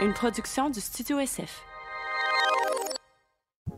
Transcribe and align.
une 0.00 0.12
production 0.12 0.70
du 0.70 0.80
Studio 0.80 1.18
SF. 1.18 1.62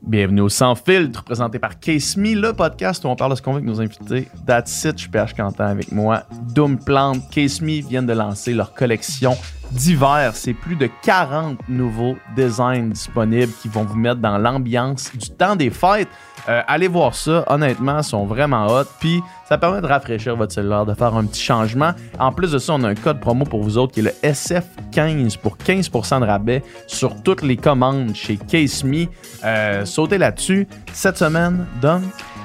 Bienvenue 0.02 0.42
au 0.42 0.48
Sans 0.48 0.74
Filtre, 0.74 1.24
présenté 1.24 1.58
par 1.58 1.78
Case 1.78 2.16
Me, 2.16 2.34
le 2.34 2.52
podcast 2.52 3.04
où 3.04 3.08
on 3.08 3.16
parle 3.16 3.32
de 3.32 3.36
ce 3.36 3.42
qu'on 3.42 3.52
veut 3.52 3.58
avec 3.58 3.68
nos 3.68 3.80
invités. 3.80 4.28
That's 4.46 4.84
it, 4.84 4.96
je 4.96 5.02
suis 5.02 5.08
PH 5.08 5.34
Quentin 5.34 5.66
avec 5.66 5.92
moi. 5.92 6.24
Doom 6.54 6.78
Plant, 6.78 7.20
Case 7.30 7.60
Me 7.60 7.80
viennent 7.80 8.06
de 8.06 8.12
lancer 8.12 8.52
leur 8.52 8.74
collection 8.74 9.36
d'hiver. 9.72 10.32
C'est 10.34 10.54
plus 10.54 10.76
de 10.76 10.88
40 11.02 11.58
nouveaux 11.68 12.16
designs 12.36 12.90
disponibles 12.90 13.52
qui 13.60 13.68
vont 13.68 13.84
vous 13.84 13.96
mettre 13.96 14.20
dans 14.20 14.38
l'ambiance 14.38 15.10
du 15.14 15.30
temps 15.30 15.56
des 15.56 15.70
fêtes. 15.70 16.08
Euh, 16.48 16.62
allez 16.66 16.88
voir 16.88 17.14
ça, 17.14 17.44
honnêtement, 17.48 17.98
ils 17.98 18.04
sont 18.04 18.24
vraiment 18.24 18.66
hot. 18.66 18.84
Puis 18.98 19.22
ça 19.48 19.58
permet 19.58 19.80
de 19.80 19.86
rafraîchir 19.86 20.36
votre 20.36 20.52
cellulaire, 20.52 20.86
de 20.86 20.94
faire 20.94 21.14
un 21.14 21.24
petit 21.24 21.42
changement. 21.42 21.92
En 22.18 22.32
plus 22.32 22.52
de 22.52 22.58
ça, 22.58 22.74
on 22.74 22.82
a 22.84 22.88
un 22.88 22.94
code 22.94 23.20
promo 23.20 23.44
pour 23.44 23.62
vous 23.62 23.78
autres 23.78 23.92
qui 23.92 24.00
est 24.00 24.04
le 24.04 24.14
SF15 24.22 25.38
pour 25.38 25.56
15% 25.56 26.20
de 26.20 26.24
rabais 26.24 26.62
sur 26.86 27.22
toutes 27.22 27.42
les 27.42 27.56
commandes 27.56 28.14
chez 28.14 28.36
Case 28.36 28.84
Me. 28.84 29.06
Euh, 29.44 29.84
sautez 29.84 30.18
là-dessus. 30.18 30.66
Cette 30.92 31.18
semaine, 31.18 31.66
Don. 31.82 32.02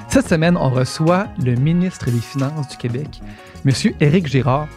Cette 0.08 0.28
semaine, 0.28 0.56
on 0.56 0.70
reçoit 0.70 1.26
le 1.44 1.54
ministre 1.56 2.10
des 2.10 2.20
Finances 2.20 2.68
du 2.68 2.76
Québec, 2.76 3.20
M. 3.64 3.72
Éric 4.00 4.28
Girard, 4.28 4.68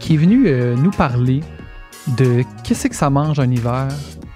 qui 0.00 0.14
est 0.14 0.16
venu 0.18 0.44
euh, 0.46 0.74
nous 0.76 0.90
parler 0.90 1.42
de 2.08 2.42
qu'est-ce 2.62 2.88
que 2.88 2.94
ça 2.94 3.10
mange 3.10 3.38
un 3.40 3.50
hiver, 3.50 3.88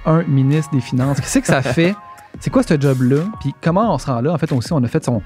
un 0.07 0.23
ministre 0.25 0.73
des 0.73 0.81
Finances, 0.81 1.21
qu'est-ce 1.21 1.39
que 1.41 1.47
ça 1.47 1.63
fait, 1.63 1.95
c'est 2.41 2.51
quoi 2.51 2.63
ce 2.63 2.81
job-là, 2.81 3.23
puis 3.41 3.55
comment 3.63 3.95
on 3.95 3.99
se 3.99 4.07
rend 4.07 4.21
là? 4.21 4.33
En 4.33 4.39
fait, 4.39 4.51
aussi, 4.53 4.73
on 4.73 4.83
a 4.85 4.89
fait 4.89 5.05
son, 5.05 5.23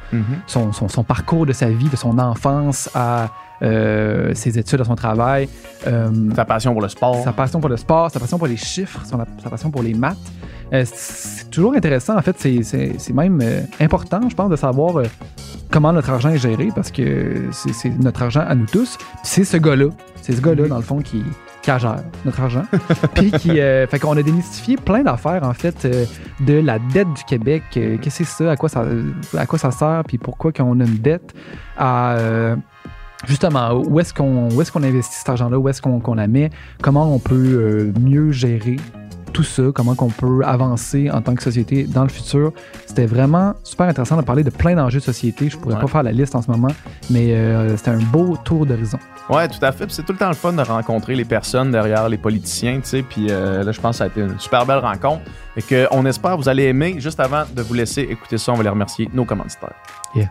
son, 0.47 0.73
son, 0.73 0.89
son 0.89 1.05
parcours 1.05 1.47
de 1.47 1.53
sa 1.53 1.69
vie, 1.69 1.89
de 1.89 1.97
son 1.97 2.19
enfance 2.19 2.89
à 2.95 3.29
euh, 3.63 4.35
ses 4.35 4.59
études, 4.59 4.81
à 4.81 4.85
son 4.85 4.97
travail. 4.97 5.49
euh, 5.87 6.11
Sa 6.35 6.45
passion 6.45 6.73
pour 6.73 6.83
le 6.83 6.89
sport. 6.89 7.23
sa 7.23 7.33
passion 7.33 7.61
pour 7.61 7.69
le 7.69 7.77
sport, 7.77 8.11
sa 8.11 8.19
passion 8.19 8.39
pour 8.39 8.47
les 8.49 8.57
chiffres, 8.57 9.01
son- 9.05 9.19
sa 9.43 9.51
passion 9.51 9.71
pour 9.71 9.83
les 9.83 9.95
maths. 9.95 10.17
Euh, 10.73 10.85
c'est 10.87 11.51
toujours 11.51 11.75
intéressant, 11.75 12.17
en 12.17 12.23
fait, 12.23 12.37
c'est- 12.39 13.11
même 13.13 13.41
euh, 13.43 13.61
important, 13.81 14.21
je 14.29 14.35
pense, 14.35 14.49
de 14.51 14.57
savoir 14.57 14.97
euh, 14.99 15.05
comment 15.71 15.93
notre 15.93 16.11
argent 16.11 16.31
est 16.31 16.39
géré 16.39 16.69
parce 16.75 16.91
que 16.91 17.45
c'est 17.51 17.91
notre 17.99 18.23
argent 18.23 18.45
à 18.47 18.55
nous 18.55 18.67
tous. 18.67 18.97
C'est 19.23 19.45
ce 19.45 19.57
gars-là, 19.59 19.87
c'est 20.23 20.33
ce 20.33 20.41
gars-là, 20.41 20.69
dans 20.69 20.77
le 20.77 20.83
fond, 20.83 20.99
qui, 21.01 21.23
qui 21.61 21.71
a 21.71 21.77
gère 21.79 22.03
notre 22.25 22.41
argent. 22.41 22.65
Puis 23.15 23.31
qui. 23.33 23.61
euh, 23.61 23.87
fait 23.87 23.99
qu'on 23.99 24.17
a 24.17 24.23
démystifié 24.23 24.77
plein 24.77 25.03
d'affaires, 25.03 25.43
en 25.45 25.53
fait, 25.53 25.85
euh, 25.85 26.05
de 26.41 26.55
la 26.55 26.79
dette 26.79 27.13
du 27.13 27.23
Québec. 27.25 27.63
euh, 27.77 27.99
Qu'est-ce 28.01 28.21
que 28.21 28.25
c'est 28.25 28.45
ça? 28.45 28.51
À 28.53 28.57
quoi 28.57 28.69
ça, 28.71 28.85
à 29.37 29.47
quoi 29.47 29.59
ça 29.59 29.71
sert? 29.71 30.03
Puis 30.09 30.17
pourquoi 30.19 30.53
qu'on 30.53 30.81
a 30.81 30.85
une 30.85 30.97
dette? 30.99 31.35
À. 31.77 32.17
Justement, 33.29 33.75
où 33.75 34.01
est-ce 34.01 34.13
qu'on 34.13 34.83
investit 34.83 35.15
cet 35.15 35.29
argent-là, 35.29 35.57
où 35.57 35.69
est-ce 35.69 35.81
qu'on 35.81 36.15
la 36.15 36.27
met, 36.27 36.51
comment 36.83 37.15
on 37.15 37.21
peut 37.21 37.35
euh, 37.37 37.93
mieux 38.01 38.33
gérer 38.33 38.79
tout 39.33 39.43
ça, 39.43 39.63
comment 39.75 39.95
qu'on 39.95 40.09
peut 40.11 40.43
avancer 40.45 41.11
en 41.11 41.21
tant 41.23 41.35
que 41.35 41.43
société 41.43 41.85
dans 41.85 42.03
le 42.03 42.09
futur. 42.09 42.53
C'était 42.87 43.07
vraiment 43.07 43.55
super 43.65 43.87
intéressant 43.89 44.17
de 44.17 44.23
parler 44.23 44.45
de 44.45 44.51
plein 44.51 44.75
d'enjeux 44.75 44.99
de 45.01 45.05
société. 45.05 45.49
Je 45.49 45.57
pourrais 45.57 45.75
Ouais. 45.77 45.81
pas 45.81 45.87
faire 45.87 46.03
la 46.03 46.13
liste 46.13 46.35
en 46.35 46.43
ce 46.43 46.51
moment, 46.51 46.69
mais 47.11 47.33
euh, 47.35 47.77
c'était 47.77 47.91
un 47.91 47.99
beau 47.99 48.37
tour 48.45 48.67
d'horizon. 48.67 48.99
Ouais, 49.31 49.49
tout 49.49 49.65
à 49.65 49.73
fait. 49.73 49.87
Puis 49.87 49.95
c'est 49.95 50.03
tout 50.05 50.13
le 50.13 50.19
temps 50.19 50.29
le 50.29 50.35
fun 50.35 50.53
de 50.53 50.63
rencontrer 50.63 51.15
les 51.15 51.25
personnes 51.25 51.71
derrière 51.71 52.09
les 52.09 52.19
politiciens, 52.19 52.77
tu 52.81 52.89
sais. 52.89 53.03
Puis 53.03 53.29
euh, 53.31 53.63
là, 53.65 53.73
je 53.73 53.81
pense 53.81 53.93
que 53.95 53.99
ça 53.99 54.05
a 54.05 54.07
été 54.09 54.21
une 54.21 54.39
super 54.39 54.67
belle 54.67 54.79
rencontre. 54.81 55.23
Et 55.57 55.63
que 55.63 55.87
on 55.91 56.05
espère 56.07 56.33
que 56.33 56.37
vous 56.43 56.49
allez 56.49 56.65
aimer. 56.65 56.97
Juste 56.99 57.21
avant 57.21 57.43
de 57.55 57.63
vous 57.63 57.75
laisser 57.75 58.03
écouter 58.03 58.39
ça, 58.39 58.53
on 58.53 58.57
va 58.57 58.63
les 58.63 58.69
remercier, 58.69 59.09
nos 59.13 59.25
commanditaires. 59.25 59.75
Yeah. 60.15 60.31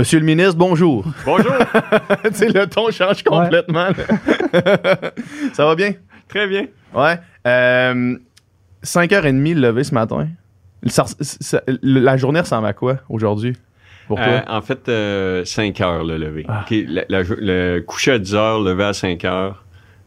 Monsieur 0.00 0.18
le 0.18 0.24
ministre, 0.24 0.56
bonjour. 0.56 1.04
Bonjour. 1.26 1.52
tu 2.24 2.32
sais, 2.32 2.48
le 2.48 2.66
ton 2.66 2.90
change 2.90 3.22
complètement. 3.22 3.88
là. 3.88 5.10
ça 5.52 5.66
va 5.66 5.74
bien? 5.74 5.92
Très 6.26 6.48
bien. 6.48 6.68
Ouais. 6.94 7.18
Euh, 7.46 8.16
5h30 8.82 9.52
le 9.56 9.60
lever 9.60 9.84
ce 9.84 9.92
matin. 9.92 10.26
Ça- 10.86 11.04
ça- 11.20 11.60
la 11.82 12.16
journée 12.16 12.40
ressemble 12.40 12.66
à 12.66 12.72
quoi 12.72 12.96
aujourd'hui 13.10 13.52
pour 14.08 14.16
toi? 14.16 14.26
Euh, 14.26 14.40
en 14.48 14.62
fait, 14.62 14.90
5 15.46 15.78
heures 15.82 16.02
le 16.02 16.16
lever. 16.16 16.46
Ah. 16.48 16.64
OK, 16.64 16.74
la- 16.88 17.04
la 17.10 17.22
le 17.22 17.80
coucher 17.80 18.12
à 18.12 18.18
10 18.18 18.34
heures, 18.34 18.60
lever 18.62 18.84
à 18.84 18.94
5 18.94 19.22
heures. 19.26 19.66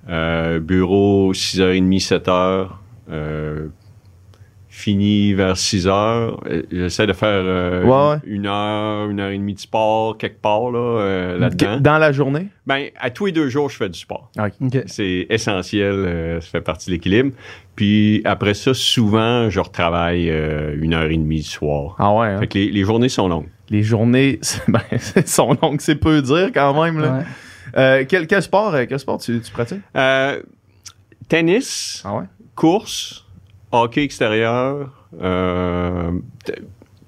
Euh, 0.10 0.60
bureau 0.60 1.34
6h30, 1.36 2.00
7 2.00 2.28
heures. 2.30 2.80
Euh, 3.12 3.68
fini 4.76 5.34
vers 5.34 5.56
6 5.56 5.88
heures. 5.88 6.42
Euh, 6.50 6.64
J'essaie 6.72 7.06
de 7.06 7.14
faire 7.14 7.30
euh, 7.46 7.84
Ouais, 7.84 8.14
ouais. 8.16 8.20
une 8.26 8.48
heure, 8.48 9.08
une 9.08 9.20
heure 9.20 9.30
et 9.30 9.38
demie 9.38 9.54
de 9.54 9.60
sport 9.60 10.18
quelque 10.18 10.42
part 10.42 10.72
là, 10.72 10.80
euh, 10.80 11.38
là-dedans. 11.38 11.80
Dans 11.80 12.00
la 12.00 12.12
journée? 12.12 12.48
Ben, 12.66 12.88
à 13.00 13.12
tous 13.12 13.28
les 13.28 13.32
deux 13.32 13.50
jours, 13.50 13.70
je 13.70 13.78
fais 13.78 13.88
du 13.88 14.00
sport. 14.00 14.32
OK. 14.40 14.80
C'est 14.88 15.28
essentiel, 15.30 15.92
euh, 15.94 16.42
ça 16.42 16.48
fait 16.50 16.62
partie 16.62 16.88
de 16.90 16.96
l'équilibre. 16.96 17.32
Puis 17.76 18.22
après 18.26 18.56
ça, 18.56 18.74
souvent, 18.74 19.48
je 19.52 19.60
retravaille 19.60 20.30
euh, 20.32 20.76
une 20.82 20.96
heure 20.96 21.10
et 21.12 21.18
demie 21.18 21.42
du 21.42 21.48
soir. 21.48 21.96
Ah 22.00 22.12
ouais. 22.16 22.28
hein? 22.30 22.40
Fait 22.40 22.48
que 22.48 22.58
les, 22.58 22.70
les 22.72 22.84
journées 22.84 23.10
sont 23.10 23.28
longues. 23.28 23.50
Les 23.70 23.84
journées 23.84 24.40
c'est- 24.42 24.64
ben, 24.68 24.82
sont 25.26 25.56
longues, 25.62 25.82
c'est 25.82 25.96
peu 25.96 26.20
dire 26.24 26.50
quand 26.52 26.84
même. 26.84 27.00
Là. 27.00 27.18
Ouais. 27.20 27.24
Euh, 27.78 28.06
quel, 28.10 28.26
quel 28.26 28.42
sport, 28.42 28.76
quel 28.90 29.00
sport 29.00 29.20
tu, 29.20 29.40
tu 29.40 29.52
pratiques? 29.52 29.82
Euh, 29.96 30.42
tennis, 31.30 32.02
Ah 32.06 32.16
ouais? 32.18 32.24
course, 32.56 33.26
hockey 33.74 34.04
extérieur. 34.04 34.90
euh, 35.22 36.12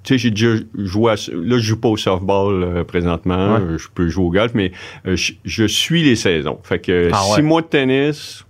tu 0.03 0.13
sais, 0.13 0.17
j'ai 0.19 0.29
déjà 0.29 0.61
joué 0.75 1.13
à, 1.13 1.15
là, 1.15 1.57
je 1.57 1.63
joue 1.63 1.79
pas 1.79 1.87
au 1.87 1.97
softball 1.97 2.63
euh, 2.63 2.83
présentement. 2.83 3.55
Ouais. 3.55 3.61
Euh, 3.61 3.77
Je 3.79 3.87
peux 3.93 4.07
jouer 4.07 4.25
au 4.25 4.29
golf, 4.31 4.51
mais 4.53 4.71
euh, 5.07 5.15
je, 5.15 5.33
je 5.43 5.65
suis 5.65 6.03
les 6.03 6.15
saisons. 6.15 6.59
Fait 6.63 6.77
que 6.79 7.09
Ah 7.11 7.17
six 7.35 7.41
mois 7.41 7.61
de 7.61 7.67
tennis, 7.67 8.45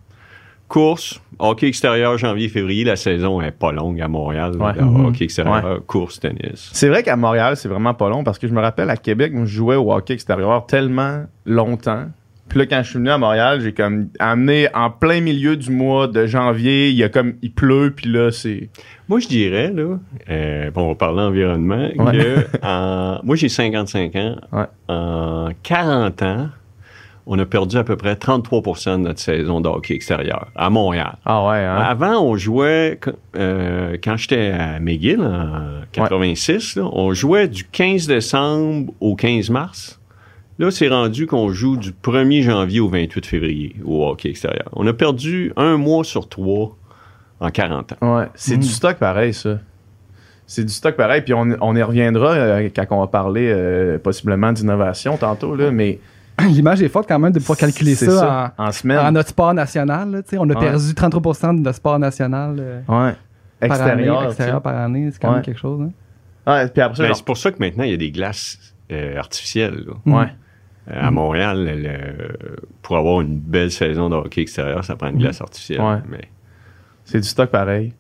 course, 0.68 1.22
hockey 1.40 1.68
extérieur, 1.68 2.18
janvier, 2.18 2.50
février. 2.50 2.84
La 2.84 2.98
saison 2.98 3.40
est 3.40 3.52
pas 3.52 3.72
longue 3.72 4.02
à 4.02 4.10
Montréal. 4.10 4.52
Ouais. 4.58 4.74
là, 4.76 4.82
Mhm. 4.82 5.06
Hockey 5.06 5.24
extérieur, 5.24 5.80
course, 5.88 6.20
tennis. 6.20 6.70
C'est 6.74 6.90
vrai 6.90 7.04
qu'à 7.04 7.16
Montréal, 7.16 7.56
c'est 7.56 7.70
vraiment 7.70 7.94
pas 7.94 8.10
long 8.10 8.26
parce 8.26 8.38
que 8.38 8.50
je 8.50 8.54
me 8.54 8.60
rappelle 8.62 8.90
à 8.90 8.98
Québec, 8.98 9.32
je 9.36 9.46
jouais 9.46 9.78
au 9.78 9.94
hockey 9.94 10.14
extérieur 10.14 10.66
tellement 10.66 11.24
longtemps. 11.46 12.08
Puis 12.50 12.60
là, 12.60 12.66
quand 12.68 12.84
je 12.84 12.90
suis 12.90 13.00
venu 13.00 13.10
à 13.10 13.18
Montréal, 13.18 13.60
j'ai 13.62 13.74
comme 13.74 14.10
amené 14.20 14.68
en 14.74 14.90
plein 14.92 15.20
milieu 15.20 15.58
du 15.58 15.72
mois 15.72 16.08
de 16.08 16.26
janvier, 16.28 16.90
il 16.90 16.96
y 16.96 17.04
a 17.04 17.10
comme, 17.10 17.34
il 17.42 17.52
pleut, 17.52 17.92
puis 17.96 18.10
là, 18.10 18.32
c'est. 18.32 18.70
Moi, 19.10 19.20
je 19.20 19.28
dirais, 19.28 19.72
là, 19.74 19.98
euh, 20.30 20.72
bon, 20.72 20.84
on 20.84 20.88
va 20.90 20.96
parler 20.96 21.22
environnement, 21.22 21.90
Ouais. 21.98 22.12
que 22.18 22.46
en- 22.64 23.20
moi, 23.24 23.36
j'ai 23.36 23.50
55 23.50 24.16
ans. 24.16 24.36
Ouais. 24.52 24.66
En 24.88 25.50
40 25.64 26.22
ans, 26.22 26.50
on 27.28 27.40
a 27.40 27.46
perdu 27.48 27.76
à 27.78 27.84
peu 27.84 27.96
près 27.96 28.16
33% 28.16 29.00
de 29.00 29.04
notre 29.06 29.20
saison 29.20 29.60
de 29.60 29.68
hockey 29.68 29.96
extérieur 29.96 30.48
à 30.56 30.70
Montréal. 30.70 31.16
Ah 31.26 31.48
ouais, 31.48 31.58
hein? 31.58 31.78
Avant, 31.78 32.22
on 32.22 32.38
jouait, 32.38 33.00
euh, 33.36 33.98
quand 34.04 34.16
j'étais 34.18 34.52
à 34.52 34.80
McGill, 34.80 35.20
en 35.22 35.82
86, 35.92 36.76
là, 36.76 36.84
on 36.94 37.14
jouait 37.16 37.48
du 37.48 37.64
15 37.64 38.06
décembre 38.06 38.94
au 39.00 39.16
15 39.16 39.50
mars. 39.50 40.00
Là, 40.58 40.72
c'est 40.72 40.88
rendu 40.88 41.28
qu'on 41.28 41.50
joue 41.50 41.76
du 41.78 41.92
1er 41.92 42.42
janvier 42.44 42.80
au 42.80 42.88
28 42.88 43.26
février 43.26 43.76
au 43.84 44.08
hockey 44.08 44.30
extérieur. 44.30 44.70
On 44.74 44.88
a 44.88 44.94
perdu 44.94 45.52
un 45.58 45.76
mois 45.78 46.04
sur 46.06 46.30
trois 46.30 46.76
en 47.42 47.50
40 47.50 47.94
ans. 48.02 48.18
Ouais, 48.18 48.28
c'est 48.36 48.58
du 48.58 48.68
stock 48.68 48.98
pareil, 48.98 49.34
ça. 49.34 49.60
C'est 50.48 50.64
du 50.64 50.72
stock 50.72 50.96
pareil, 50.96 51.22
puis 51.24 51.34
on, 51.34 51.58
on 51.60 51.76
y 51.76 51.82
reviendra 51.82 52.34
euh, 52.34 52.70
quand 52.74 52.86
on 52.92 53.00
va 53.02 53.08
parler 53.08 53.50
euh, 53.52 53.98
possiblement 53.98 54.52
d'innovation 54.54 55.18
tantôt, 55.18 55.56
là, 55.56 55.72
mais 55.72 56.00
L'image 56.50 56.82
est 56.84 56.90
forte 56.90 57.08
quand 57.08 57.18
même 57.18 57.32
de 57.32 57.40
pouvoir 57.40 57.58
calculer 57.58 57.96
c'est 57.96 58.10
ça, 58.12 58.54
en 58.58 58.66
en, 58.68 58.72
semaine. 58.74 59.00
en 59.00 59.12
notre 59.14 59.30
sport 59.30 59.54
national. 59.54 60.12
là, 60.12 60.22
tu 60.22 60.32
sais. 60.32 60.38
on 60.38 60.44
a 60.50 60.54
Ouais. 60.54 60.60
perdu 60.60 60.94
33% 60.94 61.56
de 61.56 61.62
notre 61.62 61.78
sport 61.78 61.98
national 61.98 62.58
euh, 62.60 62.80
Ouais. 62.90 63.14
par 63.62 63.70
Extérieur. 63.78 64.18
année, 64.18 64.24
tu 64.24 64.28
extérieur 64.28 64.62
par 64.62 64.76
année. 64.76 65.10
C'est 65.14 65.20
quand 65.22 65.30
Ouais. 65.30 65.36
même 65.36 65.44
quelque 65.44 65.60
chose. 65.60 65.82
hein. 65.82 65.92
Ouais, 66.52 66.68
puis 66.68 66.82
après 66.82 66.98
ça, 66.98 67.04
Ben, 67.08 67.14
c'est 67.14 67.24
pour 67.26 67.38
ça 67.38 67.52
que 67.52 67.58
maintenant, 67.60 67.86
il 67.86 67.92
y 67.92 67.94
a 67.94 67.98
des 67.98 68.12
glaces 68.12 68.60
euh, 68.92 69.18
artificielles. 69.18 69.86
là. 69.88 69.94
Mm. 70.04 70.14
ouais. 70.14 70.28
Euh, 70.90 70.94
à 71.02 71.10
Montréal, 71.12 71.66
le- 71.66 72.46
pour 72.82 72.98
avoir 72.98 73.22
une 73.22 73.40
belle 73.40 73.72
saison 73.72 74.10
de 74.10 74.16
hockey 74.16 74.42
extérieur, 74.42 74.84
ça 74.84 74.96
prend 74.96 75.10
une 75.10 75.18
glace 75.18 75.42
artificielle. 75.42 75.82
Ouais. 75.82 75.98
Mais 76.10 76.22
C'est 77.06 77.20
du 77.20 77.28
stock 77.28 77.50
pareil. 77.50 77.94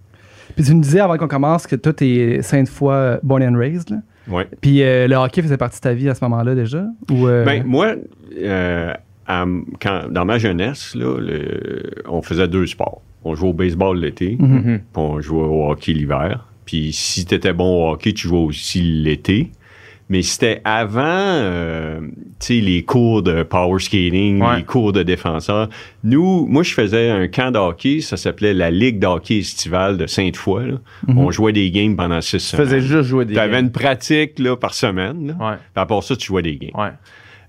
Puis 0.55 0.63
tu 0.65 0.73
me 0.75 0.81
disais 0.81 0.99
avant 0.99 1.17
qu'on 1.17 1.27
commence 1.27 1.65
que 1.67 1.75
toi, 1.75 1.93
t'es 1.93 2.39
sainte 2.43 2.69
fois 2.69 3.19
born 3.23 3.41
and 3.43 3.57
raised. 3.57 3.89
là. 3.89 3.97
Ouais. 4.27 4.47
Puis 4.61 4.81
euh, 4.83 5.07
le 5.07 5.15
hockey 5.15 5.41
faisait 5.41 5.57
partie 5.57 5.77
de 5.79 5.81
ta 5.81 5.93
vie 5.93 6.09
à 6.09 6.15
ce 6.15 6.23
moment-là 6.25 6.53
déjà? 6.55 6.85
Ou, 7.11 7.27
euh, 7.27 7.43
Ben, 7.43 7.63
moi, 7.65 7.95
euh, 8.39 8.93
à- 9.27 9.45
quand, 9.81 10.11
dans 10.11 10.25
ma 10.25 10.37
jeunesse, 10.37 10.93
là, 10.95 11.19
le- 11.19 12.03
on 12.07 12.21
faisait 12.21 12.47
deux 12.47 12.67
sports. 12.67 13.01
On 13.23 13.33
jouait 13.33 13.49
au 13.49 13.53
baseball 13.53 13.97
l'été, 13.99 14.37
Mhm. 14.39 14.47
Mhm. 14.47 14.63
puis 14.79 14.85
on 14.95 15.19
jouait 15.21 15.43
au 15.43 15.69
hockey 15.71 15.93
l'hiver. 15.93 16.47
Puis 16.65 16.93
si 16.93 17.25
tu 17.25 17.33
étais 17.35 17.53
bon 17.53 17.87
au 17.87 17.91
hockey, 17.93 18.13
tu 18.13 18.27
jouais 18.27 18.37
aussi 18.39 18.81
l'été. 18.81 19.51
Mais 20.07 20.21
c'était 20.21 20.61
avant 20.65 21.01
euh, 21.03 21.99
tu 22.39 22.45
sais, 22.47 22.53
les 22.61 22.83
cours 22.83 23.23
de 23.23 23.41
power 23.41 23.79
skating, 23.79 24.39
Ouais. 24.41 24.57
les 24.57 24.63
cours 24.63 24.93
de 24.93 25.01
défenseur. 25.01 25.67
Nous, 26.03 26.45
moi, 26.45 26.61
je 26.61 26.73
faisais 26.75 27.09
un 27.09 27.27
camp 27.27 27.49
de 27.51 27.57
hockey, 27.57 28.01
ça 28.01 28.15
s'appelait 28.15 28.53
la 28.53 28.69
Ligue 28.69 28.99
de 28.99 29.07
hockey 29.07 29.39
estivale 29.39 29.97
de 29.97 30.05
Sainte-Foy. 30.05 30.67
là. 30.67 30.77
On 31.07 31.31
jouait 31.31 31.53
des 31.53 31.71
games 31.71 31.95
pendant 31.95 32.21
six 32.21 32.37
Tu 32.51 32.55
faisais 32.55 32.81
semaines. 32.81 32.81
juste 32.99 33.09
jouer 33.09 33.25
des 33.25 33.33
Tu 33.33 33.39
avais 33.39 33.53
games. 33.53 33.65
une 33.65 33.71
pratique 33.71 34.37
là, 34.37 34.55
par 34.55 34.75
semaine. 34.75 35.27
là. 35.27 35.33
Ouais, 35.49 35.55
Puis 35.55 35.81
à 35.81 35.85
part 35.87 36.03
ça, 36.03 36.15
tu 36.15 36.27
jouais 36.27 36.43
des 36.43 36.55
games. 36.57 36.71
ouais. 36.75 36.91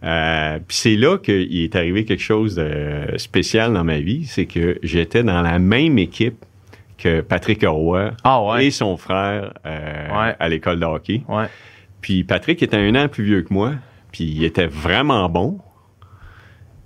Euh, 0.05 0.59
Puis 0.67 0.77
c'est 0.77 0.97
là 0.97 1.19
qu'il 1.19 1.63
est 1.63 1.75
arrivé 1.75 2.05
quelque 2.05 2.23
chose 2.23 2.55
de 2.55 3.17
spécial 3.19 3.73
dans 3.75 3.85
ma 3.85 3.99
vie. 3.99 4.25
C'est 4.27 4.47
que 4.47 4.79
j'étais 4.83 5.23
dans 5.25 5.43
la 5.43 5.59
même 5.59 5.99
équipe 5.99 6.45
que 6.99 7.21
Patrick 7.23 7.65
Roy 7.67 8.13
Ah 8.25 8.57
et 8.61 8.71
son 8.71 8.97
frère 8.97 9.53
euh, 9.67 10.33
à 10.39 10.49
l'école 10.49 10.81
de 10.81 10.85
hockey. 10.87 11.23
Puis 12.07 12.23
Patrick 12.23 12.63
était 12.63 12.77
un 12.77 12.95
an 12.95 13.09
plus 13.09 13.25
vieux 13.25 13.43
que 13.43 13.53
moi, 13.53 13.73
puis 14.13 14.23
il 14.23 14.45
était 14.45 14.69
vraiment 14.69 15.29
bon. 15.29 15.59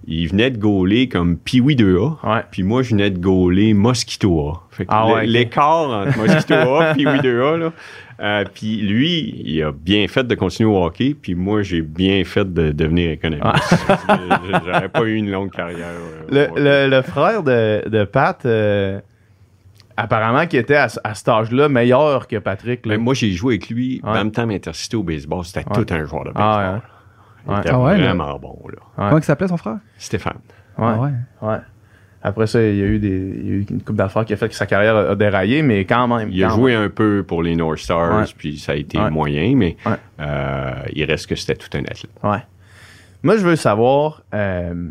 Il 0.07 0.27
venait 0.29 0.51
de 0.51 0.57
gauler 0.57 1.09
comme 1.11 1.37
Pee-Wee 1.37 1.77
2A, 1.77 2.17
Ouais. 2.27 2.41
puis 2.51 2.63
moi, 2.63 2.81
je 2.83 2.93
venais 2.93 3.11
de 3.11 3.19
gauler 3.19 3.75
Mosquito 3.75 4.49
A. 4.49 4.67
Fait 4.71 4.87
que 4.87 4.91
Ah 4.91 5.07
ouais. 5.13 5.27
L'écart 5.27 5.91
entre 5.91 6.17
Mosquito 6.17 6.55
A 6.55 6.93
et 6.93 6.95
Pee-Wee 6.97 7.19
2A, 7.21 7.59
là, 7.59 7.73
euh, 8.21 8.45
puis 8.55 8.79
lui, 8.79 9.43
il 9.45 9.63
a 9.63 9.73
bien 9.73 10.09
fait 10.09 10.25
de 10.27 10.35
continuer 10.35 10.71
au 10.71 10.83
hockey, 10.83 11.15
puis 11.21 11.35
moi, 11.35 11.61
j'ai 11.61 11.83
bien 11.83 12.25
fait 12.25 12.51
de 12.51 12.73
devenir 12.73 13.11
économiste. 13.11 13.77
J'aurais 14.65 14.89
pas 14.89 15.03
eu 15.03 15.17
une 15.17 15.31
longue 15.31 15.51
carrière. 15.51 15.87
euh, 16.33 16.49
le- 16.57 16.89
le 16.97 17.03
frère 17.03 17.43
de, 17.43 17.87
de 17.87 18.05
Pat, 18.05 18.41
euh, 18.47 19.01
apparemment, 20.03 20.47
qui 20.47 20.57
était 20.57 20.77
à, 20.77 20.89
ce- 20.89 20.99
à 21.05 21.15
cet 21.15 21.29
âge-là 21.29 21.69
meilleur 21.69 22.27
que 22.29 22.37
Patrick. 22.37 22.87
là. 22.87 22.93
Mais 22.97 22.99
moi, 23.03 23.15
j'ai 23.15 23.31
joué 23.33 23.55
avec 23.55 23.69
lui, 23.71 24.01
Ouais. 24.05 24.13
même 24.13 24.31
temps 24.33 24.49
intercité 24.49 24.97
au 24.97 25.03
baseball. 25.03 25.45
C'était 25.45 25.61
Ouais. 25.69 25.85
tout 25.85 25.95
un 25.95 26.05
joueur 26.05 26.25
de 26.25 26.31
baseball. 26.31 26.43
Ah, 26.45 26.73
ouais. 26.75 26.81
Il 27.47 27.53
Ouais. 27.53 27.61
était 27.61 27.71
Ah 27.73 27.79
vraiment 27.79 28.39
bon, 28.39 28.59
là. 28.69 28.75
Ouais. 28.99 29.09
Comment 29.09 29.19
il 29.19 29.25
s'appelait 29.25 29.49
son 29.49 29.57
frère? 29.57 29.79
Stéphane. 29.99 30.39
Ouais. 30.79 30.87
Ah 30.89 30.99
ouais. 31.01 31.11
Ouais. 31.43 31.57
Après 32.23 32.47
ça, 32.47 32.61
il 32.63 32.77
y 32.77 32.83
a 32.83 32.85
eu, 32.85 32.99
des, 32.99 33.09
il 33.09 33.47
y 33.47 33.51
a 33.51 33.53
eu 33.55 33.67
une 33.71 33.81
coupe 33.83 33.97
d'affaires 33.97 34.27
qui 34.27 34.35
a 34.35 34.37
fait 34.37 34.49
que 34.51 34.55
sa 34.55 34.67
carrière 34.67 34.95
a, 34.95 35.15
déraillé, 35.17 35.63
mais 35.63 35.87
quand 35.87 36.07
même. 36.07 36.29
Il 36.31 36.45
a 36.45 36.51
joué 36.51 36.75
un 36.75 36.91
peu 36.91 37.25
pour 37.27 37.43
les 37.43 37.57
North 37.57 37.79
Stars, 37.79 38.15
Ouais. 38.19 38.25
puis 38.37 38.59
ça 38.59 38.73
a 38.73 38.75
été 38.75 38.99
Ouais. 38.99 39.11
moyen, 39.11 39.55
mais 39.57 39.77
Ouais. 39.87 39.93
euh, 40.21 40.71
il 40.93 41.05
reste 41.05 41.27
que 41.29 41.35
c'était 41.35 41.55
tout 41.57 41.75
un 41.79 41.81
athlète. 41.85 42.11
Ouais. 42.23 42.43
Moi, 43.23 43.39
je 43.39 43.43
veux 43.47 43.57
savoir 43.57 44.23
euh, 44.35 44.91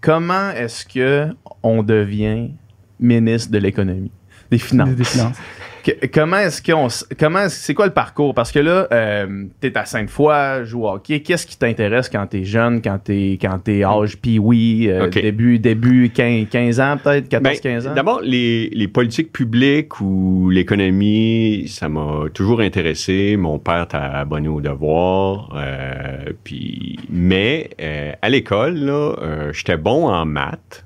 comment 0.00 0.50
est-ce 0.50 0.84
que 0.84 1.28
on 1.62 1.84
devient 1.84 2.50
ministre 2.98 3.52
de 3.52 3.58
l'économie, 3.58 4.10
des 4.50 4.58
finances. 4.58 4.88
Des- 4.90 4.94
des 4.96 5.04
finances. 5.04 5.36
Que- 5.84 6.06
comment 6.12 6.38
est-ce 6.38 6.60
qu'on 6.60 6.86
s- 6.88 7.06
comment 7.18 7.38
est-ce- 7.44 7.60
c'est 7.60 7.72
quoi 7.72 7.86
le 7.86 7.92
parcours? 7.92 8.34
Parce 8.34 8.50
que 8.50 8.58
là 8.58 8.88
euh, 8.90 9.44
t'es 9.60 9.74
à 9.78 9.84
Sainte-Foy 9.84 10.64
joue 10.64 10.82
au 10.82 10.88
hockey 10.90 11.20
qu'est-ce 11.20 11.46
qui 11.46 11.56
t'intéresse 11.56 12.08
quand 12.08 12.26
t'es 12.26 12.42
jeune 12.42 12.82
quand 12.82 12.98
t'es 12.98 13.38
quand 13.40 13.58
t'es 13.62 13.84
âge? 13.84 14.18
Puis 14.18 14.40
oui 14.40 14.90
Ok. 15.00 15.12
début 15.22 15.60
début 15.60 16.10
15, 16.10 16.48
15 16.50 16.80
ans 16.80 16.96
peut-être? 17.02 17.28
14 17.28 17.42
Ben, 17.54 17.60
15 17.62 17.86
ans? 17.86 17.94
D'abord, 17.94 18.20
les, 18.22 18.68
les 18.70 18.88
politiques 18.88 19.32
publiques 19.32 20.00
ou 20.00 20.50
l'économie, 20.50 21.68
ça 21.68 21.88
m'a 21.88 22.24
toujours 22.34 22.60
intéressé. 22.60 23.36
Mon 23.38 23.60
père 23.60 23.86
t'a 23.86 24.02
abonné 24.18 24.48
au 24.48 24.60
devoir. 24.60 25.54
euh, 25.56 26.32
puis, 26.42 26.98
mais 27.08 27.70
euh, 27.80 28.12
à 28.20 28.28
l'école, 28.28 28.74
là, 28.74 29.14
euh, 29.22 29.52
j'étais 29.52 29.76
bon 29.76 30.08
en 30.08 30.26
maths. 30.26 30.84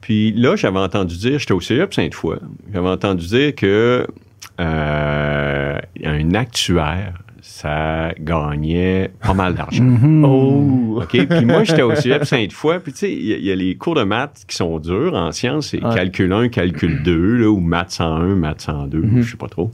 Puis 0.00 0.32
là, 0.32 0.56
j'avais 0.56 0.78
entendu 0.78 1.16
dire, 1.16 1.38
j'étais 1.38 1.52
au 1.52 1.60
CEP 1.60 1.92
Sainte-Foy, 1.92 2.38
j'avais 2.72 2.88
entendu 2.88 3.26
dire 3.26 3.54
que 3.54 4.06
euh, 4.60 5.78
un 6.04 6.34
actuaire, 6.34 7.14
ça 7.48 8.12
gagnait 8.20 9.10
pas 9.22 9.34
mal 9.34 9.54
d'argent. 9.54 9.82
Mhm. 9.88 10.24
oh 10.24 11.00
OK? 11.02 11.26
Puis 11.26 11.44
moi, 11.44 11.64
j'étais 11.64 11.82
au 11.82 11.94
CEP 11.94 12.24
Sainte-Foy. 12.24 12.78
Puis 12.80 12.92
tu 12.92 12.98
sais, 12.98 13.12
il 13.12 13.26
y, 13.26 13.32
a- 13.32 13.36
il 13.38 13.44
y 13.44 13.50
a 13.50 13.54
les 13.56 13.74
cours 13.76 13.94
de 13.94 14.02
maths 14.04 14.44
qui 14.46 14.54
sont 14.56 14.78
durs 14.78 15.14
en 15.14 15.32
sciences. 15.32 15.68
C'est 15.68 15.82
Ouais. 15.84 15.94
calcul 15.94 16.32
1, 16.32 16.48
calcul 16.48 17.02
2, 17.02 17.36
là, 17.38 17.48
ou 17.48 17.58
maths 17.60 17.92
101, 17.92 18.34
maths 18.36 18.60
102, 18.62 18.98
Mhm. 19.00 19.22
je 19.22 19.30
sais 19.30 19.36
pas 19.36 19.48
trop. 19.48 19.70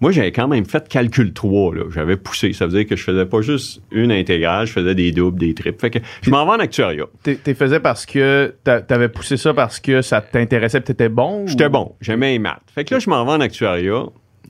Moi, 0.00 0.12
j'avais 0.12 0.30
quand 0.30 0.46
même 0.46 0.66
fait 0.66 0.86
calcul 0.88 1.32
3, 1.32 1.74
là. 1.74 1.82
J'avais 1.92 2.16
poussé. 2.16 2.52
Ça 2.52 2.66
veut 2.66 2.72
dire 2.78 2.86
que 2.86 2.96
je 2.96 3.02
faisais 3.02 3.26
pas 3.26 3.40
juste 3.40 3.80
une 3.90 4.12
intégrale, 4.12 4.66
je 4.66 4.72
faisais 4.72 4.94
des 4.94 5.10
doubles, 5.12 5.38
des 5.38 5.54
triples. 5.54 5.80
Fait 5.80 5.90
que 5.90 5.98
je 6.22 6.30
m'en 6.30 6.44
vais 6.44 6.52
en 6.52 6.60
actuariat. 6.60 7.06
t'es 7.22 7.34
t'es 7.36 7.54
faisais 7.54 7.80
parce 7.80 8.06
que 8.06 8.54
t'a- 8.62 8.80
t'avais 8.82 9.08
poussé 9.08 9.36
ça 9.36 9.52
parce 9.54 9.80
que 9.80 10.00
ça 10.02 10.20
t'intéressait 10.20 10.80
pis 10.80 10.86
t'étais 10.88 11.08
bon 11.08 11.42
ou- 11.44 11.48
J'étais 11.48 11.68
bon. 11.68 11.92
J'aimais 12.00 12.32
les 12.32 12.38
maths. 12.38 12.60
Fait 12.74 12.84
que 12.84 12.94
là, 12.94 13.00
je 13.00 13.08
m'en 13.10 13.24
vais 13.24 13.32
en 13.32 13.40
actuariat. 13.40 14.04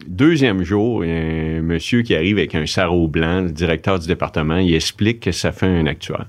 Deuxième 0.06 0.62
jour, 0.62 1.04
il 1.04 1.10
y 1.10 1.12
a 1.12 1.16
un 1.58 1.62
monsieur 1.62 2.02
qui 2.02 2.14
arrive 2.14 2.38
avec 2.38 2.54
un 2.54 2.66
sarrau 2.66 3.08
blanc, 3.08 3.42
le 3.42 3.50
directeur 3.50 3.98
du 3.98 4.06
département. 4.06 4.56
Il 4.58 4.74
explique 4.74 5.20
que 5.20 5.32
ça 5.32 5.52
fait 5.52 5.66
un 5.66 5.86
actuaire. 5.86 6.26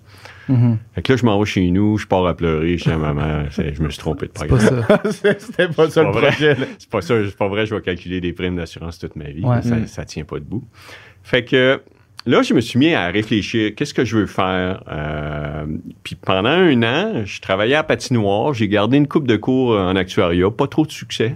Mhm. 0.50 0.78
Fait 0.96 1.02
que 1.02 1.12
là, 1.14 1.18
je 1.18 1.26
m'en 1.26 1.38
vais 1.40 1.46
chez 1.46 1.70
nous, 1.72 1.98
je 1.98 2.08
pars 2.08 2.26
à 2.26 2.34
pleurer. 2.36 2.78
Je 2.78 2.86
dis 2.86 2.90
à 2.92 2.98
maman, 2.98 3.44
c'est- 3.52 3.74
je 3.76 3.82
me 3.82 3.90
suis 3.90 4.00
trompé 4.00 4.28
de 4.28 4.32
Pas 4.32 4.46
programme. 4.46 4.84
ça. 5.12 5.34
c'était 5.40 5.68
pas 5.68 5.90
ça 5.90 6.04
le 6.04 6.12
pas 6.12 6.20
vrai. 6.20 6.30
projet. 6.32 6.56
C'est 6.80 6.90
pas 6.90 7.02
ça, 7.02 7.16
c'est 7.26 7.38
pas 7.38 7.48
vrai, 7.50 7.66
je 7.66 7.76
vais 7.76 7.82
calculer 7.82 8.22
des 8.22 8.32
primes 8.34 8.56
d'assurance 8.56 8.98
toute 8.98 9.16
ma 9.18 9.26
vie. 9.30 9.44
Ouais. 9.44 9.62
Ça, 9.62 9.76
Mm. 9.76 9.88
ça 9.88 10.06
tient 10.06 10.24
pas 10.24 10.40
debout. 10.40 10.64
Fait 11.24 11.44
que 11.44 11.82
là, 12.26 12.42
je 12.44 12.54
me 12.54 12.62
suis 12.62 12.80
mis 12.80 12.94
à 12.94 13.08
réfléchir, 13.08 13.76
qu'est-ce 13.76 13.94
que 13.94 14.06
je 14.06 14.18
veux 14.20 14.26
faire? 14.26 14.84
Euh, 14.90 15.66
puis 16.04 16.16
pendant 16.16 16.48
un 16.50 16.82
an, 16.84 17.26
je 17.26 17.42
travaillais 17.42 17.76
à 17.76 17.84
patinoire, 17.84 18.54
j'ai 18.54 18.70
gardé 18.70 18.96
une 18.96 19.08
coupe 19.08 19.28
de 19.28 19.36
cours 19.36 19.78
en 19.78 19.98
actuariat, 19.98 20.50
pas 20.50 20.68
trop 20.68 20.86
de 20.86 20.92
succès. 20.92 21.36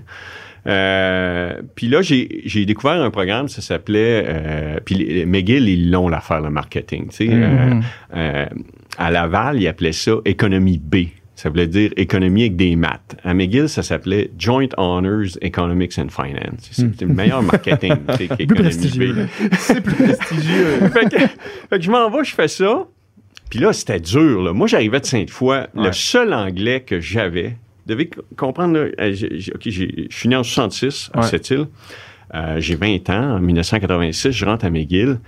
Euh, 0.68 1.54
puis 1.76 1.88
là, 1.88 2.02
j'ai 2.02 2.66
découvert 2.66 3.02
un 3.02 3.10
programme, 3.12 3.48
ça 3.48 3.62
s'appelait... 3.62 4.24
Euh, 4.28 4.80
puis 4.86 5.26
McGill, 5.26 5.68
ils 5.68 5.90
l'ont 5.92 6.08
l'affaire, 6.10 6.42
le 6.42 6.50
marketing. 6.50 7.10
tu 7.10 7.16
sais. 7.28 7.30
Euh, 7.32 7.48
Mhm. 7.76 7.82
euh, 8.16 8.46
à 8.98 9.10
Laval, 9.12 9.62
ils 9.62 9.68
appelaient 9.68 9.92
ça 9.94 10.14
économie 10.26 10.78
B. 10.78 11.08
Ça 11.36 11.50
voulait 11.50 11.66
dire 11.68 11.92
économie 11.98 12.42
avec 12.42 12.56
des 12.56 12.76
maths. 12.76 13.16
À 13.24 13.34
McGill, 13.34 13.68
ça 13.68 13.82
s'appelait 13.82 14.30
Joint 14.38 14.68
Honors 14.78 15.38
Economics 15.42 15.98
and 15.98 16.10
Finance. 16.10 16.70
C'était 16.72 17.06
le 17.06 17.14
meilleur 17.14 17.42
marketing 17.42 17.96
qu'économie 18.18 18.48
prestigieux. 18.70 19.14
B. 19.14 19.46
c'est 19.58 19.82
plus 19.82 19.96
prestigieux 19.96 20.66
fait, 20.94 21.10
que, 21.10 21.18
fait 21.20 21.78
que 21.80 21.82
je 21.82 21.90
m'en 21.90 22.10
vais, 22.12 22.24
je 22.24 22.36
fais 22.36 22.48
ça. 22.48 22.86
Puis 23.50 23.60
là, 23.60 23.74
c'était 23.74 24.00
dur. 24.00 24.44
Là. 24.44 24.54
Moi, 24.54 24.68
j'arrivais 24.68 25.00
de 25.00 25.06
Sainte-Foy. 25.06 25.58
Ouais. 25.58 25.68
Le 25.86 25.92
seul 25.94 26.32
anglais 26.34 26.82
que 26.82 27.00
j'avais, 27.00 27.56
devez 27.86 28.10
comprendre, 28.38 28.74
là, 28.78 28.88
euh, 29.00 29.14
je 29.14 30.08
suis 30.10 30.30
né 30.30 30.36
en 30.36 30.44
66 30.44 31.10
à 31.14 31.22
Ouais. 31.22 31.28
Sept-Îles. 31.28 31.68
Euh, 32.34 32.60
j'ai 32.60 32.76
20 32.76 33.10
ans. 33.10 33.36
En 33.38 33.40
1986, 33.40 34.32
je 34.32 34.46
rentre 34.46 34.66
à 34.66 34.70
McGill. 34.70 35.20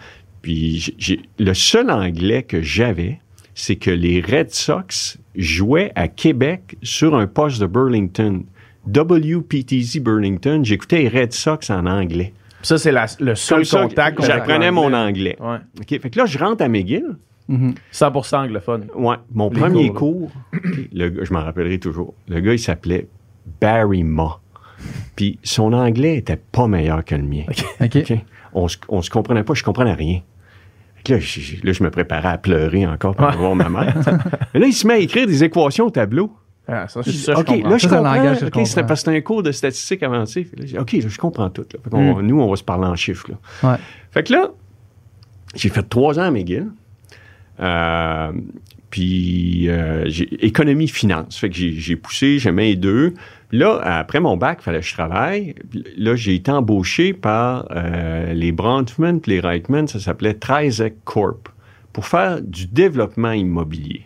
Puis 0.42 0.94
j'ai- 0.98 1.22
le 1.40 1.54
seul 1.54 1.90
anglais 1.90 2.44
que 2.44 2.62
j'avais, 2.62 3.20
c'est 3.56 3.76
que 3.76 3.92
les 3.92 4.22
Red 4.22 4.52
Sox 4.52 5.18
jouaient 5.36 5.92
à 5.96 6.08
Québec 6.08 6.76
sur 6.84 7.16
un 7.16 7.28
poste 7.28 7.60
de 7.62 7.66
Burlington. 7.66 8.44
WPTZ 8.88 10.00
Burlington. 10.00 10.62
J'écoutais 10.64 11.04
les 11.04 11.10
Red 11.10 11.34
Sox 11.34 11.70
en 11.70 11.86
anglais. 11.86 12.34
ça 12.62 12.78
c'est 12.78 12.92
la- 12.94 13.08
le 13.20 13.36
seul 13.36 13.58
Comme 13.60 13.66
ça, 13.66 13.82
contact 13.82 14.20
avec 14.20 14.32
J'apprenais 14.32 14.72
mon 14.72 14.94
anglais. 14.94 15.36
ouais. 15.40 15.58
Fait 16.00 16.10
que 16.10 16.18
là, 16.20 16.26
je 16.26 16.38
rentre 16.38 16.64
à 16.64 16.70
McGill. 16.70 17.18
Mhm. 17.50 17.76
100% 17.92 18.38
anglophone 18.46 18.88
Ouais, 18.96 19.16
mon 19.34 19.50
Les 19.50 19.60
premier 19.60 19.90
cours, 19.90 20.32
cours, 20.32 20.32
OK, 20.54 20.80
le 20.94 21.10
gars- 21.10 21.24
je 21.26 21.34
m'en 21.34 21.44
rappellerai 21.44 21.78
toujours. 21.80 22.14
Le 22.30 22.40
gars, 22.40 22.54
il 22.54 22.60
s'appelait 22.60 23.08
Barry 23.62 24.04
Ma. 24.04 24.40
Puis 25.16 25.40
son 25.44 25.74
anglais 25.74 26.18
était 26.18 26.38
pas 26.38 26.68
meilleur 26.68 27.04
que 27.06 27.16
le 27.16 27.24
mien. 27.24 27.44
OK. 27.82 27.96
OK? 27.98 28.14
On, 28.54 28.68
se, 28.68 28.78
on 28.90 29.02
se 29.02 29.10
comprenait 29.10 29.44
pas, 29.44 29.54
je 29.54 29.64
comprenais 29.64 29.94
rien. 29.94 30.22
Fait 30.96 31.04
que 31.04 31.14
là, 31.14 31.20
je, 31.20 31.66
là, 31.66 31.72
je 31.74 31.84
me 31.84 31.90
préparais 31.90 32.30
à 32.30 32.38
pleurer 32.38 32.86
encore 32.88 33.16
pour 33.16 33.28
Ouais. 33.28 33.36
voir 33.36 33.56
ma 33.56 33.70
mère. 33.70 33.96
Et 34.54 34.60
là, 34.60 34.66
il 34.68 34.74
se 34.74 34.88
met 34.88 34.94
à 34.96 34.98
écrire 35.00 35.28
des 35.28 35.44
équations 35.44 35.86
au 35.88 35.90
tableau. 35.90 36.32
Ah, 36.68 36.88
ça, 36.88 37.02
Je 37.06 37.12
ça, 37.12 37.34
je 37.34 37.40
OK, 37.40 37.46
comprends. 37.46 37.70
là, 37.70 37.78
je 37.78 37.82
Ça, 37.84 37.90
c'est 37.90 37.96
un 37.96 37.98
comprends. 37.98 38.14
langage 38.16 38.34
je 38.36 38.40
c'était 38.46 38.52
comprends. 38.52 38.88
parce 38.88 39.02
que 39.04 39.06
c'était 39.12 39.18
un 39.18 39.22
cours 39.22 39.44
de 39.44 39.52
statistique 39.52 40.02
avancée. 40.04 40.48
Là, 40.56 40.82
OK, 40.82 40.92
là, 40.94 41.00
je 41.10 41.18
comprends 41.18 41.50
tout. 41.50 41.66
Là. 41.74 41.80
Fait 41.84 41.98
Mm. 41.98 42.22
Nous, 42.22 42.40
on 42.42 42.50
va 42.50 42.56
se 42.56 42.64
parler 42.64 42.88
en 42.88 42.96
chiffres. 42.96 43.28
Là. 43.32 43.70
Ouais. 43.72 43.78
Fait 44.12 44.24
que 44.24 44.32
là, 44.34 44.50
j'ai 45.56 45.68
fait 45.70 45.84
trois 45.84 46.18
ans 46.20 46.24
à 46.24 46.32
McGill. 46.32 46.68
Euh, 47.60 48.32
puis 48.90 49.70
euh, 49.70 50.04
j'ai 50.06 50.46
économie 50.46 50.88
finance. 50.88 51.38
Fait 51.38 51.50
que 51.50 51.56
j'ai, 51.56 51.96
poussé, 51.96 52.38
j'aimais 52.38 52.70
les 52.70 52.76
deux. 52.76 53.14
Là, 53.52 53.80
après 53.84 54.20
mon 54.20 54.38
bac, 54.38 54.60
il 54.62 54.64
fallait 54.64 54.82
que 54.82 54.86
je 54.86 54.94
travaille. 54.94 55.56
Là, 55.98 56.16
j'ai 56.16 56.36
été 56.36 56.52
embauché 56.52 57.14
par 57.14 57.68
euh, 57.72 58.34
les 58.34 58.52
puis 58.52 59.32
les 59.32 59.40
Reitman, 59.40 59.88
ça 59.88 60.00
s'appelait 60.00 60.36
Trizec 60.36 60.96
Corp, 61.06 61.50
pour 61.92 62.06
faire 62.06 62.42
du 62.42 62.68
développement 62.68 63.32
immobilier. 63.32 64.04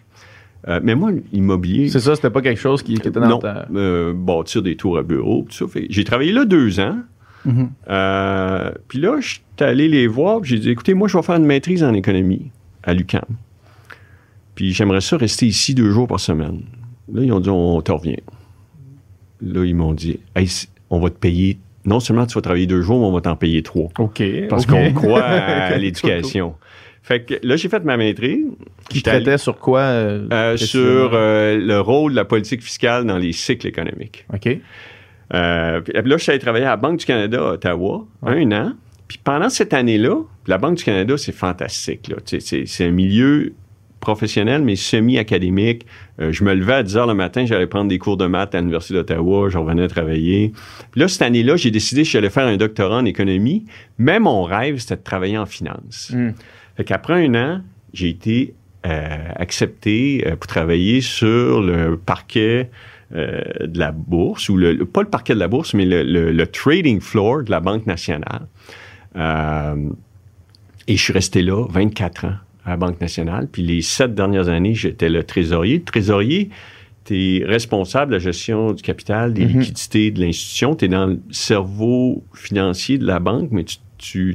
Euh, 0.67 0.79
mais 0.81 0.95
moi, 0.95 1.11
l'immobilier, 1.31 1.89
c'est 1.89 1.99
ça 1.99 2.15
c'était 2.15 2.29
pas 2.29 2.41
quelque 2.41 2.59
chose 2.59 2.81
qui, 2.81 2.93
qui 2.93 3.07
était 3.07 3.19
dans 3.19 3.27
non, 3.27 3.39
ta 3.39 3.67
bâtir 4.13 4.61
des 4.61 4.75
tours 4.75 4.97
à 4.97 5.03
bureau, 5.03 5.45
tout 5.49 5.67
ça. 5.67 5.79
J'ai 5.89 6.03
travaillé 6.03 6.31
là 6.31 6.45
deux 6.45 6.79
ans. 6.79 6.97
Mhm. 7.43 7.69
Euh, 7.89 8.71
puis 8.87 8.99
là, 8.99 9.19
je 9.19 9.27
suis 9.27 9.41
allé 9.59 9.87
les 9.87 10.07
voir, 10.07 10.43
j'ai 10.43 10.59
dit, 10.59 10.69
écoutez, 10.69 10.93
moi, 10.93 11.07
je 11.07 11.17
vais 11.17 11.23
faire 11.23 11.35
une 11.35 11.45
maîtrise 11.45 11.83
en 11.83 11.93
économie 11.93 12.51
à 12.87 12.93
l'UQAM. 12.95 13.21
Puis 14.55 14.73
j'aimerais 14.73 15.01
ça 15.01 15.17
rester 15.17 15.45
ici 15.45 15.75
deux 15.75 15.91
jours 15.91 16.07
par 16.07 16.19
semaine. 16.19 16.61
Là, 17.13 17.21
ils 17.23 17.31
ont 17.31 17.39
dit, 17.39 17.49
on 17.49 17.79
te 17.81 17.91
revient. 17.91 18.17
Là, 19.41 19.63
ils 19.65 19.75
m'ont 19.75 19.93
dit, 19.93 20.19
Hey, 20.35 20.49
on 20.89 20.99
va 20.99 21.09
te 21.11 21.17
payer 21.19 21.59
non 21.85 21.99
seulement 22.01 22.25
tu 22.25 22.33
vas 22.33 22.41
travailler 22.41 22.65
deux 22.67 22.81
jours, 22.81 22.99
mais 22.99 23.05
on 23.05 23.11
va 23.13 23.21
t'en 23.21 23.35
payer 23.37 23.61
trois. 23.63 23.89
OK. 23.99 24.21
Parce 24.49 24.65
qu'on 24.65 24.91
croit 24.93 25.21
à 25.23 25.77
l'éducation. 25.77 26.55
Fait 27.01 27.23
que 27.23 27.35
là, 27.43 27.55
j'ai 27.55 27.69
fait 27.69 27.81
ma 27.85 27.95
maîtrise. 27.95 28.45
Qui 28.89 28.97
allé- 29.07 29.23
traitait 29.23 29.37
sur 29.37 29.57
quoi? 29.57 29.79
euh, 29.81 30.27
euh, 30.33 30.57
sur 30.57 31.11
euh, 31.13 31.57
le 31.57 31.79
rôle 31.79 32.11
de 32.11 32.17
la 32.17 32.25
politique 32.25 32.61
fiscale 32.61 33.05
dans 33.05 33.17
les 33.17 33.31
cycles 33.31 33.67
économiques. 33.67 34.25
OK. 34.33 34.49
Euh, 35.33 35.79
puis 35.81 35.93
là, 35.93 36.17
je 36.17 36.23
suis 36.23 36.31
allé 36.31 36.39
travailler 36.39 36.65
à 36.65 36.69
la 36.71 36.75
Banque 36.77 36.99
du 36.99 37.05
Canada 37.05 37.37
à 37.39 37.51
Ottawa, 37.53 38.05
un 38.23 38.51
an. 38.51 38.73
Puis 39.07 39.19
pendant 39.23 39.49
cette 39.49 39.73
année-là, 39.73 40.17
la 40.47 40.57
Banque 40.57 40.77
du 40.77 40.83
Canada, 40.83 41.17
c'est 41.17 41.31
fantastique. 41.31 42.11
C'est 42.25 42.85
un 42.85 42.91
milieu 42.91 43.53
professionnel, 43.99 44.61
mais 44.63 44.75
semi-académique. 44.75 45.85
Euh, 46.19 46.31
je 46.31 46.43
me 46.43 46.53
levais 46.53 46.73
à 46.73 46.83
10 46.83 46.97
heures 46.97 47.07
le 47.07 47.13
matin, 47.15 47.45
j'allais 47.45 47.65
prendre 47.67 47.87
des 47.89 47.97
cours 47.97 48.15
de 48.17 48.27
maths 48.27 48.53
à 48.53 48.59
l'Université 48.59 48.93
d'Ottawa, 48.93 49.49
je 49.49 49.57
revenais 49.57 49.87
travailler. 49.87 50.51
Puis 50.91 51.01
là, 51.01 51.07
cette 51.07 51.23
année-là, 51.23 51.55
j'ai 51.55 51.71
décidé 51.71 52.03
que 52.03 52.09
j'allais 52.09 52.29
faire 52.29 52.45
un 52.47 52.57
doctorat 52.57 52.97
en 52.97 53.05
économie, 53.05 53.65
mais 53.97 54.19
mon 54.19 54.43
rêve, 54.43 54.77
c'était 54.77 54.97
de 54.97 55.03
travailler 55.03 55.37
en 55.37 55.45
finance. 55.47 56.11
Mm. 56.13 56.29
Fait 56.77 56.83
qu'après 56.83 57.25
un 57.25 57.33
an, 57.35 57.61
j'ai 57.93 58.09
été 58.09 58.53
euh, 58.85 59.17
accepté 59.35 60.23
euh, 60.27 60.35
pour 60.35 60.45
travailler 60.47 61.01
sur 61.01 61.61
le 61.61 61.97
parquet 61.97 62.69
de 63.09 63.79
la 63.79 63.93
bourse, 63.93 64.49
ou 64.49 64.57
le, 64.57 64.73
le- 64.73 64.85
pas 64.85 65.01
le 65.01 65.07
parquet 65.09 65.33
de 65.33 65.39
la 65.39 65.47
bourse, 65.47 65.73
mais 65.73 65.85
le, 65.85 66.03
le- 66.03 66.31
le 66.33 66.47
trading 66.47 66.99
floor 66.99 67.43
de 67.43 67.51
la 67.51 67.61
Banque 67.61 67.85
nationale. 67.87 68.47
Euh, 69.17 69.89
et 70.87 70.95
je 70.95 71.01
suis 71.01 71.13
resté 71.13 71.41
là 71.41 71.65
24 71.69 72.25
ans 72.25 72.33
à 72.65 72.71
la 72.71 72.77
Banque 72.77 73.01
nationale. 73.01 73.47
Puis 73.51 73.61
les 73.63 73.81
sept 73.81 74.13
dernières 74.13 74.49
années, 74.49 74.73
j'étais 74.73 75.09
le 75.09 75.23
trésorier. 75.23 75.77
Le 75.79 75.83
trésorier, 75.83 76.49
tu 77.05 77.37
es 77.37 77.45
responsable 77.45 78.11
de 78.11 78.17
la 78.17 78.23
gestion 78.23 78.73
du 78.73 78.81
capital, 78.83 79.33
des 79.33 79.45
Mhm. 79.45 79.59
liquidités 79.59 80.11
de 80.11 80.21
l'institution. 80.21 80.75
Tu 80.75 80.85
es 80.85 80.87
dans 80.87 81.07
le 81.07 81.19
cerveau 81.31 82.23
financier 82.33 82.97
de 82.97 83.05
la 83.05 83.19
banque, 83.19 83.49
mais 83.51 83.63
tu 83.63 83.77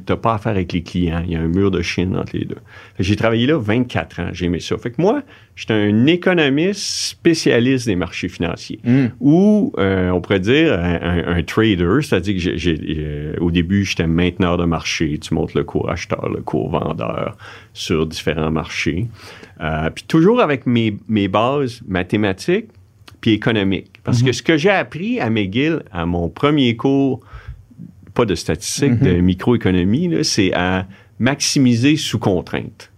n'as 0.09 0.17
pas 0.17 0.35
affaire 0.35 0.53
avec 0.53 0.73
les 0.73 0.83
clients. 0.83 1.23
Il 1.25 1.33
y 1.33 1.37
a 1.37 1.41
un 1.41 1.49
mur 1.49 1.71
de 1.71 1.83
Chine 1.83 2.17
entre 2.17 2.37
les 2.37 2.45
deux. 2.45 2.59
J'ai 2.99 3.17
travaillé 3.17 3.47
là 3.47 3.59
24 3.59 4.21
ans. 4.21 4.29
J'ai 4.33 4.47
aimé 4.47 4.61
ça. 4.61 4.77
Fait 4.79 4.91
que 4.91 5.01
moi, 5.01 5.23
j'étais 5.57 5.75
un 5.75 6.07
économiste 6.07 6.81
spécialiste 6.81 7.87
des 7.87 7.97
marchés 7.97 8.29
financiers 8.29 8.81
Mm. 8.85 9.07
ou 9.21 9.73
euh, 9.79 10.11
on 10.11 10.21
pourrait 10.21 10.41
dire 10.41 10.73
un, 10.75 10.99
un- 11.03 11.37
un 11.37 11.43
trader, 11.43 11.99
c'est-à-dire 12.03 12.35
que 12.35 12.57
j'ai- 12.57 12.81
euh, 12.99 13.35
au 13.41 13.51
début, 13.51 13.85
j'étais 13.85 14.07
mainteneur 14.07 14.57
de 14.57 14.65
marché. 14.65 15.19
Tu 15.19 15.35
montes 15.35 15.55
le 15.55 15.65
cours 15.65 15.91
acheteur, 15.91 16.29
le 16.29 16.43
cours 16.43 16.71
vendeur 16.71 17.37
sur 17.73 18.07
différents 18.07 18.51
marchés. 18.51 19.07
Euh, 19.61 19.91
puis 19.91 20.05
toujours 20.09 20.41
avec 20.41 20.67
mes, 20.67 20.97
mes 21.09 21.29
bases 21.29 21.83
mathématiques 21.87 22.67
puis 23.21 23.33
économiques. 23.33 24.01
Parce 24.03 24.21
que 24.25 24.33
ce 24.33 24.43
que 24.43 24.57
j'ai 24.57 24.71
appris 24.71 25.21
à 25.21 25.31
McGill, 25.31 25.85
à 25.93 26.07
mon 26.07 26.29
premier 26.29 26.75
cours, 26.75 27.21
pas 28.15 28.25
de 28.25 28.35
statistiques, 28.35 28.99
de 29.01 29.13
microéconomie, 29.21 30.09
là, 30.09 30.23
c'est 30.25 30.53
à 30.55 30.87
maximiser 31.19 31.97
sous 31.97 32.19
contrainte. 32.19 32.89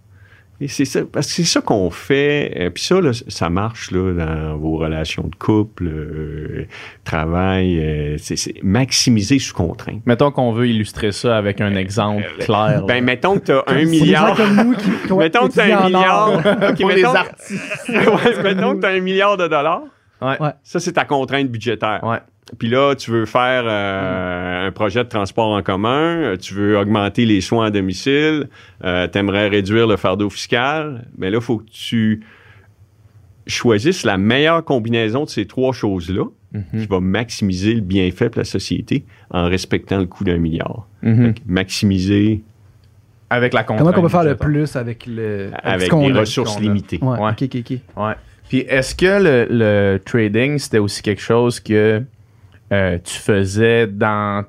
Et 0.61 0.69
c'est 0.69 0.85
ça, 0.85 1.01
parce 1.11 1.27
que 1.27 1.33
c'est 1.33 1.43
ça 1.43 1.59
qu'on 1.59 1.89
fait. 1.89 2.53
euh, 2.57 2.69
Puis 2.69 2.81
ça, 2.85 3.01
là, 3.01 3.11
ça 3.27 3.49
marche 3.49 3.91
là, 3.91 4.13
dans 4.13 4.55
vos 4.57 4.77
relations 4.77 5.23
de 5.27 5.35
couple, 5.35 5.85
euh, 5.87 6.65
travail. 7.03 7.77
euh, 7.77 8.15
c'est, 8.17 8.63
maximiser 8.63 9.37
sous 9.37 9.53
contrainte. 9.53 10.01
Mettons 10.05 10.31
qu'on 10.31 10.53
veut 10.53 10.69
illustrer 10.69 11.11
ça 11.11 11.37
avec 11.37 11.59
un 11.59 11.75
exemple 11.75 12.23
clair. 12.39 12.83
Ben, 12.87 13.03
mettons 13.03 13.37
que 13.37 13.45
tu 13.45 13.51
as 13.51 13.63
un 13.67 13.83
milliard. 13.83 14.37
comme 14.37 14.55
nous 14.55 14.75
qui, 14.77 14.89
mettons 15.13 15.49
que 15.49 15.53
tu 15.53 15.59
as 15.59 15.77
un 15.77 15.85
milliard. 15.87 16.41
les 16.79 16.85
mettons, 16.85 17.09
artistes. 17.15 17.89
ouais, 17.89 18.43
mettons 18.43 18.75
que 18.75 18.79
tu 18.79 18.85
as 18.85 18.91
un 18.91 19.01
milliard 19.01 19.35
de 19.35 19.47
dollars. 19.49 19.83
Ouais. 20.21 20.37
Ça, 20.63 20.79
c'est 20.79 20.93
ta 20.93 21.03
contrainte 21.03 21.49
budgétaire. 21.49 21.99
Ouais. 22.01 22.19
Puis 22.59 22.67
là, 22.69 22.93
tu 22.95 23.09
veux 23.11 23.25
faire 23.25 23.63
euh, 23.65 24.67
un 24.67 24.71
projet 24.71 25.03
de 25.03 25.09
transport 25.09 25.47
en 25.47 25.63
commun, 25.63 26.17
euh, 26.17 26.37
tu 26.37 26.53
veux 26.53 26.77
augmenter 26.77 27.25
les 27.25 27.41
soins 27.41 27.65
à 27.67 27.71
domicile, 27.71 28.49
euh, 28.83 29.07
tu 29.11 29.17
aimerais 29.17 29.47
réduire 29.47 29.87
le 29.87 29.97
fardeau 29.97 30.29
fiscal, 30.29 31.07
mais 31.17 31.31
là, 31.31 31.37
il 31.39 31.43
faut 31.43 31.57
que 31.57 31.69
tu 31.71 32.21
choisisses 33.47 34.03
la 34.03 34.17
meilleure 34.17 34.63
combinaison 34.63 35.23
de 35.25 35.29
ces 35.29 35.45
trois 35.45 35.73
choses-là 35.73 36.25
Mhm. 36.53 36.81
qui 36.81 36.87
va 36.87 36.99
maximiser 37.01 37.73
le 37.73 37.81
bienfait 37.81 38.29
pour 38.29 38.39
la 38.39 38.45
société 38.45 39.03
en 39.29 39.45
respectant 39.45 39.97
le 39.99 40.05
coût 40.05 40.23
d'un 40.23 40.37
milliard. 40.37 40.87
Mhm. 41.01 41.33
Maximiser 41.45 42.43
Avec 43.29 43.53
la. 43.53 43.63
Comment 43.63 43.89
on 43.89 44.01
peut 44.01 44.07
faire 44.07 44.23
le 44.23 44.35
plus 44.37 44.75
avec 44.75 45.05
le 45.07 45.49
avec 45.63 45.89
des 45.91 46.11
ressources 46.13 46.59
limitées. 46.59 46.99
Ouais, 47.01 47.19
Ouais. 47.19 47.31
ok, 47.31 47.43
ok, 47.43 47.55
ok. 47.71 47.77
Ouais. 48.03 48.13
Puis 48.47 48.59
est-ce 48.59 48.93
que 48.95 49.21
le, 49.21 49.47
le 49.49 49.97
trading, 49.97 50.57
c'était 50.59 50.77
aussi 50.77 51.01
quelque 51.01 51.21
chose 51.21 51.59
que 51.59 52.03
euh, 52.71 52.97
tu 53.03 53.13
faisais 53.19 53.87
dans 53.87 54.45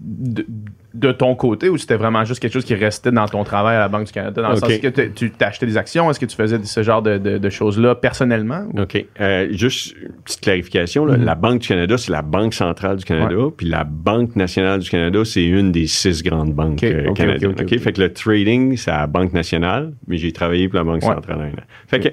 de, 0.00 0.46
de 0.94 1.10
ton 1.12 1.34
côté 1.34 1.68
ou 1.68 1.76
c'était 1.76 1.96
vraiment 1.96 2.24
juste 2.24 2.40
quelque 2.40 2.52
chose 2.52 2.64
qui 2.64 2.74
restait 2.76 3.10
dans 3.10 3.26
ton 3.26 3.42
travail 3.42 3.74
à 3.76 3.80
la 3.80 3.88
Banque 3.88 4.06
du 4.06 4.12
Canada? 4.12 4.40
Dans 4.42 4.50
le 4.50 4.56
sens 4.56 4.78
que 4.78 5.08
tu 5.08 5.30
t'achetais 5.32 5.66
des 5.66 5.76
actions, 5.76 6.08
est-ce 6.08 6.20
que 6.20 6.26
tu 6.26 6.36
faisais 6.36 6.62
ce 6.62 6.82
genre 6.84 7.02
de, 7.02 7.18
de- 7.18 7.38
de 7.38 7.50
choses-là 7.50 7.96
personnellement? 7.96 8.64
ou- 8.72 8.80
OK. 8.82 9.04
Euh, 9.20 9.48
juste 9.50 9.94
une 10.00 10.12
petite 10.24 10.40
clarification. 10.40 11.04
là. 11.04 11.16
Mhm. 11.16 11.24
La 11.24 11.34
Banque 11.34 11.60
du 11.62 11.68
Canada, 11.68 11.98
c'est 11.98 12.12
la 12.12 12.22
Banque 12.22 12.54
centrale 12.54 12.96
du 12.96 13.04
Canada. 13.04 13.34
Puis 13.56 13.66
la 13.68 13.82
Banque 13.82 14.36
nationale 14.36 14.78
du 14.78 14.88
Canada, 14.88 15.24
c'est 15.24 15.44
une 15.44 15.72
des 15.72 15.88
six 15.88 16.22
grandes 16.22 16.52
banques 16.54 16.74
OK, 16.74 16.84
euh, 16.84 17.12
canadiennes. 17.12 17.54
OK. 17.60 17.78
Fait 17.78 17.92
que 17.92 18.00
le 18.00 18.12
trading, 18.12 18.76
c'est 18.76 18.92
à 18.92 18.98
la 19.00 19.06
Banque 19.08 19.32
nationale, 19.32 19.94
mais 20.06 20.16
j'ai 20.16 20.30
travaillé 20.32 20.68
pour 20.68 20.78
la 20.78 20.84
Banque 20.84 21.02
Ouais. 21.02 21.14
centrale. 21.14 21.52
Fait 21.88 21.98
que 22.00 22.08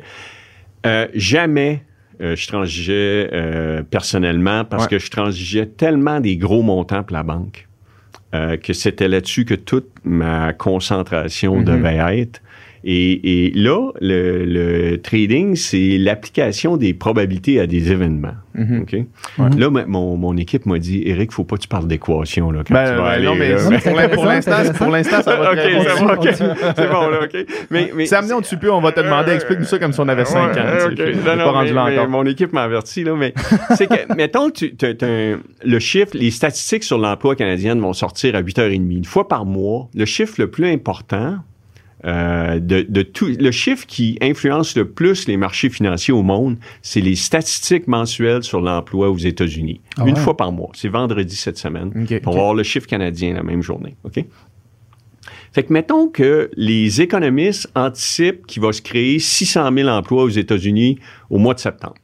euh, 0.88 1.08
jamais 1.14 1.84
euh, 2.22 2.36
je 2.36 2.48
transigeais 2.48 3.30
euh, 3.34 3.82
personnellement 3.84 4.64
parce 4.66 4.84
Ouais. 4.84 4.90
que 4.90 5.00
je 5.00 5.10
transigeais 5.10 5.66
tellement 5.66 6.20
des 6.20 6.38
gros 6.38 6.62
montants 6.62 7.04
pour 7.04 7.16
la 7.16 7.24
banque 7.24 7.68
euh, 8.34 8.58
que 8.58 8.74
c'était 8.74 9.08
là-dessus 9.08 9.46
que 9.46 9.54
toute 9.56 9.88
ma 10.04 10.54
concentration 10.54 11.58
Mhm. 11.58 11.66
devait 11.66 12.20
être. 12.22 12.42
Et, 12.88 13.48
et 13.48 13.52
là, 13.56 13.92
le, 14.00 14.46
le 14.46 15.02
trading, 15.02 15.56
c'est 15.56 15.98
l'application 15.98 16.78
des 16.78 16.94
probabilités 16.94 17.60
à 17.60 17.66
des 17.66 17.92
événements. 17.92 18.36
OK? 18.58 18.96
Là, 19.58 19.70
ma- 19.72 19.86
mon, 19.88 20.16
mon 20.18 20.38
équipe 20.38 20.68
m'a 20.68 20.78
dit, 20.78 21.02
Eric, 21.06 21.32
faut 21.32 21.44
pas 21.44 21.56
que 21.58 21.64
tu 21.64 21.68
parles 21.68 21.88
d'équation 21.88 22.52
là, 22.52 22.62
quand 22.66 22.76
Ben, 22.76 22.86
tu 22.86 22.92
vas 22.98 22.98
ben, 23.02 23.08
aller. 23.10 23.26
non, 23.26 23.36
mais 23.36 23.50
là. 23.50 23.64
Non, 23.64 23.70
mais 23.72 23.80
c'est 23.80 24.10
pour 24.14 24.26
l'instant, 24.26 24.52
c'est 24.64 24.78
pour 24.78 24.88
l'instant, 24.92 25.22
ça 25.24 25.36
va 25.36 25.52
OK, 25.52 25.58
très 25.58 25.72
c'est 25.72 26.06
bon. 26.06 26.22
C'est 26.76 26.88
là, 26.88 27.20
OK. 27.24 27.46
Mais, 27.72 27.92
mais, 27.96 28.06
Samedi, 28.06 28.34
on 28.34 28.38
ne 28.40 28.44
tue 28.44 28.58
plus, 28.58 28.70
on 28.70 28.82
va 28.82 28.92
te 28.92 29.00
demander, 29.02 29.32
explique-nous 29.32 29.66
ça 29.66 29.80
comme 29.80 29.92
si 29.92 30.00
on 30.00 30.08
avait 30.08 30.26
5 30.26 30.54
Ouais, 30.54 30.62
ans. 30.62 30.66
tu 30.96 30.96
sais. 30.98 31.14
Non, 31.16 31.24
pas 31.44 31.52
rendu 31.52 31.74
là 31.74 31.86
encore. 31.86 32.08
mon 32.10 32.26
équipe 32.26 32.54
m'a 32.54 32.62
averti, 32.64 33.04
là, 33.04 33.16
mais 33.18 33.34
c'est 33.76 33.88
que, 33.88 34.16
mettons, 34.16 34.52
tu, 34.52 34.74
un- 35.02 35.40
le 35.66 35.80
chiffre, 35.80 36.12
les 36.14 36.30
statistiques 36.32 36.84
sur 36.84 37.00
l'emploi 37.00 37.36
canadien 37.36 37.76
vont 37.76 37.94
sortir 37.94 38.36
à 38.36 38.44
8h30, 38.44 38.92
une 38.96 39.06
fois 39.06 39.28
par 39.28 39.44
mois. 39.46 39.90
Le 39.96 40.06
chiffre 40.06 40.36
le 40.38 40.52
plus 40.52 40.68
important, 40.72 41.38
euh, 42.06 42.60
de, 42.60 42.86
de 42.88 43.02
tout, 43.02 43.28
le 43.28 43.52
chiffre 43.52 43.86
qui 43.88 44.18
influence 44.22 44.76
le 44.76 44.90
plus 44.90 45.28
les 45.28 45.38
marchés 45.38 45.70
financiers 45.70 46.14
au 46.14 46.22
monde, 46.22 46.58
c'est 46.82 47.02
les 47.02 47.16
statistiques 47.16 47.88
mensuelles 47.88 48.44
sur 48.44 48.62
l'emploi 48.62 49.10
aux 49.10 49.18
États-Unis. 49.18 49.82
Ah 49.98 50.04
une 50.06 50.16
fois 50.16 50.38
par 50.38 50.52
mois. 50.52 50.70
C'est 50.74 50.90
vendredi 50.90 51.36
cette 51.36 51.58
semaine. 51.58 51.92
On 52.26 52.32
va 52.32 52.38
avoir 52.38 52.54
le 52.54 52.64
chiffre 52.64 52.88
canadien 52.88 53.34
la 53.34 53.44
même 53.44 53.62
journée. 53.62 53.96
OK? 54.04 54.24
Fait 55.52 55.64
que 55.64 55.72
mettons 55.72 56.10
que 56.10 56.52
les 56.56 57.02
économistes 57.02 57.72
anticipent 57.76 58.46
qu'il 58.46 58.62
va 58.62 58.74
se 58.74 58.82
créer 58.82 59.20
600 59.20 59.72
000 59.74 59.88
emplois 59.88 60.24
aux 60.24 60.30
États-Unis 60.30 61.00
au 61.30 61.38
mois 61.38 61.54
de 61.54 61.60
septembre. 61.60 61.96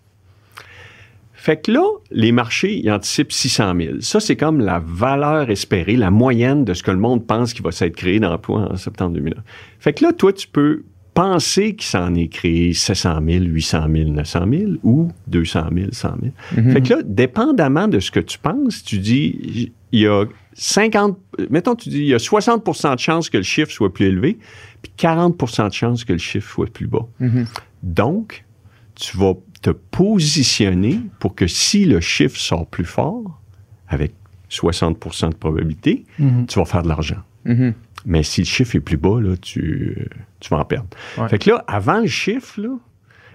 Fait 1.42 1.60
que 1.60 1.72
là, 1.72 1.82
les 2.12 2.32
marchés, 2.32 2.78
ils 2.78 2.92
anticipent 2.92 3.32
600 3.32 3.74
000. 3.76 3.94
Ça, 4.02 4.20
c'est 4.20 4.36
comme 4.36 4.60
la 4.60 4.78
valeur 4.78 5.50
espérée, 5.50 5.96
la 5.96 6.12
moyenne 6.12 6.66
de 6.66 6.76
ce 6.76 6.84
que 6.84 6.92
le 6.92 7.00
monde 7.00 7.26
pense 7.26 7.54
qu'il 7.54 7.64
va 7.64 7.72
s'être 7.72 7.96
créé 7.96 8.20
d'emplois 8.20 8.72
en 8.72 8.78
septembre 8.78 9.16
2009. 9.16 9.44
Fait 9.80 9.94
que 9.94 10.04
là, 10.04 10.14
toi, 10.14 10.32
tu 10.34 10.48
peux 10.48 10.84
penser 11.16 11.76
qu'il 11.76 11.88
s'en 11.88 12.14
est 12.14 12.28
créé 12.28 12.74
700 12.74 13.22
000, 13.28 13.46
800 13.46 13.88
000, 13.92 14.10
900 14.12 14.40
000 14.52 14.72
ou 14.84 15.08
200 15.30 15.70
000, 15.74 15.88
100 15.92 16.10
000. 16.22 16.32
Mhm. 16.58 16.74
Fait 16.74 16.82
que 16.84 16.90
là, 16.94 17.02
dépendamment 17.04 17.88
de 17.88 18.00
ce 18.00 18.12
que 18.12 18.20
tu 18.20 18.38
penses, 18.38 18.84
tu 18.84 19.00
dis, 19.00 19.72
il 19.92 20.00
y 20.00 20.06
a 20.06 20.26
50, 20.54 21.18
mettons, 21.50 21.74
tu 21.74 21.90
dis, 21.90 22.02
il 22.02 22.08
y 22.08 22.14
a 22.14 22.18
60% 22.18 22.94
de 22.94 23.00
chances 23.00 23.32
que 23.32 23.38
le 23.38 23.44
chiffre 23.44 23.72
soit 23.72 23.92
plus 23.92 24.06
élevé, 24.06 24.38
puis 24.84 24.92
40% 24.96 25.70
de 25.70 25.74
chances 25.74 26.04
que 26.06 26.14
le 26.14 26.20
chiffre 26.20 26.52
soit 26.52 26.72
plus 26.72 26.86
bas. 26.86 27.08
Mhm. 27.20 27.48
Donc, 27.82 28.46
tu 28.94 29.18
vas 29.18 29.34
te 29.62 29.70
positionner 29.70 31.00
pour 31.20 31.36
que 31.36 31.48
si 31.48 31.86
le 31.86 32.00
chiffre 32.00 32.38
sort 32.38 32.66
plus 32.68 32.86
fort, 32.86 33.40
avec 33.88 34.14
60% 34.50 35.30
de 35.30 35.36
probabilité, 35.36 36.06
Mhm. 36.20 36.46
tu 36.48 36.60
vas 36.60 36.66
faire 36.66 36.84
de 36.84 36.88
l'argent. 36.90 37.22
Mhm. 37.46 37.74
Mais 38.06 38.24
si 38.24 38.42
le 38.42 38.46
chiffre 38.46 38.76
est 38.76 38.80
plus 38.80 38.98
bas, 38.98 39.20
là, 39.22 39.36
tu, 39.38 39.96
tu 40.40 40.50
vas 40.50 40.58
en 40.60 40.66
perdre. 40.66 40.88
Ouais. 41.18 41.30
Fait 41.30 41.38
que 41.40 41.50
là, 41.52 41.64
avant 41.68 42.00
le 42.00 42.08
chiffre, 42.08 42.60
là, 42.60 42.70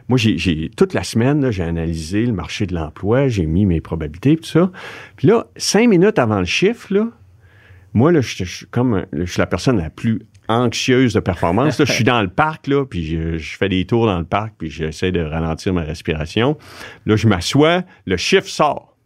moi, 0.08 0.18
j'ai, 0.18 0.70
toute 0.76 0.94
la 0.94 1.02
semaine, 1.02 1.50
j'ai 1.50 1.62
analysé 1.64 2.26
le 2.26 2.32
marché 2.32 2.66
de 2.66 2.74
l'emploi, 2.74 3.28
j'ai 3.28 3.46
mis 3.46 3.66
mes 3.66 3.80
probabilités, 3.80 4.36
tout 4.36 4.44
ça. 4.44 4.70
Puis 5.16 5.26
là, 5.28 5.46
cinq 5.56 5.88
minutes 5.88 6.18
avant 6.18 6.38
le 6.38 6.44
chiffre, 6.44 6.92
là, 6.92 7.08
moi, 7.94 8.12
là, 8.12 8.20
je, 8.20 8.64
comme, 8.70 9.06
je 9.12 9.24
suis 9.24 9.38
la 9.40 9.46
personne 9.46 9.78
la 9.78 9.90
plus 9.90 10.22
anxieuse 10.48 11.14
de 11.14 11.20
performance. 11.20 11.78
Là, 11.78 11.84
je 11.84 11.92
suis 11.94 12.04
dans 12.04 12.22
le 12.22 12.28
parc, 12.28 12.66
là, 12.66 12.84
puis 12.84 13.04
je, 13.06 13.36
je 13.38 13.56
fais 13.56 13.68
des 13.68 13.84
tours 13.86 14.06
dans 14.06 14.18
le 14.18 14.24
parc, 14.24 14.54
puis 14.58 14.70
j'essaie 14.70 15.12
de 15.12 15.20
ralentir 15.20 15.72
ma 15.72 15.82
respiration. 15.82 16.56
Là, 17.06 17.16
je 17.16 17.26
m'assois, 17.28 17.82
le 18.06 18.16
chiffre 18.16 18.48
sort. 18.48 18.96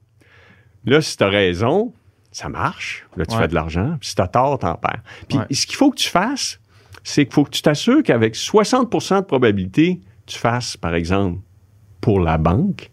Là, 0.85 1.01
si 1.01 1.17
tu 1.17 1.25
as 1.25 1.29
raison, 1.29 1.93
ça 2.33 2.49
marche. 2.49 3.07
Là, 3.17 3.27
tu 3.27 3.35
Ouais. 3.35 3.43
fais 3.43 3.49
de 3.49 3.55
l'argent. 3.55 3.97
Si 4.01 4.15
t'as 4.15 4.29
tort, 4.29 4.59
t'en 4.59 4.75
perds. 4.77 5.03
Puis 5.29 5.39
Ouais. 5.39 5.45
ce 5.51 5.67
qu'il 5.67 5.77
faut 5.77 5.91
que 5.91 5.97
tu 5.99 6.09
fasses, 6.09 6.61
c'est 7.03 7.25
qu'il 7.25 7.35
faut 7.35 7.45
que 7.45 7.51
tu 7.51 7.63
t'assures 7.63 8.03
qu'avec 8.03 8.35
60% 8.37 9.21
de 9.21 9.25
probabilité, 9.27 10.01
tu 10.27 10.39
fasses, 10.39 10.77
par 10.77 10.95
exemple, 10.95 11.39
pour 12.01 12.21
la 12.21 12.39
banque, 12.39 12.91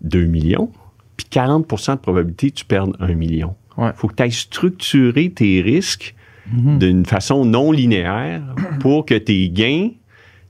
2 0.00 0.24
millions, 0.24 0.72
puis 1.16 1.26
40% 1.30 1.94
de 1.94 2.00
probabilité 2.00 2.50
tu 2.50 2.64
perdes 2.64 2.96
1 3.00 3.14
million. 3.14 3.54
Ouais. 3.76 3.90
Il 3.94 3.96
faut 3.98 4.08
que 4.08 4.14
tu 4.14 4.22
ailles 4.22 4.32
structurer 4.32 5.30
tes 5.30 5.60
risques 5.60 6.14
Mhm. 6.52 6.78
d'une 6.78 7.06
façon 7.06 7.44
non 7.44 7.72
linéaire 7.72 8.42
pour 8.80 9.06
que 9.06 9.14
tes 9.14 9.48
gains 9.50 9.90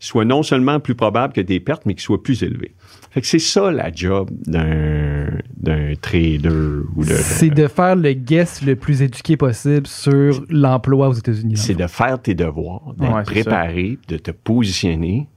soient 0.01 0.25
non 0.25 0.43
seulement 0.43 0.81
plus 0.81 0.95
probables 0.95 1.33
que 1.33 1.41
tes 1.41 1.61
pertes, 1.61 1.87
mais 1.87 1.95
qu'ils 1.95 2.03
soient 2.03 2.23
plus 2.23 2.43
élevés. 2.43 2.75
Fait 3.11 3.21
que 3.21 3.27
c'est 3.27 3.39
ça 3.39 3.71
la 3.71 3.93
job 3.93 4.29
d'un 4.47 5.29
d'un 5.57 5.95
trader 6.01 6.49
ou 6.97 7.05
de. 7.05 7.11
C'est 7.15 7.49
de 7.49 7.69
faire 7.69 7.97
le 7.97 8.13
guess 8.13 8.61
le 8.63 8.75
plus 8.77 9.01
éduqué 9.03 9.37
possible 9.37 9.87
sur 9.87 10.45
l'emploi 10.51 11.09
aux 11.09 11.15
États-Unis. 11.15 11.57
c'est 11.57 11.75
de 11.75 11.87
faire 11.87 12.21
tes 12.21 12.35
devoirs, 12.35 12.93
d'être 12.99 13.09
Ouais, 13.13 13.25
ça. 13.25 13.31
préparé, 13.31 13.99
de 14.09 14.17
te 14.19 14.31
positionner. 14.33 15.29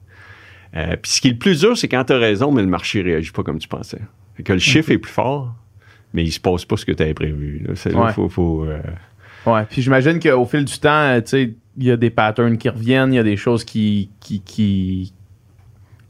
Euh, 0.76 0.96
Puis 1.02 1.12
ce 1.14 1.22
qui 1.22 1.28
est 1.30 1.32
le 1.32 1.38
plus 1.38 1.62
dur, 1.62 1.78
c'est 1.78 1.88
quand 1.88 2.04
tu 2.04 2.14
as 2.14 2.18
raison, 2.18 2.52
mais 2.52 2.62
le 2.62 2.68
marché 2.68 3.02
réagit 3.02 3.32
pas 3.32 3.44
comme 3.44 3.60
tu 3.60 3.68
pensais. 3.70 4.02
Fait 4.36 4.44
que 4.44 4.54
le 4.54 4.60
chiffre 4.60 4.92
est 4.92 4.98
plus 4.98 5.12
fort, 5.12 5.56
mais 6.14 6.24
il 6.24 6.32
se 6.32 6.40
passe 6.42 6.66
pas 6.66 6.76
ce 6.78 6.86
que 6.86 6.92
tu 6.92 7.04
avais 7.04 7.14
prévu. 7.14 7.64
là. 7.68 8.12
Faut, 8.28 8.66
euh, 8.66 8.80
Ouais, 9.48 9.64
puis 9.70 9.82
j'imagine 9.82 10.20
qu'au 10.20 10.46
fil 10.46 10.66
du 10.66 10.78
temps, 10.80 10.90
euh, 10.92 11.22
tu 11.22 11.28
sais, 11.30 11.54
il 11.78 11.84
y 11.86 11.92
a 11.92 11.98
des 11.98 12.10
patterns 12.10 12.58
qui 12.58 12.70
reviennent, 12.70 13.14
il 13.14 13.16
y 13.16 13.20
a 13.20 13.24
des 13.24 13.38
choses 13.38 13.64
qui, 13.64 14.10
qui, 14.20 14.42
qui, 14.42 15.14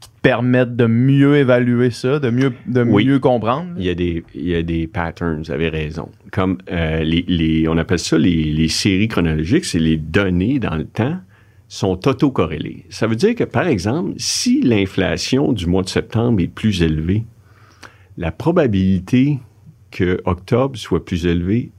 te 0.00 0.06
permettent 0.22 0.76
de 0.76 0.86
mieux 0.86 1.36
évaluer 1.36 1.90
ça, 1.90 2.18
de 2.18 2.30
mieux, 2.30 2.52
de 2.66 2.82
Oui. 2.82 3.06
mieux 3.06 3.18
comprendre. 3.20 3.70
il 3.76 3.84
y 3.84 3.90
a 3.90 3.94
des, 3.94 4.24
il 4.34 4.48
y 4.48 4.54
a 4.54 4.62
des 4.62 4.86
patterns, 4.86 5.42
vous 5.42 5.50
avez 5.50 5.68
raison. 5.68 6.08
Comme 6.32 6.58
euh, 6.70 7.00
les, 7.04 7.24
les- 7.28 7.68
on 7.68 7.76
appelle 7.78 7.98
ça 7.98 8.18
les, 8.18 8.44
les 8.52 8.68
séries 8.68 9.08
chronologiques, 9.08 9.64
c'est 9.66 9.78
les 9.78 9.96
données 9.96 10.58
dans 10.58 10.74
le 10.74 10.84
temps 10.84 11.18
sont 11.68 12.08
autocorrélées. 12.08 12.86
Ça 12.88 13.06
veut 13.06 13.14
dire 13.16 13.34
que, 13.34 13.44
par 13.44 13.66
exemple, 13.66 14.12
si 14.16 14.62
l'inflation 14.62 15.52
du 15.52 15.66
mois 15.66 15.82
de 15.82 15.88
septembre 15.90 16.40
est 16.40 16.46
plus 16.48 16.82
élevée, 16.82 17.24
la 18.16 18.32
probabilité 18.32 19.38
que 19.90 20.20
octobre 20.24 20.76
soit 20.78 21.04
plus 21.04 21.26
élevé 21.26 21.70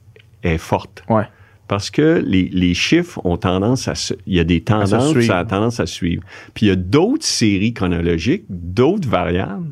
est 0.43 0.57
forte. 0.59 1.03
Ouais. 1.09 1.23
Parce 1.69 1.89
que 1.91 2.21
les, 2.25 2.49
les 2.51 2.73
chiffres 2.73 3.21
ont 3.25 3.37
tendance 3.37 3.87
à 3.87 3.93
se, 3.95 4.13
il 4.27 4.35
y 4.35 4.39
a 4.39 4.43
des 4.43 4.59
tendances, 4.61 5.11
suivre. 5.11 5.25
ça 5.27 5.37
a 5.39 5.45
tendance 5.45 5.79
à 5.79 5.85
suivre. 5.85 6.23
Puis 6.53 6.65
il 6.65 6.69
y 6.69 6.71
a 6.71 6.75
d'autres 6.75 7.25
séries 7.25 7.73
chronologiques, 7.73 8.43
d'autres 8.49 9.07
variables 9.07 9.71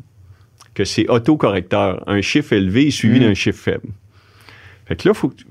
que 0.74 0.84
c'est 0.84 1.08
autocorrecteur. 1.08 2.04
Un 2.06 2.20
chiffre 2.22 2.52
élevé 2.52 2.86
est 2.86 2.90
suivi 2.92 3.18
Mm. 3.18 3.22
d'un 3.24 3.34
chiffre 3.34 3.58
faible. 3.60 3.88
Fait 4.86 4.94
que 4.96 5.08
là, 5.08 5.12
faut, 5.12 5.28
que- 5.30 5.42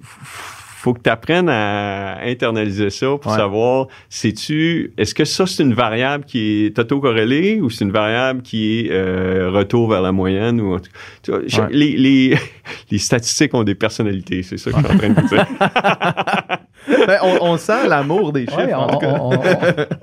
faut 0.80 0.94
que 0.94 1.02
tu 1.02 1.10
apprennes 1.10 1.50
à 1.50 2.20
internaliser 2.24 2.92
ça 2.92 3.08
pour 3.20 3.32
Ouais. 3.32 3.38
savoir, 3.38 3.88
sais-tu, 4.10 4.94
est-ce 4.98 5.16
que 5.16 5.26
ça, 5.26 5.48
c'est 5.48 5.64
une 5.64 5.74
variable 5.74 6.24
qui 6.24 6.66
est 6.68 6.78
autocorrélée 6.78 7.60
ou 7.62 7.70
c'est 7.72 7.84
une 7.84 7.92
variable 7.92 8.44
qui 8.44 8.80
est 8.82 8.92
euh, 8.92 9.50
retour 9.52 9.90
vers 9.90 10.02
la 10.04 10.12
moyenne? 10.12 10.62
Ou, 10.62 10.78
tu 11.24 11.32
vois, 11.32 11.42
je- 11.48 11.62
Ouais. 11.62 11.68
les, 11.72 11.98
les, 11.98 12.38
les 12.92 12.98
statistiques 13.00 13.56
ont 13.56 13.64
des 13.64 13.74
personnalités, 13.76 14.44
c'est 14.44 14.58
ça 14.58 14.72
que 14.72 14.78
je 14.78 14.84
suis 14.86 14.94
en 14.96 14.98
train 15.00 15.10
de 15.10 15.20
vous 15.22 15.28
dire. 15.28 15.46
Ben, 17.06 17.18
on, 17.22 17.38
on 17.42 17.58
sent 17.58 17.88
l'amour 17.90 18.32
des 18.32 18.46
chiffres. 18.46 18.58
Ouais, 18.66 18.74
en 18.74 18.88
tout 18.88 19.00
cas. 19.00 19.18
on- 19.20 19.32
on- 19.32 19.42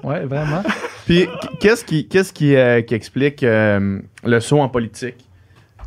on- 0.03 0.09
ouais, 0.09 0.25
vraiment. 0.27 0.63
Puis 1.07 1.27
qu'est-ce 1.61 1.83
qui, 1.85 2.07
qu'est-ce 2.09 2.33
qui, 2.33 2.55
euh, 2.57 2.83
qui 2.83 2.95
explique 2.95 3.43
euh, 3.43 4.01
le 4.25 4.41
saut 4.41 4.61
en 4.61 4.69
politique 4.69 5.17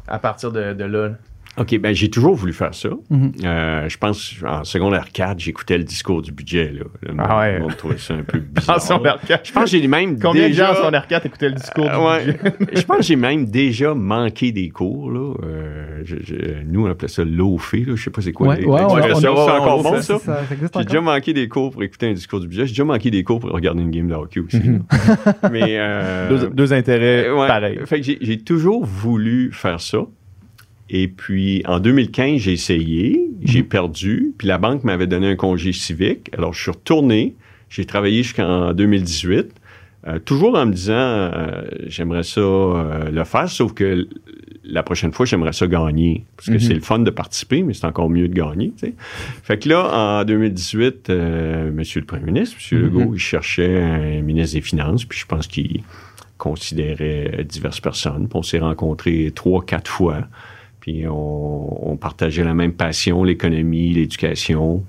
à 0.08 0.18
partir 0.18 0.52
de, 0.52 0.74
de 0.74 0.84
là? 0.86 1.10
OK, 1.60 1.78
ben 1.80 1.94
j'ai 1.96 2.10
toujours 2.10 2.36
voulu 2.36 2.54
faire 2.54 2.74
ça. 2.76 2.90
Mhm. 3.10 3.32
Euh, 3.44 3.90
je 3.90 3.98
pense, 3.98 4.36
en 4.48 4.64
secondaire 4.64 5.08
4, 5.12 5.40
j'écoutais 5.40 5.78
le 5.78 5.84
discours 5.84 6.22
du 6.22 6.32
budget. 6.32 6.72
Là. 6.72 6.84
Le 7.02 7.14
Ah 7.18 7.40
ouais. 7.40 7.60
monde 7.60 7.76
trouvait 7.76 7.98
ça 7.98 8.14
un 8.14 8.24
peu 8.24 8.40
bizarre. 8.56 8.78
En 8.78 8.80
secondaire 8.80 9.20
4. 9.26 9.48
Je 9.48 9.52
pense 9.54 9.64
que 9.64 9.70
j'ai 9.78 9.88
même 9.88 10.20
Combien 10.20 10.48
déjà... 10.48 10.64
de 10.64 10.68
gens 10.68 10.74
en 10.74 10.78
secondaire 10.82 11.08
4 11.08 11.26
écoutaient 11.26 11.50
le 11.50 11.56
discours 11.56 11.90
Euh, 11.90 12.20
du 12.24 12.30
ouais. 12.32 12.34
budget? 12.60 12.68
je 12.76 12.82
pense 12.86 12.98
que 12.98 13.04
j'ai 13.04 13.16
même 13.16 13.46
déjà 13.46 13.94
manqué 13.94 14.52
des 14.52 14.70
cours. 14.70 15.12
Là. 15.12 15.34
Euh, 15.44 16.02
je- 16.04 16.16
je- 16.24 16.64
nous, 16.66 16.86
on 16.86 16.90
appelait 16.90 17.08
ça 17.08 17.24
l'OFE. 17.24 17.76
Je 17.96 17.96
sais 18.04 18.10
pas 18.12 18.22
c'est 18.22 18.34
quoi. 18.34 18.50
Ouais, 18.50 18.58
les- 18.62 18.66
ouais, 18.66 18.82
on- 18.82 18.90
on- 18.90 18.94
on- 18.94 19.50
encore 19.50 19.80
on- 19.80 19.84
bon, 19.84 19.94
on- 19.98 20.02
ça? 20.02 20.18
J'ai 20.78 20.86
déjà 20.86 21.02
manqué 21.02 21.34
des 21.34 21.48
cours 21.48 21.72
pour 21.72 21.84
écouter 21.84 22.08
un 22.10 22.14
discours 22.14 22.40
du 22.40 22.48
budget. 22.48 22.66
J'ai 22.68 22.74
déjà 22.74 22.84
manqué 22.86 23.10
des 23.10 23.24
cours 23.24 23.40
pour 23.40 23.50
regarder 23.52 23.82
une 23.82 23.92
game 23.92 24.08
de 24.08 24.14
hockey 24.14 24.40
aussi. 24.42 24.58
Mhm. 24.60 24.84
Mais... 25.52 25.78
euh, 25.80 26.30
deux, 26.30 26.50
deux 26.50 26.74
intérêts 26.74 27.28
euh, 27.28 27.48
pareils. 27.48 27.80
Fait 27.86 27.98
que 28.00 28.06
j'ai, 28.06 28.18
j'ai 28.22 28.38
toujours 28.38 28.86
voulu 28.86 29.52
faire 29.52 29.80
ça. 29.82 30.00
Et 30.90 31.08
puis, 31.10 31.64
en 31.66 31.80
2015, 31.80 32.38
j'ai 32.40 32.54
essayé, 32.54 33.30
j'ai 33.44 33.64
perdu, 33.64 34.34
puis 34.38 34.48
la 34.48 34.58
banque 34.58 34.84
m'avait 34.84 35.08
donné 35.08 35.28
un 35.28 35.36
congé 35.36 35.74
civique. 35.74 36.30
Alors, 36.38 36.54
je 36.54 36.62
suis 36.62 36.72
retourné, 36.72 37.36
j'ai 37.70 37.84
travaillé 37.86 38.24
jusqu'en 38.24 38.74
2018, 38.74 39.48
euh, 40.08 40.20
toujours 40.20 40.56
en 40.56 40.66
me 40.66 40.72
disant, 40.72 40.94
euh, 40.94 41.64
j'aimerais 41.88 42.24
ça 42.24 42.40
euh, 42.40 43.12
le 43.12 43.24
faire, 43.26 43.50
sauf 43.50 43.74
que 43.74 44.08
la 44.64 44.82
prochaine 44.84 45.12
fois, 45.12 45.26
j'aimerais 45.26 45.52
ça 45.54 45.68
gagner. 45.68 46.26
Parce 46.38 46.48
que 46.48 46.54
Mhm. 46.54 46.60
c'est 46.60 46.74
le 46.74 46.80
fun 46.82 47.00
de 47.00 47.10
participer, 47.10 47.64
mais 47.64 47.74
c'est 47.74 47.86
encore 47.86 48.10
mieux 48.10 48.28
de 48.30 48.34
gagner. 48.34 48.74
Fait 49.44 49.58
que 49.60 49.68
là, 49.70 50.20
en 50.22 50.24
2018, 50.26 51.10
euh, 51.10 51.72
Monsieur 51.72 52.00
le 52.02 52.06
Premier 52.06 52.26
ministre, 52.32 52.56
Monsieur 52.58 52.80
Mhm. 52.80 52.84
Legault, 52.86 53.14
il 53.14 53.20
cherchait 53.20 53.82
un 53.82 54.22
ministre 54.22 54.56
des 54.56 54.62
Finances, 54.62 55.04
puis 55.06 55.20
je 55.20 55.26
pense 55.26 55.48
qu'il 55.48 55.82
considérait 56.38 57.46
diverses 57.48 57.82
personnes. 57.82 58.28
Puis 58.30 58.38
on 58.38 58.44
s'est 58.44 58.60
rencontrés 58.60 59.32
trois, 59.36 59.64
quatre 59.66 59.90
fois. 59.92 60.28
Puis 60.88 61.06
on, 61.06 61.92
on 61.92 61.98
partageait 61.98 62.46
la 62.46 62.54
même 62.54 62.72
passion, 62.72 63.26
l'économie, 63.26 63.90
l'éducation. 63.94 64.86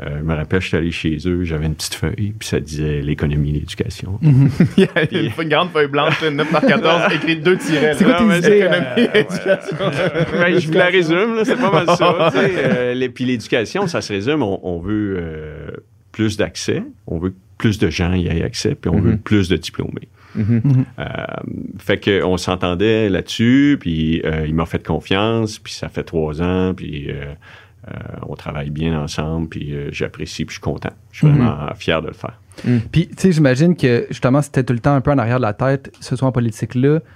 Euh, 0.00 0.18
je 0.18 0.22
me 0.22 0.34
rappelle, 0.34 0.60
je 0.60 0.68
suis 0.68 0.76
allé 0.76 0.90
chez 0.90 1.16
eux, 1.26 1.42
j'avais 1.44 1.64
une 1.64 1.74
petite 1.74 1.94
feuille, 1.94 2.34
puis 2.38 2.46
ça 2.46 2.60
disait 2.60 3.00
l'économie, 3.00 3.52
l'éducation. 3.52 4.20
Il 4.22 4.84
y 4.84 4.86
a 4.94 5.10
une, 5.10 5.30
une 5.42 5.48
grande 5.48 5.70
feuille 5.70 5.88
blanche, 5.88 6.22
9 6.22 6.52
par 6.52 6.60
14, 6.60 7.12
écrit 7.14 7.36
deux 7.36 7.56
tirets. 7.56 7.94
C'est 7.94 8.04
quoi 8.04 8.14
tes 8.14 8.22
Non, 8.24 8.28
mais 8.28 8.38
idées, 8.40 8.58
économie, 8.58 9.08
euh, 9.14 9.20
éducation. 9.20 9.76
Ben, 10.38 10.58
je 10.58 10.66
vous 10.66 10.72
la 10.74 10.86
résume, 10.86 11.34
là, 11.34 11.44
c'est 11.46 11.56
pas 11.56 11.72
mal 11.72 11.86
ça. 11.96 12.30
Euh, 12.36 12.92
les- 12.94 13.08
puis 13.08 13.24
l'éducation, 13.24 13.86
ça 13.86 14.02
se 14.02 14.12
résume, 14.12 14.42
on, 14.42 14.60
on 14.62 14.78
veut 14.80 15.16
euh, 15.18 15.70
plus 16.12 16.36
d'accès, 16.36 16.82
on 17.06 17.18
veut 17.18 17.30
que 17.30 17.36
plus 17.58 17.78
de 17.78 17.90
gens 17.90 18.14
y 18.14 18.26
aient 18.28 18.42
accès, 18.42 18.74
puis 18.74 18.90
on 18.90 19.00
veut 19.00 19.12
Mhm. 19.12 19.18
plus 19.18 19.48
de 19.48 19.56
diplômés. 19.56 20.08
Mhm. 20.34 20.84
Euh, 20.98 21.04
fait 21.78 21.98
que 21.98 22.22
on 22.22 22.36
s'entendait 22.36 23.08
là-dessus, 23.08 23.76
puis 23.80 24.22
euh, 24.24 24.46
il 24.46 24.54
m'a 24.54 24.66
fait 24.66 24.84
confiance, 24.86 25.58
puis 25.58 25.72
ça 25.72 25.88
fait 25.88 26.04
trois 26.04 26.40
ans, 26.42 26.72
puis 26.74 27.10
euh, 27.10 27.24
euh, 27.88 27.94
on 28.28 28.34
travaille 28.36 28.70
bien 28.70 29.00
ensemble, 29.00 29.48
puis 29.48 29.72
euh, 29.74 29.88
j'apprécie, 29.90 30.44
puis 30.44 30.54
je 30.54 30.60
suis 30.60 30.62
content. 30.62 30.92
Je 31.10 31.18
suis 31.18 31.26
Mhm. 31.26 31.36
vraiment 31.38 31.74
fier 31.76 32.00
de 32.02 32.08
le 32.08 32.12
faire. 32.14 32.40
Puis, 32.92 33.06
tu 33.08 33.14
sais, 33.18 33.32
j'imagine 33.32 33.76
que 33.76 34.06
justement, 34.10 34.42
c'était 34.42 34.64
tout 34.64 34.72
le 34.72 34.80
temps 34.80 34.94
un 34.94 35.00
peu 35.00 35.12
en 35.12 35.18
arrière 35.18 35.36
de 35.38 35.42
la 35.42 35.52
tête, 35.52 35.92
ce 36.00 36.16
soit 36.16 36.26
en 36.28 36.32
politique-là. 36.32 37.00
Tu 37.00 37.06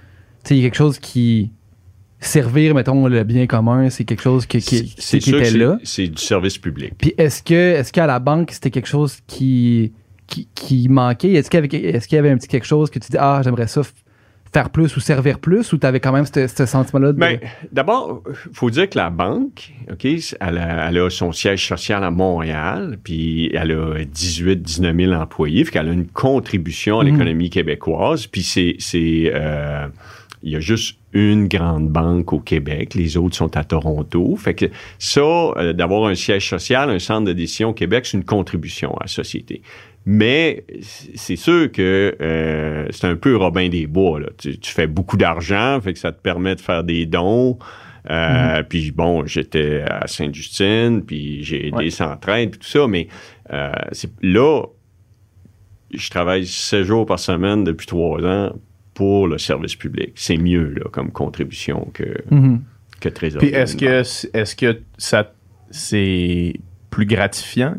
sais, 0.45 0.55
il 0.55 0.61
y 0.61 0.61
a 0.61 0.67
quelque 0.69 0.77
chose 0.77 0.99
qui. 0.99 1.51
Servir, 2.19 2.73
mettons, 2.73 3.05
le 3.07 3.23
bien 3.25 3.45
commun, 3.47 3.89
c'est 3.89 4.05
quelque 4.05 4.21
chose 4.21 4.45
qui, 4.45 4.59
qui, 4.59 4.85
qui 4.95 5.17
était 5.17 5.43
c'est- 5.43 5.57
là. 5.57 5.77
C'est 5.83 6.07
du 6.07 6.21
service 6.21 6.57
public. 6.57 6.93
Puis, 6.97 7.13
est-ce 7.17 7.43
que, 7.43 7.53
est-ce 7.53 7.91
qu'à 7.91 8.07
la 8.07 8.19
banque, 8.19 8.51
c'était 8.51 8.69
quelque 8.71 8.87
chose 8.87 9.17
qui, 9.27 9.91
qui, 10.27 10.47
qui 10.55 10.87
manquait? 10.89 11.33
Est-ce 11.33 11.49
qu'il, 11.49 11.59
y 11.59 12.17
avait, 12.17 12.29
y 12.29 12.31
un 12.31 12.37
petit 12.37 12.47
quelque 12.47 12.65
chose 12.65 12.89
que 12.89 12.99
tu 12.99 13.11
dis, 13.11 13.17
ah, 13.19 13.41
j'aimerais 13.43 13.67
ça 13.67 13.81
faire 14.53 14.69
plus 14.69 14.95
ou 14.95 14.99
servir 14.99 15.39
plus, 15.39 15.73
ou 15.73 15.77
tu 15.77 15.87
avais 15.87 15.99
quand 15.99 16.11
même 16.11 16.25
ce, 16.25 16.65
sentiment-là 16.65 17.11
de. 17.11 17.17
Ben, 17.17 17.39
d'abord, 17.71 18.21
il 18.27 18.55
faut 18.55 18.69
dire 18.69 18.87
que 18.87 18.97
la 18.97 19.09
banque, 19.09 19.73
OK, 19.91 20.05
elle 20.05 20.57
a, 20.57 20.89
elle 20.89 20.97
a 20.99 21.09
son 21.09 21.31
siège 21.31 21.67
social 21.67 22.03
à 22.03 22.11
Montréal, 22.11 22.99
puis 23.03 23.49
elle 23.53 23.71
a 23.71 24.05
18, 24.05 24.61
19 24.61 24.95
000 24.95 25.13
employés, 25.13 25.65
fait 25.65 25.71
qu'elle 25.71 25.89
a 25.89 25.93
une 25.93 26.07
contribution 26.07 26.99
à 26.99 27.03
Mhm. 27.03 27.11
l'économie 27.11 27.49
québécoise, 27.49 28.27
puis 28.27 28.43
c'est, 28.43 28.75
c'est, 28.77 29.31
euh, 29.33 29.87
il 30.43 30.51
y 30.51 30.55
a 30.55 30.59
juste 30.59 30.99
une 31.13 31.47
grande 31.47 31.89
banque 31.89 32.33
au 32.33 32.39
Québec, 32.39 32.95
les 32.95 33.17
autres 33.17 33.35
sont 33.35 33.55
à 33.55 33.63
Toronto. 33.63 34.35
Fait 34.35 34.53
que 34.55 34.65
ça, 34.99 35.21
euh, 35.21 35.73
d'avoir 35.73 36.07
un 36.07 36.15
siège 36.15 36.49
social, 36.49 36.89
un 36.89 36.99
centre 36.99 37.25
de 37.25 37.33
décision 37.33 37.69
au 37.69 37.73
Québec, 37.73 38.05
c'est 38.05 38.17
une 38.17 38.25
contribution 38.25 38.95
à 38.97 39.03
la 39.03 39.07
société. 39.07 39.61
Mais 40.05 40.65
c'est 41.15 41.37
sûr 41.37 41.71
que 41.71 42.15
euh, 42.21 42.87
c'est 42.91 43.07
un 43.07 43.15
peu 43.15 43.37
Robin 43.37 43.69
des 43.69 43.87
Bois. 43.87 44.19
Là. 44.19 44.27
Tu, 44.37 44.59
tu 44.59 44.71
fais 44.71 44.87
beaucoup 44.87 45.15
d'argent, 45.17 45.79
fait 45.81 45.93
que 45.93 45.99
ça 45.99 46.11
te 46.11 46.21
permet 46.21 46.55
de 46.55 46.61
faire 46.61 46.83
des 46.83 47.05
dons. 47.05 47.57
Euh, 48.09 48.63
Puis 48.63 48.91
bon, 48.91 49.25
j'étais 49.25 49.81
à 49.89 50.05
Sainte-Justine, 50.07 51.03
puis 51.05 51.43
j'ai 51.45 51.67
aidé 51.67 51.75
Ouais. 51.77 51.89
Centraide, 51.89 52.51
puis 52.51 52.59
tout 52.59 52.67
ça. 52.67 52.85
Mais 52.87 53.07
euh, 53.53 53.71
là, 54.21 54.63
je 55.93 56.09
travaille 56.09 56.45
16 56.45 56.85
jours 56.85 57.05
par 57.05 57.19
semaine 57.19 57.63
depuis 57.63 57.85
trois 57.87 58.21
ans 58.25 58.51
pour 58.93 59.27
le 59.27 59.37
service 59.37 59.75
public. 59.75 60.11
C'est 60.15 60.37
mieux 60.37 60.73
là, 60.75 60.85
comme 60.91 61.11
contribution 61.11 61.89
que, 61.93 62.13
Mhm. 62.29 62.61
que 62.99 63.07
trésorerie. 63.09 63.51
Puis 63.51 63.55
est-ce 63.57 63.77
que, 63.77 64.37
est-ce 64.37 64.55
que 64.55 64.81
ça, 64.97 65.31
c'est 65.71 66.53
plus 66.89 67.05
gratifiant? 67.05 67.75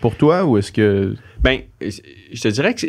Pour 0.00 0.16
toi 0.16 0.44
ou 0.44 0.58
est-ce 0.58 0.72
que. 0.72 1.14
Ben, 1.40 1.60
je 1.80 2.40
te 2.40 2.48
dirais 2.48 2.74
que 2.74 2.86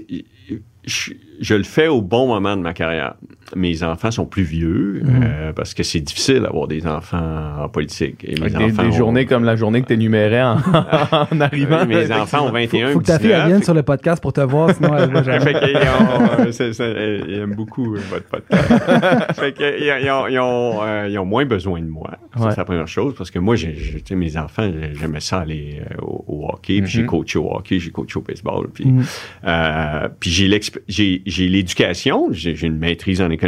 je, 0.86 1.14
je 1.40 1.56
le 1.56 1.64
fais 1.64 1.88
au 1.88 2.02
bon 2.02 2.28
moment 2.28 2.56
de 2.56 2.62
ma 2.62 2.74
carrière. 2.74 3.16
Mes 3.56 3.84
enfants 3.84 4.12
sont 4.12 4.26
plus 4.26 4.44
vieux 4.44 5.02
Mhm. 5.04 5.24
euh, 5.24 5.54
parce 5.54 5.74
que 5.74 5.84
c'est 5.84 6.00
difficile 6.00 6.40
d'avoir 6.42 6.68
des 6.68 6.86
enfants 6.88 7.62
en 7.64 7.70
politique. 7.70 8.24
Et 8.28 8.40
mes 8.40 8.50
des, 8.50 8.56
enfants 8.56 8.84
des 8.84 8.90
ont- 8.90 8.92
journées 8.92 9.26
comme 9.26 9.44
la 9.44 9.56
journée 9.56 9.82
que 9.82 9.88
t'énumérais 9.88 10.42
en, 10.44 10.58
en 11.32 11.42
arrivant. 11.42 11.80
Oui, 11.88 11.96
mes 11.96 12.12
enfants 12.12 12.48
ont 12.48 12.52
21, 12.52 12.92
Faut 12.92 13.00
que 13.00 13.06
ta 13.06 13.20
fille 13.20 13.30
elle 13.32 13.36
19. 13.44 13.48
vienne 13.48 13.64
sur 13.64 13.74
le 13.74 13.84
podcast 13.84 14.22
pour 14.22 14.34
te 14.34 14.42
voir, 14.42 14.74
sinon 14.76 14.98
elle 14.98 15.12
va 15.12 15.24
jamais. 15.24 15.54
euh, 15.56 17.22
ils 17.28 17.34
aiment 17.36 17.56
beaucoup 17.56 17.96
euh, 17.96 18.00
votre 18.10 18.26
podcast. 18.26 19.34
fait 19.40 19.54
qu'ils 19.54 19.66
ils 20.04 20.10
ont, 20.12 20.28
ils 20.28 20.40
ont, 20.40 20.80
euh, 20.84 21.08
ils 21.10 21.18
ont 21.20 21.26
moins 21.26 21.46
besoin 21.46 21.82
de 21.82 21.88
moi. 21.88 22.12
Ouais. 22.38 22.48
C'est 22.50 22.58
la 22.58 22.66
première 22.66 22.88
chose 22.88 23.14
parce 23.18 23.32
que 23.32 23.40
moi, 23.40 23.56
j'ai, 23.56 23.76
j'ai- 23.76 24.02
tu 24.02 24.10
sais, 24.10 24.16
mes 24.16 24.38
enfants, 24.38 24.70
j'aimais 25.00 25.20
ça 25.20 25.40
aller 25.40 25.82
euh, 25.82 26.02
au, 26.02 26.24
au 26.28 26.50
hockey. 26.50 26.82
Puis 26.82 26.92
j'ai 26.92 27.02
Mhm. 27.02 27.08
coaché 27.08 27.40
au 27.40 27.52
hockey, 27.56 27.80
j'ai 27.80 27.92
coaché 27.92 28.18
au 28.20 28.22
baseball. 28.22 28.68
Puis, 28.74 28.86
Mhm. 28.86 29.04
euh, 29.46 30.08
puis 30.20 30.30
j'ai, 30.30 30.48
l'exp- 30.48 30.80
j'ai, 30.88 31.22
j'ai 31.26 31.48
l'éducation, 31.48 32.28
j'ai, 32.32 32.56
j'ai 32.56 32.68
une 32.68 32.78
maîtrise 32.78 33.22
en 33.22 33.30
économie, 33.30 33.43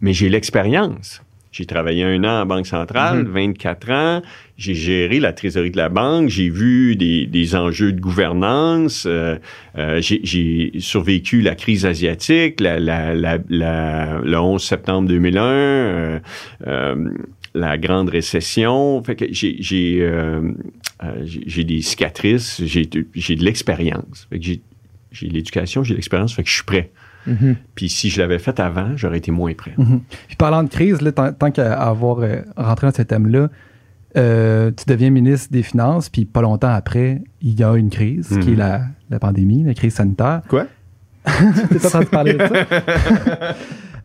mais 0.00 0.12
j'ai 0.12 0.28
l'expérience. 0.28 1.22
J'ai 1.52 1.66
travaillé 1.66 2.04
un 2.04 2.22
an 2.22 2.42
en 2.42 2.46
Banque 2.46 2.66
centrale, 2.66 3.26
24 3.26 3.90
ans. 3.90 4.22
J'ai 4.56 4.74
géré 4.74 5.18
la 5.18 5.32
trésorerie 5.32 5.72
de 5.72 5.76
la 5.78 5.88
banque. 5.88 6.28
J'ai 6.28 6.48
vu 6.48 6.94
des, 6.94 7.26
des 7.26 7.56
enjeux 7.56 7.92
de 7.92 8.00
gouvernance. 8.00 9.04
euh, 9.04 9.36
euh, 9.76 10.00
j'ai, 10.00 10.70
survécu 10.78 11.40
la 11.40 11.56
crise 11.56 11.84
asiatique, 11.86 12.60
la, 12.60 12.78
la, 12.78 13.14
la, 13.16 13.38
la- 13.48 14.20
le 14.22 14.38
11 14.38 14.62
septembre 14.62 15.08
2001, 15.08 15.42
euh, 16.66 17.10
la 17.54 17.78
grande 17.78 18.10
récession. 18.10 19.02
Fait 19.02 19.16
que 19.16 19.24
j'ai, 19.32 19.54
des 21.64 21.82
cicatrices, 21.82 22.62
j'ai, 22.64 22.86
de- 22.86 23.06
l'expérience. 23.44 24.28
J'ai, 24.32 24.60
j'ai 25.10 25.26
l'éducation, 25.28 25.82
j'ai 25.82 25.94
l'expérience, 25.94 26.32
fait 26.34 26.44
que 26.44 26.48
je 26.48 26.54
suis 26.54 26.64
prêt. 26.64 26.90
Mhm. 27.26 27.56
Puis 27.74 27.88
si 27.88 28.08
je 28.10 28.20
l'avais 28.20 28.38
fait 28.38 28.58
avant, 28.60 28.96
j'aurais 28.96 29.18
été 29.18 29.30
moins 29.30 29.52
prêt. 29.54 29.74
Mhm. 29.78 30.00
Puis 30.28 30.36
parlant 30.36 30.62
de 30.62 30.68
crise, 30.68 31.00
là, 31.02 31.12
tant, 31.12 31.32
tant 31.32 31.50
qu'à 31.50 31.74
avoir 31.80 32.20
euh, 32.20 32.42
rentré 32.56 32.86
dans 32.86 32.94
ce 32.94 33.02
thème-là, 33.02 33.48
euh, 34.16 34.70
tu 34.76 34.84
deviens 34.88 35.10
ministre 35.10 35.52
des 35.52 35.62
Finances, 35.62 36.08
puis 36.08 36.24
pas 36.24 36.42
longtemps 36.42 36.72
après, 36.72 37.22
il 37.42 37.58
y 37.58 37.62
a 37.62 37.74
une 37.76 37.90
crise, 37.90 38.28
qui 38.40 38.48
Mhm. 38.48 38.52
est 38.54 38.56
la, 38.56 38.82
la 39.10 39.18
pandémie, 39.18 39.62
la 39.64 39.74
crise 39.74 39.94
sanitaire. 39.94 40.42
Quoi? 40.48 40.66
T'es 41.24 41.78
pas 41.78 41.86
en 41.86 41.90
train 41.90 42.00
de 42.00 42.04
parler 42.06 42.32
de 42.34 42.38
ça? 42.46 43.54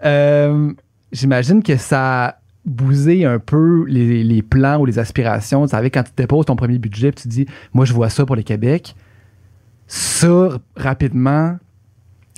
Euh, 0.04 0.71
J'imagine 1.12 1.63
que 1.63 1.78
ça 1.78 2.25
a 2.25 2.36
bousé 2.65 3.25
un 3.25 3.39
peu 3.39 3.86
les, 3.88 4.23
les 4.23 4.41
plans 4.41 4.80
ou 4.80 4.86
les 4.86 4.99
aspirations. 4.99 5.63
Tu 5.65 5.71
savais, 5.71 5.89
quand 5.89 6.04
tu 6.04 6.12
déposes 6.17 6.45
ton 6.45 6.56
premier 6.58 6.78
budget, 6.78 7.12
puis 7.12 7.21
tu 7.23 7.28
dis, 7.30 7.45
moi, 7.73 7.86
je 7.86 7.93
vois 7.93 8.10
ça 8.10 8.25
pour 8.25 8.36
le 8.36 8.41
Québec. 8.41 8.95
Ça, 9.88 10.49
rapidement, 10.75 11.58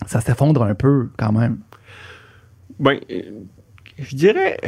ça 0.05 0.21
s'effondre 0.21 0.63
un 0.63 0.75
peu 0.75 1.10
quand 1.17 1.31
même. 1.31 1.57
Ben, 2.79 2.99
euh, 3.12 3.21
je 3.99 4.15
dirais, 4.15 4.60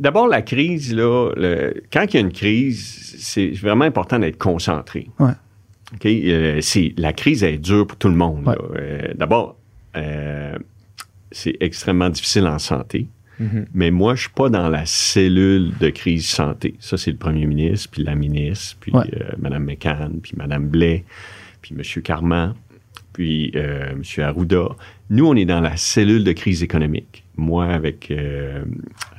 d'abord, 0.00 0.26
la 0.26 0.42
crise, 0.42 0.92
là, 0.94 1.30
le- 1.36 1.82
quand 1.92 2.04
il 2.08 2.14
y 2.14 2.16
a 2.16 2.20
une 2.20 2.32
crise, 2.32 3.14
c'est 3.18 3.50
vraiment 3.50 3.84
important 3.84 4.18
d'être 4.18 4.38
concentré. 4.38 5.08
Ouais. 5.20 5.30
OK? 5.94 6.06
Euh, 6.06 6.58
c'est, 6.60 6.94
la 6.96 7.12
crise 7.12 7.44
est 7.44 7.58
dure 7.58 7.86
pour 7.86 7.98
tout 7.98 8.08
le 8.08 8.16
monde. 8.16 8.46
Ouais. 8.48 8.54
là. 8.56 8.80
Euh, 8.80 9.14
d'abord, 9.14 9.56
euh, 9.96 10.58
c'est 11.30 11.56
extrêmement 11.60 12.10
difficile 12.10 12.46
en 12.46 12.58
santé. 12.58 13.06
Mhm. 13.38 13.66
Mais 13.74 13.90
moi, 13.90 14.14
je 14.14 14.22
suis 14.22 14.30
pas 14.30 14.48
dans 14.48 14.68
la 14.68 14.84
cellule 14.86 15.72
de 15.80 15.88
crise 15.90 16.26
santé. 16.26 16.74
Ça, 16.80 16.96
c'est 16.96 17.10
le 17.10 17.16
premier 17.16 17.46
ministre, 17.46 17.88
puis 17.90 18.02
la 18.04 18.14
ministre, 18.14 18.76
puis 18.80 18.92
Ouais. 18.92 19.04
euh, 19.14 19.30
Mme 19.38 19.64
McCann, 19.64 20.18
puis 20.22 20.32
Mme 20.36 20.68
Blais, 20.68 21.04
puis 21.60 21.74
M. 21.76 22.02
Carman, 22.02 22.54
puis 23.12 23.52
euh, 23.56 23.90
M. 23.92 24.02
Arruda. 24.24 24.68
Nous, 25.10 25.26
on 25.26 25.34
est 25.34 25.44
dans 25.44 25.60
la 25.60 25.76
cellule 25.76 26.24
de 26.24 26.32
crise 26.32 26.62
économique. 26.62 27.24
Moi, 27.36 27.66
avec 27.66 28.10
euh, 28.10 28.62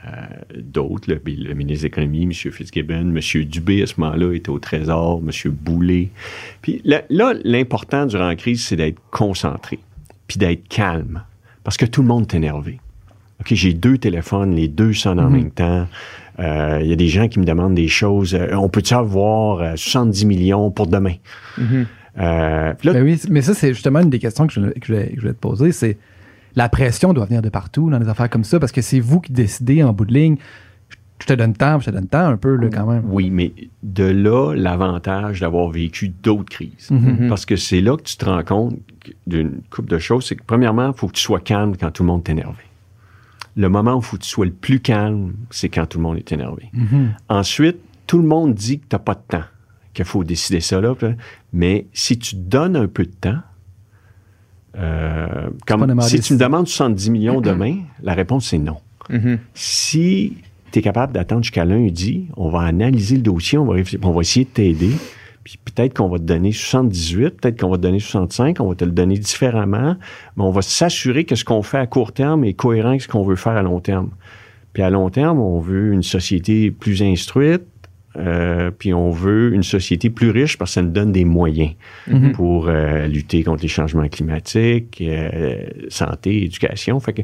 euh, 0.07 0.09
d'autres, 0.59 1.09
le, 1.11 1.19
le 1.25 1.53
ministre 1.53 1.83
de 1.83 1.87
l'Économie, 1.87 2.23
M. 2.23 2.31
Fitzgibbon, 2.33 3.15
M. 3.15 3.19
Dubé, 3.45 3.81
à 3.83 3.87
ce 3.87 3.93
moment-là, 3.99 4.33
était 4.33 4.49
au 4.49 4.59
Trésor, 4.59 5.21
M. 5.25 5.51
Boulet. 5.51 6.09
Puis 6.61 6.81
là, 6.85 7.03
l'important 7.43 8.05
durant 8.05 8.27
la 8.27 8.35
crise, 8.35 8.63
c'est 8.65 8.75
d'être 8.75 8.99
concentré, 9.11 9.79
puis 10.27 10.37
d'être 10.37 10.67
calme, 10.67 11.23
parce 11.63 11.77
que 11.77 11.85
tout 11.85 12.01
le 12.01 12.07
monde 12.07 12.25
est 12.31 12.35
énervé. 12.37 12.79
OK, 13.39 13.53
j'ai 13.53 13.73
deux 13.73 13.97
téléphones, 13.97 14.55
les 14.55 14.67
deux 14.67 14.93
sonnent 14.93 15.19
en 15.19 15.29
Mhm. 15.29 15.35
même 15.35 15.51
temps. 15.51 15.87
Euh, 16.39 16.79
Il 16.81 16.87
y 16.87 16.93
a 16.93 16.95
des 16.95 17.09
gens 17.09 17.27
qui 17.27 17.39
me 17.39 17.45
demandent 17.45 17.75
des 17.75 17.87
choses. 17.87 18.33
Euh, 18.35 18.53
on 18.55 18.69
peut-tu 18.69 18.93
avoir 18.93 19.59
euh, 19.61 19.73
70 19.75 20.25
millions 20.25 20.71
pour 20.71 20.87
demain? 20.87 21.15
Mhm. 21.57 21.85
Euh, 22.17 22.73
là, 22.83 22.93
Ben 22.93 23.03
oui, 23.03 23.19
mais 23.29 23.41
ça, 23.41 23.53
c'est 23.53 23.73
justement 23.73 23.99
une 23.99 24.09
des 24.09 24.19
questions 24.19 24.47
que 24.47 24.53
je, 24.53 24.59
que 24.61 24.85
je 24.85 24.93
voulais, 24.93 25.07
que 25.07 25.15
je 25.15 25.21
voulais 25.21 25.33
te 25.33 25.39
poser. 25.39 25.71
C'est 25.71 25.97
la 26.55 26.69
pression 26.69 27.13
doit 27.13 27.25
venir 27.25 27.41
de 27.41 27.49
partout 27.49 27.89
dans 27.89 27.99
des 27.99 28.09
affaires 28.09 28.29
comme 28.29 28.43
ça 28.43 28.59
parce 28.59 28.71
que 28.71 28.81
c'est 28.81 28.99
vous 28.99 29.19
qui 29.19 29.31
décidez 29.31 29.83
en 29.83 29.93
bout 29.93 30.05
de 30.05 30.13
ligne. 30.13 30.37
Je 31.19 31.25
te 31.25 31.33
donne 31.33 31.53
temps, 31.53 31.79
je 31.79 31.85
te 31.85 31.91
donne 31.91 32.07
temps 32.07 32.27
un 32.27 32.37
peu 32.37 32.55
là, 32.55 32.67
quand 32.71 32.85
même. 32.85 33.03
oui, 33.07 33.29
mais 33.29 33.53
de 33.81 34.03
là, 34.03 34.53
l'avantage 34.53 35.39
d'avoir 35.39 35.69
vécu 35.69 36.09
d'autres 36.09 36.49
crises. 36.49 36.91
Mhm. 36.91 37.29
Parce 37.29 37.45
que 37.45 37.55
c'est 37.55 37.79
là 37.81 37.95
que 37.95 38.03
tu 38.03 38.17
te 38.17 38.25
rends 38.25 38.43
compte 38.43 38.77
d'une 39.25 39.61
couple 39.69 39.89
de 39.89 39.99
choses. 39.99 40.25
C'est 40.25 40.35
que, 40.35 40.43
premièrement, 40.45 40.87
il 40.87 40.97
faut 40.97 41.07
que 41.07 41.13
tu 41.13 41.21
sois 41.21 41.39
calme 41.39 41.75
quand 41.79 41.91
tout 41.91 42.03
le 42.03 42.07
monde 42.07 42.23
est 42.27 42.31
énervé. 42.31 42.63
Le 43.55 43.69
moment 43.69 43.95
où 43.95 43.99
il 43.99 44.03
faut 44.03 44.17
que 44.17 44.23
tu 44.23 44.29
sois 44.29 44.45
le 44.45 44.51
plus 44.51 44.79
calme, 44.81 45.33
c'est 45.49 45.69
quand 45.69 45.85
tout 45.85 45.97
le 45.99 46.03
monde 46.03 46.17
est 46.17 46.31
énervé. 46.31 46.69
Mhm. 46.73 47.13
Ensuite, 47.29 47.77
tout 48.05 48.17
le 48.17 48.27
monde 48.27 48.53
dit 48.53 48.79
que 48.79 48.87
tu 48.89 48.95
n'as 48.95 48.99
pas 48.99 49.13
de 49.13 49.21
temps, 49.25 49.45
qu'il 49.93 50.05
faut 50.05 50.23
décider 50.23 50.59
ça 50.59 50.81
là. 50.81 50.95
Mais 51.51 51.87
si 51.93 52.17
tu 52.17 52.35
donnes 52.35 52.75
un 52.75 52.87
peu 52.87 53.03
de 53.03 53.11
temps, 53.11 53.39
euh, 54.77 55.49
comme 55.67 56.01
si 56.01 56.19
tu 56.19 56.33
me 56.33 56.39
demandes 56.39 56.67
70 56.67 57.11
millions 57.11 57.41
demain, 57.41 57.77
la 58.01 58.13
réponse 58.13 58.47
c'est 58.47 58.57
non. 58.57 58.77
Mhm. 59.09 59.39
Si 59.53 60.37
tu 60.71 60.79
es 60.79 60.81
capable 60.81 61.13
d'attendre 61.13 61.43
jusqu'à 61.43 61.65
lundi, 61.65 62.27
on 62.35 62.49
va 62.49 62.61
analyser 62.61 63.17
le 63.17 63.21
dossier, 63.21 63.57
on 63.57 63.65
va, 63.65 63.81
on 64.01 64.11
va 64.11 64.21
essayer 64.21 64.45
de 64.45 64.49
t'aider. 64.49 64.91
Puis 65.43 65.59
peut-être 65.63 65.97
qu'on 65.97 66.07
va 66.07 66.17
te 66.17 66.23
donner 66.23 66.53
78, 66.53 67.41
peut-être 67.41 67.59
qu'on 67.59 67.69
va 67.69 67.77
te 67.77 67.81
donner 67.81 67.99
65, 67.99 68.61
on 68.61 68.69
va 68.69 68.75
te 68.75 68.85
le 68.85 68.91
donner 68.91 69.17
différemment, 69.17 69.97
mais 70.37 70.43
on 70.43 70.51
va 70.51 70.61
s'assurer 70.61 71.25
que 71.25 71.35
ce 71.35 71.43
qu'on 71.43 71.61
fait 71.63 71.79
à 71.79 71.85
court 71.85 72.13
terme 72.13 72.45
est 72.45 72.53
cohérent 72.53 72.89
avec 72.89 73.01
ce 73.01 73.09
qu'on 73.09 73.23
veut 73.23 73.35
faire 73.35 73.53
à 73.53 73.61
long 73.61 73.81
terme. 73.81 74.09
Puis 74.71 74.81
à 74.83 74.89
long 74.89 75.09
terme, 75.09 75.39
on 75.39 75.59
veut 75.59 75.91
une 75.91 76.01
société 76.01 76.71
plus 76.71 77.03
instruite, 77.03 77.63
euh, 78.17 78.69
puis 78.71 78.93
on 78.93 79.09
veut 79.11 79.53
une 79.53 79.63
société 79.63 80.09
plus 80.09 80.29
riche 80.29 80.57
parce 80.57 80.71
que 80.71 80.73
ça 80.75 80.81
nous 80.81 80.91
donne 80.91 81.11
des 81.11 81.25
moyens 81.25 81.71
Mhm. 82.07 82.31
pour 82.33 82.67
euh, 82.67 83.07
lutter 83.07 83.43
contre 83.43 83.61
les 83.63 83.67
changements 83.67 84.07
climatiques, 84.07 85.01
euh, 85.01 85.63
santé, 85.89 86.43
éducation. 86.43 86.99
Fait 86.99 87.13
que 87.13 87.21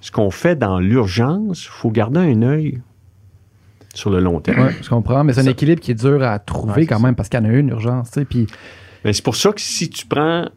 ce 0.00 0.10
qu'on 0.10 0.30
fait 0.30 0.56
dans 0.56 0.80
l'urgence, 0.80 1.64
il 1.64 1.68
faut 1.70 1.90
garder 1.90 2.18
un 2.20 2.42
œil 2.42 2.80
sur 3.94 4.10
le 4.10 4.20
long 4.20 4.40
terme. 4.40 4.66
Ouais, 4.66 4.74
je 4.82 4.88
comprends, 4.88 5.22
mais 5.22 5.32
c'est 5.34 5.40
un 5.42 5.46
équilibre 5.46 5.80
qui 5.80 5.90
est 5.92 6.00
dur 6.02 6.22
à 6.22 6.38
trouver 6.38 6.82
Ouais, 6.82 6.86
quand 6.86 6.98
même 7.00 7.14
parce 7.14 7.28
qu'il 7.28 7.38
y 7.38 7.42
en 7.42 7.46
a 7.48 7.52
une 7.52 7.68
urgence. 7.68 8.10
tu 8.10 8.20
sais, 8.20 8.24
Puis, 8.24 8.46
Mais 9.04 9.12
c'est 9.12 9.22
pour 9.24 9.36
ça 9.36 9.52
que 9.52 9.60
si 9.60 9.90
tu 9.90 10.06
prends, 10.06 10.48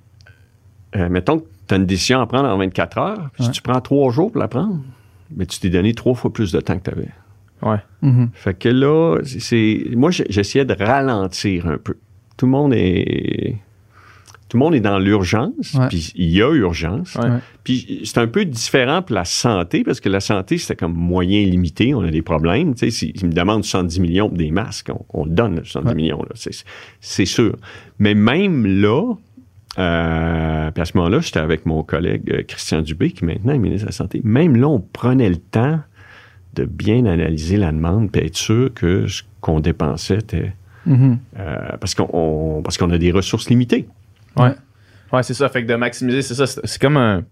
mettons 0.95 1.39
que 1.39 1.45
tu 1.67 1.74
as 1.74 1.78
une 1.78 1.86
décision 1.86 2.21
à 2.21 2.28
prendre 2.28 2.48
en 2.48 2.58
24 2.58 2.98
heures, 2.98 3.30
puis 3.34 3.43
si 3.43 3.52
tu 3.52 3.62
prends 3.62 3.82
trois 3.82 4.12
jours 4.12 4.32
pour 4.32 4.39
la 4.39 4.48
prendre, 4.48 4.80
mais 5.36 5.45
tu 5.45 5.60
t'es 5.60 5.69
donné 5.69 5.93
trois 5.93 6.13
fois 6.15 6.32
plus 6.32 6.52
de 6.52 6.60
temps 6.62 6.78
que 6.78 6.89
tu 6.89 6.95
avais. 6.95 7.10
Ouais. 7.62 7.78
mhm. 8.02 8.30
Fait 8.34 8.58
que 8.58 8.70
là, 8.70 9.20
c'est-. 9.24 9.91
Moi, 9.96 10.12
j'essayais 10.12 10.65
de 10.65 10.74
ralentir 10.74 11.68
un 11.68 11.78
peu. 11.78 11.96
Tout 12.38 12.46
le 12.46 12.52
monde 12.52 12.74
est. 12.74 13.58
Tout 14.48 14.58
le 14.58 14.63
monde 14.63 14.76
est 14.76 14.80
dans 14.80 15.00
l'urgence, 15.00 15.76
puis 15.89 16.13
il 16.15 16.30
y 16.30 16.41
a 16.41 16.50
urgence. 16.52 17.18
Puis 17.63 18.02
c'est 18.06 18.20
un 18.20 18.28
peu 18.28 18.46
différent 18.46 19.02
pour 19.02 19.15
la 19.15 19.26
santé, 19.26 19.84
parce 19.84 20.00
que 20.00 20.08
la 20.08 20.20
santé, 20.20 20.60
c'était 20.60 20.76
comme 20.76 20.94
moyen 20.94 21.44
limité, 21.44 21.96
on 21.96 22.02
a 22.02 22.12
des 22.12 22.22
problèmes. 22.22 22.76
Tu 22.76 22.91
sais, 22.91 23.12
s'ils 23.12 23.26
me 23.26 23.34
demandent 23.34 23.63
70 23.65 24.00
millions 24.00 24.30
pour 24.30 24.38
des 24.38 24.52
masques, 24.52 24.91
on, 25.10 25.26
donne, 25.26 25.56
le 25.58 25.63
70 25.63 25.89
Ouais. 25.89 25.96
millions, 25.96 26.22
là, 26.22 26.30
c'est, 26.36 26.52
c'est 27.02 27.26
sûr. 27.26 27.56
Mais 27.98 28.13
même 28.13 28.68
là, 28.68 29.15
euh, 29.80 30.72
puis 30.72 30.82
à 30.82 30.86
ce 30.86 30.96
moment-là, 30.98 31.20
j'étais 31.20 31.39
avec 31.39 31.65
mon 31.65 31.84
collègue 31.84 32.32
euh, 32.32 32.44
Christian 32.44 32.82
Dubé, 32.82 33.12
qui 33.12 33.26
maintenant 33.26 33.54
est 33.54 33.58
ministre 33.58 33.86
de 33.86 33.89
la 33.89 33.94
Santé. 33.96 34.22
Même 34.24 34.56
là, 34.56 34.68
on 34.68 34.80
prenait 34.80 35.30
le 35.30 35.38
temps 35.38 35.80
de 36.56 36.65
bien 36.65 37.06
analyser 37.06 37.58
la 37.58 37.72
demande, 37.72 38.12
puis 38.12 38.22
être 38.26 38.36
sûr 38.38 38.74
que 38.74 39.08
ce 39.08 39.24
qu'on 39.41 39.60
dépensait 39.60 40.18
était... 40.20 40.54
Mhm. 40.86 41.18
euh, 41.39 41.78
parce, 41.80 41.96
qu'on, 41.96 42.10
on- 42.13 42.62
parce 42.62 42.78
qu'on 42.78 42.91
a 42.91 42.98
des 42.98 43.12
ressources 43.12 43.50
limitées. 43.50 43.88
Ouais. 44.38 44.52
Ouais, 45.12 45.24
c'est 45.24 45.34
ça. 45.34 45.50
Fait 45.50 45.63
que 45.63 45.68
de 45.68 45.76
maximiser, 45.76 46.22
c'est 46.22 46.36
ça. 46.36 46.46
C'est 46.48 46.80
comme 46.82 46.98
un. 46.98 47.24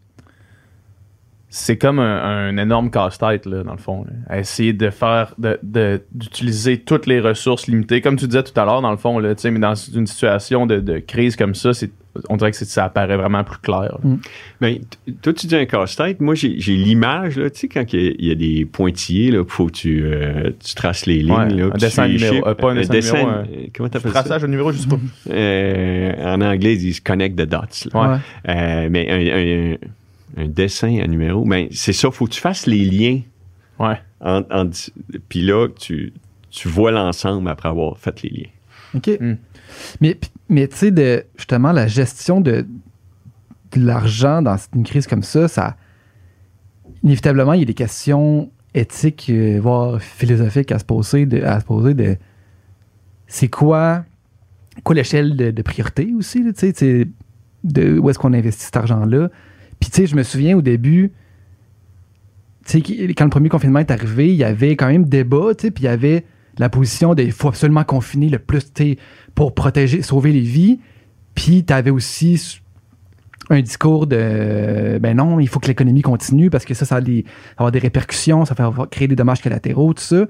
C'est 1.50 1.78
comme 1.78 2.00
un, 2.00 2.48
un 2.50 2.58
énorme 2.58 2.90
casse-tête, 2.90 3.46
là, 3.46 3.62
dans 3.64 3.74
le 3.74 3.78
fond. 3.78 4.06
là. 4.06 4.12
À 4.28 4.40
essayer 4.40 4.74
de 4.74 4.90
faire. 4.90 5.36
de- 5.38 5.60
de- 5.62 6.02
d'utiliser 6.12 6.80
toutes 6.80 7.06
les 7.06 7.20
ressources 7.20 7.68
limitées. 7.68 8.02
Comme 8.02 8.16
tu 8.16 8.26
disais 8.26 8.42
tout 8.44 8.60
à 8.60 8.66
l'heure, 8.66 8.82
dans 8.82 8.90
le 8.92 8.98
fond, 8.98 9.20
là, 9.20 9.36
tu 9.36 9.42
sais, 9.44 9.52
mais 9.52 9.60
dans 9.60 9.76
une 9.76 10.08
situation 10.08 10.66
de, 10.66 10.80
de 10.80 10.98
crise 10.98 11.36
comme 11.36 11.54
ça, 11.54 11.74
c'est, 11.76 11.92
on 12.30 12.38
dirait 12.38 12.52
que 12.52 12.58
c'est- 12.58 12.66
ça 12.66 12.86
apparaît 12.86 13.18
vraiment 13.18 13.44
plus 13.44 13.58
clair. 13.60 13.98
là. 14.04 14.16
Ben, 14.62 14.78
toi, 15.22 15.34
tu 15.34 15.48
dis 15.48 15.56
un 15.56 15.66
casse-tête. 15.66 16.22
Moi, 16.22 16.36
j'ai, 16.36 16.50
l'image, 16.50 17.38
là, 17.38 17.50
tu 17.50 17.62
sais, 17.62 17.68
quand 17.68 17.92
il 17.94 18.00
y, 18.02 18.08
a- 18.08 18.14
il 18.20 18.26
y 18.28 18.32
a 18.32 18.36
des 18.36 18.66
pointillés, 18.66 19.32
là, 19.32 19.44
faut 19.48 19.68
que 19.68 19.72
tu, 19.72 20.04
euh, 20.06 20.52
tu 20.64 20.76
traces 20.76 21.06
les 21.06 21.20
lignes. 21.20 21.32
Ouais, 21.34 21.50
là, 21.50 21.66
un 21.74 21.78
dessin 21.78 22.08
les 22.08 22.14
numéro- 22.16 22.48
euh, 22.48 22.54
pas 22.54 22.72
un 22.72 22.76
dessin 22.76 22.94
numéro, 22.94 23.28
un- 23.28 23.44
euh, 23.44 23.68
Comment 23.76 23.90
t'appelles 23.90 24.12
ça? 24.12 24.20
Traçage 24.22 24.42
de 24.44 24.48
numéro, 24.48 24.72
je 24.72 24.78
sais 24.78 24.88
pas. 24.88 25.00
Euh, 25.32 26.14
en 26.36 26.42
anglais, 26.42 26.74
ils 26.74 26.80
disent 26.80 27.00
connect 27.00 27.36
the 27.38 27.42
dots. 27.50 27.58
là. 27.94 28.02
Ouais. 28.02 28.08
Ouais. 28.16 28.20
Euh, 28.50 28.88
mais 28.92 29.10
un, 29.10 29.74
un- 30.40 30.44
un 30.44 30.48
dessin 30.48 31.00
à 31.04 31.08
numéro. 31.08 31.46
Ben, 31.46 31.68
c'est 31.72 31.94
ça, 31.94 32.10
faut 32.12 32.26
que 32.26 32.32
tu 32.32 32.42
fasses 32.42 32.66
les 32.68 32.86
liens. 32.86 33.22
Ouais. 33.80 33.96
En, 34.22 34.42
en- 34.52 34.70
puis 35.30 35.42
là, 35.42 35.68
tu, 35.80 36.14
tu 36.52 36.68
vois 36.68 36.92
l'ensemble 36.92 37.50
après 37.50 37.70
avoir 37.70 37.98
fait 37.98 38.22
les 38.24 38.30
liens. 38.30 38.50
OK. 38.96 39.10
Mm. 39.20 39.34
Mais, 40.02 40.18
mais 40.50 40.68
tu 40.68 40.76
sais, 40.78 40.92
de, 40.92 41.24
justement, 41.38 41.72
la 41.72 41.88
gestion 41.88 42.42
de, 42.42 42.66
l'argent 43.76 44.42
dans 44.42 44.58
une 44.76 44.84
crise 44.84 45.08
comme 45.08 45.24
ça, 45.24 45.48
ça. 45.48 45.76
Inévitablement, 47.04 47.54
il 47.54 47.62
y 47.62 47.64
a 47.64 47.66
des 47.66 47.74
questions 47.74 48.52
éthiques, 48.76 49.28
euh, 49.30 49.60
voire 49.60 50.00
philosophiques 50.00 50.72
à 50.72 50.80
se 50.80 50.86
poser. 50.86 51.26
De, 51.26 51.42
à 51.42 51.60
se 51.60 51.66
poser 51.66 51.94
de 51.94 52.18
c'est 53.28 53.48
quoi, 53.48 54.06
quoi 54.84 54.94
l'échelle 54.94 55.36
de, 55.36 55.50
de 55.50 55.62
priorité 55.64 56.14
aussi, 56.16 56.44
tu 56.54 56.72
sais, 56.72 57.08
de 57.64 57.98
où 57.98 58.10
est-ce 58.10 58.20
qu'on 58.20 58.34
investit 58.34 58.66
cet 58.66 58.78
argent-là. 58.78 59.30
Puis, 59.80 59.90
tu 59.90 60.02
sais, 60.02 60.08
je 60.08 60.16
me 60.16 60.24
souviens 60.24 60.56
au 60.56 60.62
début, 60.62 61.12
tu 62.66 62.80
sais, 62.80 63.14
quand 63.14 63.24
le 63.24 63.30
premier 63.30 63.50
confinement 63.50 63.80
est 63.80 63.92
arrivé, 63.92 64.30
il 64.30 64.36
y 64.36 64.44
avait 64.44 64.76
quand 64.76 64.88
même 64.88 65.06
débat, 65.06 65.56
tu 65.56 65.64
sais, 65.64 65.72
puis 65.72 65.84
il 65.84 65.88
y 65.88 65.90
avait 65.90 66.26
la 66.58 66.70
position 66.70 67.16
de 67.16 67.24
il 67.24 67.32
faut 67.32 67.48
absolument 67.50 67.84
confiner 67.84 68.30
le 68.30 68.40
plus, 68.40 68.72
pour 69.36 69.54
protéger, 69.56 70.02
sauver 70.02 70.32
les 70.32 70.42
vies. 70.42 70.80
Puis 71.36 71.64
tu 71.66 71.74
avais 71.74 71.90
aussi 71.90 72.60
un 73.50 73.62
discours 73.62 74.08
de 74.08 74.98
ben 75.02 75.18
non, 75.18 75.40
il 75.40 75.48
faut 75.48 75.60
que 75.60 75.68
l'économie 75.68 76.02
continue 76.02 76.50
parce 76.50 76.64
que 76.66 76.74
ça, 76.74 76.86
ça 76.86 76.96
va 76.96 77.02
des- 77.02 77.26
avoir 77.58 77.72
des 77.72 77.80
répercussions, 77.80 78.46
ça 78.46 78.54
va 78.54 78.86
créer 78.88 79.08
des 79.08 79.16
dommages 79.16 79.42
collatéraux, 79.42 79.94
tout 79.94 80.04
ça. 80.04 80.26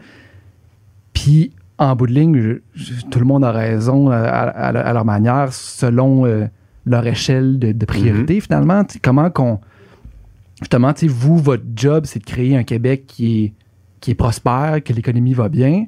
Puis 1.13 1.51
en 1.77 1.95
bout 1.95 2.07
de 2.07 2.13
ligne, 2.13 2.39
je- 2.39 2.55
je- 2.75 3.01
tout 3.09 3.19
le 3.19 3.25
monde 3.25 3.43
a 3.43 3.51
raison 3.51 4.09
à, 4.09 4.17
à- 4.17 4.93
leur 4.93 5.05
manière, 5.05 5.51
selon 5.53 6.25
euh, 6.25 6.45
leur 6.86 7.05
échelle 7.05 7.59
de, 7.59 7.71
de 7.71 7.86
priorité, 7.86 8.39
finalement. 8.41 8.83
Tu 8.83 8.93
sais, 8.93 8.99
Comment 9.01 9.29
qu'on. 9.29 9.59
Justement, 10.62 10.93
tu 10.93 11.01
sais, 11.01 11.07
vous, 11.13 11.38
votre 11.38 11.63
job, 11.75 12.05
c'est 12.05 12.19
de 12.19 12.25
créer 12.25 12.55
un 12.55 12.63
Québec 12.63 13.03
qui 13.07 13.43
est, 13.45 13.53
qui 13.99 14.12
est 14.12 14.15
prospère, 14.15 14.81
que 14.83 14.93
l'économie 14.93 15.33
va 15.33 15.49
bien. 15.49 15.86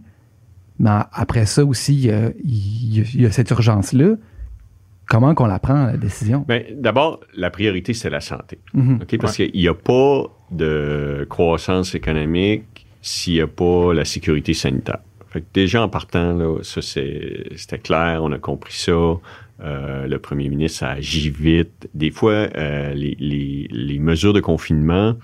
Mais 0.79 0.89
après 1.13 1.45
ça 1.45 1.63
aussi, 1.65 1.93
il 1.93 2.05
y 2.05 2.11
a, 2.11 2.31
il 2.43 2.97
y 2.97 3.01
a- 3.01 3.05
il 3.13 3.21
y 3.21 3.25
a 3.25 3.31
cette 3.31 3.49
urgence-là. 3.51 4.15
Comment 5.07 5.35
qu'on 5.35 5.45
la 5.45 5.59
prend, 5.59 5.85
la 5.85 5.97
décision? 5.97 6.43
Ben, 6.47 6.63
D'abord, 6.75 7.19
la 7.35 7.49
priorité, 7.51 7.93
c'est 7.93 8.09
la 8.09 8.21
santé. 8.21 8.57
Mhm. 8.73 8.99
OK? 9.03 9.17
Parce 9.19 9.35
qu'il 9.35 9.51
n'y 9.53 9.67
a 9.67 9.73
pas 9.75 10.23
de 10.51 11.25
croissance 11.29 11.93
économique 11.95 12.87
s'il 13.01 13.33
n'y 13.35 13.41
a 13.41 13.47
pas 13.47 13.93
la 13.93 14.03
sécurité 14.03 14.53
sanitaire. 14.53 14.99
Fait 15.29 15.41
que 15.41 15.45
déjà 15.53 15.83
en 15.83 15.89
partant, 15.89 16.33
là, 16.33 16.57
ça 16.63 16.81
c'est- 16.81 17.49
c'était 17.55 17.77
clair, 17.77 18.21
on 18.23 18.31
a 18.31 18.39
compris 18.39 18.73
ça. 18.73 18.91
Euh, 19.63 20.07
le 20.07 20.17
premier 20.19 20.49
ministre 20.49 20.83
a 20.85 20.91
agi 20.91 21.29
vite. 21.29 21.87
Des 21.93 22.09
fois, 22.11 22.31
euh, 22.57 22.93
les, 22.93 23.15
les- 23.19 23.67
les 23.71 23.99
mesures 23.99 24.33
de 24.33 24.39
confinement, 24.41 25.15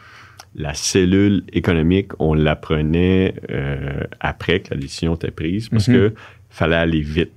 la 0.56 0.74
cellule 0.74 1.44
économique, 1.54 2.12
on 2.20 2.34
l'apprenait 2.34 3.36
euh, 3.52 4.04
après 4.20 4.60
que 4.60 4.74
la 4.74 4.80
décision 4.80 5.16
était 5.16 5.32
prise 5.32 5.70
parce 5.70 5.88
Mhm. 5.88 5.96
que 5.96 6.14
fallait 6.50 6.76
aller 6.76 7.02
vite. 7.02 7.32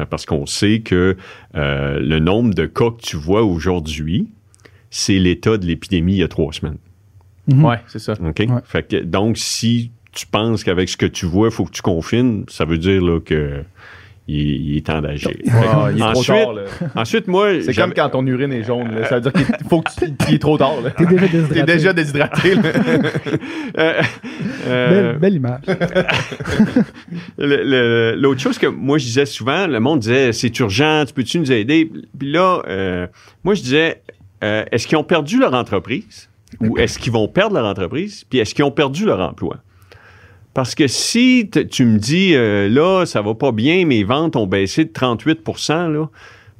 Euh, 0.00 0.04
Parce 0.06 0.26
qu'on 0.26 0.46
sait 0.46 0.80
que 0.80 1.16
euh, 1.54 2.00
le 2.00 2.18
nombre 2.18 2.52
de 2.54 2.66
cas 2.66 2.90
que 2.90 3.00
tu 3.00 3.16
vois 3.16 3.42
aujourd'hui, 3.44 4.28
c'est 4.90 5.18
l'état 5.18 5.56
de 5.56 5.66
l'épidémie 5.66 6.14
il 6.14 6.18
y 6.18 6.22
a 6.24 6.28
trois 6.28 6.52
semaines. 6.52 6.78
Mhm. 7.48 7.64
Ouais, 7.64 7.76
c'est 7.86 7.98
ça. 8.00 8.14
OK? 8.14 8.38
Ouais. 8.40 8.46
Fait 8.64 8.86
que, 8.88 8.96
donc, 9.04 9.36
si 9.38 9.90
tu 10.12 10.26
penses 10.26 10.64
qu'avec 10.64 10.88
ce 10.88 10.96
que 10.96 11.06
tu 11.06 11.26
vois, 11.26 11.48
il 11.48 11.52
faut 11.52 11.64
que 11.64 11.72
tu 11.72 11.82
confines, 11.82 12.44
ça 12.48 12.64
veut 12.64 12.78
dire 12.78 13.02
là, 13.02 13.20
que 13.20 13.62
il, 14.26 14.36
il 14.70 14.76
est 14.78 14.86
temps 14.86 15.00
d'agir. 15.02 15.30
Il 15.44 16.02
ensuite, 16.02 16.34
tard, 16.36 16.54
ensuite, 16.96 17.26
moi, 17.28 17.60
C'est 17.62 17.74
comme 17.74 17.92
quand 17.94 18.08
ton 18.10 18.26
urine 18.26 18.52
est 18.52 18.62
jaune. 18.64 18.90
là. 18.94 19.08
Ça 19.08 19.16
veut 19.18 19.20
dire 19.20 19.32
qu'il 19.32 19.44
faut 19.68 19.80
que 19.82 19.90
tu... 19.98 20.14
qu'il 20.14 20.34
est 20.34 20.38
trop 20.38 20.56
tard. 20.58 20.80
là. 20.82 20.90
T'es 20.90 21.04
déjà 21.06 21.26
déshydraté. 21.28 21.54
T'es 21.54 21.64
déjà 21.72 21.92
déshydraté. 21.92 22.54
Euh, 23.76 24.00
euh, 24.68 25.12
Belle, 25.14 25.18
belle 25.18 25.34
image. 25.34 25.60
le- 27.38 27.62
le- 27.64 28.14
L'autre 28.16 28.40
chose 28.40 28.58
que 28.58 28.66
moi 28.66 28.98
je 28.98 29.04
disais 29.04 29.26
souvent, 29.26 29.66
le 29.66 29.80
monde 29.80 30.00
disait 30.00 30.32
c'est 30.32 30.56
urgent, 30.60 31.04
tu 31.06 31.12
peux-tu 31.12 31.38
nous 31.40 31.50
aider? 31.52 31.90
Puis 32.18 32.30
là, 32.30 32.62
euh, 32.68 33.06
moi 33.42 33.54
je 33.54 33.62
disais 33.62 34.02
euh, 34.42 34.64
est-ce 34.70 34.86
qu'ils 34.86 34.96
ont 34.98 35.04
perdu 35.04 35.38
leur 35.38 35.54
entreprise? 35.54 36.28
Ou 36.60 36.78
est-ce 36.78 36.98
qu'ils 37.00 37.12
vont 37.12 37.26
perdre 37.26 37.56
leur 37.56 37.66
entreprise? 37.66 38.24
Puis 38.30 38.38
est-ce 38.38 38.54
qu'ils 38.54 38.64
ont 38.64 38.70
perdu 38.70 39.04
leur 39.06 39.18
emploi? 39.20 39.56
Parce 40.54 40.74
que 40.76 40.86
si 40.86 41.50
tu 41.70 41.84
me 41.84 41.98
dis 41.98 42.34
euh, 42.34 42.68
là, 42.68 43.04
ça 43.06 43.20
va 43.22 43.34
pas 43.34 43.50
bien, 43.52 43.84
mes 43.86 44.04
ventes 44.04 44.36
ont 44.36 44.46
baissé 44.46 44.84
de 44.84 44.90
38% 44.92 45.92
là, 45.92 46.08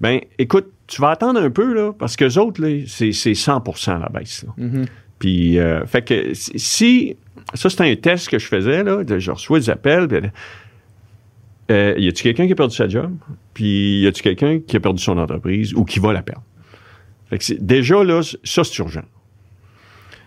ben 0.01 0.21
écoute, 0.39 0.67
tu 0.87 1.01
vas 1.01 1.11
attendre 1.11 1.41
un 1.41 1.51
peu 1.51 1.73
là, 1.73 1.93
parce 1.97 2.17
que 2.17 2.39
autres, 2.39 2.61
là, 2.61 2.83
c'est 2.87 3.13
c'est 3.13 3.33
100% 3.33 4.01
la 4.01 4.09
baisse. 4.09 4.45
là. 4.47 4.53
Mhm. 4.59 4.85
Puis, 5.19 5.59
euh, 5.59 5.87
fait 5.87 6.03
que 6.03 6.33
si-. 6.35 7.17
Ça, 7.55 7.71
c'est 7.71 7.81
un 7.83 7.95
test 7.97 8.29
que 8.29 8.39
je 8.39 8.47
faisais, 8.47 8.83
là. 8.83 9.05
de- 9.05 9.19
je 9.19 9.31
reçois 9.31 9.61
des 9.61 9.71
appels. 9.71 10.09
Puis, 10.09 10.19
euh, 11.71 11.95
y 11.97 12.09
a-tu 12.09 12.23
quelqu'un 12.23 12.47
qui 12.47 12.53
a 12.53 12.57
perdu 12.57 12.75
sa 12.75 12.89
job? 12.89 13.15
Puis, 13.55 14.01
y 14.01 14.07
a-tu 14.07 14.23
quelqu'un 14.23 14.59
qui 14.61 14.77
a 14.77 14.81
perdu 14.81 15.03
son 15.03 15.17
entreprise 15.19 15.73
ou 15.75 15.85
qui 15.85 16.01
va 16.01 16.13
la 16.13 16.23
perdre? 16.23 16.43
Fait 17.31 17.39
que 17.39 17.45
c'est- 17.45 17.63
déjà, 17.65 18.03
là, 18.05 18.21
ça, 18.23 18.65
c'est 18.65 18.79
urgent. 18.79 19.05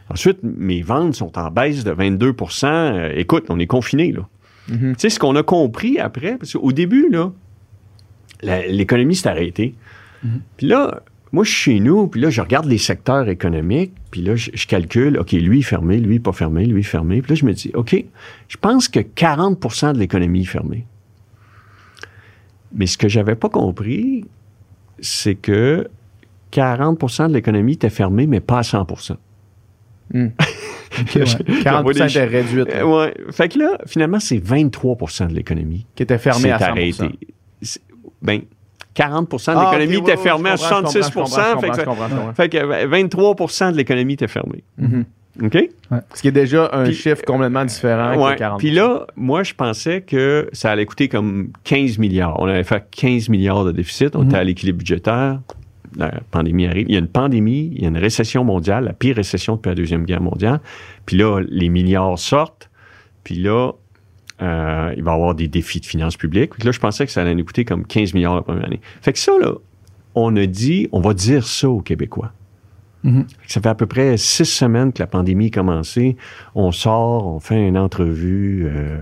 Ensuite, 0.09 0.39
mes 0.43 0.81
ventes 0.81 1.15
sont 1.15 1.37
en 1.37 1.51
baisse 1.51 1.83
de 1.83 1.91
22% 1.91 2.67
Euh, 2.67 3.11
Écoute, 3.15 3.45
on 3.49 3.59
est 3.59 3.67
confiné, 3.67 4.11
là. 4.11 4.27
Mhm. 4.69 4.95
Tu 4.95 4.99
sais, 4.99 5.09
ce 5.09 5.19
qu'on 5.19 5.35
a 5.35 5.43
compris 5.43 5.99
après, 5.99 6.37
parce 6.37 6.53
qu'au 6.53 6.71
début, 6.71 7.09
là, 7.09 7.31
l'économie 8.41 9.15
s'est 9.15 9.29
arrêtée. 9.29 9.75
Puis 10.57 10.67
là, 10.67 11.01
moi, 11.31 11.43
je 11.43 11.51
suis 11.51 11.73
chez 11.73 11.79
nous, 11.79 12.07
puis 12.07 12.19
là, 12.19 12.29
je 12.29 12.41
regarde 12.41 12.65
les 12.65 12.77
secteurs 12.77 13.29
économiques, 13.29 13.93
puis 14.11 14.21
là, 14.21 14.35
je, 14.35 14.51
je 14.53 14.67
calcule, 14.67 15.17
OK, 15.19 15.31
lui 15.33 15.59
est 15.59 15.63
fermé, 15.63 15.97
lui 15.97 16.19
pas 16.19 16.31
fermé, 16.31 16.65
lui 16.65 16.81
est 16.81 16.83
fermé. 16.83 17.21
Puis 17.21 17.31
là, 17.31 17.35
je 17.35 17.45
me 17.45 17.53
dis, 17.53 17.71
OK, 17.75 18.03
je 18.47 18.57
pense 18.57 18.89
que 18.89 18.99
40% 18.99 19.93
de 19.93 19.99
l'économie 19.99 20.41
est 20.41 20.45
fermée. 20.45 20.85
Mais 22.73 22.87
ce 22.87 22.97
que 22.97 23.07
j'avais 23.07 23.35
pas 23.35 23.49
compris, 23.49 24.25
c'est 24.99 25.35
que 25.35 25.87
40% 26.51 27.29
de 27.29 27.33
l'économie 27.33 27.73
était 27.73 27.89
fermée, 27.89 28.27
mais 28.27 28.39
pas 28.39 28.59
à 28.59 28.63
100 28.63 28.85
Hmm. 30.13 30.27
Ok, 30.99 31.15
ouais. 31.15 31.23
40% 31.63 31.93
des- 31.93 32.03
était 32.11 32.25
réduite. 32.25 32.69
Euh, 32.73 32.83
ouais. 32.83 33.13
Fait 33.31 33.49
que 33.49 33.59
là, 33.59 33.77
finalement, 33.85 34.19
c'est 34.19 34.37
23% 34.39 35.27
de 35.27 35.35
l'économie 35.35 35.85
Qui 35.95 36.01
était 36.03 36.17
fermé 36.17 36.43
s'est 36.43 36.51
à 36.51 36.57
100%. 36.57 36.63
arrêté. 36.71 37.19
Ben, 38.21 38.41
40 38.95 39.29
de 39.29 39.37
Ah, 39.51 39.69
l'économie 39.71 39.97
ok, 39.97 40.09
était 40.09 40.17
fermée 40.17 40.49
à 40.49 40.55
je 40.55 40.63
comprends, 40.63 40.77
je 40.89 41.01
66 41.01 41.11
comprends, 41.13 41.25
je 41.27 41.53
comprends, 41.53 41.59
fait, 41.61 41.69
que, 41.69 41.75
je 41.79 41.85
comprends, 41.85 42.07
je 42.09 42.15
comprends, 42.15 42.33
fait 42.33 42.49
que, 42.49 42.57
euh, 42.57 42.87
23% 42.87 43.71
de 43.73 43.77
l'économie 43.77 44.13
était 44.13 44.27
fermée. 44.27 44.63
OK? 45.43 45.69
Ce 46.15 46.21
qui 46.23 46.29
est 46.29 46.31
déjà 46.31 46.67
un 46.73 46.85
Puis- 46.85 46.95
chiffre 46.95 47.21
complètement 47.23 47.63
différent 47.65 48.17
Ouais. 48.25 48.33
que 48.33 48.39
40 48.39 48.59
Puis 48.59 48.71
là, 48.71 49.05
moi, 49.15 49.43
je 49.43 49.53
pensais 49.53 50.01
que 50.01 50.49
ça 50.51 50.71
allait 50.71 50.87
coûter 50.87 51.09
comme 51.09 51.49
15 51.63 51.99
milliards. 51.99 52.39
On 52.39 52.47
avait 52.47 52.63
fait 52.63 52.83
15 52.89 53.29
milliards 53.29 53.65
de 53.65 53.71
déficit. 53.71 54.15
On 54.15 54.23
était 54.25 54.37
à 54.37 54.43
l'équilibre 54.43 54.79
budgétaire. 54.79 55.41
La 55.95 56.11
pandémie 56.31 56.65
arrive. 56.67 56.85
Il 56.89 56.93
y 56.93 56.95
a 56.95 56.99
une 56.99 57.07
pandémie, 57.07 57.71
il 57.73 57.81
y 57.81 57.85
a 57.85 57.89
une 57.89 57.97
récession 57.97 58.43
mondiale, 58.43 58.85
la 58.85 58.93
pire 58.93 59.15
récession 59.15 59.55
depuis 59.55 59.69
la 59.69 59.75
Deuxième 59.75 60.05
Guerre 60.05 60.21
mondiale. 60.21 60.59
Puis 61.05 61.17
là, 61.17 61.41
les 61.47 61.69
milliards 61.69 62.19
sortent. 62.19 62.69
Puis 63.23 63.35
là, 63.35 63.71
euh, 64.41 64.93
il 64.95 65.03
va 65.03 65.11
y 65.11 65.15
avoir 65.15 65.35
des 65.35 65.47
défis 65.47 65.79
de 65.79 65.85
finances 65.85 66.17
publiques. 66.17 66.51
Puis 66.53 66.63
là, 66.63 66.71
je 66.71 66.79
pensais 66.79 67.05
que 67.05 67.11
ça 67.11 67.21
allait 67.21 67.35
nous 67.35 67.45
coûter 67.45 67.65
comme 67.65 67.85
15 67.85 68.13
milliards 68.13 68.35
la 68.35 68.41
première 68.41 68.65
année. 68.65 68.81
Fait 69.01 69.13
que 69.13 69.19
ça, 69.19 69.31
là, 69.39 69.53
on 70.15 70.35
a 70.35 70.45
dit, 70.45 70.89
on 70.91 70.99
va 70.99 71.13
dire 71.13 71.45
ça 71.45 71.69
aux 71.69 71.81
Québécois. 71.81 72.31
Mhm. 73.03 73.25
Ça 73.47 73.61
fait 73.61 73.69
à 73.69 73.75
peu 73.75 73.85
près 73.85 74.17
six 74.17 74.45
semaines 74.45 74.91
que 74.91 74.99
la 74.99 75.07
pandémie 75.07 75.47
a 75.47 75.49
commencé. 75.49 76.17
On 76.55 76.71
sort, 76.71 77.27
on 77.27 77.39
fait 77.39 77.67
une 77.67 77.77
entrevue, 77.77 78.67
euh, 78.67 78.99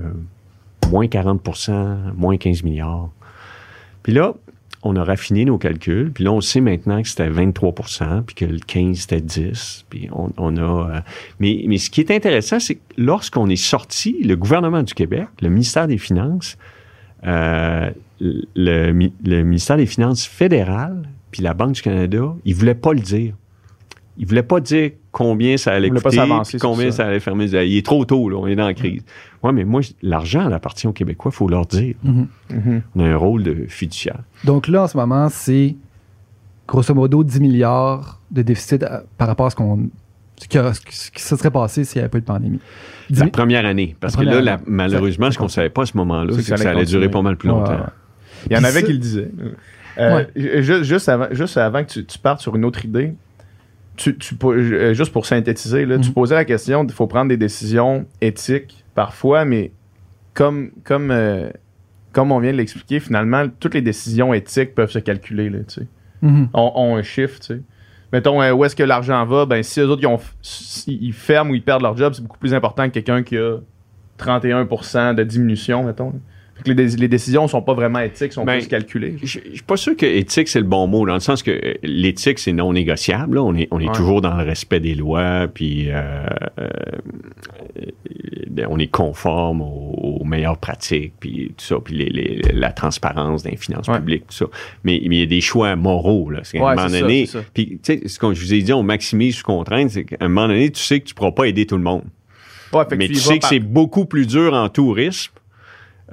moins 0.90 1.08
40% 1.08 2.14
moins 2.16 2.38
15 2.38 2.64
milliards. 2.64 3.10
Puis 4.04 4.14
là, 4.14 4.36
on 4.86 4.96
a 4.96 5.04
raffiné 5.04 5.46
nos 5.46 5.58
calculs. 5.58 6.12
Puis 6.14 6.24
là, 6.24 6.32
on 6.32 6.42
sait 6.42 6.62
maintenant 6.62 7.02
que 7.02 7.10
c'était 7.10 7.28
23% 7.28 8.22
puis 8.22 8.36
que 8.36 8.46
le 8.46 8.60
15, 8.60 8.98
c'était 8.98 9.20
10. 9.20 9.86
Puis 9.90 10.10
on, 10.14 10.58
a... 10.58 10.62
euh, 10.62 11.00
mais, 11.40 11.66
mais 11.68 11.80
ce 11.80 11.90
qui 11.90 12.02
est 12.02 12.12
intéressant, 12.12 12.60
c'est 12.60 12.76
que 12.76 12.82
lorsqu'on 12.96 13.50
est 13.50 13.56
sorti, 13.56 14.22
le 14.24 14.36
gouvernement 14.36 14.84
du 14.84 14.94
Québec, 14.94 15.28
le 15.42 15.50
ministère 15.50 15.88
des 15.88 15.98
Finances, 15.98 16.58
euh, 17.26 17.90
le, 18.20 19.10
le 19.26 19.44
ministère 19.44 19.78
des 19.78 19.88
Finances 19.88 20.24
fédéral, 20.24 21.10
puis 21.32 21.42
la 21.42 21.56
Banque 21.56 21.74
du 21.74 21.82
Canada, 21.82 22.36
ils 22.46 22.56
voulaient 22.56 22.76
pas 22.76 22.94
le 22.94 23.00
dire. 23.00 23.34
Ils 24.18 24.26
voulaient 24.26 24.44
pas 24.44 24.60
dire 24.62 24.92
combien 25.12 25.58
ça 25.58 25.74
allait 25.74 25.90
coûter, 25.90 26.18
puis 26.48 26.58
combien 26.60 26.92
ça. 26.92 26.98
ça. 26.98 27.08
allait 27.08 27.20
fermer. 27.20 27.46
Il 27.46 27.78
est 27.78 27.86
trop 27.86 28.06
tôt, 28.06 28.30
là, 28.30 28.38
on 28.38 28.48
est 28.48 28.56
dans 28.56 28.66
la 28.66 28.74
crise. 28.74 29.04
Ouais, 29.44 29.52
mais 29.52 29.66
moi, 29.66 29.82
l'argent, 30.02 30.50
appartient 30.52 30.88
aux 30.88 30.94
Québécois, 30.94 31.32
il 31.34 31.36
faut 31.38 31.48
leur 31.50 31.66
dire. 31.66 31.96
Mhm. 32.04 32.28
Mhm. 32.52 32.82
On 32.96 33.00
a 33.02 33.08
un 33.10 33.18
rôle 33.18 33.44
de 33.44 33.66
fiduciaire. 33.68 34.20
Donc 34.46 34.68
là, 34.68 34.84
en 34.84 34.88
ce 34.88 34.96
moment, 34.96 35.28
c'est 35.30 35.76
grosso 36.68 36.94
modo 36.94 37.24
10 37.24 37.40
milliards 37.42 38.22
de 38.32 38.42
déficit 38.42 38.84
à- 38.84 39.04
par 39.18 39.28
rapport 39.28 39.48
à 39.48 39.50
ce 39.50 39.56
qu'on 39.56 39.90
ce 40.38 40.50
qui, 40.50 40.58
a- 40.58 40.74
ce 40.74 40.82
qui- 41.12 41.22
se 41.22 41.36
serait 41.38 41.50
passé 41.52 41.86
s'il 41.86 42.00
n'y 42.00 42.04
avait 42.04 42.10
pas 42.10 42.18
eu 42.18 42.22
de 42.22 42.26
pandémie. 42.26 42.60
10 43.10 43.20
La 43.20 43.26
mi- 43.26 43.32
première 43.32 43.66
année. 43.66 43.96
Parce 44.02 44.16
que 44.18 44.22
là, 44.24 44.42
la- 44.42 44.60
malheureusement, 44.68 45.32
ce 45.32 45.38
qu'on 45.38 45.46
ne 45.46 45.50
savait 45.50 45.70
pas 45.70 45.84
à 45.84 45.86
ce 45.86 45.96
moment-là, 45.96 46.34
C'est 46.34 46.44
que 46.44 46.50
que 46.52 46.58
ça 46.58 46.70
allait 46.72 46.84
durer 46.86 47.10
pas 47.10 47.22
mal 47.22 47.38
plus 47.38 47.48
longtemps. 47.50 47.72
ouais. 47.72 47.78
Il 48.48 48.54
y 48.54 48.56
en 48.56 48.60
Puis 48.60 48.68
avait 48.68 48.80
ça- 48.82 48.86
qui 48.86 48.92
le 48.94 49.00
disaient. 49.00 49.32
Euh, 49.98 50.26
ju- 50.36 50.84
Juste, 50.84 51.08
avant, 51.08 51.28
juste 51.32 51.56
avant 51.58 51.84
que 51.86 51.90
tu, 51.90 52.06
tu 52.06 52.20
partes 52.20 52.42
sur 52.42 52.54
une 52.58 52.66
autre 52.66 52.84
idée, 52.84 53.14
tu, 53.96 54.18
tu 54.18 54.36
po- 54.36 54.54
euh, 54.54 54.94
juste 54.94 55.12
pour 55.12 55.26
synthétiser, 55.26 55.86
là, 55.86 55.98
tu 56.00 56.10
Mhm. 56.10 56.14
posais 56.14 56.36
la 56.36 56.46
question, 56.46 56.84
il 56.84 56.92
faut 56.94 57.08
prendre 57.08 57.30
des 57.30 57.38
décisions 57.38 58.06
éthiques 58.22 58.84
parfois, 58.94 59.46
mais 59.46 59.72
comme, 60.34 60.72
comme, 60.84 61.12
euh, 61.12 61.50
comme 62.12 62.32
on 62.32 62.40
vient 62.40 62.52
de 62.52 62.58
l'expliquer, 62.58 63.00
finalement, 63.00 63.46
toutes 63.60 63.74
les 63.74 63.82
décisions 63.82 64.34
éthiques 64.34 64.74
peuvent 64.76 64.92
se 64.92 65.00
calculer. 65.00 65.50
Là, 65.50 65.60
tu 65.68 65.82
sais. 65.82 65.88
Mhm. 66.22 66.50
ont, 66.54 66.72
ont 66.76 66.96
un 66.96 67.04
chiffre, 67.04 67.40
tu 67.40 67.46
sais. 67.48 67.62
Mettons, 68.14 68.42
euh, 68.42 68.52
où 68.54 68.64
est-ce 68.64 68.76
que 68.76 68.84
l'argent 68.84 69.26
va? 69.26 69.46
Ben, 69.46 69.62
si 69.64 69.80
eux 69.82 69.88
autres, 69.90 70.02
ils, 70.04 70.08
ont, 70.08 70.20
s- 70.44 70.86
ils 70.88 71.12
ferment 71.12 71.52
ou 71.52 71.56
ils 71.56 71.64
perdent 71.64 71.82
leur 71.82 71.98
job, 71.98 72.14
c'est 72.14 72.22
beaucoup 72.22 72.38
plus 72.38 72.54
important 72.54 72.86
que 72.88 72.94
quelqu'un 72.94 73.24
qui 73.24 73.38
a 73.38 73.58
31% 74.18 75.14
de 75.14 75.24
diminution, 75.24 75.84
mettons. 75.84 76.14
Que 76.64 76.70
les, 76.70 76.76
dé- 76.76 76.98
les 76.98 77.08
décisions 77.08 77.48
sont 77.48 77.62
pas 77.62 77.74
vraiment 77.74 78.00
éthiques, 78.00 78.32
sont 78.34 78.46
Ben, 78.46 78.60
plus 78.60 78.68
calculées. 78.68 79.16
Je 79.22 79.26
je 79.26 79.54
suis 79.56 79.64
pas 79.68 79.78
sûr 79.78 79.96
que 79.98 80.06
éthique, 80.06 80.48
c'est 80.48 80.60
le 80.60 80.66
bon 80.66 80.88
mot, 80.88 81.06
dans 81.06 81.14
le 81.14 81.20
sens 81.20 81.44
que 81.44 81.52
euh, 81.52 81.74
l'éthique, 81.84 82.40
c'est 82.40 82.54
non 82.54 82.72
négociable. 82.74 83.36
là. 83.36 83.44
On 83.44 83.54
est, 83.56 83.68
on 83.72 83.80
est 83.80 83.88
Ouais. 83.88 83.94
toujours 83.96 84.22
dans 84.22 84.36
le 84.38 84.44
respect 84.44 84.80
des 84.80 84.96
lois, 84.96 85.48
puis 85.54 85.90
euh, 85.90 86.26
euh, 86.60 86.68
on 88.70 88.80
est 88.80 88.88
conforme 88.88 89.62
aux, 89.62 90.20
aux 90.22 90.24
meilleures 90.24 90.58
pratiques, 90.58 91.14
puis 91.20 91.54
tout 91.58 91.66
ça, 91.66 91.76
puis 91.84 91.96
les- 91.96 92.10
les- 92.10 92.42
la 92.54 92.72
transparence 92.72 93.44
des 93.44 93.56
finances 93.58 93.88
Ouais. 93.88 93.98
publiques, 94.00 94.28
tout 94.28 94.36
ça. 94.36 94.46
Mais 94.84 95.02
mais 95.08 95.18
il 95.18 95.20
y 95.20 95.24
a 95.24 95.28
des 95.28 95.42
choix 95.42 95.76
moraux. 95.76 96.30
Là. 96.30 96.40
C'est 96.44 96.58
qu'à 96.58 96.64
Ouais, 96.64 96.72
un 96.72 96.76
moment 96.76 96.90
donné, 96.90 97.26
ça. 97.26 97.40
puis 97.54 97.80
tu 97.84 98.00
sais, 98.00 98.08
ce 98.08 98.18
que 98.20 98.34
je 98.34 98.42
vous 98.42 98.54
ai 98.54 98.62
dit, 98.62 98.74
on 98.74 98.84
maximise 98.84 99.36
sous 99.36 99.44
contrainte, 99.44 99.90
c'est 99.92 100.06
qu'à 100.06 100.18
un 100.22 100.28
moment 100.30 100.48
donné, 100.48 100.72
tu 100.72 100.82
sais 100.82 101.00
que 101.00 101.06
tu 101.06 101.14
pourras 101.14 101.32
pas 101.32 101.46
aider 101.48 101.66
tout 101.66 101.78
le 101.78 101.84
monde. 101.84 102.04
Ouais, 102.74 102.84
Mais 102.98 103.08
tu 103.08 103.16
sais 103.16 103.36
que 103.36 103.40
par- 103.42 103.50
c'est 103.50 103.60
beaucoup 103.60 104.06
plus 104.06 104.26
dur 104.26 104.54
en 104.54 104.68
tourisme 104.70 105.32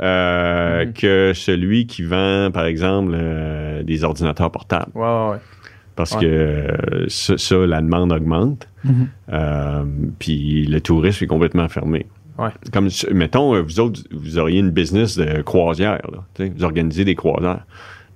euh, 0.00 0.86
Mhm. 0.86 0.92
que 0.94 1.32
celui 1.34 1.86
qui 1.86 2.02
vend, 2.02 2.50
par 2.52 2.64
exemple, 2.66 3.12
euh, 3.14 3.82
des 3.82 4.04
ordinateurs 4.04 4.50
portables. 4.50 4.90
Ouais, 4.94 5.02
ouais, 5.02 5.30
ouais. 5.32 5.36
Parce 5.94 6.16
que 6.16 6.24
euh, 6.24 7.04
ça, 7.08 7.36
ça, 7.36 7.56
la 7.66 7.82
demande 7.82 8.12
augmente. 8.12 8.66
Mhm. 8.84 10.12
Puis 10.18 10.64
le 10.66 10.80
tourisme 10.80 11.24
est 11.24 11.26
complètement 11.26 11.68
fermé. 11.68 12.06
Comme, 12.72 12.88
mettons, 13.12 13.62
vous 13.62 13.78
autres, 13.78 14.00
vous 14.10 14.38
auriez 14.38 14.58
une 14.60 14.70
business 14.70 15.16
de 15.16 15.42
croisière. 15.42 16.00
Là, 16.10 16.46
vous 16.56 16.64
organisez 16.64 17.04
des 17.04 17.14
croisières. 17.14 17.64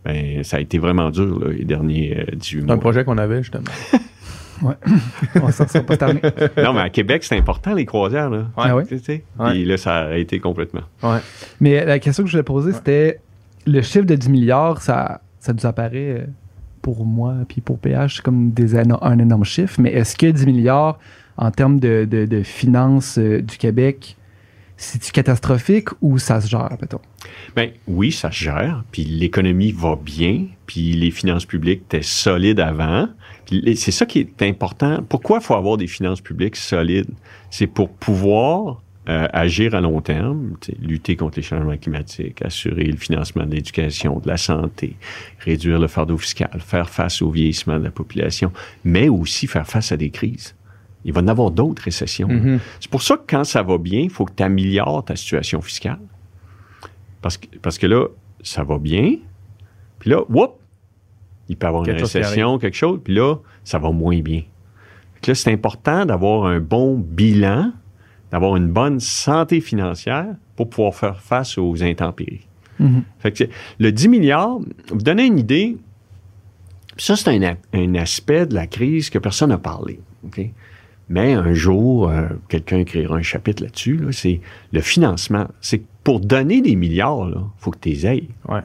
Ben, 0.05 0.43
ça 0.43 0.57
a 0.57 0.61
été 0.61 0.79
vraiment 0.79 1.11
dur 1.11 1.39
là, 1.41 1.51
les 1.53 1.65
derniers 1.65 2.17
euh, 2.21 2.37
18 2.37 2.59
C'est 2.61 2.63
un 2.63 2.67
mois. 2.67 2.81
projet 2.81 3.05
qu'on 3.05 3.19
avait, 3.19 3.43
justement. 3.43 3.65
On 5.43 5.51
s'en 5.53 5.67
sort 5.69 5.85
pas 5.85 5.95
cette 5.95 6.03
année. 6.03 6.21
non, 6.57 6.73
mais 6.73 6.81
à 6.81 6.91
Québec, 6.91 7.25
c'est 7.25 7.37
important, 7.37 7.75
les 7.75 7.85
croisières. 7.87 8.31
Là. 8.31 8.47
Ah 8.57 8.75
ouais? 8.77 8.87
Tu 8.87 8.99
sais, 8.99 9.25
Ouais. 9.39 9.51
Puis 9.53 9.65
là, 9.65 9.77
ça 9.77 9.95
a 9.97 10.03
arrêté 10.05 10.39
complètement. 10.41 10.83
Ouais. 11.03 11.19
Mais 11.61 11.85
la 11.85 11.99
question 11.99 12.23
que 12.25 12.29
je 12.29 12.33
voulais 12.35 12.43
poser, 12.43 12.73
c'était 12.73 13.21
le 13.67 13.83
chiffre 13.83 14.07
de 14.07 14.15
10 14.15 14.29
milliards, 14.29 14.81
ça, 14.81 15.21
ça 15.41 15.53
nous 15.53 15.67
apparaît 15.67 16.21
euh, 16.21 16.27
pour 16.83 17.05
moi 17.05 17.35
puis 17.49 17.61
pour 17.61 17.79
PH 17.79 18.21
comme 18.21 18.51
des, 18.51 18.77
un 18.77 19.19
énorme 19.19 19.45
chiffre. 19.45 19.81
Mais 19.81 19.93
est-ce 19.93 20.17
que 20.17 20.27
10 20.27 20.47
milliards 20.47 20.99
en 21.37 21.51
termes 21.51 21.79
de, 21.81 22.07
de- 22.11 22.25
de 22.27 22.43
finances 22.43 23.19
euh, 23.19 23.43
du 23.43 23.59
Québec, 23.59 24.17
c'est-tu 24.79 25.11
catastrophique 25.11 25.89
ou 26.01 26.19
ça 26.19 26.41
se 26.41 26.49
gère, 26.49 26.77
mettons? 26.81 27.01
Ben 27.55 27.71
oui, 27.89 28.13
ça 28.13 28.31
se 28.31 28.45
gère, 28.45 28.85
puis 28.93 29.05
l'économie 29.05 29.73
va 29.73 29.97
bien, 29.97 30.45
puis 30.67 30.93
les 30.93 31.11
finances 31.11 31.47
publiques 31.47 31.83
étaient 31.87 32.03
solides 32.03 32.61
avant. 32.61 33.09
C'est 33.49 33.93
ça 33.93 34.07
qui 34.07 34.21
est 34.21 34.43
important. 34.43 35.05
Pourquoi 35.09 35.39
il 35.39 35.45
faut 35.45 35.55
avoir 35.55 35.77
des 35.77 35.87
finances 35.87 36.21
publiques 36.21 36.57
solides? 36.57 37.11
C'est 37.51 37.67
pour 37.67 37.91
pouvoir 37.91 38.83
euh, 39.09 39.29
agir 39.33 39.77
à 39.77 39.81
long 39.81 40.01
terme, 40.01 40.57
lutter 40.81 41.15
contre 41.15 41.39
les 41.39 41.43
changements 41.45 41.77
climatiques, 41.77 42.43
assurer 42.43 42.85
le 42.85 42.97
financement 42.97 43.47
de 43.47 43.55
l'éducation, 43.55 44.19
de 44.19 44.27
la 44.27 44.37
santé, 44.37 44.97
réduire 45.39 45.79
le 45.79 45.87
fardeau 45.87 46.19
fiscal, 46.19 46.51
faire 46.59 46.91
face 46.91 47.23
au 47.23 47.31
vieillissement 47.31 47.79
de 47.79 47.85
la 47.85 47.93
population, 47.93 48.51
mais 48.85 49.09
aussi 49.09 49.47
faire 49.47 49.67
face 49.67 49.93
à 49.93 49.97
des 49.97 50.11
crises. 50.11 50.57
Il 51.05 51.13
va 51.13 51.21
y 51.21 51.25
en 51.25 51.29
avoir 51.29 51.53
d'autres 51.53 51.85
récessions. 51.85 52.27
Mhm. 52.27 52.59
C'est 52.81 52.91
pour 52.91 53.03
ça 53.03 53.17
que 53.17 53.23
quand 53.29 53.45
ça 53.45 53.63
va 53.63 53.79
bien, 53.79 54.01
il 54.01 54.11
faut 54.11 54.25
que 54.25 54.33
tu 54.37 54.43
améliores 54.43 55.05
ta 55.05 55.15
situation 55.15 55.61
fiscale. 55.61 56.01
Parce 57.23 57.37
que, 57.37 57.47
parce 57.63 57.79
que 57.79 57.87
là, 57.87 58.09
ça 58.43 58.65
va 58.65 58.79
bien. 58.79 59.19
Puis 60.01 60.11
là, 60.11 60.23
whoop, 60.29 60.59
il 61.49 61.57
peut 61.57 61.67
y 61.67 61.69
avoir 61.69 61.83
une 61.85 61.91
Quelque 61.91 62.03
récession, 62.03 62.59
quelque 62.59 62.77
chose. 62.77 63.01
Puis 63.03 63.15
là, 63.15 63.37
ça 63.65 63.79
va 63.79 63.91
moins 63.91 64.21
bien. 64.21 64.43
Fait 65.15 65.21
que 65.23 65.31
là, 65.31 65.35
c'est 65.35 65.53
important 65.53 66.05
d'avoir 66.07 66.47
un 66.47 66.61
bon 66.61 66.99
bilan, 66.99 67.73
d'avoir 68.31 68.57
une 68.57 68.69
bonne 68.69 69.01
santé 69.01 69.61
financière 69.61 70.35
pour 70.57 70.69
pouvoir 70.71 70.95
faire 70.95 71.21
face 71.21 71.59
aux 71.59 71.83
intempéries. 71.83 72.47
Mhm. 72.79 73.05
Fait 73.19 73.33
que 73.33 73.45
le 73.79 73.93
10 73.93 74.09
milliards, 74.09 74.59
vous 74.91 75.03
donnez 75.03 75.27
une 75.27 75.39
idée, 75.39 75.77
ça, 76.97 77.17
c'est 77.17 77.29
un, 77.29 77.57
un 77.73 77.95
aspect 77.95 78.47
de 78.47 78.55
la 78.55 78.67
crise 78.67 79.11
que 79.11 79.19
personne 79.19 79.51
n'a 79.51 79.59
parlé. 79.59 80.01
OK? 80.25 80.41
Mais 81.09 81.35
un 81.35 81.55
jour, 81.55 82.09
euh, 82.09 82.27
quelqu'un 82.49 82.79
écrira 82.79 83.17
un 83.17 83.23
chapitre 83.23 83.63
là-dessus. 83.63 83.97
là, 83.97 84.13
c'est 84.13 84.41
le 84.73 84.81
financement. 84.81 85.47
C'est 85.61 85.83
pour 86.03 86.21
donner 86.21 86.61
des 86.61 86.75
milliards, 86.75 87.29
il 87.29 87.37
faut 87.59 87.71
que 87.71 87.79
tu 87.79 87.91
les 87.91 88.07
ailles. 88.07 88.29
Ouais. 88.49 88.61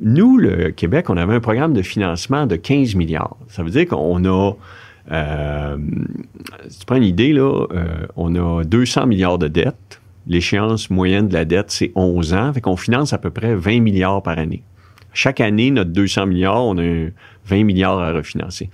Nous, 0.00 0.36
le 0.38 0.70
Québec, 0.70 1.10
on 1.10 1.16
avait 1.16 1.34
un 1.34 1.40
programme 1.40 1.72
de 1.72 1.82
financement 1.82 2.46
de 2.46 2.56
15 2.56 2.94
milliards. 2.94 3.36
Ça 3.48 3.62
veut 3.62 3.70
dire 3.70 3.86
qu'on 3.86 4.24
a, 4.24 4.52
euh, 5.10 5.76
si 6.68 6.80
tu 6.80 6.86
prends 6.86 6.96
une 6.96 7.04
idée, 7.04 7.32
là, 7.32 7.66
euh, 7.72 8.06
on 8.16 8.34
a 8.34 8.64
200 8.64 9.06
milliards 9.06 9.38
de 9.38 9.48
dettes. 9.48 10.00
L'échéance 10.26 10.90
moyenne 10.90 11.28
de 11.28 11.34
la 11.34 11.44
dette, 11.44 11.70
c'est 11.70 11.92
11 11.94 12.34
ans. 12.34 12.52
Fait 12.52 12.60
qu'on 12.60 12.76
finance 12.76 13.12
à 13.12 13.18
peu 13.18 13.30
près 13.30 13.54
20 13.54 13.80
milliards 13.80 14.22
par 14.22 14.38
année. 14.38 14.62
Chaque 15.12 15.40
année, 15.40 15.70
notre 15.70 15.90
200 15.90 16.26
milliards, 16.26 16.64
on 16.64 16.78
a 16.78 16.82
un 16.82 17.08
20 17.46 17.64
milliards 17.64 17.98
à 17.98 18.12
refinancer. 18.12 18.70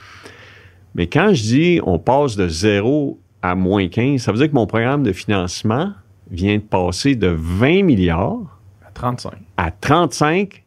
Mais 0.94 1.06
quand 1.06 1.32
je 1.32 1.42
dis 1.42 1.80
on 1.84 1.98
passe 1.98 2.36
de 2.36 2.48
0 2.48 3.18
à 3.42 3.54
moins 3.54 3.88
15, 3.88 4.20
ça 4.20 4.32
veut 4.32 4.38
dire 4.38 4.48
que 4.48 4.54
mon 4.54 4.66
programme 4.66 5.02
de 5.02 5.12
financement 5.12 5.92
vient 6.30 6.56
de 6.56 6.62
passer 6.62 7.14
de 7.14 7.28
20 7.28 7.84
milliards 7.84 8.60
À 8.84 8.90
35. 8.92 9.32
à 9.56 9.70
35 9.70 10.64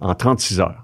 en 0.00 0.14
36 0.14 0.60
heures. 0.60 0.82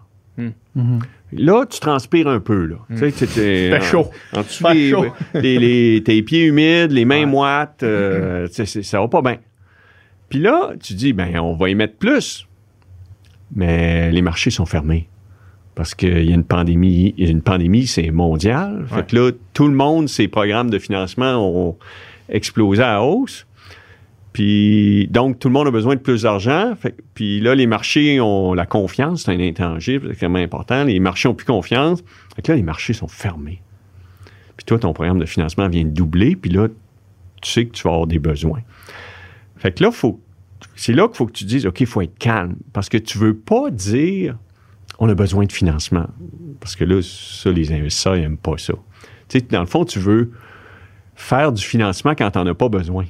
Mhm. 0.75 1.01
Là, 1.35 1.65
tu 1.67 1.79
transpires 1.81 2.29
un 2.29 2.41
peu. 2.41 2.65
Là. 2.67 2.77
Tu 2.91 2.97
sais, 3.11 3.13
tu- 3.13 3.27
Fait 3.27 3.77
en- 3.79 3.81
chaud. 3.83 4.11
En 4.35 4.41
dessous 4.43 4.65
des- 4.73 4.91
chaud. 4.91 5.07
les- 5.35 5.59
les- 5.59 6.03
tes 6.03 6.23
pieds 6.23 6.45
humides, 6.47 6.93
les 6.93 7.05
mains 7.05 7.21
Ouais. 7.21 7.27
moites, 7.27 7.83
euh, 7.83 8.47
c'est- 8.51 8.83
ça 8.83 9.01
va 9.01 9.09
pas 9.09 9.23
bien. 9.23 9.39
Puis 10.29 10.39
là, 10.39 10.71
tu 10.83 10.95
dis, 10.95 11.13
ben, 11.13 11.39
on 11.41 11.55
va 11.55 11.69
y 11.69 11.75
mettre 11.75 11.97
plus. 11.97 12.47
Mais 13.55 14.11
les 14.11 14.23
marchés 14.23 14.51
sont 14.51 14.67
fermés. 14.67 15.09
Parce 15.75 15.95
qu'il 15.95 16.25
y 16.25 16.33
a 16.33 16.35
une 16.35 16.45
pandémie. 16.45 17.15
Une 17.19 17.43
pandémie, 17.43 17.87
c'est 17.87 18.11
mondial. 18.11 18.85
Fait 18.89 18.97
Ouais. 18.97 19.07
que 19.07 19.17
là, 19.17 19.31
tout 19.55 19.69
le 19.69 19.75
monde, 19.75 20.09
ses 20.09 20.29
programmes 20.29 20.71
de 20.71 20.79
financement 20.79 21.37
ont 21.37 21.77
explosé 22.29 22.83
à 22.83 23.03
hausse. 23.03 23.47
Puis, 24.33 25.09
donc, 25.09 25.39
tout 25.39 25.49
le 25.49 25.53
monde 25.53 25.67
a 25.67 25.71
besoin 25.71 25.95
de 25.95 26.01
plus 26.01 26.23
d'argent. 26.23 26.75
Puis 27.15 27.41
là, 27.41 27.55
les 27.55 27.67
marchés 27.67 28.21
ont 28.21 28.55
la 28.55 28.65
confiance. 28.65 29.25
C'est 29.25 29.33
un 29.33 29.41
intangible, 29.41 30.07
c'est 30.07 30.11
extrêmement 30.13 30.39
important. 30.39 30.85
Les 30.85 31.01
marchés 31.01 31.29
ont 31.29 31.35
plus 31.35 31.45
confiance. 31.45 32.03
Fait 32.35 32.43
que 32.43 32.53
là, 32.53 32.57
les 32.57 32.63
marchés 32.63 32.95
sont 32.95 33.09
fermés. 33.09 33.61
Puis 34.57 34.65
toi, 34.65 34.79
ton 34.79 34.93
programme 34.93 35.19
de 35.19 35.27
financement 35.27 35.69
vient 35.69 35.85
de 35.85 35.91
doubler. 35.91 36.37
Puis 36.37 36.51
là, 36.51 36.69
tu 37.43 37.51
sais 37.51 37.67
que 37.67 37.73
tu 37.73 37.83
vas 37.83 37.91
avoir 37.91 38.07
des 38.07 38.19
besoins. 38.19 38.63
Fait 39.57 39.73
que 39.73 39.85
là, 39.85 39.91
faut, 39.91 40.21
c'est 40.77 40.95
là 40.95 41.09
qu'il 41.09 41.17
faut 41.17 41.27
que 41.27 41.33
tu 41.33 41.45
dises, 41.45 41.67
OK, 41.67 41.81
il 41.81 41.87
faut 41.87 42.01
être 42.01 42.17
calme. 42.19 42.57
Parce 42.73 42.89
que 42.89 42.97
tu 42.97 43.19
veux 43.19 43.37
pas 43.37 43.71
dire, 43.71 44.39
on 44.99 45.09
a 45.11 45.15
besoin 45.15 45.45
de 45.45 45.53
financement. 45.53 46.07
Parce 46.59 46.75
que 46.75 46.85
là, 46.85 47.01
ça, 47.03 47.51
les 47.51 47.71
investisseurs, 47.73 48.17
ils 48.17 48.23
n'aiment 48.23 48.39
pas 48.39 48.57
ça. 48.57 48.75
Tu 49.29 49.41
sais, 49.41 49.47
dans 49.51 49.61
le 49.61 49.67
fond, 49.67 49.85
tu 49.85 49.99
veux 49.99 50.33
faire 51.15 51.53
du 51.53 51.63
financement 51.63 52.15
quand 52.15 52.31
tu 52.31 52.39
n'en 52.39 52.47
as 52.47 52.55
pas 52.55 52.69
besoin. 52.69 53.05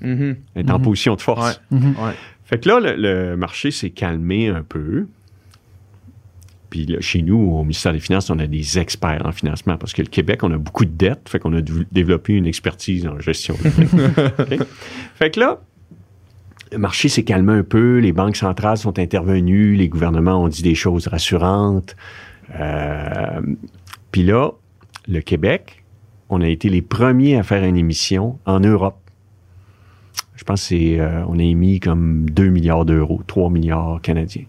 Mhm. 0.00 0.36
Être 0.56 0.70
en 0.70 0.78
Mhm. 0.78 0.84
position 0.84 1.14
de 1.16 1.20
force. 1.20 1.60
Ouais. 1.70 1.78
Mhm. 1.78 1.88
Ouais. 1.98 2.12
Fait 2.44 2.58
que 2.62 2.68
là, 2.68 2.80
le, 2.80 2.96
le 2.96 3.36
marché 3.36 3.70
s'est 3.70 3.90
calmé 3.90 4.48
un 4.48 4.62
peu. 4.62 5.06
Puis 6.70 6.84
là, 6.86 7.00
chez 7.00 7.22
nous, 7.22 7.36
au 7.38 7.62
ministère 7.62 7.92
des 7.92 8.00
Finances, 8.00 8.28
on 8.28 8.38
a 8.38 8.46
des 8.46 8.78
experts 8.78 9.22
en 9.24 9.32
financement 9.32 9.76
parce 9.78 9.92
que 9.92 10.02
le 10.02 10.08
Québec, 10.08 10.42
on 10.42 10.52
a 10.52 10.58
beaucoup 10.58 10.84
de 10.84 10.90
dettes. 10.90 11.28
Fait 11.28 11.38
qu'on 11.38 11.56
a 11.56 11.60
développé 11.92 12.34
une 12.34 12.46
expertise 12.46 13.06
en 13.06 13.18
gestion. 13.20 13.54
de 13.62 13.68
dette. 13.70 14.60
OK? 14.62 14.66
Fait 15.14 15.30
que 15.30 15.40
là, 15.40 15.60
le 16.72 16.78
marché 16.78 17.08
s'est 17.08 17.22
calmé 17.22 17.52
un 17.52 17.62
peu. 17.62 17.98
Les 17.98 18.12
banques 18.12 18.36
centrales 18.36 18.76
sont 18.78 18.98
intervenues. 18.98 19.76
Les 19.76 19.88
gouvernements 19.88 20.42
ont 20.42 20.48
dit 20.48 20.62
des 20.62 20.74
choses 20.74 21.06
rassurantes. 21.06 21.96
Euh, 22.58 23.40
Puis 24.10 24.24
là, 24.24 24.50
le 25.08 25.20
Québec, 25.20 25.84
on 26.28 26.40
a 26.40 26.48
été 26.48 26.68
les 26.68 26.82
premiers 26.82 27.36
à 27.36 27.42
faire 27.44 27.62
une 27.64 27.76
émission 27.76 28.38
en 28.44 28.58
Europe. 28.60 28.98
Je 30.36 30.44
pense 30.44 30.60
que 30.62 30.66
c'est, 30.68 31.00
euh, 31.00 31.24
on 31.28 31.38
a 31.38 31.42
émis 31.42 31.80
comme 31.80 32.28
2 32.30 32.48
milliards 32.48 32.84
d'euros, 32.84 33.22
3 33.26 33.50
milliards 33.50 34.00
canadiens. 34.02 34.44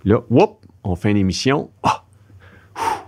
Puis 0.00 0.10
là, 0.10 0.20
whoop, 0.30 0.56
on 0.82 0.96
fait 0.96 1.10
une 1.10 1.16
émission. 1.16 1.70
Ah! 1.82 2.04
Ouf! 2.76 3.04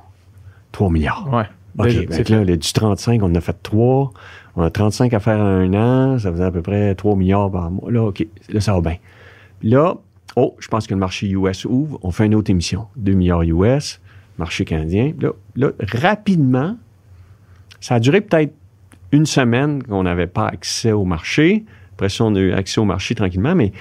3 0.73 0.91
milliards. 0.91 1.29
Ouais. 1.33 1.45
OK, 1.79 1.87
ben 1.87 2.07
c'est 2.11 2.29
là, 2.29 2.45
le- 2.45 2.57
du 2.57 2.73
35, 2.73 3.23
on 3.23 3.27
en 3.27 3.35
a 3.35 3.41
fait 3.41 3.57
3. 3.63 4.11
On 4.57 4.63
a 4.63 4.71
35 4.71 5.15
à 5.15 5.21
faire 5.21 5.39
en 5.39 5.45
un 5.45 5.75
an. 5.75 6.19
Ça 6.19 6.33
faisait 6.33 6.45
à 6.45 6.51
peu 6.51 6.63
près 6.63 6.95
3 6.95 7.15
milliards 7.17 7.51
par 7.51 7.71
mois. 7.71 7.91
Là, 7.91 8.03
OK, 8.05 8.27
là, 8.49 8.61
ça 8.61 8.73
va 8.73 8.81
bien. 8.81 8.97
Puis 9.61 9.71
là, 9.71 9.95
oh, 10.37 10.57
je 10.59 10.69
pense 10.69 10.87
que 10.87 10.95
le 10.95 11.01
marché 11.01 11.29
US 11.29 11.65
ouvre. 11.65 11.99
On 12.03 12.11
fait 12.11 12.27
une 12.27 12.35
autre 12.35 12.51
émission. 12.51 12.87
2 12.97 13.13
milliards 13.13 13.43
US, 13.43 14.01
marché 14.39 14.65
canadien. 14.65 15.13
Là, 15.21 15.31
là 15.57 15.71
rapidement, 15.93 16.77
Ça 17.81 17.95
a 17.95 18.01
duré 18.01 18.21
peut-être 18.21 18.53
une 19.13 19.25
semaine 19.27 19.83
qu'on 19.85 20.03
n'avait 20.03 20.27
pas 20.27 20.49
accès 20.49 20.91
au 20.91 21.05
marché. 21.05 21.65
Après 21.99 22.09
ça, 22.11 22.23
on 22.25 22.35
a 22.37 22.39
eu 22.41 22.53
accès 22.53 22.81
au 22.81 22.85
marché 22.85 23.17
tranquillement. 23.17 23.57
Mais 23.57 23.73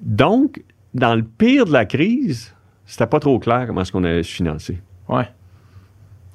donc, 0.00 0.62
dans 0.94 1.16
le 1.16 1.24
pire 1.24 1.64
de 1.64 1.72
la 1.72 1.86
crise, 1.86 2.54
c'était 2.86 3.08
pas 3.08 3.18
trop 3.18 3.40
clair 3.40 3.64
comment 3.66 3.80
est-ce 3.80 3.90
qu'on 3.90 4.04
allait 4.04 4.22
se 4.22 4.32
financer. 4.32 4.78
Ouais. 5.08 5.28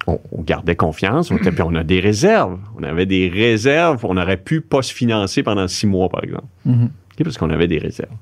On, 0.06 0.20
on 0.32 0.42
gardait 0.42 0.76
confiance, 0.76 1.30
on, 1.30 1.38
était- 1.38 1.50
puis 1.50 1.62
on 1.62 1.74
a 1.74 1.82
des 1.82 1.98
réserves. 2.00 2.58
On 2.78 2.82
avait 2.82 3.06
des 3.06 3.30
réserves. 3.30 4.04
On 4.04 4.18
aurait 4.18 4.36
pu 4.36 4.60
pas 4.60 4.82
se 4.82 4.92
financer 4.92 5.42
pendant 5.42 5.66
six 5.66 5.86
mois, 5.86 6.10
par 6.10 6.22
exemple. 6.22 6.44
Mhm. 6.66 6.84
OK, 6.84 7.24
parce 7.24 7.38
qu'on 7.38 7.48
avait 7.48 7.68
des 7.68 7.78
réserves. 7.78 8.12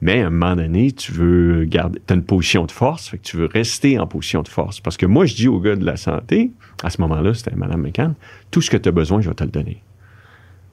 Mais 0.00 0.22
à 0.22 0.28
un 0.28 0.30
moment 0.30 0.54
donné, 0.54 0.92
tu 0.92 1.10
veux 1.10 1.64
garder. 1.64 2.00
Tu 2.06 2.12
as 2.12 2.16
une 2.16 2.22
position 2.22 2.66
de 2.66 2.70
force, 2.70 3.08
fait 3.08 3.18
que 3.18 3.22
tu 3.24 3.36
veux 3.36 3.46
rester 3.46 3.98
en 3.98 4.06
position 4.06 4.42
de 4.42 4.48
force. 4.48 4.78
Parce 4.78 4.96
que 4.96 5.06
moi, 5.06 5.24
je 5.26 5.34
dis 5.34 5.48
aux 5.48 5.58
gars 5.58 5.74
de 5.74 5.84
la 5.84 5.96
santé, 5.96 6.52
à 6.84 6.90
ce 6.90 7.00
moment-là, 7.00 7.34
c'était 7.34 7.56
Mme 7.56 7.80
McCann, 7.82 8.14
tout 8.52 8.60
ce 8.60 8.70
que 8.70 8.76
tu 8.76 8.88
as 8.88 8.92
besoin, 8.92 9.20
je 9.22 9.28
vais 9.28 9.34
te 9.34 9.42
le 9.42 9.50
donner. 9.50 9.82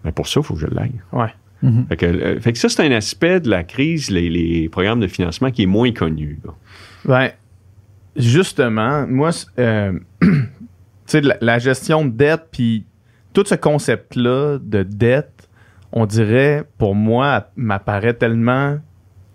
Mais 0.04 0.12
pour 0.12 0.28
ça, 0.28 0.40
il 0.40 0.44
faut 0.44 0.54
que 0.56 0.60
je 0.60 0.68
l'aille. 0.68 1.02
Ouais. 1.12 1.34
Mhm. 1.62 1.86
Fait 1.88 1.98
que, 1.98 2.06
euh, 2.06 2.40
fait 2.40 2.52
que 2.54 2.60
ça, 2.60 2.68
c'est 2.70 2.86
un 2.86 2.92
aspect 2.92 3.40
de 3.40 3.50
la 3.50 3.64
crise, 3.64 4.10
les, 4.12 4.30
les 4.30 4.68
programmes 4.70 5.00
de 5.00 5.08
financement 5.08 5.50
qui 5.52 5.64
est 5.64 5.68
moins 5.68 5.92
connu. 5.94 6.40
là. 6.44 6.52
Ben, 7.06 7.32
justement, 8.16 9.06
moi, 9.08 9.32
euh, 9.60 9.94
tu 10.22 10.30
sais, 11.06 11.22
la, 11.22 11.38
la 11.42 11.60
gestion 11.60 12.06
de 12.06 12.12
dette, 12.12 12.48
puis 12.52 12.86
tout 13.34 13.44
ce 13.46 13.56
concept-là 13.56 14.60
de 14.62 14.84
dette, 14.84 15.50
on 15.92 16.06
dirait, 16.06 16.64
pour 16.78 16.96
moi, 16.96 17.50
m'apparaît 17.56 18.14
tellement 18.14 18.80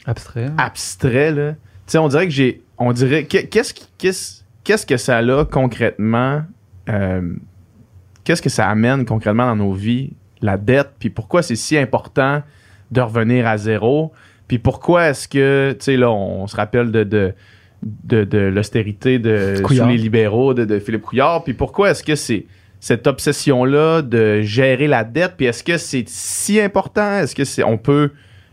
Abstrait. 0.06 0.50
abstrait, 0.58 1.30
là. 1.32 1.52
Tu 1.52 1.58
sais, 1.92 1.98
on 1.98 2.08
dirait 2.08 2.26
que 2.26 2.32
j'ai. 2.32 2.62
On 2.78 2.92
dirait. 2.92 3.24
qu'est- 3.24 3.46
Qu'est-ce 3.48 3.74
qu'est-ce 3.96 4.42
qu'est-ce 4.64 4.86
que 4.86 4.96
ça 4.96 5.18
a 5.18 5.44
concrètement. 5.44 6.42
euh, 6.88 7.34
qu'est-ce 8.24 8.42
que 8.42 8.48
ça 8.50 8.68
amène 8.68 9.04
concrètement 9.06 9.46
dans 9.46 9.56
nos 9.56 9.72
vies, 9.72 10.12
la 10.42 10.56
dette, 10.56 10.90
puis 10.98 11.10
pourquoi 11.10 11.42
c'est 11.42 11.56
si 11.56 11.76
important 11.76 12.42
de 12.90 13.00
revenir 13.00 13.46
à 13.46 13.56
zéro, 13.58 14.12
puis 14.46 14.58
pourquoi 14.58 15.08
est-ce 15.10 15.28
que, 15.28 15.72
tu 15.78 15.84
sais, 15.84 15.96
là, 15.96 16.10
on, 16.10 16.46
se 16.46 16.56
rappelle 16.56 16.90
de. 16.92 17.04
de 17.04 17.34
de, 17.80 18.24
de 18.24 18.38
l'austérité 18.38 19.20
de 19.20 19.54
sous 19.64 19.86
les 19.86 19.96
libéraux 19.96 20.52
de, 20.52 20.64
de 20.64 20.80
Philippe 20.80 21.02
Couillard 21.02 21.44
puis 21.44 21.54
pourquoi 21.54 21.90
est-ce 21.92 22.02
que 22.02 22.16
c'est 22.16 22.44
cette 22.80 23.06
obsession 23.06 23.64
là 23.64 24.02
de 24.02 24.40
gérer 24.42 24.88
la 24.88 25.04
dette 25.04 25.34
puis 25.36 25.46
est-ce 25.46 25.62
que 25.62 25.78
c'est 25.78 26.02
si 26.08 26.60
important? 26.60 27.18
Est-ce 27.20 27.36
que 27.36 27.44
c'est 27.44 27.62
on 27.62 27.78
peut 27.78 28.10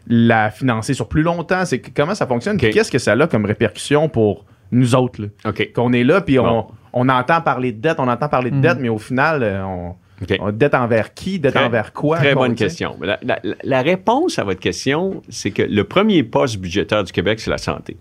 la 0.07 0.51
financer 0.51 0.93
sur 0.93 1.07
plus 1.07 1.23
longtemps? 1.23 1.65
C'est 1.65 1.79
comment 1.79 2.13
ça 2.13 2.27
fonctionne? 2.27 2.57
Qu'est-ce 2.57 2.91
que 2.91 2.99
ça 2.99 3.13
a 3.13 3.25
comme 3.27 3.45
répercussion 3.45 4.09
pour 4.09 4.45
nous 4.71 4.93
autres 4.93 5.23
là? 5.23 5.27
OK. 5.49 5.71
qu'on 5.73 5.91
est 5.93 6.03
là 6.03 6.21
puis 6.21 6.37
on, 6.37 6.43
Bon. 6.43 6.67
on 6.93 7.09
entend 7.09 7.41
parler 7.41 7.71
de 7.71 7.81
dette 7.81 7.99
on 7.99 8.07
entend 8.07 8.29
parler 8.29 8.51
de 8.51 8.57
Mhm. 8.57 8.61
dette 8.61 8.77
mais 8.79 8.89
au 8.89 8.99
final 8.99 9.41
euh, 9.41 9.63
on, 9.65 9.95
OK. 10.21 10.37
on 10.39 10.51
dette 10.51 10.73
envers 10.75 11.13
qui 11.13 11.39
dette 11.39 11.55
Très- 11.55 11.65
envers 11.65 11.91
quoi 11.93 12.17
Très 12.17 12.33
bonne 12.35 12.55
question. 12.55 12.95
La, 13.01 13.19
la- 13.21 13.39
la- 13.43 13.55
la 13.63 13.81
réponse 13.81 14.39
à 14.39 14.43
votre 14.45 14.59
question, 14.61 15.21
c'est 15.29 15.51
que 15.51 15.61
le 15.61 15.83
premier 15.83 16.23
poste 16.23 16.57
budgétaire 16.57 17.03
du 17.03 17.11
Québec, 17.11 17.39
c'est 17.39 17.51
la 17.51 17.57
santé. 17.57 17.97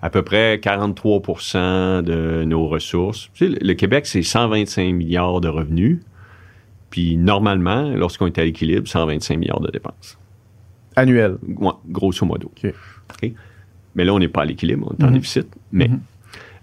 À 0.00 0.10
peu 0.10 0.22
près 0.22 0.58
43% 0.62 2.02
de 2.02 2.44
nos 2.44 2.66
ressources. 2.68 3.30
Tu 3.34 3.50
sais, 3.52 3.58
le, 3.60 3.74
Québec, 3.74 4.06
c'est 4.06 4.22
125 4.22 4.92
milliards 4.94 5.40
de 5.40 5.48
revenus. 5.48 6.00
Puis 6.90 7.16
normalement, 7.16 7.90
lorsqu'on 7.90 8.26
est 8.26 8.38
à 8.38 8.44
l'équilibre, 8.44 8.86
125 8.88 9.36
milliards 9.38 9.60
de 9.60 9.70
dépenses. 9.70 10.18
annuel 10.96 11.38
Ouais, 11.58 11.72
grosso 11.88 12.24
modo. 12.24 12.52
Mais 13.96 14.04
là, 14.04 14.14
on 14.14 14.18
n'est 14.20 14.28
pas 14.28 14.42
à 14.42 14.44
l'équilibre, 14.44 14.88
on 14.90 14.96
est 14.96 15.04
en 15.04 15.08
Mhm. 15.08 15.14
déficit. 15.14 15.46
Mais 15.72 15.88
Mhm. 15.88 16.00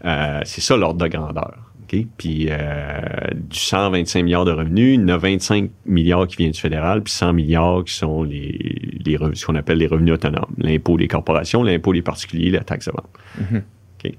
euh, 0.05 0.39
c'est 0.45 0.61
ça 0.61 0.77
l'ordre 0.77 1.03
de 1.03 1.07
grandeur. 1.09 1.57
OK? 1.93 2.05
Puis 2.17 2.47
euh, 2.49 2.99
du 3.33 3.57
125 3.57 4.23
milliards 4.23 4.45
de 4.45 4.51
revenus, 4.51 4.95
il 4.97 5.01
y 5.01 5.03
en 5.03 5.07
a 5.09 5.17
25 5.17 5.69
milliards 5.85 6.27
qui 6.27 6.37
viennent 6.37 6.51
du 6.51 6.59
fédéral, 6.59 7.01
puis 7.03 7.13
100 7.13 7.33
milliards 7.33 7.83
qui 7.83 7.93
sont 7.93 8.23
les, 8.23 8.97
ce 9.33 9.45
qu'on 9.45 9.55
appelle 9.55 9.77
les 9.77 9.87
revenus 9.87 10.13
autonomes. 10.13 10.53
L'impôt 10.57 10.97
des 10.97 11.07
corporations, 11.07 11.63
l'impôt 11.63 11.93
des 11.93 12.01
particuliers, 12.01 12.51
la 12.51 12.63
taxe 12.63 12.85
de 12.87 12.91
vente. 12.91 13.09
Mhm. 13.51 13.63
OK? 14.05 14.13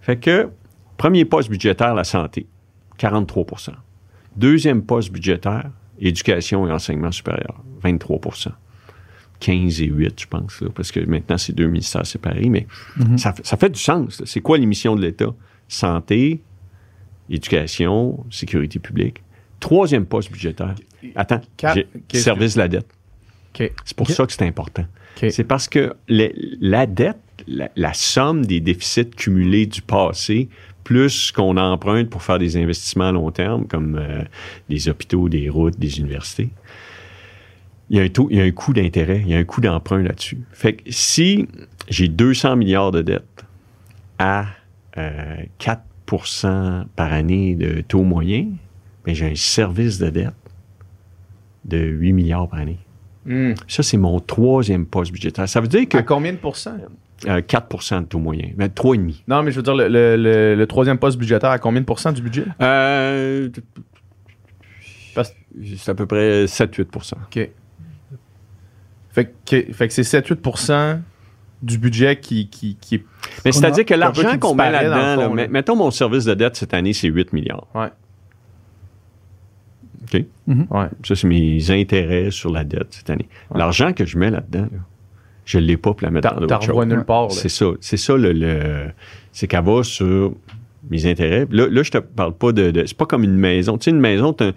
Fait 0.00 0.16
que, 0.18 0.48
premier 0.96 1.24
poste 1.24 1.50
budgétaire, 1.50 1.94
la 1.94 2.04
santé, 2.04 2.46
43% 2.98 3.70
Deuxième 4.36 4.82
poste 4.82 5.12
budgétaire, 5.12 5.70
éducation 5.98 6.66
et 6.66 6.72
enseignement 6.72 7.10
supérieur, 7.12 7.62
23% 7.84 8.48
15 9.40 9.82
et 9.82 9.86
8, 9.86 10.20
je 10.20 10.26
pense, 10.28 10.60
là, 10.60 10.68
parce 10.72 10.92
que 10.92 11.00
maintenant, 11.00 11.36
c'est 11.36 11.52
deux 11.52 11.66
ministères 11.66 12.06
séparés, 12.06 12.48
mais 12.48 12.66
Mhm. 12.96 13.18
ça, 13.18 13.34
ça 13.42 13.56
fait 13.56 13.70
du 13.70 13.80
sens. 13.80 14.22
C'est 14.24 14.40
quoi 14.40 14.56
les 14.56 14.66
missions 14.66 14.94
de 14.94 15.02
l'État? 15.02 15.34
Santé, 15.66 16.40
éducation, 17.32 18.24
sécurité 18.30 18.78
publique. 18.78 19.22
Troisième 19.60 20.06
poste 20.06 20.30
budgétaire. 20.32 20.74
Attends, 21.14 21.40
Quatre- 21.56 21.86
service 22.20 22.54
de 22.54 22.58
la 22.60 22.68
dette. 22.68 22.86
C'est 23.84 23.96
pour 23.96 24.06
ça 24.14 24.26
que 24.26 24.32
c'est 24.32 24.46
important. 24.46 24.84
C'est 25.30 25.44
parce 25.44 25.68
que 25.68 25.94
les- 26.08 26.34
la 26.60 26.86
dette, 26.86 27.16
la, 27.46 27.70
la 27.76 27.92
somme 27.94 28.44
des 28.46 28.60
déficits 28.60 29.10
cumulés 29.10 29.66
du 29.66 29.82
passé, 29.82 30.48
plus 30.84 31.10
ce 31.10 31.32
qu'on 31.32 31.56
emprunte 31.58 32.08
pour 32.10 32.22
faire 32.22 32.38
des 32.38 32.56
investissements 32.56 33.08
à 33.08 33.12
long 33.12 33.30
terme, 33.30 33.66
comme 33.66 33.96
euh, 33.96 34.22
des 34.68 34.88
hôpitaux, 34.88 35.28
des 35.28 35.48
routes, 35.48 35.78
des 35.78 35.98
universités, 36.00 36.50
il 37.90 37.98
y 37.98 38.00
a 38.00 38.04
un, 38.04 38.08
taux, 38.08 38.28
il 38.30 38.38
y 38.38 38.40
a 38.40 38.44
un 38.44 38.50
coût 38.52 38.72
d'intérêt, 38.72 39.20
il 39.24 39.28
y 39.30 39.34
a 39.34 39.38
un 39.38 39.44
coût 39.44 39.60
d'emprunt 39.60 40.02
là-dessus. 40.02 40.40
Fait 40.52 40.72
que 40.74 40.82
si 40.88 41.46
j'ai 41.88 42.08
200 42.08 42.56
milliards 42.56 42.90
de 42.90 43.02
dettes 43.02 43.44
à 44.18 44.46
euh, 44.96 45.36
4 45.58 45.82
par 46.96 47.12
année 47.12 47.54
de 47.54 47.80
taux 47.82 48.02
moyen, 48.02 48.46
ben 49.04 49.14
j'ai 49.14 49.26
un 49.30 49.34
service 49.34 49.98
de 49.98 50.10
dette 50.10 50.34
de 51.64 51.78
8 51.78 52.12
milliards 52.12 52.48
par 52.48 52.60
année. 52.60 52.78
Hmm. 53.24 53.52
Ça, 53.68 53.82
c'est 53.84 53.96
mon 53.96 54.18
troisième 54.20 54.84
poste 54.84 55.12
budgétaire. 55.12 55.48
Ça 55.48 55.60
veut 55.60 55.68
dire 55.68 55.88
que 55.88 55.96
à 55.98 56.02
combien 56.02 56.32
de 56.32 56.38
pourcents? 56.38 56.76
Euh, 57.28 57.40
4% 57.40 58.00
de 58.00 58.06
taux 58.06 58.18
moyen. 58.18 58.48
Ben, 58.56 58.66
3,5. 58.68 59.22
non 59.28 59.44
mais 59.44 59.52
je 59.52 59.56
veux 59.56 59.62
dire 59.62 59.76
le, 59.76 59.86
le- 59.88 60.16
le- 60.16 60.54
le 60.56 60.66
troisième 60.66 60.98
poste 60.98 61.18
budgétaire 61.18 61.50
à 61.50 61.58
combien 61.60 61.80
de 61.80 61.86
pourcents 61.86 62.10
du 62.10 62.20
budget? 62.20 62.44
Euh, 62.60 63.48
c'est 65.14 65.88
à 65.90 65.94
peu 65.94 66.06
près 66.06 66.46
7-8% 66.46 67.12
OK. 67.14 67.50
Fait 69.10 69.34
que, 69.44 69.72
fait 69.72 69.88
que 69.88 69.94
c'est 69.94 70.02
7-8 70.20 70.36
du 71.62 71.78
budget 71.78 72.16
qui, 72.18 72.48
qui, 72.48 72.76
qui 72.80 72.96
est. 72.96 73.04
Mais 73.44 73.52
c'est-à-dire 73.52 73.84
que 73.84 73.94
l'argent 73.94 74.38
qu'on 74.38 74.54
met 74.54 74.70
là-dedans, 74.70 75.34
là, 75.34 75.42
là. 75.42 75.48
mettons 75.48 75.76
mon 75.76 75.90
service 75.90 76.24
de 76.24 76.34
dette 76.34 76.56
cette 76.56 76.74
année, 76.74 76.92
c'est 76.92 77.08
8 77.08 77.32
milliards. 77.32 77.66
Ouais. 77.74 77.88
OK? 80.02 80.24
Ouais. 80.70 80.86
Ça, 81.04 81.14
c'est 81.14 81.26
mes 81.26 81.70
intérêts 81.70 82.30
sur 82.30 82.50
la 82.50 82.64
dette 82.64 82.88
cette 82.90 83.10
année. 83.10 83.28
Ouais. 83.50 83.58
L'argent 83.58 83.92
que 83.92 84.04
je 84.04 84.18
mets 84.18 84.30
là-dedans, 84.30 84.68
là, 84.72 84.78
je 85.44 85.58
ne 85.58 85.64
l'ai 85.64 85.76
pas 85.76 85.92
pour 85.92 86.02
la 86.02 86.10
mettre 86.10 86.34
dans 86.34 86.40
d'autres 86.40 86.62
choses. 86.62 86.86
nulle 86.86 87.04
part. 87.04 87.24
là. 87.24 87.30
C'est 87.30 87.48
ça. 87.48 87.66
C'est 87.80 87.96
ça 87.96 88.16
le. 88.16 88.32
le- 88.32 88.90
c'est 89.32 89.46
qu'elle 89.46 89.64
va 89.64 89.82
sur 89.82 90.34
mes 90.90 91.06
intérêts. 91.06 91.46
Là, 91.50 91.66
là 91.68 91.82
je 91.82 91.90
te 91.90 91.98
parle 91.98 92.34
pas 92.34 92.52
de. 92.52 92.70
de- 92.70 92.84
c'est 92.86 92.96
pas 92.96 93.06
comme 93.06 93.24
une 93.24 93.36
maison. 93.36 93.78
Tu 93.78 93.84
sais, 93.84 93.90
une 93.90 94.00
maison, 94.00 94.32
tu 94.32 94.44
as, 94.44 94.52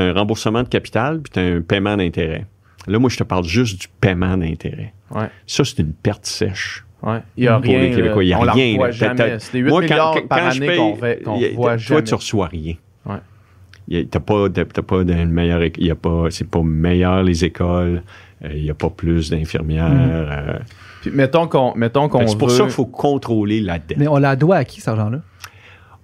un 0.00 0.12
remboursement 0.12 0.62
de 0.62 0.68
capital 0.68 1.20
puis 1.20 1.32
tu 1.32 1.40
as 1.40 1.42
un 1.42 1.60
paiement 1.60 1.96
d'intérêt. 1.96 2.46
Là, 2.86 2.98
moi, 2.98 3.08
je 3.10 3.16
te 3.16 3.22
parle 3.22 3.44
juste 3.44 3.80
du 3.80 3.86
paiement 4.00 4.36
d'intérêt. 4.36 4.92
Ouais. 5.10 5.28
Ça, 5.46 5.64
c'est 5.64 5.78
une 5.78 5.92
perte 5.92 6.26
sèche. 6.26 6.84
Ouais. 7.02 7.18
Il 7.36 7.42
n'y 7.42 7.48
a 7.48 7.54
Pour 7.60 7.64
rien. 7.72 7.80
les 7.82 7.90
Québécois, 7.90 8.24
il 8.24 8.28
y 8.28 8.32
a 8.32 8.38
on 8.40 8.44
la 8.44 8.52
rien. 8.52 8.76
T'as- 8.78 8.90
jamais. 8.92 9.36
C'est 9.40 9.52
des 9.52 9.58
8 9.60 9.68
Moi, 9.70 9.80
quand- 9.82 9.86
milliards 9.88 10.14
quand- 10.14 10.28
par 10.28 10.38
quand 10.38 10.50
je 10.50 10.56
année 10.58 10.66
paye, 10.66 10.76
qu'on 11.24 11.38
voit 11.54 11.54
Toi, 11.54 11.76
jamais. 11.76 12.02
tu 12.04 12.14
reçois 12.14 12.46
rien. 12.46 12.74
Ouais. 13.06 14.04
T'as 14.10 14.20
pas, 14.20 14.48
t'as- 14.48 14.64
t'as 14.64 14.82
pas 14.82 15.02
d'une 15.04 15.30
meilleure, 15.30 15.62
y 15.78 15.90
a 15.90 15.94
pas, 15.96 16.26
c'est 16.30 16.48
pas 16.48 16.62
meilleur 16.62 17.22
les 17.24 17.44
écoles, 17.44 18.02
euh, 18.44 18.48
il 18.54 18.64
y 18.64 18.70
a 18.70 18.74
pas 18.74 18.90
plus 18.90 19.30
d'infirmières. 19.30 19.90
euh. 19.90 20.58
Puis 21.02 21.10
mettons 21.10 21.48
qu'on 21.48 21.74
mettons 21.74 22.08
qu'on 22.08 22.20
que 22.20 22.26
c'est 22.28 22.38
pour 22.38 22.48
veut- 22.48 22.54
ça 22.56 22.62
qu'il 22.62 22.72
faut 22.72 22.86
contrôler 22.86 23.60
la 23.60 23.78
dette. 23.80 23.98
Mais 23.98 24.06
on 24.06 24.18
la 24.18 24.36
doit 24.36 24.56
à 24.56 24.64
qui, 24.64 24.80
cet 24.80 24.88
argent-là? 24.88 25.18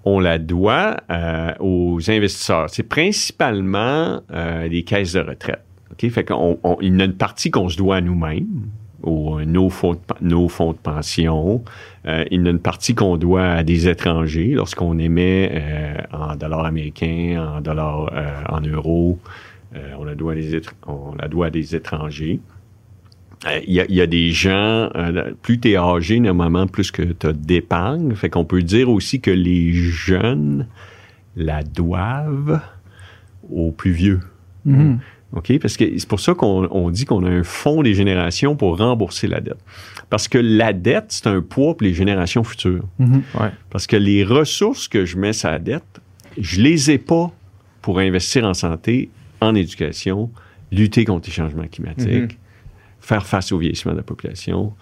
On 0.04 0.18
la 0.18 0.38
doit 0.38 0.96
euh, 1.10 1.52
aux 1.60 1.98
investisseurs. 2.10 2.68
C'est 2.70 2.82
principalement 2.82 4.22
euh, 4.32 4.68
des 4.68 4.82
caisses 4.82 5.12
de 5.12 5.20
retraite. 5.20 5.62
OK? 5.92 6.08
Fait 6.10 6.24
qu'on, 6.24 6.58
on- 6.62 6.76
il 6.80 6.96
y 6.96 7.02
a 7.02 7.04
une 7.04 7.12
partie 7.14 7.50
qu'on 7.50 7.68
se 7.68 7.76
doit 7.76 7.96
à 7.96 8.00
nous-mêmes, 8.00 8.66
aux, 9.02 9.40
nos, 9.42 9.70
fonds 9.70 9.94
de, 9.94 9.98
nos 10.20 10.48
fonds 10.48 10.72
de 10.72 10.78
pension. 10.78 11.62
Euh, 12.06 12.24
il 12.30 12.42
y 12.42 12.46
a 12.46 12.50
une 12.50 12.58
partie 12.58 12.94
qu'on 12.94 13.16
doit 13.16 13.44
à 13.44 13.62
des 13.62 13.88
étrangers 13.88 14.52
lorsqu'on 14.54 14.98
émet 14.98 15.50
euh, 15.52 15.94
en 16.12 16.36
dollars 16.36 16.64
américains, 16.64 17.54
en 17.56 17.60
dollars, 17.60 18.10
euh, 18.12 18.42
en 18.48 18.60
euros. 18.60 19.18
Euh, 19.76 19.92
on, 19.98 20.04
la 20.04 20.14
doit 20.14 20.32
à 20.32 21.50
des, 21.50 21.74
étrangers. 21.74 22.40
Euh, 23.46 23.60
Il 23.66 23.74
y, 23.74 24.00
a, 24.00 24.06
des 24.06 24.30
gens, 24.30 24.90
euh, 24.96 25.32
plus 25.42 25.60
tu 25.60 25.70
es 25.70 25.76
âgé, 25.76 26.18
normalement, 26.20 26.66
plus 26.66 26.90
que 26.90 27.02
tu 27.02 27.26
as 27.26 27.32
d'épargne. 27.32 28.14
Fait 28.14 28.30
qu'on 28.30 28.44
peut 28.44 28.62
dire 28.62 28.88
aussi 28.88 29.20
que 29.20 29.30
les 29.30 29.72
jeunes 29.72 30.66
la 31.36 31.62
doivent 31.62 32.60
aux 33.50 33.70
plus 33.70 33.92
vieux. 33.92 34.20
Mhm. 34.64 34.98
OK? 35.32 35.58
Parce 35.60 35.76
que 35.76 35.84
c'est 35.98 36.08
pour 36.08 36.20
ça 36.20 36.34
qu'on 36.34 36.66
on 36.70 36.90
dit 36.90 37.04
qu'on 37.04 37.24
a 37.24 37.28
un 37.28 37.42
fonds 37.42 37.82
des 37.82 37.94
générations 37.94 38.56
pour 38.56 38.78
rembourser 38.78 39.26
la 39.26 39.40
dette. 39.40 39.58
Parce 40.08 40.26
que 40.26 40.38
la 40.38 40.72
dette, 40.72 41.06
c'est 41.08 41.26
un 41.26 41.42
poids 41.42 41.76
pour 41.76 41.82
les 41.84 41.92
générations 41.92 42.44
futures. 42.44 42.84
Ouais. 42.98 43.50
Parce 43.70 43.86
que 43.86 43.96
les 43.96 44.24
ressources 44.24 44.88
que 44.88 45.04
je 45.04 45.18
mets 45.18 45.34
sur 45.34 45.50
la 45.50 45.58
dette, 45.58 46.00
je 46.38 46.60
les 46.62 46.90
ai 46.90 46.98
pas 46.98 47.30
pour 47.82 47.98
investir 47.98 48.44
en 48.44 48.54
santé, 48.54 49.10
en 49.40 49.54
éducation, 49.54 50.30
lutter 50.72 51.04
contre 51.04 51.28
les 51.28 51.34
changements 51.34 51.66
climatiques, 51.66 52.32
Mhm. 52.32 52.38
faire 53.00 53.26
face 53.26 53.52
au 53.52 53.58
vieillissement 53.58 53.92
de 53.92 53.98
la 53.98 54.02
population. 54.02 54.72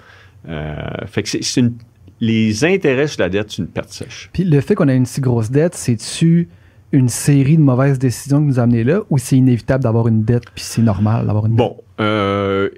Euh, 0.48 0.76
fait 1.06 1.22
que 1.24 1.28
c'est, 1.28 1.42
c'est 1.42 1.60
une- 1.60 1.74
les 2.20 2.64
intérêts 2.64 3.08
sur 3.08 3.20
la 3.20 3.28
dette, 3.28 3.50
c'est 3.50 3.58
une 3.62 3.68
perte 3.68 3.90
sèche. 3.90 4.30
Puis 4.32 4.44
le 4.44 4.60
fait 4.60 4.74
qu'on 4.74 4.88
ait 4.88 4.96
une 4.96 5.06
si 5.06 5.20
grosse 5.20 5.50
dette, 5.50 5.74
c'est-tu 5.74 6.48
une 6.96 7.08
série 7.08 7.56
de 7.56 7.62
mauvaises 7.62 7.98
décisions 7.98 8.40
qui 8.40 8.46
nous 8.46 8.58
a 8.58 8.62
amenés 8.62 8.84
là 8.84 9.02
ou 9.10 9.18
c'est 9.18 9.36
inévitable 9.36 9.84
d'avoir 9.84 10.08
une 10.08 10.22
dette 10.22 10.44
puis 10.54 10.64
c'est 10.64 10.82
normal 10.82 11.26
d'avoir 11.26 11.46
une 11.46 11.52
dette? 11.52 11.58
Bon, 11.58 11.76
euh, 12.00 12.68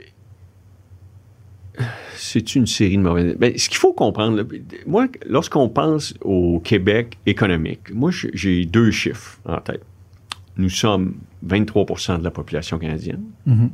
c'est 2.16 2.54
une 2.56 2.66
série 2.66 2.96
de 2.96 3.02
mauvaises. 3.02 3.36
Ben, 3.38 3.56
ce 3.56 3.68
qu'il 3.68 3.78
faut 3.78 3.92
comprendre, 3.92 4.36
là, 4.36 4.42
moi, 4.86 5.06
lorsqu'on 5.26 5.68
pense 5.68 6.14
au 6.22 6.60
Québec 6.60 7.16
économique, 7.26 7.92
moi, 7.94 8.10
j'ai- 8.34 8.64
deux 8.64 8.90
chiffres 8.90 9.38
en 9.44 9.58
tête. 9.58 9.82
Nous 10.56 10.68
sommes 10.70 11.14
23% 11.46 12.18
de 12.18 12.24
la 12.24 12.30
population 12.32 12.78
canadienne. 12.78 13.22
Mhm. 13.46 13.70